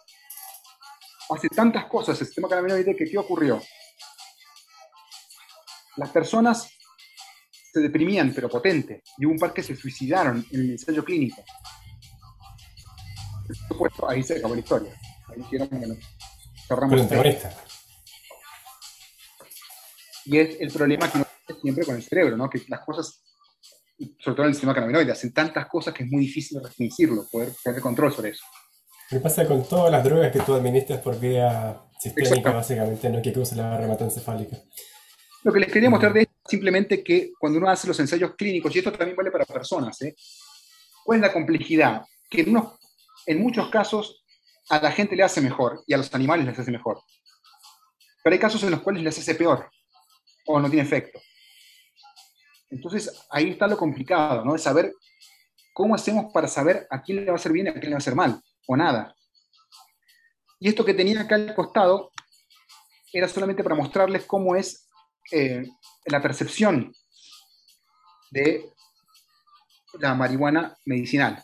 hace 1.30 1.48
tantas 1.48 1.86
cosas 1.86 2.20
el 2.20 2.26
sistema 2.26 2.48
cannabinoide 2.48 2.94
que 2.96 3.04
¿qué 3.04 3.18
ocurrió? 3.18 3.60
Las 5.96 6.10
personas 6.10 6.75
se 7.76 7.82
deprimían, 7.82 8.32
pero 8.34 8.48
potente, 8.48 9.02
y 9.18 9.26
hubo 9.26 9.34
un 9.34 9.38
par 9.38 9.52
que 9.52 9.62
se 9.62 9.76
suicidaron 9.76 10.42
en 10.50 10.60
el 10.60 10.70
ensayo 10.70 11.04
clínico. 11.04 11.44
Por 13.46 13.54
supuesto, 13.54 14.08
ahí 14.08 14.22
se 14.22 14.38
acabó 14.38 14.54
la 14.54 14.60
historia. 14.60 14.98
Ahí 15.28 15.36
dijeron, 15.42 15.68
bueno, 15.70 15.94
cerramos. 16.66 17.02
Y 20.24 20.38
es 20.38 20.58
el 20.58 20.72
problema 20.72 21.06
que 21.06 21.18
tiene 21.18 21.60
siempre 21.60 21.84
con 21.84 21.96
el 21.96 22.02
cerebro, 22.02 22.38
¿no? 22.38 22.48
Que 22.48 22.62
las 22.66 22.80
cosas, 22.80 23.22
sobre 24.20 24.36
todo 24.36 24.42
en 24.44 24.48
el 24.48 24.54
sistema 24.54 24.72
cannabinoide, 24.72 25.12
hacen 25.12 25.34
tantas 25.34 25.66
cosas 25.66 25.92
que 25.92 26.04
es 26.04 26.10
muy 26.10 26.22
difícil 26.22 26.58
restringirlo, 26.64 27.26
poder 27.30 27.52
tener 27.62 27.82
control 27.82 28.10
sobre 28.10 28.30
eso. 28.30 28.46
¿Qué 29.10 29.20
pasa 29.20 29.46
con 29.46 29.68
todas 29.68 29.92
las 29.92 30.02
drogas 30.02 30.32
que 30.32 30.40
tú 30.40 30.54
administras 30.54 31.00
por 31.00 31.20
vía 31.20 31.78
sistémica, 32.00 32.52
básicamente, 32.52 33.10
no 33.10 33.20
que 33.20 33.34
causa 33.34 33.54
la 33.54 33.76
rematoencefálica? 33.76 34.56
Lo 35.44 35.52
que 35.52 35.60
les 35.60 35.70
quería 35.70 35.90
mostrar 35.90 36.14
de 36.14 36.25
simplemente 36.48 37.02
que 37.02 37.32
cuando 37.38 37.58
uno 37.58 37.68
hace 37.68 37.86
los 37.88 37.98
ensayos 38.00 38.34
clínicos, 38.36 38.74
y 38.74 38.78
esto 38.78 38.92
también 38.92 39.16
vale 39.16 39.30
para 39.30 39.44
personas, 39.44 40.00
¿eh? 40.02 40.14
¿cuál 41.04 41.18
es 41.18 41.22
la 41.22 41.32
complejidad? 41.32 42.02
Que 42.28 42.42
en, 42.42 42.50
unos- 42.50 42.78
en 43.26 43.40
muchos 43.40 43.68
casos 43.70 44.24
a 44.68 44.80
la 44.80 44.90
gente 44.90 45.14
le 45.16 45.22
hace 45.22 45.40
mejor 45.40 45.82
y 45.86 45.94
a 45.94 45.96
los 45.98 46.12
animales 46.14 46.46
les 46.46 46.58
hace 46.58 46.70
mejor. 46.70 47.00
Pero 48.22 48.34
hay 48.34 48.40
casos 48.40 48.62
en 48.64 48.72
los 48.72 48.80
cuales 48.80 49.02
les 49.02 49.18
hace 49.18 49.34
peor 49.36 49.70
o 50.46 50.58
no 50.60 50.68
tiene 50.68 50.84
efecto. 50.84 51.20
Entonces 52.70 53.26
ahí 53.30 53.50
está 53.50 53.66
lo 53.68 53.76
complicado, 53.76 54.44
¿no? 54.44 54.54
De 54.54 54.58
saber 54.58 54.92
cómo 55.72 55.94
hacemos 55.94 56.32
para 56.32 56.48
saber 56.48 56.86
a 56.90 57.02
quién 57.02 57.18
le 57.18 57.26
va 57.26 57.34
a 57.34 57.36
hacer 57.36 57.52
bien 57.52 57.66
y 57.66 57.68
a 57.68 57.72
quién 57.74 57.84
le 57.84 57.90
va 57.90 57.96
a 57.96 57.98
hacer 57.98 58.14
mal, 58.16 58.40
o 58.66 58.76
nada. 58.76 59.14
Y 60.58 60.68
esto 60.68 60.84
que 60.84 60.94
tenía 60.94 61.20
acá 61.20 61.34
al 61.36 61.54
costado 61.54 62.10
era 63.12 63.28
solamente 63.28 63.62
para 63.62 63.76
mostrarles 63.76 64.24
cómo 64.24 64.56
es 64.56 64.85
eh, 65.32 65.66
la 66.06 66.22
percepción 66.22 66.92
de 68.30 68.72
la 69.98 70.14
marihuana 70.14 70.76
medicinal. 70.84 71.42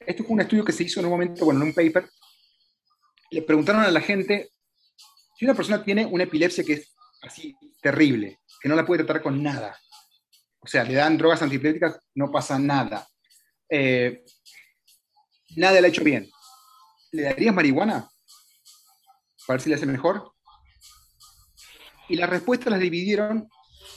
Esto 0.00 0.24
fue 0.24 0.34
un 0.34 0.40
estudio 0.40 0.64
que 0.64 0.72
se 0.72 0.84
hizo 0.84 1.00
en 1.00 1.06
un 1.06 1.12
momento, 1.12 1.44
bueno, 1.44 1.62
en 1.62 1.68
un 1.68 1.74
paper. 1.74 2.08
Le 3.30 3.42
preguntaron 3.42 3.82
a 3.82 3.90
la 3.90 4.00
gente 4.00 4.50
si 5.36 5.44
una 5.44 5.54
persona 5.54 5.82
tiene 5.82 6.06
una 6.06 6.24
epilepsia 6.24 6.64
que 6.64 6.74
es 6.74 6.94
así 7.22 7.56
terrible, 7.80 8.40
que 8.60 8.68
no 8.68 8.76
la 8.76 8.86
puede 8.86 9.04
tratar 9.04 9.22
con 9.22 9.42
nada. 9.42 9.78
O 10.60 10.66
sea, 10.66 10.84
le 10.84 10.94
dan 10.94 11.18
drogas 11.18 11.42
antipléticas, 11.42 11.98
no 12.14 12.30
pasa 12.30 12.58
nada. 12.58 13.06
Eh, 13.68 14.24
nada 15.56 15.80
le 15.80 15.86
ha 15.86 15.90
hecho 15.90 16.04
bien. 16.04 16.30
¿Le 17.12 17.22
darías 17.22 17.54
marihuana? 17.54 18.08
Para 19.46 19.56
ver 19.56 19.60
si 19.60 19.68
le 19.68 19.76
hace 19.76 19.86
mejor. 19.86 20.33
Y 22.08 22.16
las 22.16 22.28
respuestas 22.28 22.70
las 22.70 22.80
dividieron 22.80 23.48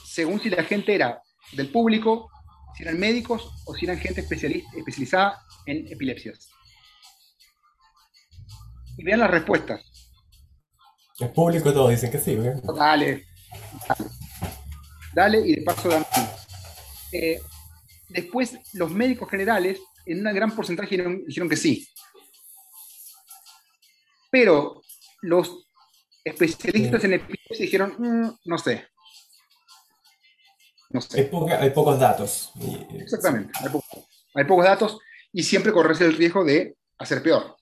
según 0.04 0.40
si 0.40 0.50
la 0.50 0.64
gente 0.64 0.94
era 0.94 1.22
del 1.52 1.70
público, 1.70 2.30
si 2.76 2.82
eran 2.82 2.98
médicos 2.98 3.50
o 3.66 3.74
si 3.74 3.84
eran 3.84 3.98
gente 3.98 4.20
especializada 4.20 5.40
en 5.66 5.86
epilepsias. 5.88 6.50
Y 8.96 9.04
vean 9.04 9.20
las 9.20 9.30
respuestas. 9.30 9.80
El 11.20 11.30
público 11.30 11.72
todos 11.72 11.90
dicen 11.90 12.10
que 12.10 12.18
sí, 12.18 12.32
¿eh? 12.32 12.54
Dale, 12.76 13.26
dale. 13.88 14.10
Dale 15.14 15.40
y 15.46 15.56
de 15.56 15.62
paso 15.62 15.88
dame. 15.88 16.06
Eh, 17.12 17.40
después, 18.08 18.58
los 18.74 18.92
médicos 18.92 19.28
generales, 19.30 19.80
en 20.06 20.26
un 20.26 20.34
gran 20.34 20.54
porcentaje, 20.54 20.90
dijeron, 20.90 21.24
dijeron 21.26 21.48
que 21.48 21.56
sí. 21.56 21.88
Pero 24.30 24.82
los 25.22 25.67
especialistas 26.28 27.04
en 27.04 27.12
epilepsia 27.14 27.56
dijeron, 27.58 27.94
"Mm, 27.98 28.30
no 28.44 28.58
sé. 28.58 28.86
No 30.90 31.00
Hay, 31.00 31.06
sé. 31.06 31.24
poca- 31.24 31.60
hay 31.60 31.70
pocos 31.70 31.98
datos. 31.98 32.50
Y- 32.60 32.96
Exactamente. 33.02 33.52
Hay, 33.60 33.68
po- 33.68 33.84
hay 34.34 34.44
pocos 34.44 34.64
datos 34.64 34.98
y 35.32 35.42
siempre 35.42 35.72
corres 35.72 36.00
el 36.00 36.16
riesgo 36.16 36.44
de 36.44 36.76
hacer 36.98 37.22
peor. 37.22 37.56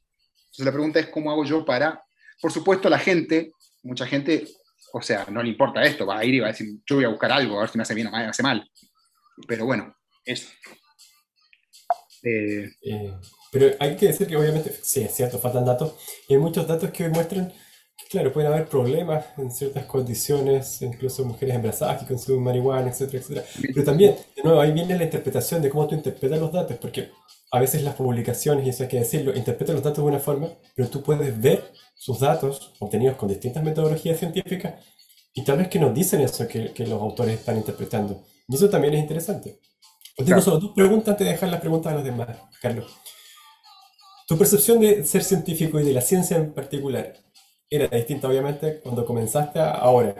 Entonces 0.47 0.65
la 0.67 0.73
pregunta 0.73 1.01
es, 1.01 1.09
¿cómo 1.09 1.31
hago 1.31 1.45
yo 1.45 1.65
para...? 1.65 2.03
Por 2.41 2.53
supuesto, 2.53 2.89
la 2.89 2.99
gente, 2.99 3.51
mucha 3.83 4.07
gente, 4.07 4.47
o 4.93 5.01
sea, 5.03 5.27
no 5.31 5.43
le 5.43 5.49
importa 5.49 5.83
esto, 5.83 6.07
va 6.07 6.19
a 6.19 6.25
ir 6.25 6.35
y 6.35 6.41
va 6.41 6.49
a 6.49 6.53
decir, 6.53 6.69
yo 6.87 6.97
voy 6.97 7.05
a 7.05 7.09
buscar 7.09 7.33
algo, 7.33 7.57
a 7.57 7.61
ver 7.63 7.71
si 7.71 7.79
me 7.79 7.83
hace 7.83 7.95
bien 7.95 8.07
o 8.09 8.11
me 8.13 8.25
hace 8.27 8.43
mal. 8.43 8.71
Pero 9.49 9.65
bueno, 9.67 9.95
eso. 10.25 10.49
Eh, 12.23 12.71
Eh, 12.83 13.13
pero 13.53 13.75
hay 13.81 13.97
que 13.97 14.07
decir 14.07 14.27
que 14.27 14.37
obviamente, 14.37 14.71
sí, 14.83 15.03
es 15.03 15.15
cierto, 15.15 15.39
faltan 15.39 15.65
datos. 15.65 15.95
Y 16.29 16.35
hay 16.35 16.41
muchos 16.41 16.67
datos 16.67 16.91
que 16.91 17.09
muestran 17.09 17.51
que, 17.51 17.57
claro, 18.11 18.33
pueden 18.33 18.53
haber 18.53 18.69
problemas 18.69 19.25
en 19.37 19.51
ciertas 19.51 19.85
condiciones, 19.87 20.81
incluso 20.83 21.25
mujeres 21.25 21.55
embarazadas 21.57 22.01
que 22.03 22.07
consumen 22.07 22.43
marihuana, 22.45 22.91
etcétera, 22.91 23.19
etcétera. 23.19 23.47
Pero 23.75 23.85
también, 23.85 24.17
de 24.37 24.43
nuevo, 24.43 24.61
ahí 24.61 24.73
viene 24.73 24.97
la 24.97 25.05
interpretación 25.05 25.63
de 25.63 25.71
cómo 25.71 25.87
tú 25.87 25.95
interpretas 25.95 26.39
los 26.39 26.53
datos, 26.53 26.77
porque 26.79 27.11
a 27.51 27.61
veces 27.61 27.83
las 27.83 27.95
publicaciones, 27.95 28.67
y 28.67 28.71
eso 28.71 28.83
hay 28.85 28.89
que 28.89 28.99
decirlo, 28.99 29.35
interpretan 29.35 29.75
los 29.77 29.85
datos 29.85 30.05
de 30.05 30.11
una 30.11 30.19
forma, 30.21 30.49
pero 30.75 30.89
tú 30.89 31.03
puedes 31.03 31.41
ver 31.41 31.73
sus 31.95 32.21
datos 32.21 32.73
obtenidos 32.81 33.17
con 33.17 33.29
distintas 33.29 33.63
metodologías 33.63 34.19
científicas 34.19 34.75
y 35.35 35.43
tal 35.45 35.59
vez 35.59 35.69
que 35.69 35.79
nos 35.79 35.95
dicen 35.95 36.21
eso 36.21 36.47
que, 36.47 36.73
que 36.73 36.87
los 36.87 37.01
autores 37.01 37.35
están 37.39 37.57
interpretando. 37.57 38.23
Y 38.49 38.55
eso 38.57 38.69
también 38.69 38.95
es 38.95 39.01
interesante. 39.01 39.59
Os 40.19 40.25
digo 40.25 40.37
Claro. 40.37 40.43
solo 40.43 40.59
dos 40.59 40.73
preguntas 40.75 41.09
antes 41.09 41.27
de 41.27 41.33
dejar 41.33 41.49
las 41.51 41.61
preguntas 41.61 41.93
a 41.93 41.97
los 41.97 42.05
demás, 42.05 42.29
Carlos. 42.61 42.87
Tu 44.27 44.37
percepción 44.37 44.81
de 44.81 45.05
ser 45.05 45.23
científico 45.23 45.79
y 45.79 45.85
de 45.85 45.93
la 45.93 46.01
ciencia 46.01 46.37
en 46.37 46.53
particular 46.53 47.15
era 47.71 47.89
distinta, 47.89 48.29
obviamente, 48.29 48.81
cuando 48.81 49.05
comenzaste 49.07 49.59
a 49.61 49.71
ahora. 49.73 50.15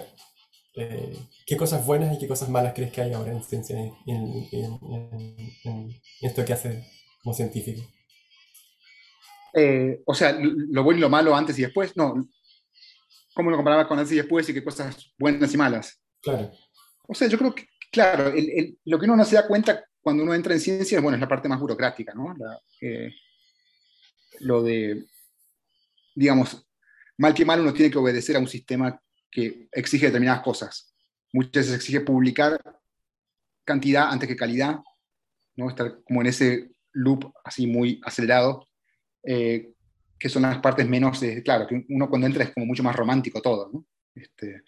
Eh, 0.77 1.17
¿qué 1.47 1.57
cosas 1.57 1.87
buenas 1.87 2.15
y 2.17 2.19
qué 2.19 2.29
cosas 2.29 2.51
malas 2.51 2.75
crees 2.75 2.93
que 2.93 3.03
hay 3.03 3.13
ahora 3.15 3.33
en 3.33 3.43
ciencia 3.43 3.77
y 4.07 4.11
en, 4.13 4.49
en- 4.53 4.81
en- 4.83 5.51
en 5.65 6.03
esto 6.23 6.45
que 6.45 6.53
haces 6.53 6.85
como 7.23 7.35
científico? 7.35 7.83
eh, 9.55 10.03
o 10.05 10.15
sea, 10.15 10.37
lo 10.41 10.83
bueno 10.85 10.99
y 10.99 11.01
lo 11.03 11.09
malo 11.09 11.35
antes 11.35 11.59
y 11.59 11.63
después, 11.63 11.97
no. 11.97 12.29
¿Cómo 13.35 13.51
lo 13.51 13.57
comparabas 13.57 13.87
con 13.87 13.99
antes 13.99 14.13
y 14.13 14.17
después 14.17 14.49
y 14.49 14.55
qué 14.55 14.65
cosas 14.65 15.13
buenas 15.19 15.53
y 15.55 15.57
malas? 15.57 16.01
Claro, 16.23 16.51
O 17.09 17.15
sea, 17.15 17.29
yo 17.29 17.39
creo 17.39 17.55
que, 17.55 17.69
claro, 17.91 18.29
el- 18.29 18.51
el- 18.51 18.79
lo 18.85 18.99
que 18.99 19.07
uno 19.07 19.17
no 19.17 19.25
se 19.25 19.37
da 19.37 19.47
cuenta 19.47 19.85
cuando 20.01 20.23
uno 20.23 20.35
entra 20.35 20.55
en 20.55 20.61
ciencia, 20.61 21.01
bueno, 21.01 21.17
es 21.17 21.21
la 21.21 21.29
parte 21.29 21.49
más 21.49 21.61
burocrática, 21.61 22.15
¿no? 22.15 22.35
La, 22.37 22.61
eh, 22.81 23.11
lo 24.41 24.63
de, 24.63 25.07
digamos, 26.15 26.66
mal 27.19 27.35
que 27.35 27.45
mal 27.45 27.61
uno 27.61 27.73
tiene 27.73 27.91
que 27.91 27.99
obedecer 27.99 28.37
a 28.37 28.41
un 28.41 28.49
sistema 28.49 29.01
que 29.31 29.69
exige 29.73 30.07
determinadas 30.07 30.43
cosas. 30.43 30.95
Muchas 31.33 31.53
veces 31.53 31.75
exige 31.75 32.01
publicar 32.01 32.61
cantidad 33.65 34.11
antes 34.11 34.29
que 34.29 34.37
calidad, 34.37 34.77
¿no? 35.57 35.69
Estar 35.69 36.03
como 36.05 36.21
en 36.21 36.29
ese 36.29 36.71
loop 36.93 37.33
así 37.45 37.67
muy 37.67 38.01
acelerado, 38.05 38.67
eh, 39.23 39.73
que 40.19 40.29
son 40.29 40.43
las 40.43 40.59
partes 40.59 40.89
menos, 40.89 41.23
eh, 41.23 41.43
claro, 41.43 41.67
que 41.67 41.85
uno 41.89 42.09
cuando 42.09 42.27
entra 42.27 42.45
es 42.45 42.55
como 42.55 42.67
mucho 42.67 42.83
más 42.83 42.97
romántico 42.97 43.43
todo, 43.43 43.71
¿no? 43.73 43.85
Este, 44.15 44.63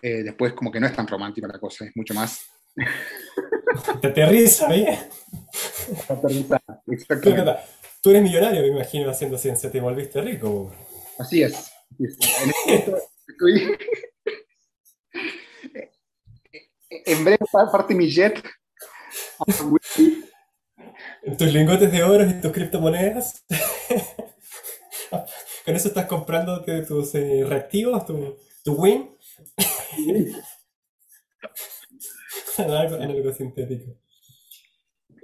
eh, 0.00 0.22
después 0.22 0.54
como 0.54 0.70
que 0.70 0.80
no 0.80 0.86
es 0.86 0.94
tan 0.94 1.06
romántica 1.06 1.46
la 1.46 1.58
cosa, 1.58 1.84
es 1.84 1.92
mucho 1.94 2.14
más 2.14 2.46
te 4.00 4.06
aterriza, 4.08 4.74
¿eh? 4.74 4.98
Exactamente. 5.90 6.56
¿verdad? 7.32 7.60
Tú 8.02 8.10
eres 8.10 8.22
millonario, 8.22 8.62
me 8.62 8.68
imagino, 8.68 9.10
haciendo 9.10 9.38
ciencia, 9.38 9.70
te 9.70 9.80
volviste 9.80 10.20
rico. 10.20 10.72
Así 11.18 11.42
es. 11.42 11.54
así 11.54 12.04
es. 12.04 12.16
En 12.40 12.50
este 12.50 12.90
momento 12.90 12.98
estoy- 13.28 13.78
en 16.90 17.24
breve 17.24 17.44
pa- 17.50 17.70
parte 17.70 17.94
mi 17.94 18.08
jet. 18.10 18.42
Tus 21.38 21.52
lingotes 21.52 21.90
de 21.92 22.02
oro 22.02 22.24
y 22.28 22.40
tus 22.40 22.52
criptomonedas. 22.52 23.44
Con 25.64 25.74
eso 25.74 25.88
estás 25.88 26.06
comprando 26.06 26.64
tus 26.86 27.14
eh, 27.14 27.44
reactivos, 27.46 28.04
tu, 28.06 28.36
tu 28.62 28.74
win. 28.74 29.16
en, 29.98 30.32
algo, 32.70 32.96
en 32.96 33.02
algo 33.10 33.32
sintético. 33.32 33.92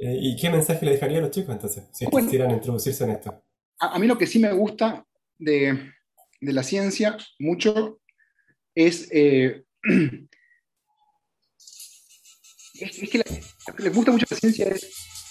Eh, 0.00 0.16
¿y 0.20 0.36
qué 0.36 0.50
mensaje 0.50 0.84
le 0.84 0.92
dejaría 0.92 1.18
a 1.18 1.20
los 1.22 1.30
chicos 1.30 1.54
entonces? 1.54 1.84
Si 1.92 2.06
Bueno. 2.06 2.26
quisieran 2.26 2.50
introducirse 2.50 3.04
en 3.04 3.10
esto. 3.10 3.42
A, 3.78 3.94
a 3.94 3.98
mí 3.98 4.06
lo 4.06 4.18
que 4.18 4.26
sí 4.26 4.38
me 4.40 4.52
gusta 4.52 5.06
de, 5.42 5.92
de 6.40 6.52
la 6.52 6.62
ciencia 6.62 7.16
mucho 7.38 8.00
es, 8.74 9.08
eh, 9.12 9.64
es, 12.74 13.10
que 13.10 13.18
lo 13.18 13.24
que 13.24 13.82
les 13.82 13.94
gusta 13.94 14.12
mucho 14.12 14.26
la 14.30 14.36
ciencia 14.36 14.68
es 14.68 14.80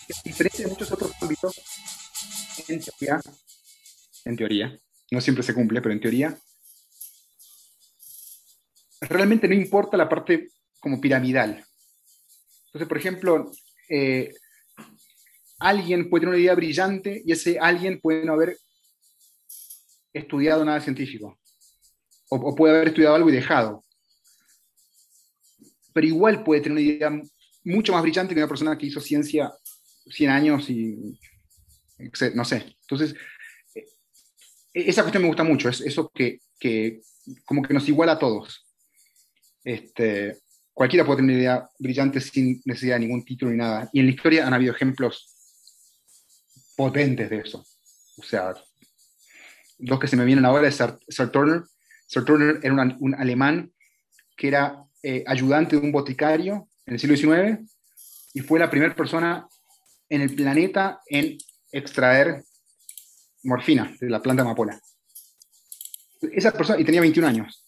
que 0.08 0.14
a 0.14 0.22
diferencia 0.24 0.66
de 0.66 0.72
muchos 0.72 0.92
otros 0.92 1.12
ámbitos, 1.22 1.56
en 2.68 2.82
teoría, 2.82 3.22
en 4.26 4.36
teoría, 4.36 4.78
no 5.12 5.22
siempre 5.22 5.44
se 5.44 5.54
cumple, 5.54 5.82
pero 5.82 5.94
en 5.94 6.02
teoría, 6.02 6.38
realmente 9.02 9.48
no 9.48 9.56
importa 9.56 9.98
la 9.98 10.10
parte 10.10 10.50
como 10.80 11.02
piramidal. 11.02 11.66
Entonces, 12.68 12.88
por 12.88 12.98
ejemplo, 12.98 13.52
eh, 13.90 14.34
alguien 15.60 16.10
puede 16.10 16.22
tener 16.22 16.36
una 16.36 16.42
idea 16.42 16.56
brillante 16.56 17.22
y 17.26 17.32
ese 17.32 17.60
alguien 17.60 18.00
puede 18.00 18.26
no 18.26 18.34
haber 18.34 18.58
estudiado 20.14 20.64
nada 20.66 20.80
científico. 20.82 21.40
O, 22.30 22.56
puede 22.56 22.76
haber 22.76 22.90
estudiado 22.90 23.16
algo 23.16 23.30
y 23.30 23.34
dejado. 23.34 23.84
Pero 25.94 26.08
igual 26.08 26.44
puede 26.44 26.62
tener 26.62 26.74
una 26.74 26.82
idea 26.82 27.22
mucho 27.64 27.92
más 27.92 28.02
brillante 28.02 28.34
que 28.34 28.40
una 28.40 28.48
persona 28.48 28.78
que 28.78 28.86
hizo 28.86 29.02
ciencia 29.02 29.52
100 30.10 30.30
años 30.30 30.70
y 30.70 31.20
no 32.34 32.46
sé. 32.46 32.76
Entonces, 32.82 33.16
eh, 33.76 33.86
esa 34.74 35.02
cuestión 35.04 35.24
me 35.24 35.28
gusta 35.28 35.44
mucho, 35.44 35.70
es 35.70 35.82
eso 35.82 36.10
que, 36.14 36.40
que 36.60 37.02
como 37.46 37.62
que 37.62 37.74
nos 37.74 37.88
iguala 37.88 38.14
a 38.14 38.20
todos. 38.20 38.66
Este, 39.64 40.40
cualquiera 40.74 41.06
puede 41.06 41.18
tener 41.18 41.36
una 41.36 41.42
idea 41.42 41.70
brillante 41.78 42.20
sin 42.20 42.62
necesidad 42.66 42.96
de 42.96 43.02
ningún 43.02 43.24
título 43.24 43.52
ni 43.52 43.58
nada. 43.58 43.90
Y 43.94 44.00
en 44.00 44.06
la 44.06 44.12
historia 44.12 44.48
han 44.48 44.54
habido 44.54 44.74
ejemplos 44.74 45.36
potentes 46.76 47.30
de 47.30 47.40
eso. 47.40 47.66
O 48.18 48.24
sea, 48.24 48.54
dos 49.82 50.00
que 50.00 50.08
se 50.08 50.16
me 50.16 50.26
vienen 50.26 50.46
ahora 50.46 50.68
es 50.68 50.76
Sir, 50.76 51.30
Turner. 51.30 51.64
Sir 52.08 52.26
Turner 52.26 52.60
era 52.64 52.74
un, 52.74 52.98
un 53.00 53.16
alemán 53.16 53.72
que 54.38 54.48
era 54.48 54.84
eh, 55.04 55.24
ayudante 55.28 55.76
de 55.76 55.82
un 55.82 55.92
boticario 55.92 56.70
en 56.86 56.94
el 56.94 57.00
siglo 57.00 57.16
XIX 57.16 57.60
y 58.34 58.42
fue 58.42 58.60
la 58.60 58.70
primera 58.70 58.96
persona 58.96 59.48
en 60.10 60.22
el 60.22 60.36
planeta 60.36 61.02
en 61.08 61.38
extraer 61.72 62.44
morfina 63.44 63.96
de 64.00 64.10
la 64.10 64.22
planta 64.22 64.44
amapola. 64.44 64.80
Esa 66.22 66.52
persona, 66.52 66.80
y 66.80 66.86
tenía 66.86 67.02
21 67.02 67.28
años. 67.28 67.66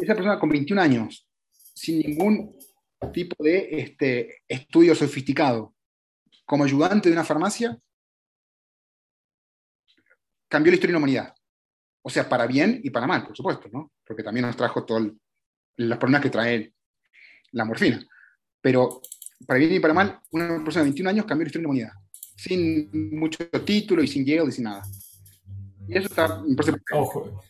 Esa 0.00 0.14
persona 0.14 0.38
con 0.38 0.48
21 0.48 0.80
años, 0.80 1.26
sin 1.74 1.98
ningún 1.98 2.56
tipo 3.12 3.42
de 3.42 3.68
este, 3.72 4.42
estudio 4.48 4.94
sofisticado, 4.94 5.74
como 6.46 6.64
ayudante 6.64 7.08
de 7.08 7.14
una 7.14 7.24
farmacia, 7.24 7.78
cambió 10.52 10.70
la 10.70 10.74
historia 10.74 10.92
de 10.92 10.92
la 10.92 10.98
humanidad. 10.98 11.34
O 12.02 12.10
sea, 12.10 12.28
para 12.28 12.46
bien 12.46 12.78
y 12.84 12.90
para 12.90 13.06
mal, 13.06 13.24
por 13.26 13.34
supuesto, 13.34 13.70
¿no? 13.72 13.92
Porque 14.06 14.22
también 14.22 14.44
nos 14.44 14.54
trajo 14.54 14.84
todas 14.84 15.04
las 15.76 15.98
problemas 15.98 16.20
que 16.20 16.28
trae 16.28 16.74
la 17.52 17.64
morfina. 17.64 18.06
Pero 18.60 19.00
para 19.46 19.58
bien 19.58 19.72
y 19.72 19.80
para 19.80 19.94
mal, 19.94 20.20
una 20.30 20.62
persona 20.62 20.84
de 20.84 20.90
21 20.90 21.08
años 21.08 21.24
cambió 21.24 21.44
la 21.44 21.48
historia 21.48 21.62
de 21.62 21.62
la 21.62 21.68
humanidad. 21.70 21.92
Sin 22.36 23.18
mucho 23.18 23.48
título 23.64 24.02
y 24.02 24.08
sin 24.08 24.26
Yale 24.26 24.50
y 24.50 24.52
sin 24.52 24.64
nada. 24.64 24.82
Y 25.88 25.96
eso 25.96 26.08
está, 26.08 26.42
me 26.42 26.54
parece 26.54 26.76
Ojo, 26.92 27.42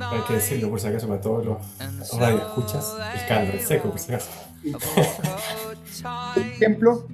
hay 0.00 0.20
que 0.26 0.32
decirlo 0.32 0.70
por 0.70 0.80
si 0.80 0.86
acaso 0.86 1.08
para 1.08 1.20
todos 1.20 1.44
los 1.44 2.18
radioescuchas, 2.18 2.96
el 3.20 3.28
caldo 3.28 3.58
seco, 3.60 3.90
por 3.90 3.98
si 3.98 4.14
acaso. 4.14 4.30
Ejemplo, 6.36 7.06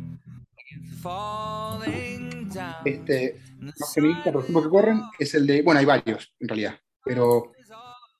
este, 2.85 3.41
más 3.59 3.95
feminista, 3.95 4.33
por 4.33 4.43
ejemplo, 4.43 4.63
que 4.63 4.69
corren, 4.69 5.01
es 5.19 5.35
el 5.35 5.47
de, 5.47 5.63
bueno, 5.63 5.81
hay 5.81 5.87
varios 5.87 6.35
en 6.41 6.49
realidad, 6.49 6.79
pero 7.05 7.53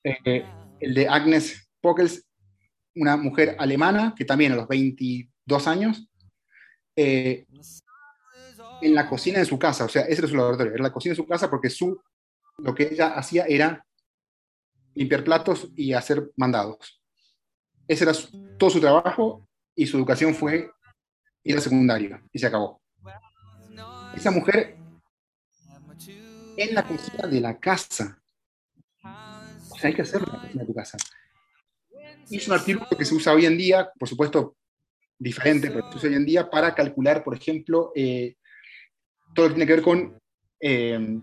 eh, 0.03 0.45
el 0.79 0.93
de 0.93 1.07
Agnes 1.07 1.69
Pockels, 1.81 2.25
una 2.95 3.17
mujer 3.17 3.55
alemana 3.59 4.13
que 4.15 4.25
también 4.25 4.51
a 4.53 4.55
los 4.55 4.67
22 4.67 5.67
años, 5.67 6.07
eh, 6.95 7.45
en 8.81 8.93
la 8.95 9.09
cocina 9.09 9.39
de 9.39 9.45
su 9.45 9.57
casa, 9.57 9.85
o 9.85 9.89
sea, 9.89 10.03
ese 10.03 10.19
era 10.21 10.27
su 10.27 10.35
laboratorio, 10.35 10.73
era 10.73 10.83
la 10.83 10.91
cocina 10.93 11.11
de 11.13 11.17
su 11.17 11.25
casa 11.27 11.49
porque 11.49 11.69
su, 11.69 11.99
lo 12.57 12.73
que 12.75 12.83
ella 12.91 13.09
hacía 13.15 13.45
era 13.47 13.85
limpiar 14.93 15.23
platos 15.23 15.69
y 15.75 15.93
hacer 15.93 16.31
mandados. 16.37 17.01
Ese 17.87 18.03
era 18.05 18.13
su- 18.13 18.55
todo 18.57 18.69
su 18.69 18.79
trabajo 18.79 19.47
y 19.75 19.87
su 19.87 19.97
educación 19.97 20.33
fue 20.33 20.71
ir 21.45 21.55
al 21.55 21.61
secundario 21.61 22.19
y 22.33 22.39
se 22.39 22.47
acabó. 22.47 22.81
Esa 24.15 24.31
mujer 24.31 24.75
en 26.57 26.75
la 26.75 26.83
cocina 26.83 27.27
de 27.27 27.39
la 27.39 27.59
casa. 27.59 28.21
O 29.03 29.77
sea, 29.77 29.89
hay 29.89 29.93
que 29.93 30.01
hacerlo 30.01 30.27
en 30.27 30.33
la 30.33 30.41
cocina 30.41 30.63
de 30.63 30.67
tu 30.67 30.73
casa. 30.73 30.97
Hizo 32.29 32.51
un 32.51 32.59
artículo 32.59 32.87
que 32.97 33.05
se 33.05 33.13
usa 33.13 33.33
hoy 33.33 33.45
en 33.45 33.57
día, 33.57 33.89
por 33.97 34.09
supuesto, 34.09 34.57
diferente, 35.19 35.69
pero 35.69 35.91
se 35.91 35.97
usa 35.97 36.09
hoy 36.09 36.15
en 36.15 36.25
día 36.25 36.49
para 36.49 36.73
calcular, 36.73 37.23
por 37.23 37.35
ejemplo, 37.35 37.91
eh, 37.95 38.35
todo 39.35 39.45
lo 39.45 39.49
que 39.49 39.55
tiene 39.55 39.67
que 39.67 39.73
ver 39.75 39.83
con, 39.83 40.19
eh, 40.59 41.19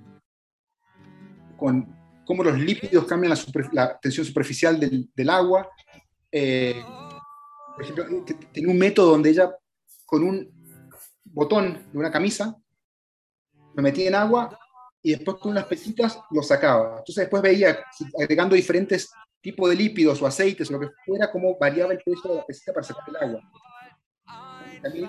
con 1.57 2.23
cómo 2.24 2.44
los 2.44 2.59
lípidos 2.59 3.05
cambian 3.07 3.35
la, 3.73 3.99
tensión 3.99 4.24
superficial 4.24 4.78
del, 4.78 5.31
agua. 5.31 5.69
Eh, 6.31 6.81
por 7.74 7.82
ejemplo, 7.82 8.24
t- 8.24 8.35
tenía 8.53 8.70
un 8.70 8.78
método 8.78 9.12
donde 9.12 9.31
ella, 9.31 9.51
con 10.13 10.25
un 10.25 10.47
botón 11.25 11.87
de 11.91 11.99
una 11.99 12.11
camisa, 12.11 12.55
lo 13.75 13.83
metía 13.83 14.09
en 14.09 14.15
agua 14.15 14.59
y 15.03 15.13
después 15.13 15.39
con 15.39 15.53
unas 15.53 15.65
pesitas 15.65 16.21
lo 16.31 16.43
sacaba. 16.43 16.99
Entonces 16.99 17.17
después 17.17 17.43
veía, 17.43 17.79
agregando 18.21 18.55
diferentes 18.55 19.11
tipos 19.41 19.71
de 19.71 19.77
lípidos 19.77 20.21
o 20.21 20.27
aceites 20.27 20.69
o 20.69 20.75
lo 20.75 20.81
que 20.81 20.91
fuera, 21.07 21.33
cómo 21.33 21.57
variaba 21.59 21.95
el 21.95 22.03
peso 22.05 22.29
de 22.29 22.35
la 22.35 22.45
pesita 22.45 22.75
para 22.75 22.85
sacar 22.85 23.05
el 23.09 23.17
agua. 23.17 23.41
También 24.83 25.09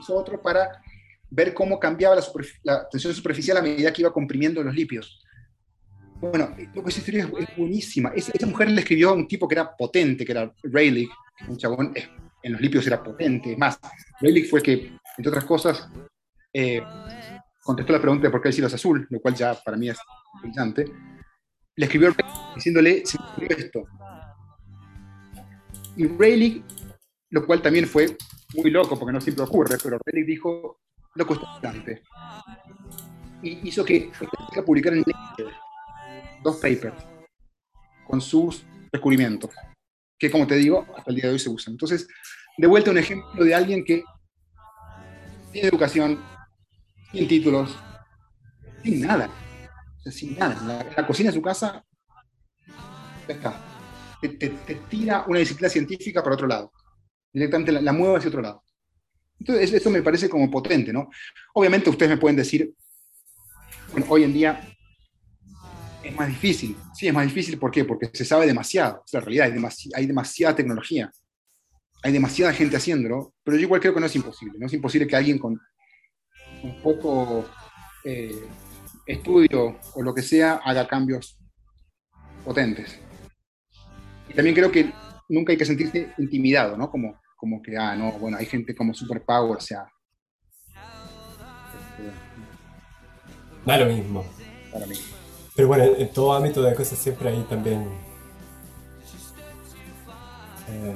hizo 0.00 0.16
otro 0.16 0.40
para 0.40 0.80
ver 1.28 1.52
cómo 1.52 1.78
cambiaba 1.78 2.14
la, 2.14 2.22
la 2.62 2.88
tensión 2.88 3.12
superficial 3.12 3.58
a 3.58 3.62
medida 3.62 3.92
que 3.92 4.00
iba 4.00 4.10
comprimiendo 4.14 4.62
los 4.62 4.74
lípidos. 4.74 5.22
Bueno, 6.22 6.56
lo 6.74 6.82
que 6.82 6.88
historia 6.88 7.24
es, 7.24 7.48
es 7.50 7.54
buenísima. 7.54 8.12
Esa, 8.16 8.32
esa 8.32 8.46
mujer 8.46 8.70
le 8.70 8.80
escribió 8.80 9.10
a 9.10 9.12
un 9.12 9.28
tipo 9.28 9.46
que 9.46 9.56
era 9.56 9.76
potente, 9.76 10.24
que 10.24 10.32
era 10.32 10.50
Rayleigh, 10.62 11.10
un 11.48 11.58
chabón 11.58 11.92
en 12.42 12.52
los 12.52 12.60
lípidos 12.60 12.86
era 12.86 13.02
potente. 13.02 13.56
Más, 13.56 13.78
Rayleigh 14.20 14.44
fue 14.44 14.62
que, 14.62 14.92
entre 15.16 15.28
otras 15.28 15.44
cosas, 15.44 15.88
eh, 16.52 16.82
contestó 17.62 17.92
la 17.92 18.00
pregunta 18.00 18.26
de 18.26 18.30
por 18.30 18.40
qué 18.40 18.48
el 18.48 18.54
cielo 18.54 18.68
es 18.68 18.74
azul, 18.74 19.06
lo 19.10 19.20
cual 19.20 19.34
ya 19.34 19.54
para 19.54 19.76
mí 19.76 19.88
es 19.88 19.98
brillante. 20.40 20.84
Le 21.76 21.84
escribió 21.84 22.14
diciéndole, 22.54 23.02
esto. 23.02 23.84
Y 25.96 26.06
Rayleigh, 26.06 26.64
lo 27.30 27.46
cual 27.46 27.60
también 27.60 27.86
fue 27.86 28.16
muy 28.54 28.70
loco, 28.70 28.98
porque 28.98 29.12
no 29.12 29.20
siempre 29.20 29.44
ocurre, 29.44 29.76
pero 29.82 29.98
Rayleigh 30.04 30.26
dijo, 30.26 30.80
loco, 31.14 31.34
brillante. 31.60 32.02
Y 33.42 33.68
hizo 33.68 33.84
que 33.84 34.10
se 34.52 34.62
publicara 34.62 34.96
en 34.96 35.04
Nature 35.06 35.54
dos 36.42 36.56
papers 36.56 36.94
con 38.06 38.20
sus 38.20 38.64
descubrimientos, 38.90 39.50
que 40.18 40.30
como 40.30 40.46
te 40.46 40.56
digo, 40.56 40.86
hasta 40.96 41.10
el 41.10 41.16
día 41.16 41.26
de 41.26 41.32
hoy 41.32 41.38
se 41.38 41.48
usan. 41.48 41.74
Entonces, 41.74 42.08
de 42.56 42.66
vuelta 42.66 42.90
un 42.90 42.98
ejemplo 42.98 43.44
de 43.44 43.54
alguien 43.54 43.84
que 43.84 44.02
tiene 45.52 45.68
educación, 45.68 46.20
sin 47.12 47.28
títulos, 47.28 47.76
sin 48.82 49.00
nada, 49.00 49.30
sin 50.10 50.36
nada. 50.36 50.84
La, 50.96 51.06
cocina 51.06 51.30
de 51.30 51.36
su 51.36 51.42
casa, 51.42 51.84
está. 53.26 53.64
Te, 54.20 54.50
tira 54.88 55.24
una 55.28 55.38
disciplina 55.38 55.68
científica 55.68 56.22
para 56.22 56.34
otro 56.34 56.48
lado. 56.48 56.72
Directamente 57.32 57.70
la, 57.70 57.80
la 57.80 57.92
mueve 57.92 58.16
hacia 58.16 58.28
otro 58.28 58.42
lado. 58.42 58.64
Entonces, 59.38 59.72
eso 59.72 59.90
me 59.90 60.02
parece 60.02 60.28
como 60.28 60.50
potente, 60.50 60.92
¿no? 60.92 61.08
Obviamente 61.54 61.90
ustedes 61.90 62.10
me 62.10 62.16
pueden 62.16 62.36
decir, 62.36 62.74
bueno, 63.92 64.06
hoy 64.08 64.24
en 64.24 64.32
día 64.32 64.67
más 66.18 66.28
difícil. 66.28 66.76
Sí, 66.94 67.06
es 67.08 67.14
más 67.14 67.24
difícil, 67.24 67.58
¿por 67.58 67.70
qué? 67.70 67.84
Porque 67.84 68.10
se 68.12 68.24
sabe 68.24 68.46
demasiado. 68.46 69.02
Es 69.06 69.12
la 69.12 69.20
realidad, 69.20 69.46
hay, 69.46 69.52
demasi- 69.52 69.90
hay 69.94 70.06
demasiada 70.06 70.54
tecnología. 70.56 71.10
Hay 72.02 72.12
demasiada 72.12 72.52
gente 72.52 72.76
haciéndolo, 72.76 73.34
pero 73.42 73.56
yo 73.56 73.64
igual 73.64 73.80
creo 73.80 73.92
que 73.94 74.00
no 74.00 74.06
es 74.06 74.14
imposible. 74.16 74.58
No 74.58 74.66
es 74.66 74.72
imposible 74.72 75.06
que 75.06 75.16
alguien 75.16 75.38
con 75.38 75.58
un 76.62 76.82
poco 76.82 77.44
eh, 78.04 78.46
estudio 79.06 79.78
o 79.94 80.02
lo 80.02 80.14
que 80.14 80.22
sea 80.22 80.60
haga 80.64 80.86
cambios 80.86 81.38
potentes. 82.44 82.98
Y 84.28 84.34
también 84.34 84.54
creo 84.54 84.70
que 84.70 84.92
nunca 85.28 85.52
hay 85.52 85.58
que 85.58 85.64
sentirse 85.64 86.12
intimidado, 86.18 86.76
¿no? 86.76 86.90
Como, 86.90 87.20
como 87.36 87.60
que, 87.62 87.76
ah, 87.76 87.96
no, 87.96 88.12
bueno, 88.12 88.36
hay 88.36 88.46
gente 88.46 88.74
como 88.74 88.94
superpower, 88.94 89.56
o 89.56 89.60
sea. 89.60 89.84
este, 91.96 92.10
Da 93.66 93.76
lo 93.78 93.86
mismo. 93.86 94.24
para 94.72 94.86
mí. 94.86 94.94
Pero 95.58 95.66
bueno, 95.66 95.86
en 95.98 96.08
todo 96.10 96.34
ámbito 96.34 96.62
de 96.62 96.72
cosas 96.72 96.96
siempre 96.96 97.30
hay 97.30 97.42
también. 97.50 97.88
eh, 100.68 100.94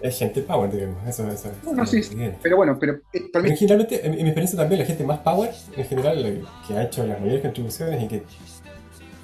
es 0.00 0.18
gente 0.18 0.40
power, 0.40 0.70
digamos. 0.72 1.06
Eso, 1.06 1.28
eso, 1.28 1.50
sí, 1.84 2.16
bien. 2.16 2.38
Pero 2.42 2.56
bueno, 2.56 2.78
pero 2.80 2.94
eh, 3.12 3.20
mí 3.20 3.28
Pero 3.30 3.54
generalmente, 3.54 4.06
en, 4.06 4.14
en 4.14 4.22
mi 4.22 4.28
experiencia 4.28 4.58
también, 4.58 4.80
la 4.80 4.86
gente 4.86 5.04
más 5.04 5.18
power, 5.18 5.50
en 5.76 5.84
general, 5.84 6.48
que 6.66 6.74
ha 6.74 6.84
hecho 6.84 7.04
las 7.04 7.20
mayores 7.20 7.42
contribuciones 7.42 8.02
y 8.02 8.08
que 8.08 8.22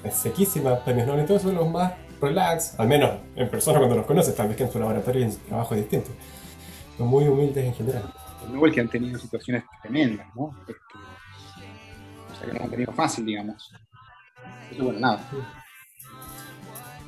es 0.03 0.13
sequísima, 0.13 0.85
premios 0.85 1.07
Nobel 1.07 1.23
y 1.23 1.25
todo, 1.27 1.39
son 1.39 1.55
los 1.55 1.67
más 1.67 1.93
relax, 2.21 2.79
al 2.79 2.87
menos 2.87 3.09
en 3.35 3.49
persona 3.49 3.79
cuando 3.79 3.95
los 3.95 4.05
conoces, 4.05 4.35
tal 4.35 4.49
vez 4.49 4.57
que 4.57 4.65
en 4.65 4.71
su 4.71 4.77
laboratorio 4.77 5.21
y 5.21 5.23
en 5.23 5.31
su 5.31 5.39
trabajo 5.39 5.73
es 5.73 5.81
distinto. 5.81 6.11
Son 6.95 7.07
muy 7.07 7.27
humildes 7.27 7.65
en 7.65 7.73
general. 7.73 8.13
Nobel 8.51 8.71
que 8.71 8.81
han 8.81 8.89
tenido 8.89 9.17
situaciones 9.17 9.63
tremendas, 9.81 10.27
¿no? 10.35 10.55
Este, 10.67 10.75
sea, 12.39 12.47
que 12.47 12.57
no 12.57 12.65
han 12.65 12.69
tenido 12.71 12.93
fácil, 12.93 13.25
digamos. 13.25 13.71
Pero 14.69 14.85
bueno, 14.85 14.99
nada. 14.99 15.21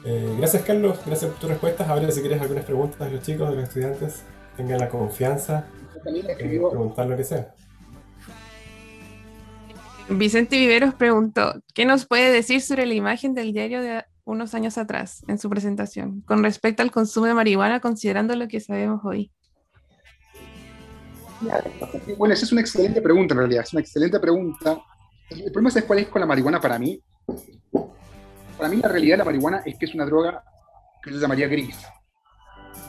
Eh, 0.04 0.36
gracias, 0.38 0.64
Carlos, 0.64 1.00
gracias 1.06 1.32
por 1.32 1.40
tus 1.40 1.50
respuestas. 1.50 1.88
Ahora, 1.88 2.12
si 2.12 2.22
quieres 2.22 2.42
algunas 2.42 2.66
preguntas 2.66 3.00
de 3.00 3.16
los 3.16 3.24
chicos, 3.24 3.50
de 3.50 3.56
los 3.56 3.64
estudiantes, 3.66 4.24
tengan 4.58 4.80
la 4.80 4.90
confianza 4.90 5.68
También 6.04 6.30
en 6.30 6.38
preguntar 6.38 7.08
lo 7.08 7.18
que 7.18 7.24
sea. 7.24 7.54
Vicente 10.10 10.58
Viveros 10.58 10.94
preguntó, 10.96 11.62
¿qué 11.74 11.86
nos 11.86 12.06
puede 12.06 12.32
decir 12.32 12.62
sobre 12.62 12.86
la 12.86 12.94
imagen 12.96 13.34
del 13.34 13.54
diario 13.54 13.82
de 13.82 14.04
unos 14.26 14.54
años 14.54 14.78
atrás 14.78 15.24
en 15.28 15.38
su 15.38 15.50
presentación 15.50 16.22
con 16.22 16.44
respecto 16.44 16.84
al 16.84 16.92
consumo 16.92 17.28
de 17.28 17.34
marihuana 17.34 17.80
considerando 17.80 18.36
lo 18.36 18.48
que 18.48 18.60
sabemos 18.60 19.02
hoy? 19.04 19.32
bueno, 22.18 22.34
esa 22.34 22.46
es 22.46 22.52
una 22.52 22.62
excelente 22.62 23.02
pregunta 23.02 23.34
en 23.34 23.40
realidad, 23.40 23.64
es 23.64 23.74
una 23.74 23.82
excelente 23.82 24.20
pregunta. 24.20 24.80
El 25.32 25.52
problema 25.52 25.70
es 25.80 25.86
cuál 25.86 26.00
es 26.00 26.08
con 26.08 26.20
la 26.20 26.28
marihuana 26.28 26.60
para 26.60 26.78
mí. 26.78 27.02
Para 28.58 28.70
mí 28.70 28.78
la 28.78 28.90
realidad 28.90 29.14
de 29.14 29.18
la 29.20 29.26
marihuana 29.26 29.62
es 29.66 29.78
que 29.78 29.86
es 29.86 29.96
una 29.96 30.06
droga 30.06 30.44
que 31.02 31.12
yo 31.12 31.20
llamaría 31.20 31.48
gris. 31.48 31.78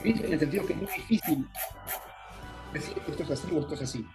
Gris 0.01 0.21
en 0.21 0.33
el 0.33 0.39
sentido 0.39 0.65
que 0.65 0.73
es 0.73 0.79
muy 0.79 0.91
difícil 0.91 1.47
decir 2.73 3.01
esto 3.07 3.23
es 3.23 3.31
así 3.31 3.47
o 3.53 3.59
esto 3.61 3.73
es 3.75 3.81
así. 3.81 4.05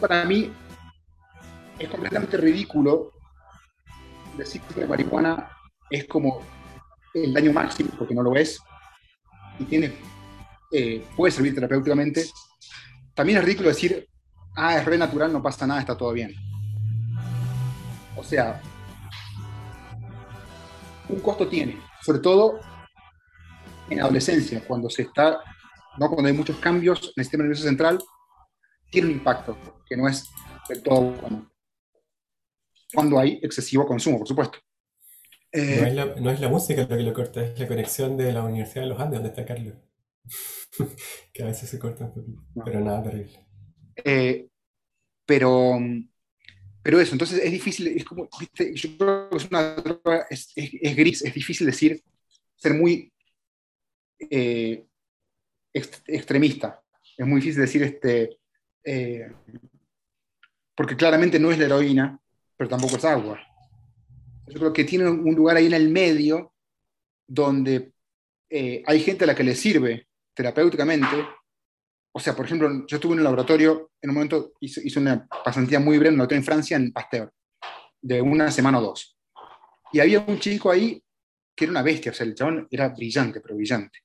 Para 0.00 0.24
mí 0.24 0.50
es 1.78 1.88
completamente 1.88 2.36
ridículo 2.38 3.12
decir 4.36 4.62
que 4.62 4.80
la 4.80 4.86
marihuana 4.86 5.50
es 5.90 6.06
como 6.06 6.40
el 7.12 7.34
daño 7.34 7.52
máximo, 7.52 7.90
porque 7.98 8.14
no 8.14 8.22
lo 8.22 8.34
es, 8.34 8.58
y 9.58 9.64
tiene, 9.64 9.92
eh, 10.72 11.04
puede 11.14 11.32
servir 11.32 11.54
terapéuticamente. 11.54 12.30
También 13.14 13.38
es 13.38 13.44
ridículo 13.44 13.68
decir, 13.68 14.08
ah, 14.56 14.78
es 14.78 14.84
re 14.86 14.96
natural, 14.96 15.30
no 15.30 15.42
pasa 15.42 15.66
nada, 15.66 15.80
está 15.80 15.96
todo 15.96 16.12
bien. 16.12 16.34
O 18.22 18.24
sea, 18.24 18.62
un 21.08 21.18
costo 21.18 21.48
tiene, 21.48 21.76
sobre 22.02 22.20
todo 22.20 22.60
en 23.90 24.00
adolescencia, 24.00 24.64
cuando 24.64 24.88
se 24.88 25.02
está, 25.02 25.40
¿no? 25.98 26.08
cuando 26.08 26.28
hay 26.28 26.32
muchos 26.32 26.56
cambios 26.58 27.02
en 27.02 27.12
el 27.16 27.24
sistema 27.24 27.42
nervioso 27.42 27.64
central, 27.64 27.98
tiene 28.92 29.08
un 29.08 29.14
impacto 29.14 29.58
que 29.84 29.96
no 29.96 30.06
es 30.06 30.30
del 30.68 30.84
todo 30.84 31.00
bueno. 31.00 31.50
Cuando 32.94 33.18
hay 33.18 33.40
excesivo 33.42 33.86
consumo, 33.86 34.18
por 34.18 34.28
supuesto. 34.28 34.58
No 35.52 35.60
Eh, 35.60 35.88
es 35.88 35.94
la, 35.94 36.06
no 36.06 36.30
es 36.30 36.38
la 36.40 36.48
música 36.48 36.82
lo 36.82 36.96
que 36.96 37.02
lo 37.02 37.12
corta, 37.12 37.44
es 37.44 37.58
la 37.58 37.66
conexión 37.66 38.16
de 38.16 38.32
la 38.32 38.44
Universidad 38.44 38.82
de 38.82 38.88
los 38.88 39.00
Andes, 39.00 39.18
donde 39.18 39.30
está 39.30 39.44
Carlos. 39.44 39.74
Que 41.34 41.42
a 41.42 41.46
veces 41.46 41.68
se 41.68 41.78
corta 41.80 42.04
un 42.04 42.14
poquito, 42.14 42.42
pero 42.64 42.80
nada 42.80 43.02
terrible. 43.02 43.46
Eh, 43.96 44.48
pero, 45.26 45.78
pero 46.82 47.00
eso, 47.00 47.12
entonces 47.12 47.40
es 47.42 47.50
difícil, 47.50 47.88
es 47.88 48.04
como, 48.04 48.28
viste, 48.38 48.74
yo 48.74 48.96
creo 48.96 49.30
que 49.30 49.36
es 49.36 49.50
una 49.50 49.74
droga, 49.74 50.26
es, 50.28 50.52
gris, 50.96 51.22
es 51.22 51.34
difícil 51.34 51.66
decir, 51.66 52.02
ser 52.56 52.74
muy 52.74 53.12
eh, 54.18 54.84
ex- 55.72 56.02
extremista, 56.06 56.82
es 57.16 57.26
muy 57.26 57.40
difícil 57.40 57.60
decir, 57.62 57.82
este, 57.82 58.38
eh, 58.84 59.32
porque 60.74 60.96
claramente 60.96 61.38
no 61.38 61.52
es 61.52 61.58
la 61.58 61.66
heroína, 61.66 62.18
pero 62.56 62.70
tampoco 62.70 62.96
es 62.96 63.04
agua. 63.04 63.40
Yo 64.48 64.58
creo 64.58 64.72
que 64.72 64.84
tiene 64.84 65.08
un 65.08 65.34
lugar 65.34 65.56
ahí 65.56 65.66
en 65.66 65.74
el 65.74 65.88
medio 65.88 66.52
donde 67.26 67.92
eh, 68.50 68.82
hay 68.86 69.00
gente 69.00 69.24
a 69.24 69.26
la 69.28 69.34
que 69.34 69.44
le 69.44 69.54
sirve 69.54 70.08
terapéuticamente, 70.34 71.26
o 72.12 72.20
sea, 72.20 72.36
por 72.36 72.44
ejemplo, 72.44 72.68
yo 72.86 72.96
estuve 72.96 73.14
en 73.14 73.20
un 73.20 73.24
laboratorio, 73.24 73.90
en 74.00 74.10
un 74.10 74.14
momento 74.14 74.52
hice, 74.60 74.82
hice 74.84 74.98
una 74.98 75.26
pasantía 75.26 75.80
muy 75.80 75.96
breve 75.96 76.08
en 76.08 76.14
un 76.14 76.18
laboratorio 76.18 76.40
en 76.40 76.44
Francia, 76.44 76.76
en 76.76 76.92
Pasteur, 76.92 77.32
de 78.02 78.20
una 78.20 78.50
semana 78.50 78.78
o 78.78 78.82
dos. 78.82 79.16
Y 79.92 80.00
había 80.00 80.20
un 80.20 80.38
chico 80.38 80.70
ahí 80.70 81.02
que 81.54 81.64
era 81.64 81.70
una 81.70 81.82
bestia, 81.82 82.12
o 82.12 82.14
sea, 82.14 82.26
el 82.26 82.34
chabón 82.34 82.68
era 82.70 82.88
brillante, 82.88 83.40
pero 83.40 83.56
brillante. 83.56 84.00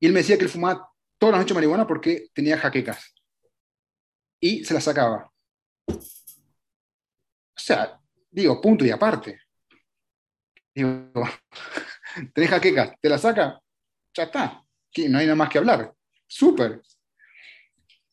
Y 0.00 0.06
él 0.06 0.12
me 0.12 0.20
decía 0.20 0.38
que 0.38 0.44
él 0.44 0.50
fumaba 0.50 0.90
todas 1.18 1.32
las 1.32 1.40
noches 1.40 1.54
marihuana 1.54 1.86
porque 1.86 2.28
tenía 2.32 2.58
jaquecas. 2.58 3.14
Y 4.40 4.64
se 4.64 4.74
las 4.74 4.84
sacaba. 4.84 5.30
O 5.86 6.00
sea, 7.56 8.00
digo, 8.30 8.60
punto 8.60 8.84
y 8.84 8.90
aparte. 8.90 9.40
Digo, 10.74 11.10
tenés 12.34 12.50
jaquecas, 12.50 12.92
te 13.00 13.08
la 13.08 13.18
saca, 13.18 13.60
ya 14.14 14.22
está. 14.24 14.64
No 15.08 15.18
hay 15.18 15.26
nada 15.26 15.36
más 15.36 15.48
que 15.48 15.58
hablar. 15.58 15.94
Súper. 16.26 16.82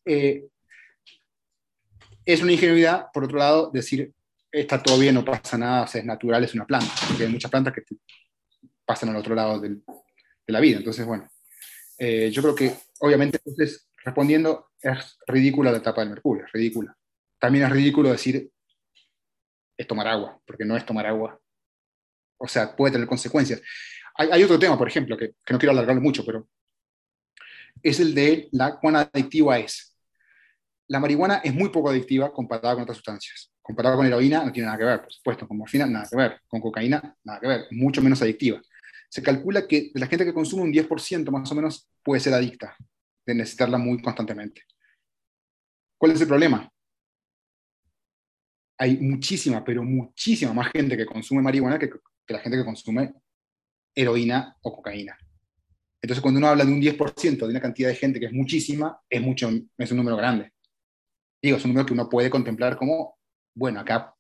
Eh, 0.06 0.46
es 2.26 2.42
una 2.42 2.52
ingenuidad, 2.54 3.08
por 3.14 3.24
otro 3.24 3.38
lado, 3.38 3.70
decir, 3.72 4.12
está 4.52 4.82
todo 4.82 4.98
bien, 5.00 5.16
no 5.16 5.26
pasa 5.26 5.58
nada, 5.58 5.84
o 5.84 5.88
sea, 5.88 6.02
es 6.02 6.08
natural, 6.08 6.44
es 6.44 6.54
una 6.54 6.66
planta, 6.66 6.92
porque 7.08 7.24
hay 7.24 7.30
muchas 7.32 7.52
plantas 7.52 7.74
que 7.74 7.84
pasan 8.86 9.10
al 9.10 9.18
otro 9.18 9.36
lado 9.36 9.60
del- 9.60 9.84
de 10.48 10.54
la 10.54 10.60
vida. 10.60 10.78
Entonces, 10.78 11.06
bueno, 11.06 11.30
eh, 11.98 12.30
yo 12.32 12.42
creo 12.42 12.56
que, 12.56 12.74
obviamente, 13.00 13.40
entonces, 13.44 13.88
respondiendo, 14.04 14.70
es 14.82 15.18
ridícula 15.28 15.72
la 15.72 15.78
etapa 15.80 16.02
del 16.02 16.12
mercurio, 16.12 16.46
es 16.46 16.52
ridícula. 16.52 16.96
También 17.40 17.66
es 17.66 17.72
ridículo 17.72 18.12
decir, 18.12 18.50
es 19.78 19.88
tomar 19.88 20.08
agua, 20.08 20.40
porque 20.46 20.66
no 20.66 20.78
es 20.78 20.86
tomar 20.86 21.06
agua. 21.06 21.40
O 22.38 22.48
sea, 22.48 22.76
puede 22.76 22.94
tener 22.94 23.08
consecuencias. 23.08 23.62
Hay, 24.16 24.30
hay 24.32 24.44
otro 24.44 24.60
tema, 24.60 24.78
por 24.78 24.88
ejemplo, 24.88 25.18
que, 25.18 25.36
que 25.46 25.54
no 25.54 25.60
quiero 25.60 25.72
alargarlo 25.72 26.02
mucho, 26.02 26.26
pero 26.26 26.48
es 27.84 28.00
el 28.00 28.16
de 28.16 28.48
la 28.52 28.78
cuán 28.80 28.96
adictiva 28.96 29.58
es. 29.60 29.95
La 30.88 31.00
marihuana 31.00 31.42
es 31.44 31.54
muy 31.54 31.70
poco 31.70 31.90
adictiva 31.90 32.32
comparada 32.32 32.76
con 32.76 32.84
otras 32.84 32.98
sustancias. 32.98 33.52
Comparada 33.62 33.96
con 33.96 34.06
heroína 34.06 34.44
no 34.46 34.52
tiene 34.52 34.68
nada 34.68 34.78
que 34.78 34.84
ver, 34.84 35.02
por 35.02 35.12
supuesto, 35.12 35.48
con 35.48 35.58
morfina 35.58 35.86
nada 35.88 36.08
que 36.10 36.16
ver, 36.16 36.42
con 36.48 36.62
cocaína 36.62 37.16
nada 37.24 37.40
que 37.40 37.48
ver, 37.48 37.66
mucho 37.72 38.02
menos 38.02 38.22
adictiva. 38.22 38.62
Se 39.10 39.24
calcula 39.24 39.68
que 39.68 39.92
de 39.94 40.00
la 40.00 40.08
gente 40.08 40.26
que 40.26 40.34
consume 40.34 40.64
un 40.64 40.72
10% 40.72 41.32
más 41.32 41.52
o 41.52 41.56
menos 41.56 41.90
puede 42.04 42.20
ser 42.20 42.34
adicta, 42.34 42.76
de 43.26 43.34
necesitarla 43.34 43.78
muy 43.78 44.02
constantemente. 44.02 44.64
¿Cuál 45.98 46.12
es 46.12 46.22
el 46.22 46.28
problema? 46.28 46.70
Hay 48.78 48.98
muchísima, 48.98 49.64
pero 49.64 49.84
muchísima 49.84 50.54
más 50.54 50.72
gente 50.72 50.96
que 50.98 51.06
consume 51.06 51.42
marihuana 51.42 51.80
que, 51.80 51.90
que 51.90 52.34
la 52.34 52.40
gente 52.40 52.58
que 52.58 52.66
consume 52.66 53.14
heroína 53.96 54.56
o 54.62 54.76
cocaína. 54.76 55.18
Entonces, 56.02 56.22
cuando 56.22 56.38
uno 56.38 56.50
habla 56.50 56.66
de 56.66 56.72
un 56.72 56.80
10% 56.80 57.38
de 57.38 57.52
una 57.52 57.62
cantidad 57.62 57.90
de 57.90 57.96
gente 57.96 58.20
que 58.20 58.28
es 58.28 58.34
muchísima, 58.34 59.00
es, 59.10 59.22
mucho, 59.22 59.50
es 59.78 59.92
un 59.92 59.98
número 59.98 60.18
grande. 60.18 60.52
Digo, 61.46 61.58
es 61.58 61.66
un 61.66 61.72
número 61.72 61.86
que 61.86 61.94
uno 61.94 62.10
puede 62.10 62.30
contemplar 62.30 62.76
como, 62.78 63.18
bueno, 63.56 63.80
acá 63.80 64.16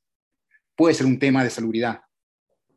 puede 0.75 0.93
ser 0.95 1.05
un 1.07 1.19
tema 1.19 1.43
de 1.43 1.49
salubridad, 1.49 2.01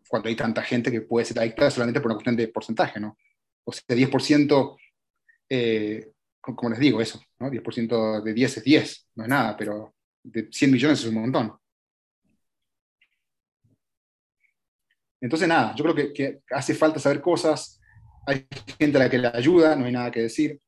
cuando 0.08 0.28
hay 0.28 0.36
tanta 0.36 0.62
gente 0.62 0.90
que 0.90 1.02
puede 1.02 1.26
ser 1.26 1.38
adicta 1.38 1.70
solamente 1.70 2.00
por 2.00 2.08
una 2.10 2.16
cuestión 2.16 2.36
de 2.36 2.48
porcentaje, 2.48 3.00
¿no? 3.00 3.18
O 3.64 3.72
sea, 3.72 3.96
10%, 3.96 4.78
eh, 5.48 6.12
co- 6.40 6.56
como 6.56 6.70
les 6.70 6.78
digo, 6.80 7.00
eso, 7.00 7.20
¿no? 7.40 7.50
10% 7.50 8.22
de 8.22 8.32
10 8.34 8.56
es 8.58 8.64
10, 8.64 9.08
no 9.16 9.24
es 9.24 9.28
nada, 9.30 9.56
pero 9.56 9.94
de 10.22 10.48
100 10.52 10.70
millones 10.72 11.00
es 11.00 11.06
un 11.06 11.16
montón. 11.16 11.54
Entonces, 15.20 15.48
nada, 15.48 15.74
yo 15.74 15.84
creo 15.84 15.94
que, 15.94 16.12
que 16.12 16.40
hace 16.50 16.74
falta 16.74 17.00
saber 17.00 17.20
cosas, 17.20 17.80
hay 18.26 18.46
gente 18.78 18.98
a 18.98 19.00
la 19.04 19.10
que 19.10 19.18
le 19.18 19.28
ayuda, 19.28 19.74
no 19.74 19.86
hay 19.86 19.92
nada 19.92 20.10
que 20.10 20.22
decir, 20.22 20.60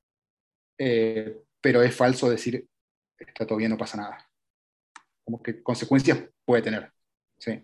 eh, 0.78 1.36
pero 1.61 1.82
es 1.82 1.94
falso 1.97 2.31
decir, 2.31 2.66
está 3.21 3.55
bien, 3.57 3.71
no 3.71 3.79
pasa 3.79 3.97
nada. 3.97 4.29
Como 5.25 5.43
que 5.43 5.63
consecuencias 5.63 6.19
puede 6.45 6.63
tener, 6.63 6.93
¿sí? 7.39 7.61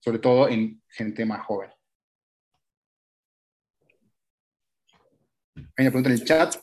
sobre 0.00 0.18
todo 0.18 0.48
en 0.48 0.82
gente 0.88 1.24
más 1.24 1.44
joven. 1.44 1.70
Hay 5.54 5.86
una 5.86 5.90
pregunta 5.90 6.10
en 6.10 6.14
el 6.16 6.24
chat. 6.24 6.54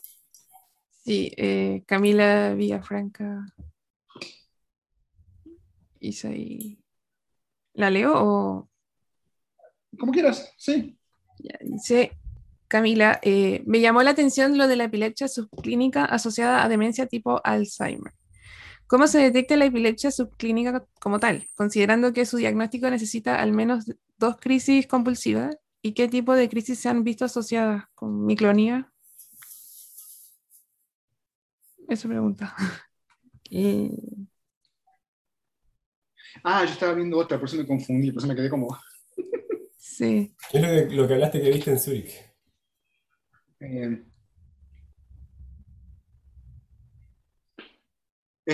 Sí, 1.04 1.32
eh, 1.36 1.84
Camila 1.86 2.54
Villafranca 2.54 3.46
ahí. 6.24 6.78
¿La 7.74 7.90
leo 7.90 8.12
o 8.14 8.70
Como 9.98 10.12
quieras, 10.12 10.52
sí. 10.58 10.98
ya? 11.38 11.58
Dice 11.60 12.12
Camila, 12.66 13.18
eh, 13.22 13.62
me 13.66 13.80
llamó 13.80 14.02
la 14.02 14.10
atención 14.10 14.58
lo 14.58 14.68
de 14.68 14.76
la 14.76 14.84
epilepsia 14.84 15.28
subclínica 15.28 16.04
asociada 16.04 16.62
a 16.62 16.68
demencia 16.68 17.06
tipo 17.06 17.40
Alzheimer. 17.44 18.12
¿Cómo 18.88 19.06
se 19.06 19.18
detecta 19.18 19.56
la 19.56 19.66
epilepsia 19.66 20.10
subclínica 20.10 20.86
como 20.98 21.20
tal, 21.20 21.46
considerando 21.54 22.12
que 22.12 22.24
su 22.26 22.38
diagnóstico 22.38 22.88
necesita 22.88 23.40
al 23.40 23.52
menos 23.52 23.84
dos 24.16 24.36
crisis 24.40 24.86
convulsivas? 24.86 25.56
¿Y 25.82 25.92
qué 25.92 26.08
tipo 26.08 26.34
de 26.34 26.48
crisis 26.48 26.80
se 26.80 26.88
han 26.88 27.04
visto 27.04 27.26
asociadas 27.26 27.84
con 27.94 28.24
miclonía? 28.24 28.90
Esa 31.88 32.08
pregunta. 32.08 32.54
Eh, 33.50 33.90
Ah, 36.44 36.64
yo 36.64 36.72
estaba 36.72 36.94
viendo 36.94 37.18
otra, 37.18 37.38
por 37.38 37.48
eso 37.48 37.56
me 37.56 37.66
confundí, 37.66 38.12
por 38.12 38.20
eso 38.20 38.28
me 38.28 38.36
quedé 38.36 38.50
como... 38.50 38.68
sí. 39.78 40.34
¿Qué 40.50 40.58
es 40.58 40.62
lo 40.62 40.68
que, 40.68 40.96
lo 40.96 41.08
que 41.08 41.14
hablaste 41.14 41.40
que 41.40 41.50
viste 41.50 41.70
en 41.70 41.80
Zurich? 41.80 42.28
eh, 43.60 44.04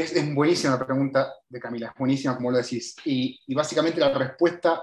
es, 0.03 0.13
es 0.13 0.35
buenísima 0.35 0.77
la 0.77 0.85
pregunta 0.85 1.35
de 1.49 1.61
Camila, 1.61 1.89
es 1.89 1.99
buenísima 1.99 2.37
como 2.37 2.51
lo 2.51 2.59
decís. 2.59 2.97
Y, 3.05 3.55
básicamente 3.55 4.01
la 4.01 4.13
respuesta, 4.13 4.83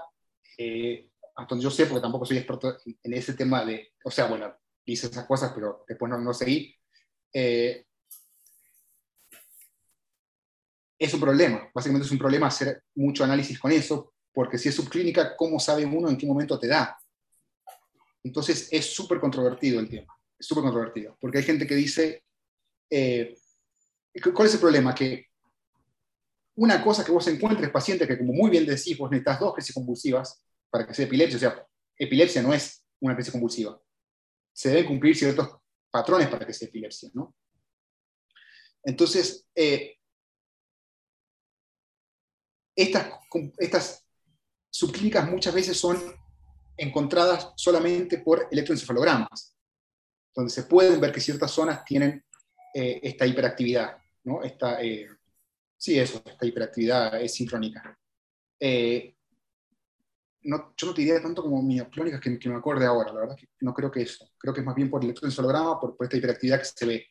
eh, 0.56 1.10
hasta 1.36 1.50
donde 1.50 1.64
yo 1.64 1.70
sé, 1.70 1.86
porque 1.86 2.00
tampoco 2.00 2.24
soy 2.24 2.38
experto 2.38 2.78
en, 2.86 2.98
en 3.02 3.12
ese 3.14 3.34
tema 3.34 3.64
de... 3.64 3.92
O 4.04 4.10
sea, 4.10 4.26
bueno, 4.26 4.54
hice 4.86 5.08
esas 5.08 5.26
cosas, 5.26 5.52
pero 5.54 5.84
después 5.86 6.10
no, 6.10 6.18
no 6.18 6.32
seguí. 6.32 6.74
eh, 7.32 7.84
es 10.98 11.12
un 11.12 11.20
problema. 11.20 11.68
Básicamente 11.74 12.06
es 12.06 12.12
un 12.12 12.18
problema 12.18 12.46
hacer 12.46 12.84
mucho 12.94 13.24
análisis 13.24 13.58
con 13.58 13.72
eso, 13.72 14.14
porque 14.32 14.56
si 14.56 14.68
es 14.68 14.74
subclínica, 14.74 15.36
¿cómo 15.36 15.58
sabe 15.58 15.84
uno 15.84 16.08
en 16.08 16.16
qué 16.16 16.26
momento 16.26 16.58
te 16.58 16.68
da? 16.68 16.96
Entonces 18.22 18.68
es 18.70 18.86
súper 18.94 19.18
controvertido 19.18 19.80
el 19.80 19.88
tema, 19.90 20.16
es 20.38 20.46
súper 20.46 20.62
controvertido, 20.62 21.18
porque 21.20 21.38
hay 21.38 21.44
gente 21.44 21.66
que 21.66 21.74
dice, 21.74 22.22
eh, 22.88 23.36
¿cuál 24.34 24.48
es 24.48 24.54
el 24.54 24.60
problema? 24.60 24.94
Que 24.94 25.26
una 26.56 26.82
cosa 26.82 27.04
que 27.04 27.12
vos 27.12 27.26
encuentres 27.28 27.70
pacientes 27.70 28.06
que, 28.06 28.18
como 28.18 28.32
muy 28.32 28.50
bien 28.50 28.66
decís, 28.66 28.96
vos 28.98 29.10
necesitas 29.10 29.40
dos 29.40 29.54
crisis 29.54 29.74
convulsivas 29.74 30.44
para 30.70 30.86
que 30.86 30.94
sea 30.94 31.06
epilepsia, 31.06 31.36
o 31.36 31.40
sea, 31.40 31.66
epilepsia 31.96 32.42
no 32.42 32.52
es 32.52 32.84
una 33.00 33.14
crisis 33.14 33.32
convulsiva. 33.32 33.80
Se 34.52 34.68
deben 34.68 34.86
cumplir 34.86 35.16
ciertos 35.16 35.48
patrones 35.90 36.28
para 36.28 36.46
que 36.46 36.52
sea 36.52 36.68
epilepsia, 36.68 37.10
¿no? 37.14 37.34
Entonces, 38.84 39.46
eh, 39.54 39.96
estas, 42.74 43.12
estas 43.58 44.06
subclínicas 44.70 45.30
muchas 45.30 45.54
veces 45.54 45.78
son 45.78 45.98
encontradas 46.76 47.52
solamente 47.56 48.18
por 48.18 48.48
electroencefalogramas, 48.50 49.56
donde 50.34 50.50
se 50.50 50.64
pueden 50.64 51.00
ver 51.00 51.12
que 51.12 51.20
ciertas 51.20 51.50
zonas 51.50 51.84
tienen 51.84 52.24
eh, 52.74 53.00
esta 53.02 53.26
hiperactividad, 53.26 54.01
¿no? 54.24 54.42
Esta, 54.42 54.82
eh, 54.82 55.08
sí, 55.76 55.98
eso, 55.98 56.22
esta 56.24 56.46
hiperactividad 56.46 57.20
es 57.20 57.34
sincrónica. 57.34 57.98
Eh, 58.60 59.16
no, 60.44 60.74
yo 60.76 60.86
no 60.86 60.94
te 60.94 61.02
diría 61.02 61.22
tanto 61.22 61.42
como 61.42 61.62
mioclónicas 61.62 62.20
que, 62.20 62.38
que 62.38 62.48
me 62.48 62.56
acuerde 62.56 62.86
ahora, 62.86 63.12
la 63.12 63.20
verdad 63.20 63.36
no 63.60 63.72
creo 63.74 63.90
que 63.90 64.02
eso. 64.02 64.28
Creo 64.38 64.52
que 64.52 64.60
es 64.60 64.66
más 64.66 64.74
bien 64.74 64.90
por 64.90 65.00
el 65.00 65.06
electroencefalograma, 65.06 65.78
por, 65.80 65.96
por 65.96 66.04
esta 66.06 66.16
hiperactividad 66.16 66.58
que 66.58 66.64
se 66.64 66.86
ve. 66.86 67.06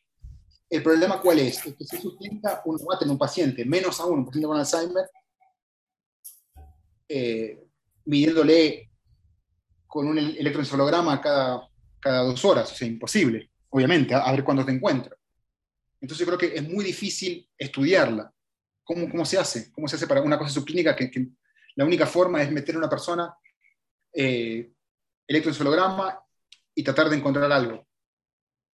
El 0.68 0.82
problema 0.82 1.20
cuál 1.20 1.38
es? 1.40 1.66
Es 1.66 1.74
que 1.76 1.84
si 1.84 1.98
sustenta 1.98 2.62
a 2.62 2.98
tener 2.98 3.12
un 3.12 3.18
paciente, 3.18 3.64
menos 3.64 4.00
aún 4.00 4.20
un 4.20 4.26
paciente 4.26 4.46
con 4.46 4.56
Alzheimer, 4.58 5.04
eh, 7.08 7.62
midiéndole 8.06 8.90
con 9.86 10.08
un 10.08 10.18
el- 10.18 10.38
electroencefalograma 10.38 11.20
cada, 11.20 11.68
cada 12.00 12.22
dos 12.22 12.42
horas, 12.44 12.72
o 12.72 12.74
sea, 12.74 12.88
imposible, 12.88 13.50
obviamente, 13.68 14.14
a, 14.14 14.20
a 14.20 14.32
ver 14.32 14.42
cuándo 14.44 14.64
te 14.64 14.72
encuentro. 14.72 15.14
Entonces 16.02 16.26
yo 16.26 16.36
creo 16.36 16.38
que 16.38 16.56
es 16.58 16.68
muy 16.68 16.84
difícil 16.84 17.48
estudiarla. 17.56 18.34
¿Cómo, 18.82 19.08
cómo 19.08 19.24
se 19.24 19.38
hace? 19.38 19.70
¿Cómo 19.70 19.86
se 19.86 19.94
hace 19.94 20.08
para 20.08 20.20
una 20.20 20.36
cosa 20.36 20.50
subclínica 20.50 20.96
que, 20.96 21.10
la 21.76 21.84
única 21.84 22.06
forma 22.06 22.42
es 22.42 22.50
meter 22.50 22.74
a 22.74 22.78
una 22.78 22.90
persona 22.90 23.34
eh, 24.12 24.72
electroencefalograma 25.26 26.20
y 26.74 26.82
tratar 26.82 27.08
de 27.08 27.16
encontrar 27.16 27.50
algo? 27.52 27.86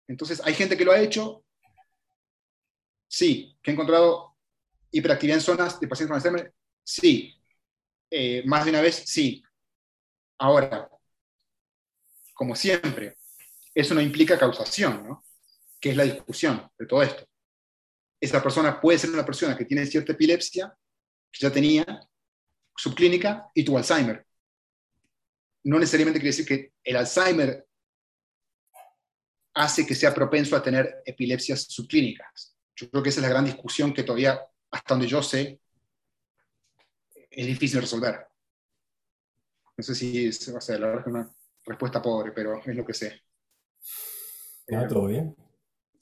Entonces, 0.08 0.42
hay 0.44 0.52
gente 0.52 0.76
que 0.76 0.84
lo 0.84 0.90
ha 0.90 0.98
hecho, 0.98 1.44
sí, 3.06 3.56
que 3.62 3.70
ha 3.70 3.74
encontrado 3.74 4.36
hiperactividad 4.90 5.38
en 5.38 5.44
zonas 5.44 5.78
de 5.78 5.86
pacientes 5.86 6.08
con 6.08 6.16
Alzheimer, 6.16 6.52
sí. 6.82 7.40
Eh, 8.10 8.42
más 8.46 8.64
de 8.64 8.70
una 8.72 8.80
vez, 8.80 8.96
sí. 9.06 9.44
Ahora, 10.38 10.90
como 12.34 12.56
siempre, 12.56 13.16
eso 13.72 13.94
no 13.94 14.00
implica 14.00 14.36
causación, 14.36 15.06
¿no? 15.06 15.24
Que 15.82 15.90
es 15.90 15.96
la 15.96 16.04
discusión 16.04 16.70
de 16.78 16.86
todo 16.86 17.02
esto. 17.02 17.26
Esa 18.20 18.40
persona 18.40 18.80
puede 18.80 19.00
ser 19.00 19.10
una 19.10 19.26
persona 19.26 19.56
que 19.56 19.64
tiene 19.64 19.84
cierta 19.84 20.12
epilepsia, 20.12 20.72
que 21.32 21.40
ya 21.40 21.50
tenía 21.50 21.84
subclínica 22.76 23.50
y 23.52 23.64
tuvo 23.64 23.78
Alzheimer. 23.78 24.24
No 25.64 25.80
necesariamente 25.80 26.20
quiere 26.20 26.36
decir 26.36 26.46
que 26.46 26.74
el 26.84 26.96
Alzheimer 26.96 27.66
hace 29.54 29.84
que 29.84 29.96
sea 29.96 30.14
propenso 30.14 30.54
a 30.54 30.62
tener 30.62 31.02
epilepsias 31.04 31.64
subclínicas. 31.64 32.56
Yo 32.76 32.88
creo 32.88 33.02
que 33.02 33.08
esa 33.08 33.18
es 33.18 33.22
la 33.22 33.30
gran 33.30 33.44
discusión 33.44 33.92
que 33.92 34.04
todavía, 34.04 34.40
hasta 34.70 34.94
donde 34.94 35.08
yo 35.08 35.20
sé, 35.20 35.60
es 37.28 37.46
difícil 37.46 37.80
resolver. 37.80 38.24
No 39.76 39.82
sé 39.82 39.96
si 39.96 40.26
es, 40.26 40.46
o 40.48 40.60
sea, 40.60 40.78
la 40.78 40.86
verdad 40.86 41.04
que 41.04 41.10
una 41.10 41.34
respuesta 41.64 42.00
pobre, 42.00 42.30
pero 42.32 42.62
es 42.64 42.76
lo 42.76 42.84
que 42.84 42.94
sé. 42.94 43.22
Ah, 44.70 44.86
bien. 45.08 45.41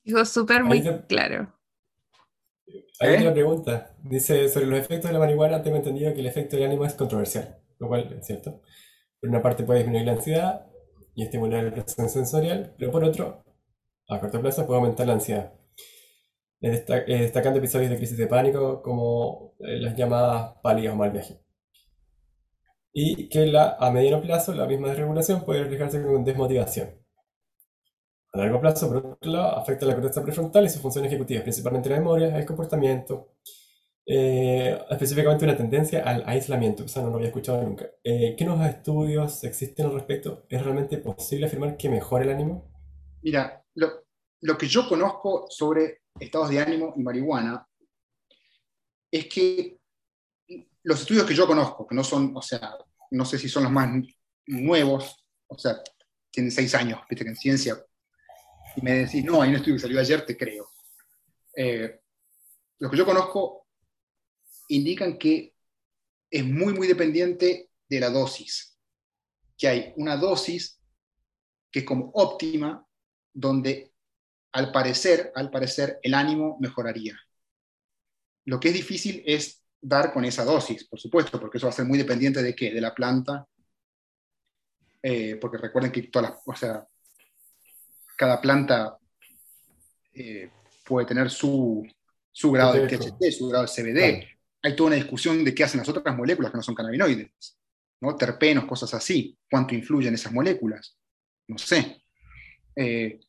Dijo 0.05 0.25
súper 0.25 0.65
muy 0.65 0.83
te- 0.83 1.07
claro. 1.07 1.55
Hay 3.01 3.15
¿Eh? 3.15 3.19
otra 3.19 3.33
pregunta. 3.33 3.97
Dice, 4.03 4.49
sobre 4.49 4.67
los 4.67 4.79
efectos 4.79 5.09
de 5.09 5.13
la 5.15 5.19
marihuana, 5.19 5.63
tengo 5.63 5.77
entendido 5.77 6.13
que 6.15 6.21
el 6.21 6.27
efecto 6.27 6.57
del 6.57 6.67
ánimo 6.67 6.85
es 6.85 6.95
controversial, 6.95 7.59
lo 7.79 7.89
cual 7.89 8.13
es 8.19 8.27
cierto. 8.27 8.61
Por 9.21 9.31
una 9.31 9.43
parte 9.43 9.65
puede 9.65 9.81
disminuir 9.81 10.07
la 10.07 10.13
ansiedad 10.13 10.67
y 11.15 11.25
estimular 11.25 11.65
la 11.65 11.73
presión 11.73 12.09
sensorial, 12.09 12.75
pero 12.79 12.91
por 12.91 13.05
otro, 13.05 13.45
a 14.09 14.21
corto 14.21 14.41
plazo 14.41 14.67
puede 14.67 14.81
aumentar 14.81 15.07
la 15.07 15.15
ansiedad. 15.15 15.53
Eh, 16.63 16.71
desta- 16.71 16.99
eh, 17.07 17.23
destacando 17.23 17.59
episodios 17.59 17.91
de 17.91 17.97
crisis 17.97 18.19
de 18.19 18.27
pánico 18.27 18.83
como 18.83 19.55
eh, 19.61 19.79
las 19.81 19.97
llamadas 19.97 20.55
pálidas 20.63 20.93
o 20.95 20.97
mal 20.97 21.11
viaje. 21.11 21.41
Y 22.93 23.29
que 23.29 23.47
la, 23.47 23.77
a 23.79 23.91
mediano 23.91 24.21
plazo 24.21 24.53
la 24.55 24.67
misma 24.67 24.89
desregulación 24.89 25.45
puede 25.45 25.63
reflejarse 25.63 26.03
con 26.03 26.25
desmotivación. 26.25 27.00
A 28.33 28.39
largo 28.39 28.61
plazo, 28.61 28.89
por 28.89 28.97
otro 28.99 29.31
lado, 29.31 29.57
afecta 29.57 29.87
la 29.87 29.95
corteza 29.95 30.23
prefrontal 30.23 30.65
y 30.65 30.69
sus 30.69 30.81
funciones 30.81 31.11
ejecutivas, 31.11 31.43
principalmente 31.43 31.91
la 31.91 31.97
memoria, 31.97 32.39
el 32.39 32.47
comportamiento, 32.47 33.35
eh, 34.07 34.79
específicamente 34.89 35.45
una 35.45 35.57
tendencia 35.57 36.03
al 36.05 36.23
aislamiento, 36.27 36.85
o 36.85 36.89
sea, 36.89 37.03
no 37.03 37.11
lo 37.11 37.17
había 37.17 37.29
escuchado 37.29 37.63
nunca. 37.63 37.91
Eh, 38.05 38.35
¿qué 38.37 38.45
nuevos 38.45 38.67
estudios 38.67 39.43
existen 39.45 39.87
al 39.87 39.95
respecto? 39.95 40.47
¿Es 40.49 40.63
realmente 40.63 40.99
posible 40.99 41.47
afirmar 41.47 41.77
que 41.77 41.89
mejora 41.89 42.25
el 42.25 42.31
ánimo? 42.31 42.71
Mira, 43.23 43.65
lo, 43.75 44.05
lo 44.43 44.57
que 44.57 44.67
yo 44.67 44.89
conozco 44.89 45.47
sobre 45.49 46.03
estados 46.19 46.51
de 46.51 46.61
ánimo 46.61 46.95
y 46.97 47.03
marihuana 47.03 47.67
es 49.11 49.27
que 49.27 49.79
los 50.83 51.01
estudios 51.01 51.25
que 51.25 51.35
yo 51.35 51.47
conozco, 51.47 51.87
que 51.87 51.95
no 51.95 52.05
son, 52.05 52.37
o 52.37 52.43
sea, 52.43 52.77
no 53.11 53.25
sé 53.25 53.39
si 53.39 53.49
son 53.49 53.65
los 53.65 53.73
más 53.73 53.91
nuevos, 54.47 55.25
o 55.49 55.59
sea, 55.59 55.77
tienen 56.31 56.51
seis 56.51 56.75
años, 56.75 57.01
viste 57.09 57.25
que 57.25 57.31
en 57.31 57.37
ciencia, 57.37 57.77
y 58.77 58.83
me 58.83 58.93
decís, 58.93 59.25
no, 59.25 59.43
hay 59.43 59.51
un 59.51 59.57
estudio 59.57 59.77
que 59.77 59.83
salió 59.83 60.01
ayer, 60.01 60.25
te 60.25 60.37
creo. 60.37 60.71
Eh, 61.57 62.01
los 62.79 62.91
que 62.91 62.97
yo 62.97 63.05
conozco 63.05 63.67
indican 64.69 65.19
que 65.19 65.55
es 66.31 66.45
muy, 66.45 66.73
muy 66.73 66.87
dependiente 66.87 67.71
de 67.89 68.01
la 68.01 68.11
dosis, 68.11 68.79
que 69.59 69.69
hay 69.69 69.93
una 69.97 70.17
dosis 70.17 70.81
que 71.71 71.81
es 71.81 71.85
como 71.85 72.11
óptima, 72.15 72.87
donde 73.33 73.93
al 74.53 74.73
parecer, 74.73 75.33
al 75.35 75.51
parecer, 75.51 75.99
el 76.03 76.15
ánimo 76.15 76.57
mejoraría. 76.61 77.19
Lo 78.45 78.59
que 78.59 78.69
es 78.69 78.75
difícil 78.75 79.23
es 79.27 79.63
dar 79.81 80.13
con 80.13 80.25
esa 80.25 80.45
dosis, 80.45 80.85
por 80.89 80.99
supuesto, 80.99 81.39
porque 81.41 81.59
eso 81.59 81.67
va 81.67 81.73
a 81.73 81.77
ser 81.77 81.85
muy 81.85 81.99
dependiente 81.99 82.43
de 82.43 82.55
qué, 82.55 82.73
de 82.73 82.81
la 82.81 82.95
planta, 82.95 83.47
eh, 85.03 85.37
porque 85.37 85.59
recuerden 85.59 85.93
que 85.93 86.03
todas 86.05 86.31
las, 86.31 86.43
o 86.45 86.55
sea, 86.55 86.87
cada 88.21 88.39
planta 88.39 88.99
eh, 90.13 90.51
puede 90.85 91.07
tener 91.07 91.31
su, 91.31 91.89
su 92.31 92.53
grado 92.53 92.75
de. 92.75 92.87
THC, 92.87 93.33
su 93.33 93.49
grado 93.49 93.65
de 93.65 93.71
CBD. 93.71 94.19
Claro. 94.19 94.27
Hay 94.63 94.77
toda 94.77 94.89
una 94.89 94.97
discusión 94.97 95.43
de 95.43 95.55
qué 95.55 95.65
hacen 95.65 95.79
las 95.79 95.89
otras 95.89 96.15
moléculas 96.15 96.51
que 96.51 96.59
no 96.59 96.63
son 96.63 96.75
cannabinoides, 96.75 97.31
¿no? 98.03 98.15
terpenos, 98.17 98.67
cosas 98.67 98.93
así, 98.93 99.39
cuánto 99.51 99.75
influyen 99.75 100.13
esas 100.13 100.35
moléculas, 100.35 100.99
no 101.49 101.57
sé. 101.57 102.05
Eh, 102.77 103.21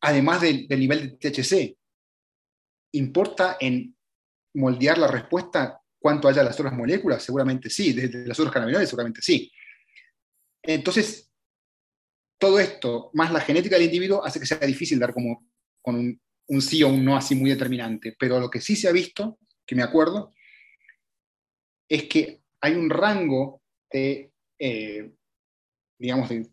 además 0.00 0.42
del, 0.42 0.68
del 0.68 0.78
nivel 0.78 1.18
de 1.18 1.30
THC, 1.30 1.76
¿importa 2.92 3.56
en 3.58 3.96
moldear 4.54 4.96
la 4.98 5.08
respuesta 5.08 5.80
cuánto 5.98 6.28
haya 6.28 6.44
las 6.44 6.54
otras 6.60 6.72
moléculas? 6.72 7.24
Seguramente 7.24 7.68
sí, 7.68 7.92
desde 7.94 8.28
las 8.28 8.38
otras 8.38 8.54
cannabinoides 8.54 8.90
seguramente 8.90 9.22
sí. 9.22 9.50
Entonces, 10.62 11.27
todo 12.38 12.60
esto, 12.60 13.10
más 13.14 13.32
la 13.32 13.40
genética 13.40 13.76
del 13.76 13.86
individuo, 13.86 14.24
hace 14.24 14.40
que 14.40 14.46
sea 14.46 14.58
difícil 14.58 14.98
dar 14.98 15.12
como 15.12 15.46
con 15.82 15.96
un, 15.96 16.20
un 16.48 16.62
sí 16.62 16.82
o 16.82 16.88
un 16.88 17.04
no 17.04 17.16
así 17.16 17.34
muy 17.34 17.50
determinante. 17.50 18.16
Pero 18.18 18.40
lo 18.40 18.48
que 18.48 18.60
sí 18.60 18.76
se 18.76 18.88
ha 18.88 18.92
visto, 18.92 19.38
que 19.66 19.74
me 19.74 19.82
acuerdo, 19.82 20.32
es 21.88 22.04
que 22.04 22.42
hay 22.60 22.74
un 22.74 22.90
rango 22.90 23.62
de, 23.90 24.32
eh, 24.58 25.12
digamos, 25.98 26.28
de, 26.28 26.38
de 26.38 26.48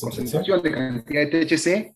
Concentración. 0.00 0.10
concentración 0.10 0.62
de 0.62 0.72
cantidad 0.72 1.30
de 1.30 1.46
THC 1.46 1.94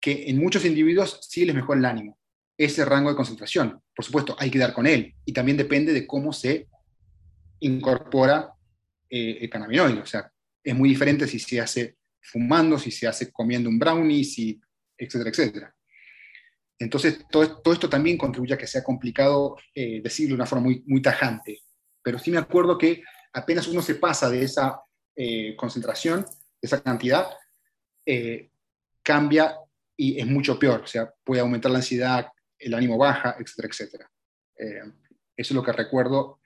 que 0.00 0.28
en 0.28 0.38
muchos 0.38 0.64
individuos 0.64 1.18
sí 1.22 1.44
les 1.44 1.54
mejora 1.54 1.78
el 1.78 1.86
ánimo. 1.86 2.18
Ese 2.56 2.84
rango 2.84 3.10
de 3.10 3.16
concentración, 3.16 3.80
por 3.96 4.04
supuesto, 4.04 4.36
hay 4.38 4.50
que 4.50 4.58
dar 4.58 4.74
con 4.74 4.86
él. 4.86 5.14
Y 5.24 5.32
también 5.32 5.56
depende 5.56 5.92
de 5.92 6.06
cómo 6.06 6.32
se 6.32 6.68
incorpora 7.60 8.52
eh, 9.08 9.38
el 9.40 9.50
cannabinoide. 9.50 10.00
O 10.00 10.06
sea, 10.06 10.30
es 10.62 10.74
muy 10.74 10.90
diferente 10.90 11.26
si 11.26 11.38
se 11.38 11.60
hace 11.60 11.96
fumando, 12.24 12.78
si 12.78 12.90
se 12.90 13.06
hace 13.06 13.30
comiendo 13.30 13.68
un 13.68 13.78
brownie, 13.78 14.24
si, 14.24 14.60
etcétera, 14.96 15.30
etcétera. 15.30 15.74
Entonces, 16.78 17.24
todo, 17.30 17.72
esto 17.72 17.88
también 17.88 18.18
contribuye 18.18 18.54
a 18.54 18.58
que 18.58 18.66
sea 18.66 18.82
complicado 18.82 19.56
eh, 19.74 20.00
decirlo 20.02 20.30
de 20.30 20.36
una 20.36 20.46
forma 20.46 20.64
muy, 20.64 20.82
muy 20.86 21.00
tajante. 21.00 21.60
Pero 22.02 22.18
sí 22.18 22.30
me 22.30 22.38
acuerdo 22.38 22.76
que 22.76 23.02
apenas 23.32 23.68
uno 23.68 23.80
se 23.80 23.94
pasa 23.94 24.28
de 24.28 24.42
esa 24.42 24.80
eh, 25.14 25.54
concentración, 25.56 26.22
de 26.22 26.66
esa 26.66 26.82
cantidad, 26.82 27.28
eh, 28.04 28.50
cambia 29.02 29.56
y 29.96 30.18
es 30.18 30.26
mucho 30.26 30.58
peor. 30.58 30.82
O 30.82 30.86
sea, 30.86 31.12
puede 31.22 31.40
aumentar 31.40 31.70
la 31.70 31.78
ansiedad, 31.78 32.26
el 32.58 32.74
ánimo 32.74 32.98
baja, 32.98 33.36
etcétera, 33.38 33.68
etcétera. 33.68 34.10
Eh, 34.58 34.82
eso 35.36 35.52
es 35.52 35.52
lo 35.52 35.62
que 35.62 35.72
recuerdo 35.72 36.40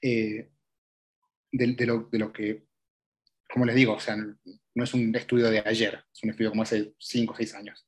de, 0.00 0.50
de 1.50 1.86
lo, 1.86 2.08
de 2.10 2.18
lo 2.18 2.32
que, 2.32 2.66
como 3.50 3.66
les 3.66 3.74
digo, 3.74 3.94
o 3.94 4.00
sea, 4.00 4.16
no 4.74 4.84
es 4.84 4.94
un 4.94 5.14
estudio 5.14 5.50
de 5.50 5.60
ayer, 5.64 6.04
es 6.12 6.22
un 6.22 6.30
estudio 6.30 6.50
como 6.50 6.62
hace 6.62 6.94
5 6.98 7.32
o 7.32 7.36
6 7.36 7.54
años. 7.54 7.86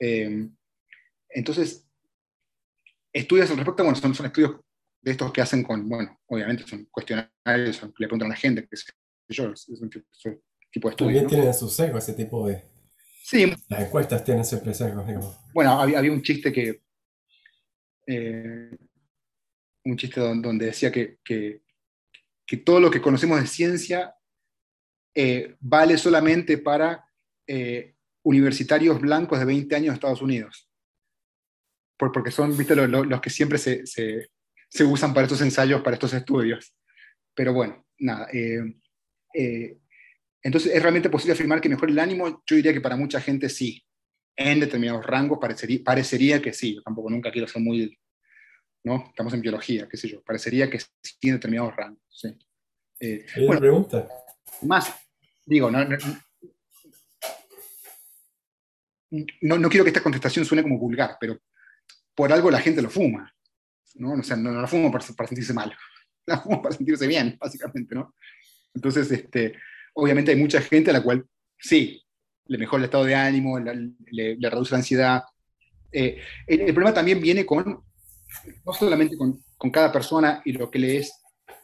Eh, 0.00 0.48
entonces, 1.30 1.86
estudios 3.12 3.50
al 3.50 3.56
respecto, 3.56 3.82
bueno, 3.82 3.98
son, 3.98 4.14
son 4.14 4.26
estudios 4.26 4.60
de 5.02 5.10
estos 5.12 5.32
que 5.32 5.40
hacen 5.40 5.62
con, 5.62 5.88
bueno, 5.88 6.20
obviamente 6.26 6.64
son 6.66 6.84
cuestionarios, 6.86 7.76
son- 7.76 7.94
le 7.98 8.06
preguntan 8.06 8.26
a 8.26 8.34
la 8.34 8.36
gente, 8.36 8.66
qué 8.68 8.76
sé 8.76 8.92
yo, 9.28 9.50
es 9.52 9.68
un 9.68 9.90
tipo, 9.90 10.06
es 10.12 10.24
un 10.26 10.42
tipo 10.70 10.88
de 10.88 10.92
estudio. 10.92 11.08
También 11.10 11.24
¿no? 11.24 11.28
tienen 11.30 11.54
su 11.54 11.68
sesgo 11.68 11.98
ese 11.98 12.14
tipo 12.14 12.46
de... 12.48 12.64
Sí, 13.22 13.52
Las 13.68 13.80
encuestas 13.82 14.24
tienen 14.24 14.44
siempre 14.44 14.72
sesgos, 14.72 15.06
digamos. 15.06 15.36
bueno, 15.52 15.80
había, 15.80 15.98
había 15.98 16.12
un 16.12 16.22
chiste 16.22 16.52
que. 16.52 16.80
eh, 18.06 18.70
un 19.84 19.96
chiste 19.96 20.20
don- 20.20 20.42
donde 20.42 20.66
decía 20.66 20.90
que, 20.92 21.18
que- 21.24 21.62
que 22.46 22.56
todo 22.58 22.78
lo 22.80 22.90
que 22.90 23.00
conocemos 23.00 23.40
de 23.40 23.46
ciencia 23.48 24.14
eh, 25.16 25.56
vale 25.60 25.96
solamente 25.98 26.58
para 26.58 27.04
eh, 27.46 27.94
universitarios 28.22 29.00
blancos 29.00 29.38
de 29.38 29.44
20 29.46 29.74
años 29.74 29.88
de 29.88 29.94
Estados 29.94 30.20
Unidos. 30.22 30.68
Por- 31.96 32.12
porque 32.12 32.30
son, 32.30 32.56
viste, 32.56 32.76
lo- 32.76 32.86
lo- 32.86 33.04
los 33.04 33.20
que 33.20 33.30
siempre 33.30 33.56
se, 33.58 33.86
se- 33.86 34.28
se 34.68 34.84
usan 34.84 35.14
para 35.14 35.24
estos 35.26 35.40
ensayos, 35.40 35.80
para 35.82 35.94
estos 35.94 36.12
estudios. 36.12 36.74
Pero 37.34 37.52
bueno, 37.54 37.86
nada. 37.98 38.28
eh, 38.32 38.60
eh, 39.34 39.78
entonces, 40.42 40.72
¿es 40.74 40.82
realmente 40.82 41.08
posible 41.10 41.32
afirmar 41.32 41.60
que 41.60 41.68
mejora 41.68 41.90
el 41.92 41.98
ánimo? 41.98 42.42
Yo 42.46 42.56
diría 42.56 42.72
que 42.72 42.80
para 42.80 42.96
mucha 42.96 43.20
gente 43.20 43.48
sí. 43.48 43.82
En 44.38 44.60
determinados 44.60 45.04
rangos 45.06 45.38
parecería, 45.40 45.80
parecería 45.82 46.42
que 46.42 46.52
sí. 46.52 46.74
Yo 46.74 46.82
tampoco 46.82 47.08
nunca 47.10 47.30
quiero 47.32 47.48
ser 47.48 47.62
muy... 47.62 47.98
¿no? 48.84 49.06
Estamos 49.08 49.32
en 49.34 49.40
biología, 49.40 49.88
qué 49.88 49.96
sé 49.96 50.08
yo. 50.08 50.22
Parecería 50.22 50.68
que 50.70 50.78
sí 50.78 50.88
en 51.22 51.32
determinados 51.34 51.74
rangos. 51.74 52.02
Sí. 52.10 52.28
Eh, 53.00 53.24
bueno, 53.46 53.60
pregunta. 53.60 54.06
más, 54.62 54.94
digo, 55.46 55.70
no, 55.70 55.84
no, 59.58 59.68
quiero 59.68 59.84
que 59.84 59.90
esta 59.90 60.02
contestación 60.02 60.44
suene 60.44 60.62
como 60.62 60.78
vulgar, 60.78 61.16
pero 61.20 61.38
por 62.14 62.32
algo 62.32 62.50
la 62.50 62.60
gente 62.60 62.82
lo 62.82 62.90
fuma. 62.90 63.32
¿no? 63.94 64.12
O 64.12 64.22
sea, 64.22 64.36
no, 64.36 64.50
no 64.50 64.60
lo 64.60 64.68
fumo 64.68 64.90
para, 64.90 65.04
sentirse 65.04 65.54
mal, 65.54 65.74
la 66.26 66.40
fumo 66.40 66.60
para 66.60 66.74
sentirse 66.74 67.06
bien, 67.06 67.36
básicamente, 67.40 67.94
¿no? 67.94 68.14
Entonces, 68.74 69.10
este, 69.10 69.54
obviamente 69.94 70.32
hay 70.32 70.36
mucha 70.36 70.60
gente 70.60 70.90
a 70.90 70.92
la 70.92 71.02
cual 71.02 71.24
sí, 71.58 72.02
le 72.46 72.58
mejora 72.58 72.80
el 72.80 72.84
estado 72.86 73.04
de 73.04 73.14
ánimo, 73.14 73.58
la- 73.58 73.74
le, 74.10 74.36
reduce 74.50 74.72
la 74.72 74.78
ansiedad. 74.78 75.22
Eh, 75.90 76.20
el, 76.46 76.74
problema 76.74 76.92
también 76.92 77.20
viene 77.20 77.46
con, 77.46 77.64
no 78.66 78.72
solamente 78.72 79.16
con, 79.16 79.42
cada 79.72 79.90
persona 79.90 80.42
y 80.44 80.52
lo 80.52 80.70
que 80.70 80.78
le 80.78 80.98
es 80.98 81.12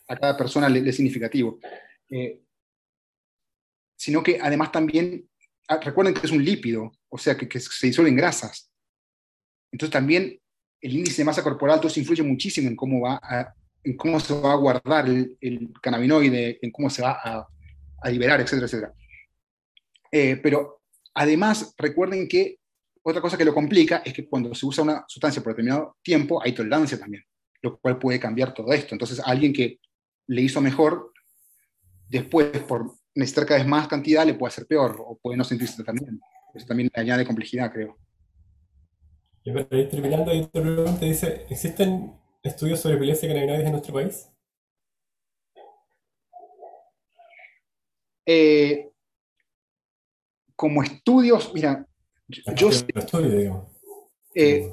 a 0.08 0.16
cada 0.16 0.36
persona 0.36 0.68
le, 0.68 0.80
le 0.80 0.90
es 0.90 0.96
significativo, 0.96 1.58
eh, 2.10 2.40
sino 4.02 4.20
que 4.20 4.40
además 4.42 4.72
también, 4.72 5.28
ah, 5.68 5.78
recuerden 5.78 6.12
que 6.12 6.26
es 6.26 6.32
un 6.32 6.44
lípido, 6.44 6.90
o 7.08 7.16
sea, 7.16 7.36
que, 7.36 7.48
que 7.48 7.60
se 7.60 7.86
disuelve 7.86 8.10
en 8.10 8.16
grasas. 8.16 8.68
Entonces 9.70 9.92
también 9.92 10.40
el 10.80 10.96
índice 10.96 11.18
de 11.18 11.26
masa 11.26 11.44
corporal, 11.44 11.78
todo 11.78 11.86
eso 11.86 12.00
influye 12.00 12.24
muchísimo 12.24 12.68
en 12.68 12.74
cómo, 12.74 13.02
va 13.02 13.20
a, 13.22 13.54
en 13.84 13.96
cómo 13.96 14.18
se 14.18 14.34
va 14.34 14.54
a 14.54 14.56
guardar 14.56 15.08
el, 15.08 15.38
el 15.40 15.72
cannabinoide, 15.80 16.58
en 16.60 16.72
cómo 16.72 16.90
se 16.90 17.02
va 17.02 17.12
a, 17.12 17.46
a 18.02 18.10
liberar, 18.10 18.40
etcétera, 18.40 18.66
etcétera. 18.66 18.92
Eh, 20.10 20.36
pero 20.42 20.82
además, 21.14 21.72
recuerden 21.78 22.26
que 22.26 22.58
otra 23.02 23.22
cosa 23.22 23.38
que 23.38 23.44
lo 23.44 23.54
complica 23.54 24.02
es 24.04 24.12
que 24.12 24.26
cuando 24.26 24.52
se 24.56 24.66
usa 24.66 24.82
una 24.82 25.04
sustancia 25.06 25.40
por 25.44 25.52
determinado 25.52 25.98
tiempo, 26.02 26.42
hay 26.42 26.52
tolerancia 26.52 26.98
también, 26.98 27.22
lo 27.60 27.78
cual 27.78 28.00
puede 28.00 28.18
cambiar 28.18 28.52
todo 28.52 28.72
esto. 28.72 28.96
Entonces, 28.96 29.20
alguien 29.24 29.52
que 29.52 29.78
le 30.26 30.42
hizo 30.42 30.60
mejor, 30.60 31.12
después, 32.08 32.48
por 32.62 33.00
necesitar 33.14 33.46
cada 33.46 33.60
vez 33.60 33.68
más 33.68 33.88
cantidad, 33.88 34.26
le 34.26 34.34
puede 34.34 34.50
hacer 34.50 34.66
peor, 34.66 34.96
o 34.98 35.16
puede 35.16 35.36
no 35.36 35.44
sentirse 35.44 35.82
tan 35.84 35.96
bien. 35.96 36.20
Eso 36.54 36.66
también 36.66 36.90
le 36.94 37.00
añade 37.00 37.26
complejidad, 37.26 37.72
creo. 37.72 37.98
Y 39.44 39.52
para 39.52 39.76
ir 39.76 39.88
terminando, 39.88 40.50
pregunta. 40.50 41.04
Dice, 41.04 41.46
¿existen 41.50 42.12
estudios 42.42 42.80
sobre 42.80 42.96
epilepsia 42.96 43.28
cannabinoides 43.28 43.66
en 43.66 43.72
nuestro 43.72 43.94
país? 43.94 44.28
Eh, 48.24 48.88
como 50.54 50.82
estudios, 50.82 51.52
mira, 51.52 51.84
yo 52.28 52.70
sé, 52.70 52.86
eh, 54.34 54.72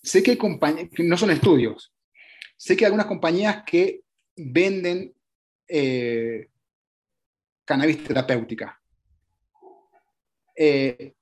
sé 0.00 0.22
que 0.22 0.30
hay 0.30 0.36
compañías, 0.36 0.88
no 0.98 1.18
son 1.18 1.32
estudios, 1.32 1.92
sé 2.56 2.76
que 2.76 2.84
hay 2.84 2.86
algunas 2.86 3.06
compañías 3.06 3.64
que 3.64 4.02
venden 4.36 5.12
eh, 5.66 6.48
cannabis 7.68 8.02
terapéutica. 8.02 8.80
Eh, 10.56 11.14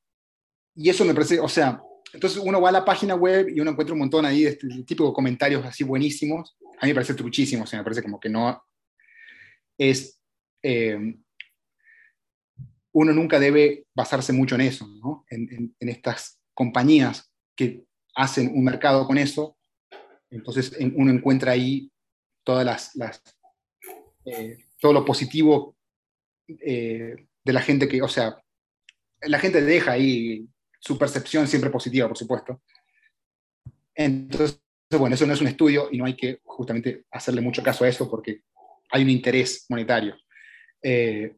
y 0.77 0.89
eso 0.89 1.05
me 1.05 1.12
parece, 1.12 1.40
o 1.40 1.48
sea, 1.48 1.82
entonces 2.12 2.39
uno 2.43 2.60
va 2.60 2.68
a 2.68 2.73
la 2.73 2.85
página 2.85 3.16
web 3.16 3.48
y 3.48 3.60
uno 3.60 3.73
encuentra 3.73 3.93
un 3.94 3.98
montón 3.98 4.24
ahí 4.24 4.44
de 4.44 4.51
este 4.51 4.68
tipo 4.85 5.06
de 5.09 5.12
comentarios 5.12 5.64
así 5.66 5.82
buenísimos. 5.82 6.56
A 6.81 6.86
mí 6.86 6.90
me 6.90 6.94
parece 6.94 7.14
truchísimo, 7.14 7.64
o 7.64 7.66
sea, 7.66 7.81
me 7.81 7.85
parece 7.85 8.02
como 8.02 8.20
que 8.20 8.28
no 8.28 8.62
es... 9.77 10.20
eh, 10.62 11.16
uno 12.93 13.12
nunca 13.12 13.39
debe 13.39 13.86
basarse 13.94 14.32
mucho 14.32 14.55
en 14.55 14.62
eso, 14.62 14.86
¿no? 14.86 15.27
en, 15.28 15.52
en- 15.52 15.77
en 15.81 15.89
estas 15.90 16.40
compañías 16.55 17.31
que 17.55 17.85
hacen 18.14 18.51
un 18.55 18.64
mercado 18.64 19.06
con 19.06 19.18
eso. 19.18 19.59
Entonces 20.31 20.73
en- 20.78 20.94
uno 20.97 21.10
encuentra 21.12 21.52
ahí 21.52 21.90
todas 22.43 22.64
las, 22.64 22.94
las, 22.97 23.23
eh, 24.24 24.56
todo 24.81 24.93
lo 24.94 25.05
positivo 25.05 25.76
eh, 26.48 27.27
de 27.44 27.52
la 27.52 27.62
gente 27.62 27.89
que, 27.89 28.02
o 28.02 28.09
sea, 28.09 28.40
la 29.23 29.39
gente 29.39 29.62
deja 29.62 29.93
ahí 29.93 30.47
su 30.78 30.98
percepción 30.98 31.48
siempre 31.48 31.70
positiva, 31.70 32.09
por 32.09 32.16
supuesto. 32.16 32.62
Entonces, 33.94 34.60
bueno, 34.90 35.14
eso 35.14 35.27
no 35.27 35.32
es 35.32 35.40
un 35.40 35.48
estudio 35.48 35.89
y 35.90 35.98
no 35.98 36.05
hay 36.05 36.16
que 36.16 36.40
justamente 36.44 37.05
hacerle 37.10 37.40
mucho 37.40 37.62
caso 37.62 37.85
a 37.85 37.89
eso 37.89 38.09
porque 38.09 38.43
hay 38.90 39.02
un 39.02 39.10
interés 39.10 39.66
monetario. 39.68 40.16
Eh, 40.82 41.36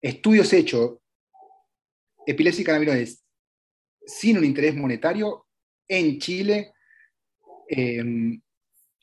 estudios 0.00 0.52
hechos, 0.52 0.98
epilepsia 2.26 2.62
y 2.62 2.64
cannabinoides, 2.64 3.24
sin 4.06 4.38
un 4.38 4.44
interés 4.44 4.74
monetario, 4.74 5.46
en 5.86 6.18
Chile, 6.18 6.72
eh, 7.68 8.02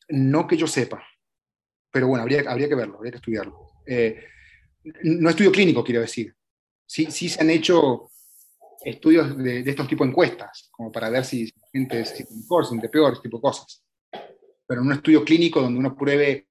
no 0.10 0.48
que 0.48 0.58
yo 0.58 0.68
sepa. 0.68 1.04
Pero 1.92 2.08
bueno, 2.08 2.24
habría, 2.24 2.44
habría 2.50 2.70
que 2.70 2.76
verlo, 2.76 2.98
habría 2.98 3.12
que 3.12 3.18
estudiarlo. 3.18 3.74
Eh, 3.86 4.24
no 5.04 5.30
estudio 5.30 5.52
clínico, 5.52 5.84
quiero 5.84 6.02
decir. 6.02 6.36
Sí, 6.86 7.08
sí 7.10 7.30
se 7.30 7.42
han 7.42 7.50
hecho 7.50 8.12
estudios 8.84 9.38
de, 9.38 9.64
de 9.64 9.70
estos 9.70 9.88
tipos 9.88 10.06
de 10.06 10.12
encuestas, 10.12 10.70
como 10.72 10.92
para 10.92 11.10
ver 11.10 11.24
si 11.24 11.46
la 11.46 11.68
gente 11.72 12.06
siente 12.06 12.34
mejor, 12.36 12.66
siente 12.66 12.90
peor, 12.90 13.14
ese 13.14 13.22
tipo 13.22 13.38
de 13.38 13.42
cosas. 13.42 13.84
Pero 14.68 14.82
en 14.82 14.88
un 14.88 14.94
estudio 14.94 15.24
clínico 15.24 15.62
donde 15.62 15.80
uno 15.80 15.96
pruebe, 15.96 16.48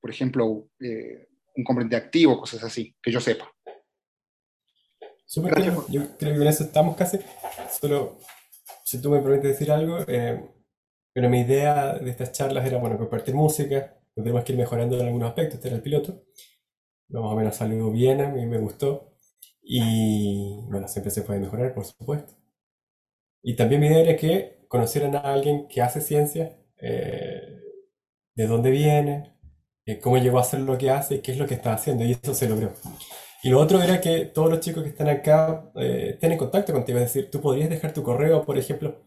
por 0.00 0.10
ejemplo, 0.10 0.68
eh, 0.80 1.28
un 1.56 1.64
componente 1.64 1.96
activo, 1.96 2.38
cosas 2.38 2.64
así, 2.64 2.94
que 3.02 3.10
yo 3.10 3.20
sepa. 3.20 3.50
Súper 5.24 5.54
bien. 5.54 5.76
Yo 5.88 6.16
creo 6.18 6.32
que 6.32 6.38
con 6.38 6.48
eso 6.48 6.64
estamos 6.64 6.96
casi. 6.96 7.18
Solo, 7.80 8.18
si 8.84 9.00
tú 9.00 9.10
me 9.10 9.20
permites 9.20 9.52
decir 9.52 9.70
algo, 9.70 9.98
eh, 10.08 10.44
pero 11.12 11.28
mi 11.28 11.40
idea 11.40 11.94
de 11.94 12.10
estas 12.10 12.32
charlas 12.32 12.66
era, 12.66 12.78
bueno, 12.78 12.98
compartir 12.98 13.34
música, 13.34 13.96
tenemos 14.14 14.42
que 14.42 14.52
ir 14.52 14.58
mejorando 14.58 14.98
en 14.98 15.06
algunos 15.06 15.28
aspectos, 15.28 15.56
este 15.56 15.68
era 15.68 15.76
el 15.76 15.82
piloto. 15.82 16.24
Más 17.10 17.22
o 17.24 17.34
menos 17.36 17.56
salió 17.56 17.90
bien, 17.90 18.20
a 18.20 18.28
mí 18.28 18.46
me 18.46 18.58
gustó. 18.58 19.12
Y 19.62 20.62
bueno, 20.70 20.88
siempre 20.88 21.10
se 21.10 21.22
puede 21.22 21.40
mejorar, 21.40 21.74
por 21.74 21.84
supuesto. 21.84 22.34
Y 23.42 23.56
también 23.56 23.80
mi 23.80 23.86
idea 23.88 24.00
era 24.00 24.16
que 24.16 24.58
conocieran 24.68 25.16
a 25.16 25.20
alguien 25.20 25.66
que 25.68 25.82
hace 25.82 26.00
ciencia, 26.00 26.58
eh, 26.80 27.42
de 28.34 28.46
dónde 28.46 28.70
viene, 28.70 29.36
eh, 29.86 29.98
cómo 30.00 30.18
llegó 30.18 30.38
a 30.38 30.42
hacer 30.42 30.60
lo 30.60 30.78
que 30.78 30.90
hace 30.90 31.16
y 31.16 31.20
qué 31.20 31.32
es 31.32 31.38
lo 31.38 31.46
que 31.46 31.54
está 31.54 31.72
haciendo, 31.74 32.04
y 32.04 32.12
eso 32.12 32.34
se 32.34 32.48
logró. 32.48 32.72
Y 33.42 33.50
lo 33.50 33.58
otro 33.60 33.82
era 33.82 34.00
que 34.00 34.26
todos 34.26 34.50
los 34.50 34.60
chicos 34.60 34.82
que 34.82 34.90
están 34.90 35.08
acá 35.08 35.70
eh, 35.76 36.10
estén 36.14 36.32
en 36.32 36.38
contacto 36.38 36.72
contigo, 36.72 36.98
es 36.98 37.06
decir, 37.06 37.30
tú 37.30 37.40
podrías 37.40 37.70
dejar 37.70 37.92
tu 37.94 38.02
correo, 38.02 38.44
por 38.44 38.58
ejemplo, 38.58 39.02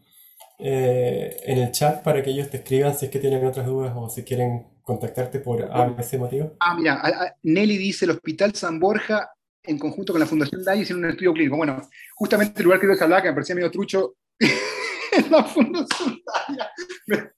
eh, 0.58 1.36
en 1.44 1.58
el 1.58 1.72
chat 1.72 2.02
para 2.02 2.22
que 2.22 2.30
ellos 2.30 2.50
te 2.50 2.58
escriban 2.58 2.96
si 2.96 3.06
es 3.06 3.12
que 3.12 3.18
tienen 3.20 3.44
otras 3.46 3.66
dudas 3.66 3.92
o 3.96 4.08
si 4.08 4.24
quieren 4.24 4.66
contactarte 4.84 5.40
por 5.40 5.62
A, 5.72 5.86
B, 5.88 6.02
C 6.02 6.16
motivo. 6.18 6.56
Ah, 6.60 6.74
mira, 6.74 6.94
a- 6.94 7.08
a- 7.24 7.34
Nelly 7.42 7.76
dice 7.78 8.04
el 8.04 8.12
Hospital 8.12 8.54
San 8.54 8.78
Borja 8.78 9.30
en 9.62 9.78
conjunto 9.78 10.12
con 10.12 10.20
la 10.20 10.26
Fundación 10.26 10.62
DAI 10.62 10.82
hicieron 10.82 11.04
un 11.04 11.10
estudio 11.10 11.32
clínico. 11.32 11.56
Bueno, 11.56 11.80
justamente 12.14 12.58
el 12.60 12.64
lugar 12.64 12.78
que 12.80 12.86
yo 12.86 12.92
hablaba, 13.02 13.22
que 13.22 13.28
me 13.28 13.34
parecía 13.34 13.54
medio 13.54 13.70
trucho, 13.70 14.14
es 14.38 15.30
la 15.30 15.42
Fundación 15.42 16.20
DAI. 16.26 17.30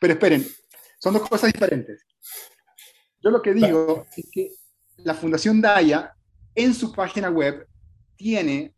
Pero 0.00 0.12
esperen, 0.14 0.46
son 0.98 1.12
dos 1.14 1.28
cosas 1.28 1.52
diferentes. 1.52 2.06
Yo 3.22 3.30
lo 3.30 3.42
que 3.42 3.52
digo 3.52 4.06
es 4.16 4.28
que 4.32 4.50
la 4.98 5.14
Fundación 5.14 5.60
Daya 5.60 6.14
en 6.54 6.72
su 6.72 6.92
página 6.92 7.30
web 7.30 7.66
tiene 8.16 8.74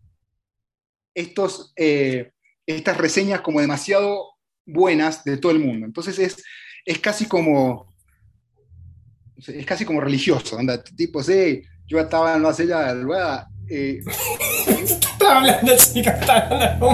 estos, 1.15 1.73
eh, 1.77 2.33
estas 2.67 2.97
reseñas 2.97 3.41
como 3.43 3.61
demasiado 3.61 4.31
buenas 4.65 5.25
de 5.25 5.37
todo 5.37 5.53
el 5.53 5.59
mundo. 5.59 5.85
Entonces 5.87 6.19
es, 6.19 6.43
es 6.85 6.99
casi 6.99 7.27
como 7.27 7.93
es 9.37 9.67
casi 9.67 9.85
como 9.85 10.01
religioso, 10.01 10.59
anda, 10.59 10.83
tipo, 10.83 11.23
sí, 11.23 11.63
yo 11.87 11.99
estaba 11.99 12.37
en 12.37 12.43
la 12.43 12.53
silla 12.53 12.81
de 12.81 12.91
Alba, 12.91 13.49
eh, 13.69 14.01
Estaba 14.69 15.39
hablando, 15.39 15.73
chica, 15.77 16.11
estaba 16.13 16.41
hablando. 16.49 16.87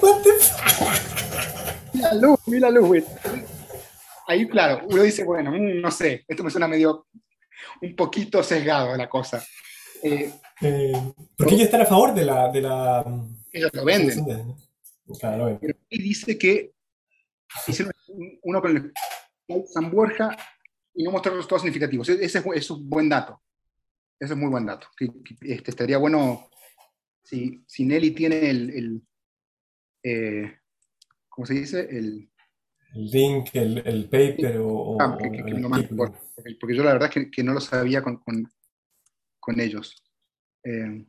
What 0.00 0.22
the 0.22 0.32
fuck? 0.40 1.94
mira 1.94 2.12
la 2.12 2.20
luz, 2.20 2.38
mira 2.46 2.70
la 2.70 2.78
luz, 2.78 2.86
güey. 2.86 3.04
Ahí, 4.28 4.46
claro, 4.48 4.86
uno 4.88 5.02
dice, 5.02 5.24
bueno, 5.24 5.50
mm, 5.52 5.80
no 5.80 5.90
sé, 5.90 6.24
esto 6.28 6.44
me 6.44 6.50
suena 6.50 6.68
medio, 6.68 7.06
un 7.82 7.96
poquito 7.96 8.42
sesgado 8.42 8.96
la 8.96 9.08
cosa. 9.08 9.44
Eh, 10.02 10.32
Eh, 10.62 10.92
porque 11.36 11.54
ellos 11.54 11.66
están 11.66 11.82
a 11.82 11.86
favor 11.86 12.14
de 12.14 12.24
la. 12.24 12.48
De 12.50 12.62
la 12.62 13.04
ellos 13.52 13.70
lo 13.74 13.84
venden. 13.84 14.24
Claro, 15.20 15.36
lo 15.36 15.44
venden. 15.46 15.60
Pero 15.60 15.78
dice 15.90 16.38
que 16.38 16.72
hicieron 17.66 17.92
un- 18.08 18.38
uno 18.42 18.60
con 18.62 18.76
el 19.48 19.66
San 19.66 19.90
Borja 19.90 20.36
y 20.94 21.04
no 21.04 21.10
mostraron 21.12 21.38
resultados 21.38 21.62
significativos. 21.62 22.08
Ese 22.08 22.24
es, 22.24 22.34
ese 22.36 22.52
es 22.56 22.70
un 22.70 22.88
buen 22.88 23.08
dato. 23.08 23.40
Ese 24.18 24.32
es 24.32 24.38
muy 24.38 24.48
buen 24.48 24.66
dato. 24.66 24.88
Este, 25.42 25.70
estaría 25.70 25.98
bueno 25.98 26.48
si, 27.22 27.62
si 27.66 27.84
Nelly 27.84 28.12
tiene 28.12 28.48
el, 28.50 28.70
el, 28.70 29.02
eh, 30.02 30.58
¿cómo 31.28 31.44
se 31.46 31.54
dice? 31.54 31.80
El, 31.80 32.30
el 32.94 33.06
link, 33.10 33.50
el, 33.54 33.78
el 33.86 34.04
paper 34.08 34.58
o, 34.60 34.96
Ah, 35.00 35.18
que, 35.20 35.30
que- 35.30 35.44
que 35.44 35.52
por- 35.94 36.12
porque, 36.34 36.56
porque 36.60 36.76
yo 36.76 36.82
la 36.82 36.92
verdad 36.94 37.08
es 37.08 37.14
que, 37.14 37.30
que 37.30 37.42
no 37.42 37.52
lo 37.52 37.60
sabía 37.60 38.02
con, 38.02 38.16
con- 38.18 38.48
con 39.38 39.60
ellos. 39.60 40.02
Eh, 40.64 41.04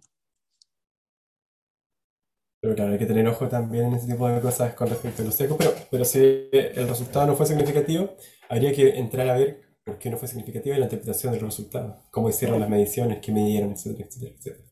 Pero 2.67 2.75
claro, 2.75 2.91
hay 2.91 2.99
que 2.99 3.05
tener 3.05 3.25
ojo 3.29 3.47
también 3.47 3.85
en 3.85 3.93
ese 3.93 4.07
tipo 4.07 4.27
de 4.27 4.41
cosas 4.41 4.73
con 4.73 4.89
respecto 4.89 5.21
a 5.21 5.25
los 5.25 5.33
secos, 5.33 5.55
pero, 5.57 5.73
pero 5.89 6.03
si 6.03 6.19
el 6.51 6.85
resultado 6.85 7.25
no 7.25 7.33
fue 7.33 7.45
significativo, 7.45 8.17
habría 8.49 8.73
que 8.73 8.89
entrar 8.89 9.29
a 9.29 9.37
ver 9.37 9.61
por 9.85 9.97
qué 9.97 10.09
no 10.09 10.17
fue 10.17 10.27
significativo 10.27 10.75
y 10.75 10.79
la 10.79 10.83
interpretación 10.83 11.31
del 11.31 11.43
resultado, 11.43 12.03
cómo 12.11 12.27
hicieron 12.27 12.59
las 12.59 12.69
mediciones, 12.69 13.19
qué 13.21 13.31
midieron, 13.31 13.71
etcétera, 13.71 14.05
etcétera, 14.05 14.35
etcétera. 14.37 14.65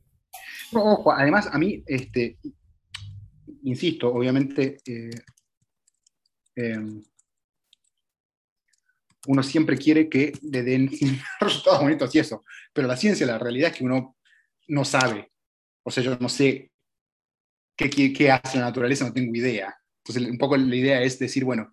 no, 0.74 0.84
ojo, 0.92 1.14
además, 1.14 1.48
a 1.50 1.58
mí, 1.58 1.86
este, 1.88 2.38
insisto, 3.64 4.14
obviamente, 4.14 4.80
eh, 4.86 5.12
eh, 6.58 7.02
uno 9.28 9.42
siempre 9.42 9.78
quiere 9.78 10.10
que 10.10 10.34
le 10.42 10.64
den 10.64 10.90
resultados 11.40 11.80
bonitos 11.80 12.14
y 12.14 12.20
eso, 12.20 12.44
pero 12.74 12.90
la 12.90 12.98
ciencia, 12.98 13.26
la 13.26 13.40
realidad 13.40 13.72
es 13.72 13.78
que 13.78 13.86
uno 13.86 14.18
no 14.68 14.84
sabe. 14.84 15.32
O 15.84 15.92
sea, 15.92 16.04
yo 16.04 16.18
no 16.20 16.28
sé 16.28 16.74
qué, 17.76 17.90
qué, 17.90 18.14
qué 18.14 18.32
hace 18.32 18.58
la 18.58 18.66
naturaleza, 18.66 19.06
no 19.06 19.14
tengo 19.14 19.34
idea. 19.36 19.76
Entonces, 20.04 20.30
un 20.32 20.38
poco 20.38 20.56
la 20.58 20.76
idea 20.76 21.02
es 21.02 21.18
decir, 21.20 21.44
bueno, 21.44 21.72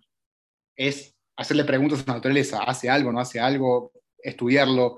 es 0.75 1.15
hacerle 1.37 1.63
preguntas 1.63 2.01
a 2.01 2.11
la 2.11 2.13
naturaleza, 2.15 2.63
hace 2.63 2.89
algo, 2.89 3.11
no 3.11 3.19
hace 3.19 3.39
algo, 3.39 3.91
estudiarlo. 4.17 4.97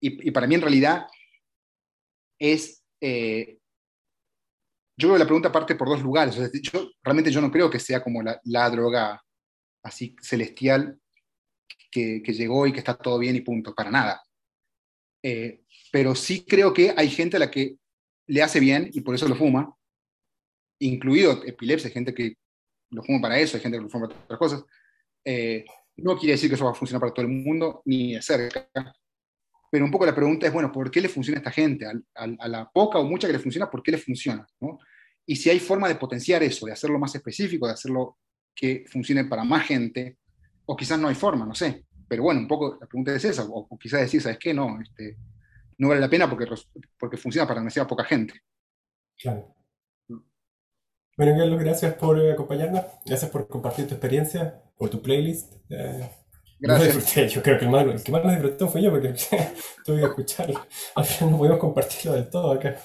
Y, 0.00 0.30
para 0.30 0.46
mí, 0.46 0.54
en 0.54 0.60
realidad, 0.60 1.06
es. 2.38 2.82
eh, 3.00 3.58
yo 4.98 5.08
creo 5.08 5.14
que 5.14 5.18
la 5.18 5.26
pregunta 5.26 5.52
parte 5.52 5.74
por 5.74 5.88
dos 5.88 6.02
lugares. 6.02 6.36
Realmente 7.02 7.30
yo 7.30 7.40
no 7.40 7.50
creo 7.50 7.68
que 7.68 7.78
sea 7.78 8.02
como 8.02 8.22
la, 8.22 8.40
la 8.44 8.70
droga 8.70 9.22
así 9.82 10.16
celestial 10.22 10.98
que, 11.90 12.22
que 12.22 12.32
llegó 12.32 12.66
y 12.66 12.72
que 12.72 12.78
está 12.78 12.96
todo 12.96 13.18
bien 13.18 13.36
y 13.36 13.42
punto, 13.42 13.74
para 13.74 13.90
nada. 13.90 14.22
Eh, 15.22 15.62
pero 15.92 16.14
sí 16.14 16.44
creo 16.46 16.72
que 16.72 16.94
hay 16.96 17.10
gente 17.10 17.36
a 17.36 17.40
la 17.40 17.50
que 17.50 17.76
le 18.26 18.42
hace 18.42 18.60
bien 18.60 18.90
y 18.92 19.00
por 19.02 19.14
eso 19.14 19.28
lo 19.28 19.34
fuma, 19.34 19.75
incluido 20.80 21.42
epilepsia, 21.44 21.88
hay 21.88 21.94
gente 21.94 22.14
que 22.14 22.34
lo 22.90 23.02
fuma 23.02 23.20
para 23.20 23.38
eso, 23.38 23.56
hay 23.56 23.62
gente 23.62 23.78
que 23.78 23.84
lo 23.84 23.88
fuma 23.90 24.08
para 24.08 24.20
otras 24.20 24.38
cosas. 24.38 24.64
Eh, 25.24 25.64
no 25.96 26.16
quiere 26.16 26.32
decir 26.32 26.48
que 26.48 26.54
eso 26.56 26.64
va 26.64 26.72
a 26.72 26.74
funcionar 26.74 27.00
para 27.00 27.12
todo 27.14 27.26
el 27.26 27.32
mundo, 27.32 27.82
ni 27.86 28.14
de 28.14 28.22
cerca. 28.22 28.68
Pero 29.70 29.84
un 29.84 29.90
poco 29.90 30.06
la 30.06 30.14
pregunta 30.14 30.46
es, 30.46 30.52
bueno, 30.52 30.70
¿por 30.70 30.90
qué 30.90 31.00
le 31.00 31.08
funciona 31.08 31.38
a 31.38 31.40
esta 31.40 31.50
gente? 31.50 31.86
Al- 31.86 32.04
al- 32.14 32.36
A, 32.38 32.48
la 32.48 32.70
poca 32.70 32.98
o 32.98 33.04
mucha 33.04 33.26
que 33.26 33.32
le 33.32 33.38
funciona, 33.38 33.70
¿por 33.70 33.82
qué 33.82 33.92
le 33.92 33.98
funciona? 33.98 34.46
¿no? 34.60 34.78
Y 35.26 35.34
si 35.36 35.50
hay 35.50 35.58
forma 35.58 35.88
de 35.88 35.96
potenciar 35.96 36.42
eso, 36.42 36.66
de 36.66 36.72
hacerlo 36.72 36.98
más 36.98 37.14
específico, 37.14 37.66
de 37.66 37.72
hacerlo 37.72 38.18
que 38.54 38.84
funcione 38.88 39.24
para 39.24 39.42
más 39.44 39.66
gente, 39.66 40.18
o 40.66 40.76
quizás 40.76 40.98
no 40.98 41.08
hay 41.08 41.14
forma, 41.14 41.44
no 41.44 41.54
sé. 41.54 41.84
Pero 42.08 42.22
bueno, 42.22 42.40
un 42.40 42.46
poco 42.48 42.78
la 42.80 42.86
pregunta 42.86 43.14
es 43.14 43.24
esa, 43.24 43.44
o, 43.44 43.66
o 43.68 43.78
quizás 43.78 44.00
decir, 44.02 44.22
¿sabes 44.22 44.38
qué? 44.38 44.54
No, 44.54 44.80
este, 44.80 45.16
no 45.78 45.88
vale 45.88 46.00
la 46.00 46.08
pena 46.08 46.30
porque, 46.30 46.46
porque 46.98 47.16
funciona 47.16 47.46
para 47.48 47.60
demasiada 47.60 47.88
poca 47.88 48.04
gente. 48.04 48.40
Claro. 49.18 49.55
Bueno, 51.16 51.36
Carlos, 51.38 51.58
gracias 51.60 51.94
por 51.94 52.18
eh, 52.20 52.32
acompañarnos, 52.32 52.84
gracias 53.04 53.30
por 53.30 53.48
compartir 53.48 53.86
tu 53.88 53.94
experiencia, 53.94 54.62
por 54.76 54.90
tu 54.90 55.00
playlist. 55.00 55.54
Eh, 55.70 56.10
Gracias. 56.58 56.94
disfruté, 56.96 57.28
yo 57.28 57.42
creo 57.42 57.58
que 57.58 57.64
el, 57.66 57.70
más, 57.70 57.86
el 57.86 58.02
que 58.02 58.12
más 58.12 58.24
lo 58.24 58.30
disfrutó 58.30 58.68
fue 58.68 58.82
yo 58.82 58.90
porque 58.90 59.14
tuve 59.84 60.00
que 60.00 60.06
escucharlo. 60.06 60.66
Al 60.94 61.04
final 61.04 61.32
no 61.32 61.38
pudimos 61.38 61.58
compartirlo 61.58 62.12
del 62.14 62.28
todo 62.30 62.52
acá. 62.52 62.76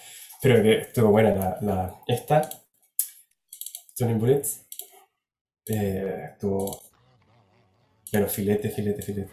Pero 0.42 0.62
que 0.64 0.80
estuvo 0.80 1.10
buena 1.12 1.32
la, 1.36 1.58
la 1.62 2.02
esta, 2.08 2.50
Johnny 3.98 4.14
Bullets. 4.16 4.66
Eh, 5.68 6.30
estuvo. 6.34 6.82
Pero 8.12 8.28
filete, 8.28 8.70
filete, 8.70 9.02
filete. 9.02 9.32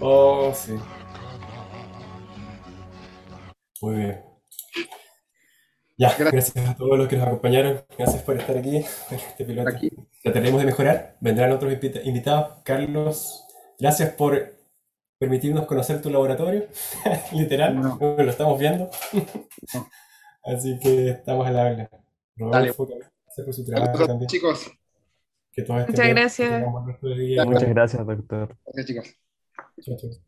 Oh, 0.00 0.52
sí. 0.54 0.74
Muy 3.80 3.94
bien. 3.96 4.35
Ya, 5.98 6.08
Gracias. 6.18 6.52
gracias 6.54 6.68
a 6.68 6.76
todos 6.76 6.98
los 6.98 7.08
que 7.08 7.16
nos 7.16 7.26
acompañaron. 7.26 7.82
Gracias 7.96 8.22
por 8.22 8.36
estar 8.36 8.56
aquí 8.58 8.76
en 8.76 8.84
este 9.16 9.44
piloto. 9.46 9.68
Aquí. 9.70 9.90
Trataremos 10.22 10.60
de 10.60 10.66
mejorar. 10.66 11.16
Vendrán 11.20 11.52
otros 11.52 11.72
invita- 11.72 12.02
invitados. 12.02 12.58
Carlos, 12.64 13.44
gracias 13.78 14.10
por 14.12 14.54
permitirnos 15.18 15.66
conocer 15.66 16.02
tu 16.02 16.10
laboratorio. 16.10 16.66
Literal, 17.32 17.80
No. 17.80 17.98
lo 17.98 18.30
estamos 18.30 18.58
viendo. 18.60 18.90
No. 19.74 19.88
Así 20.44 20.78
que 20.78 21.08
estamos 21.10 21.46
a 21.46 21.50
la 21.50 21.62
habla. 21.66 21.90
Rodolfo, 22.36 22.86
gracias 22.86 23.44
por 23.44 23.54
su 23.54 23.64
trabajo 23.64 23.92
Saludos, 23.92 24.08
también. 24.08 24.28
chicos. 24.28 24.70
Que 25.50 25.62
todos 25.62 25.88
Muchas 25.88 26.08
gracias. 26.08 26.62
Muchas 27.46 27.68
gracias, 27.70 28.06
doctor. 28.06 28.54
Gracias, 28.66 28.86
chicos. 28.86 30.20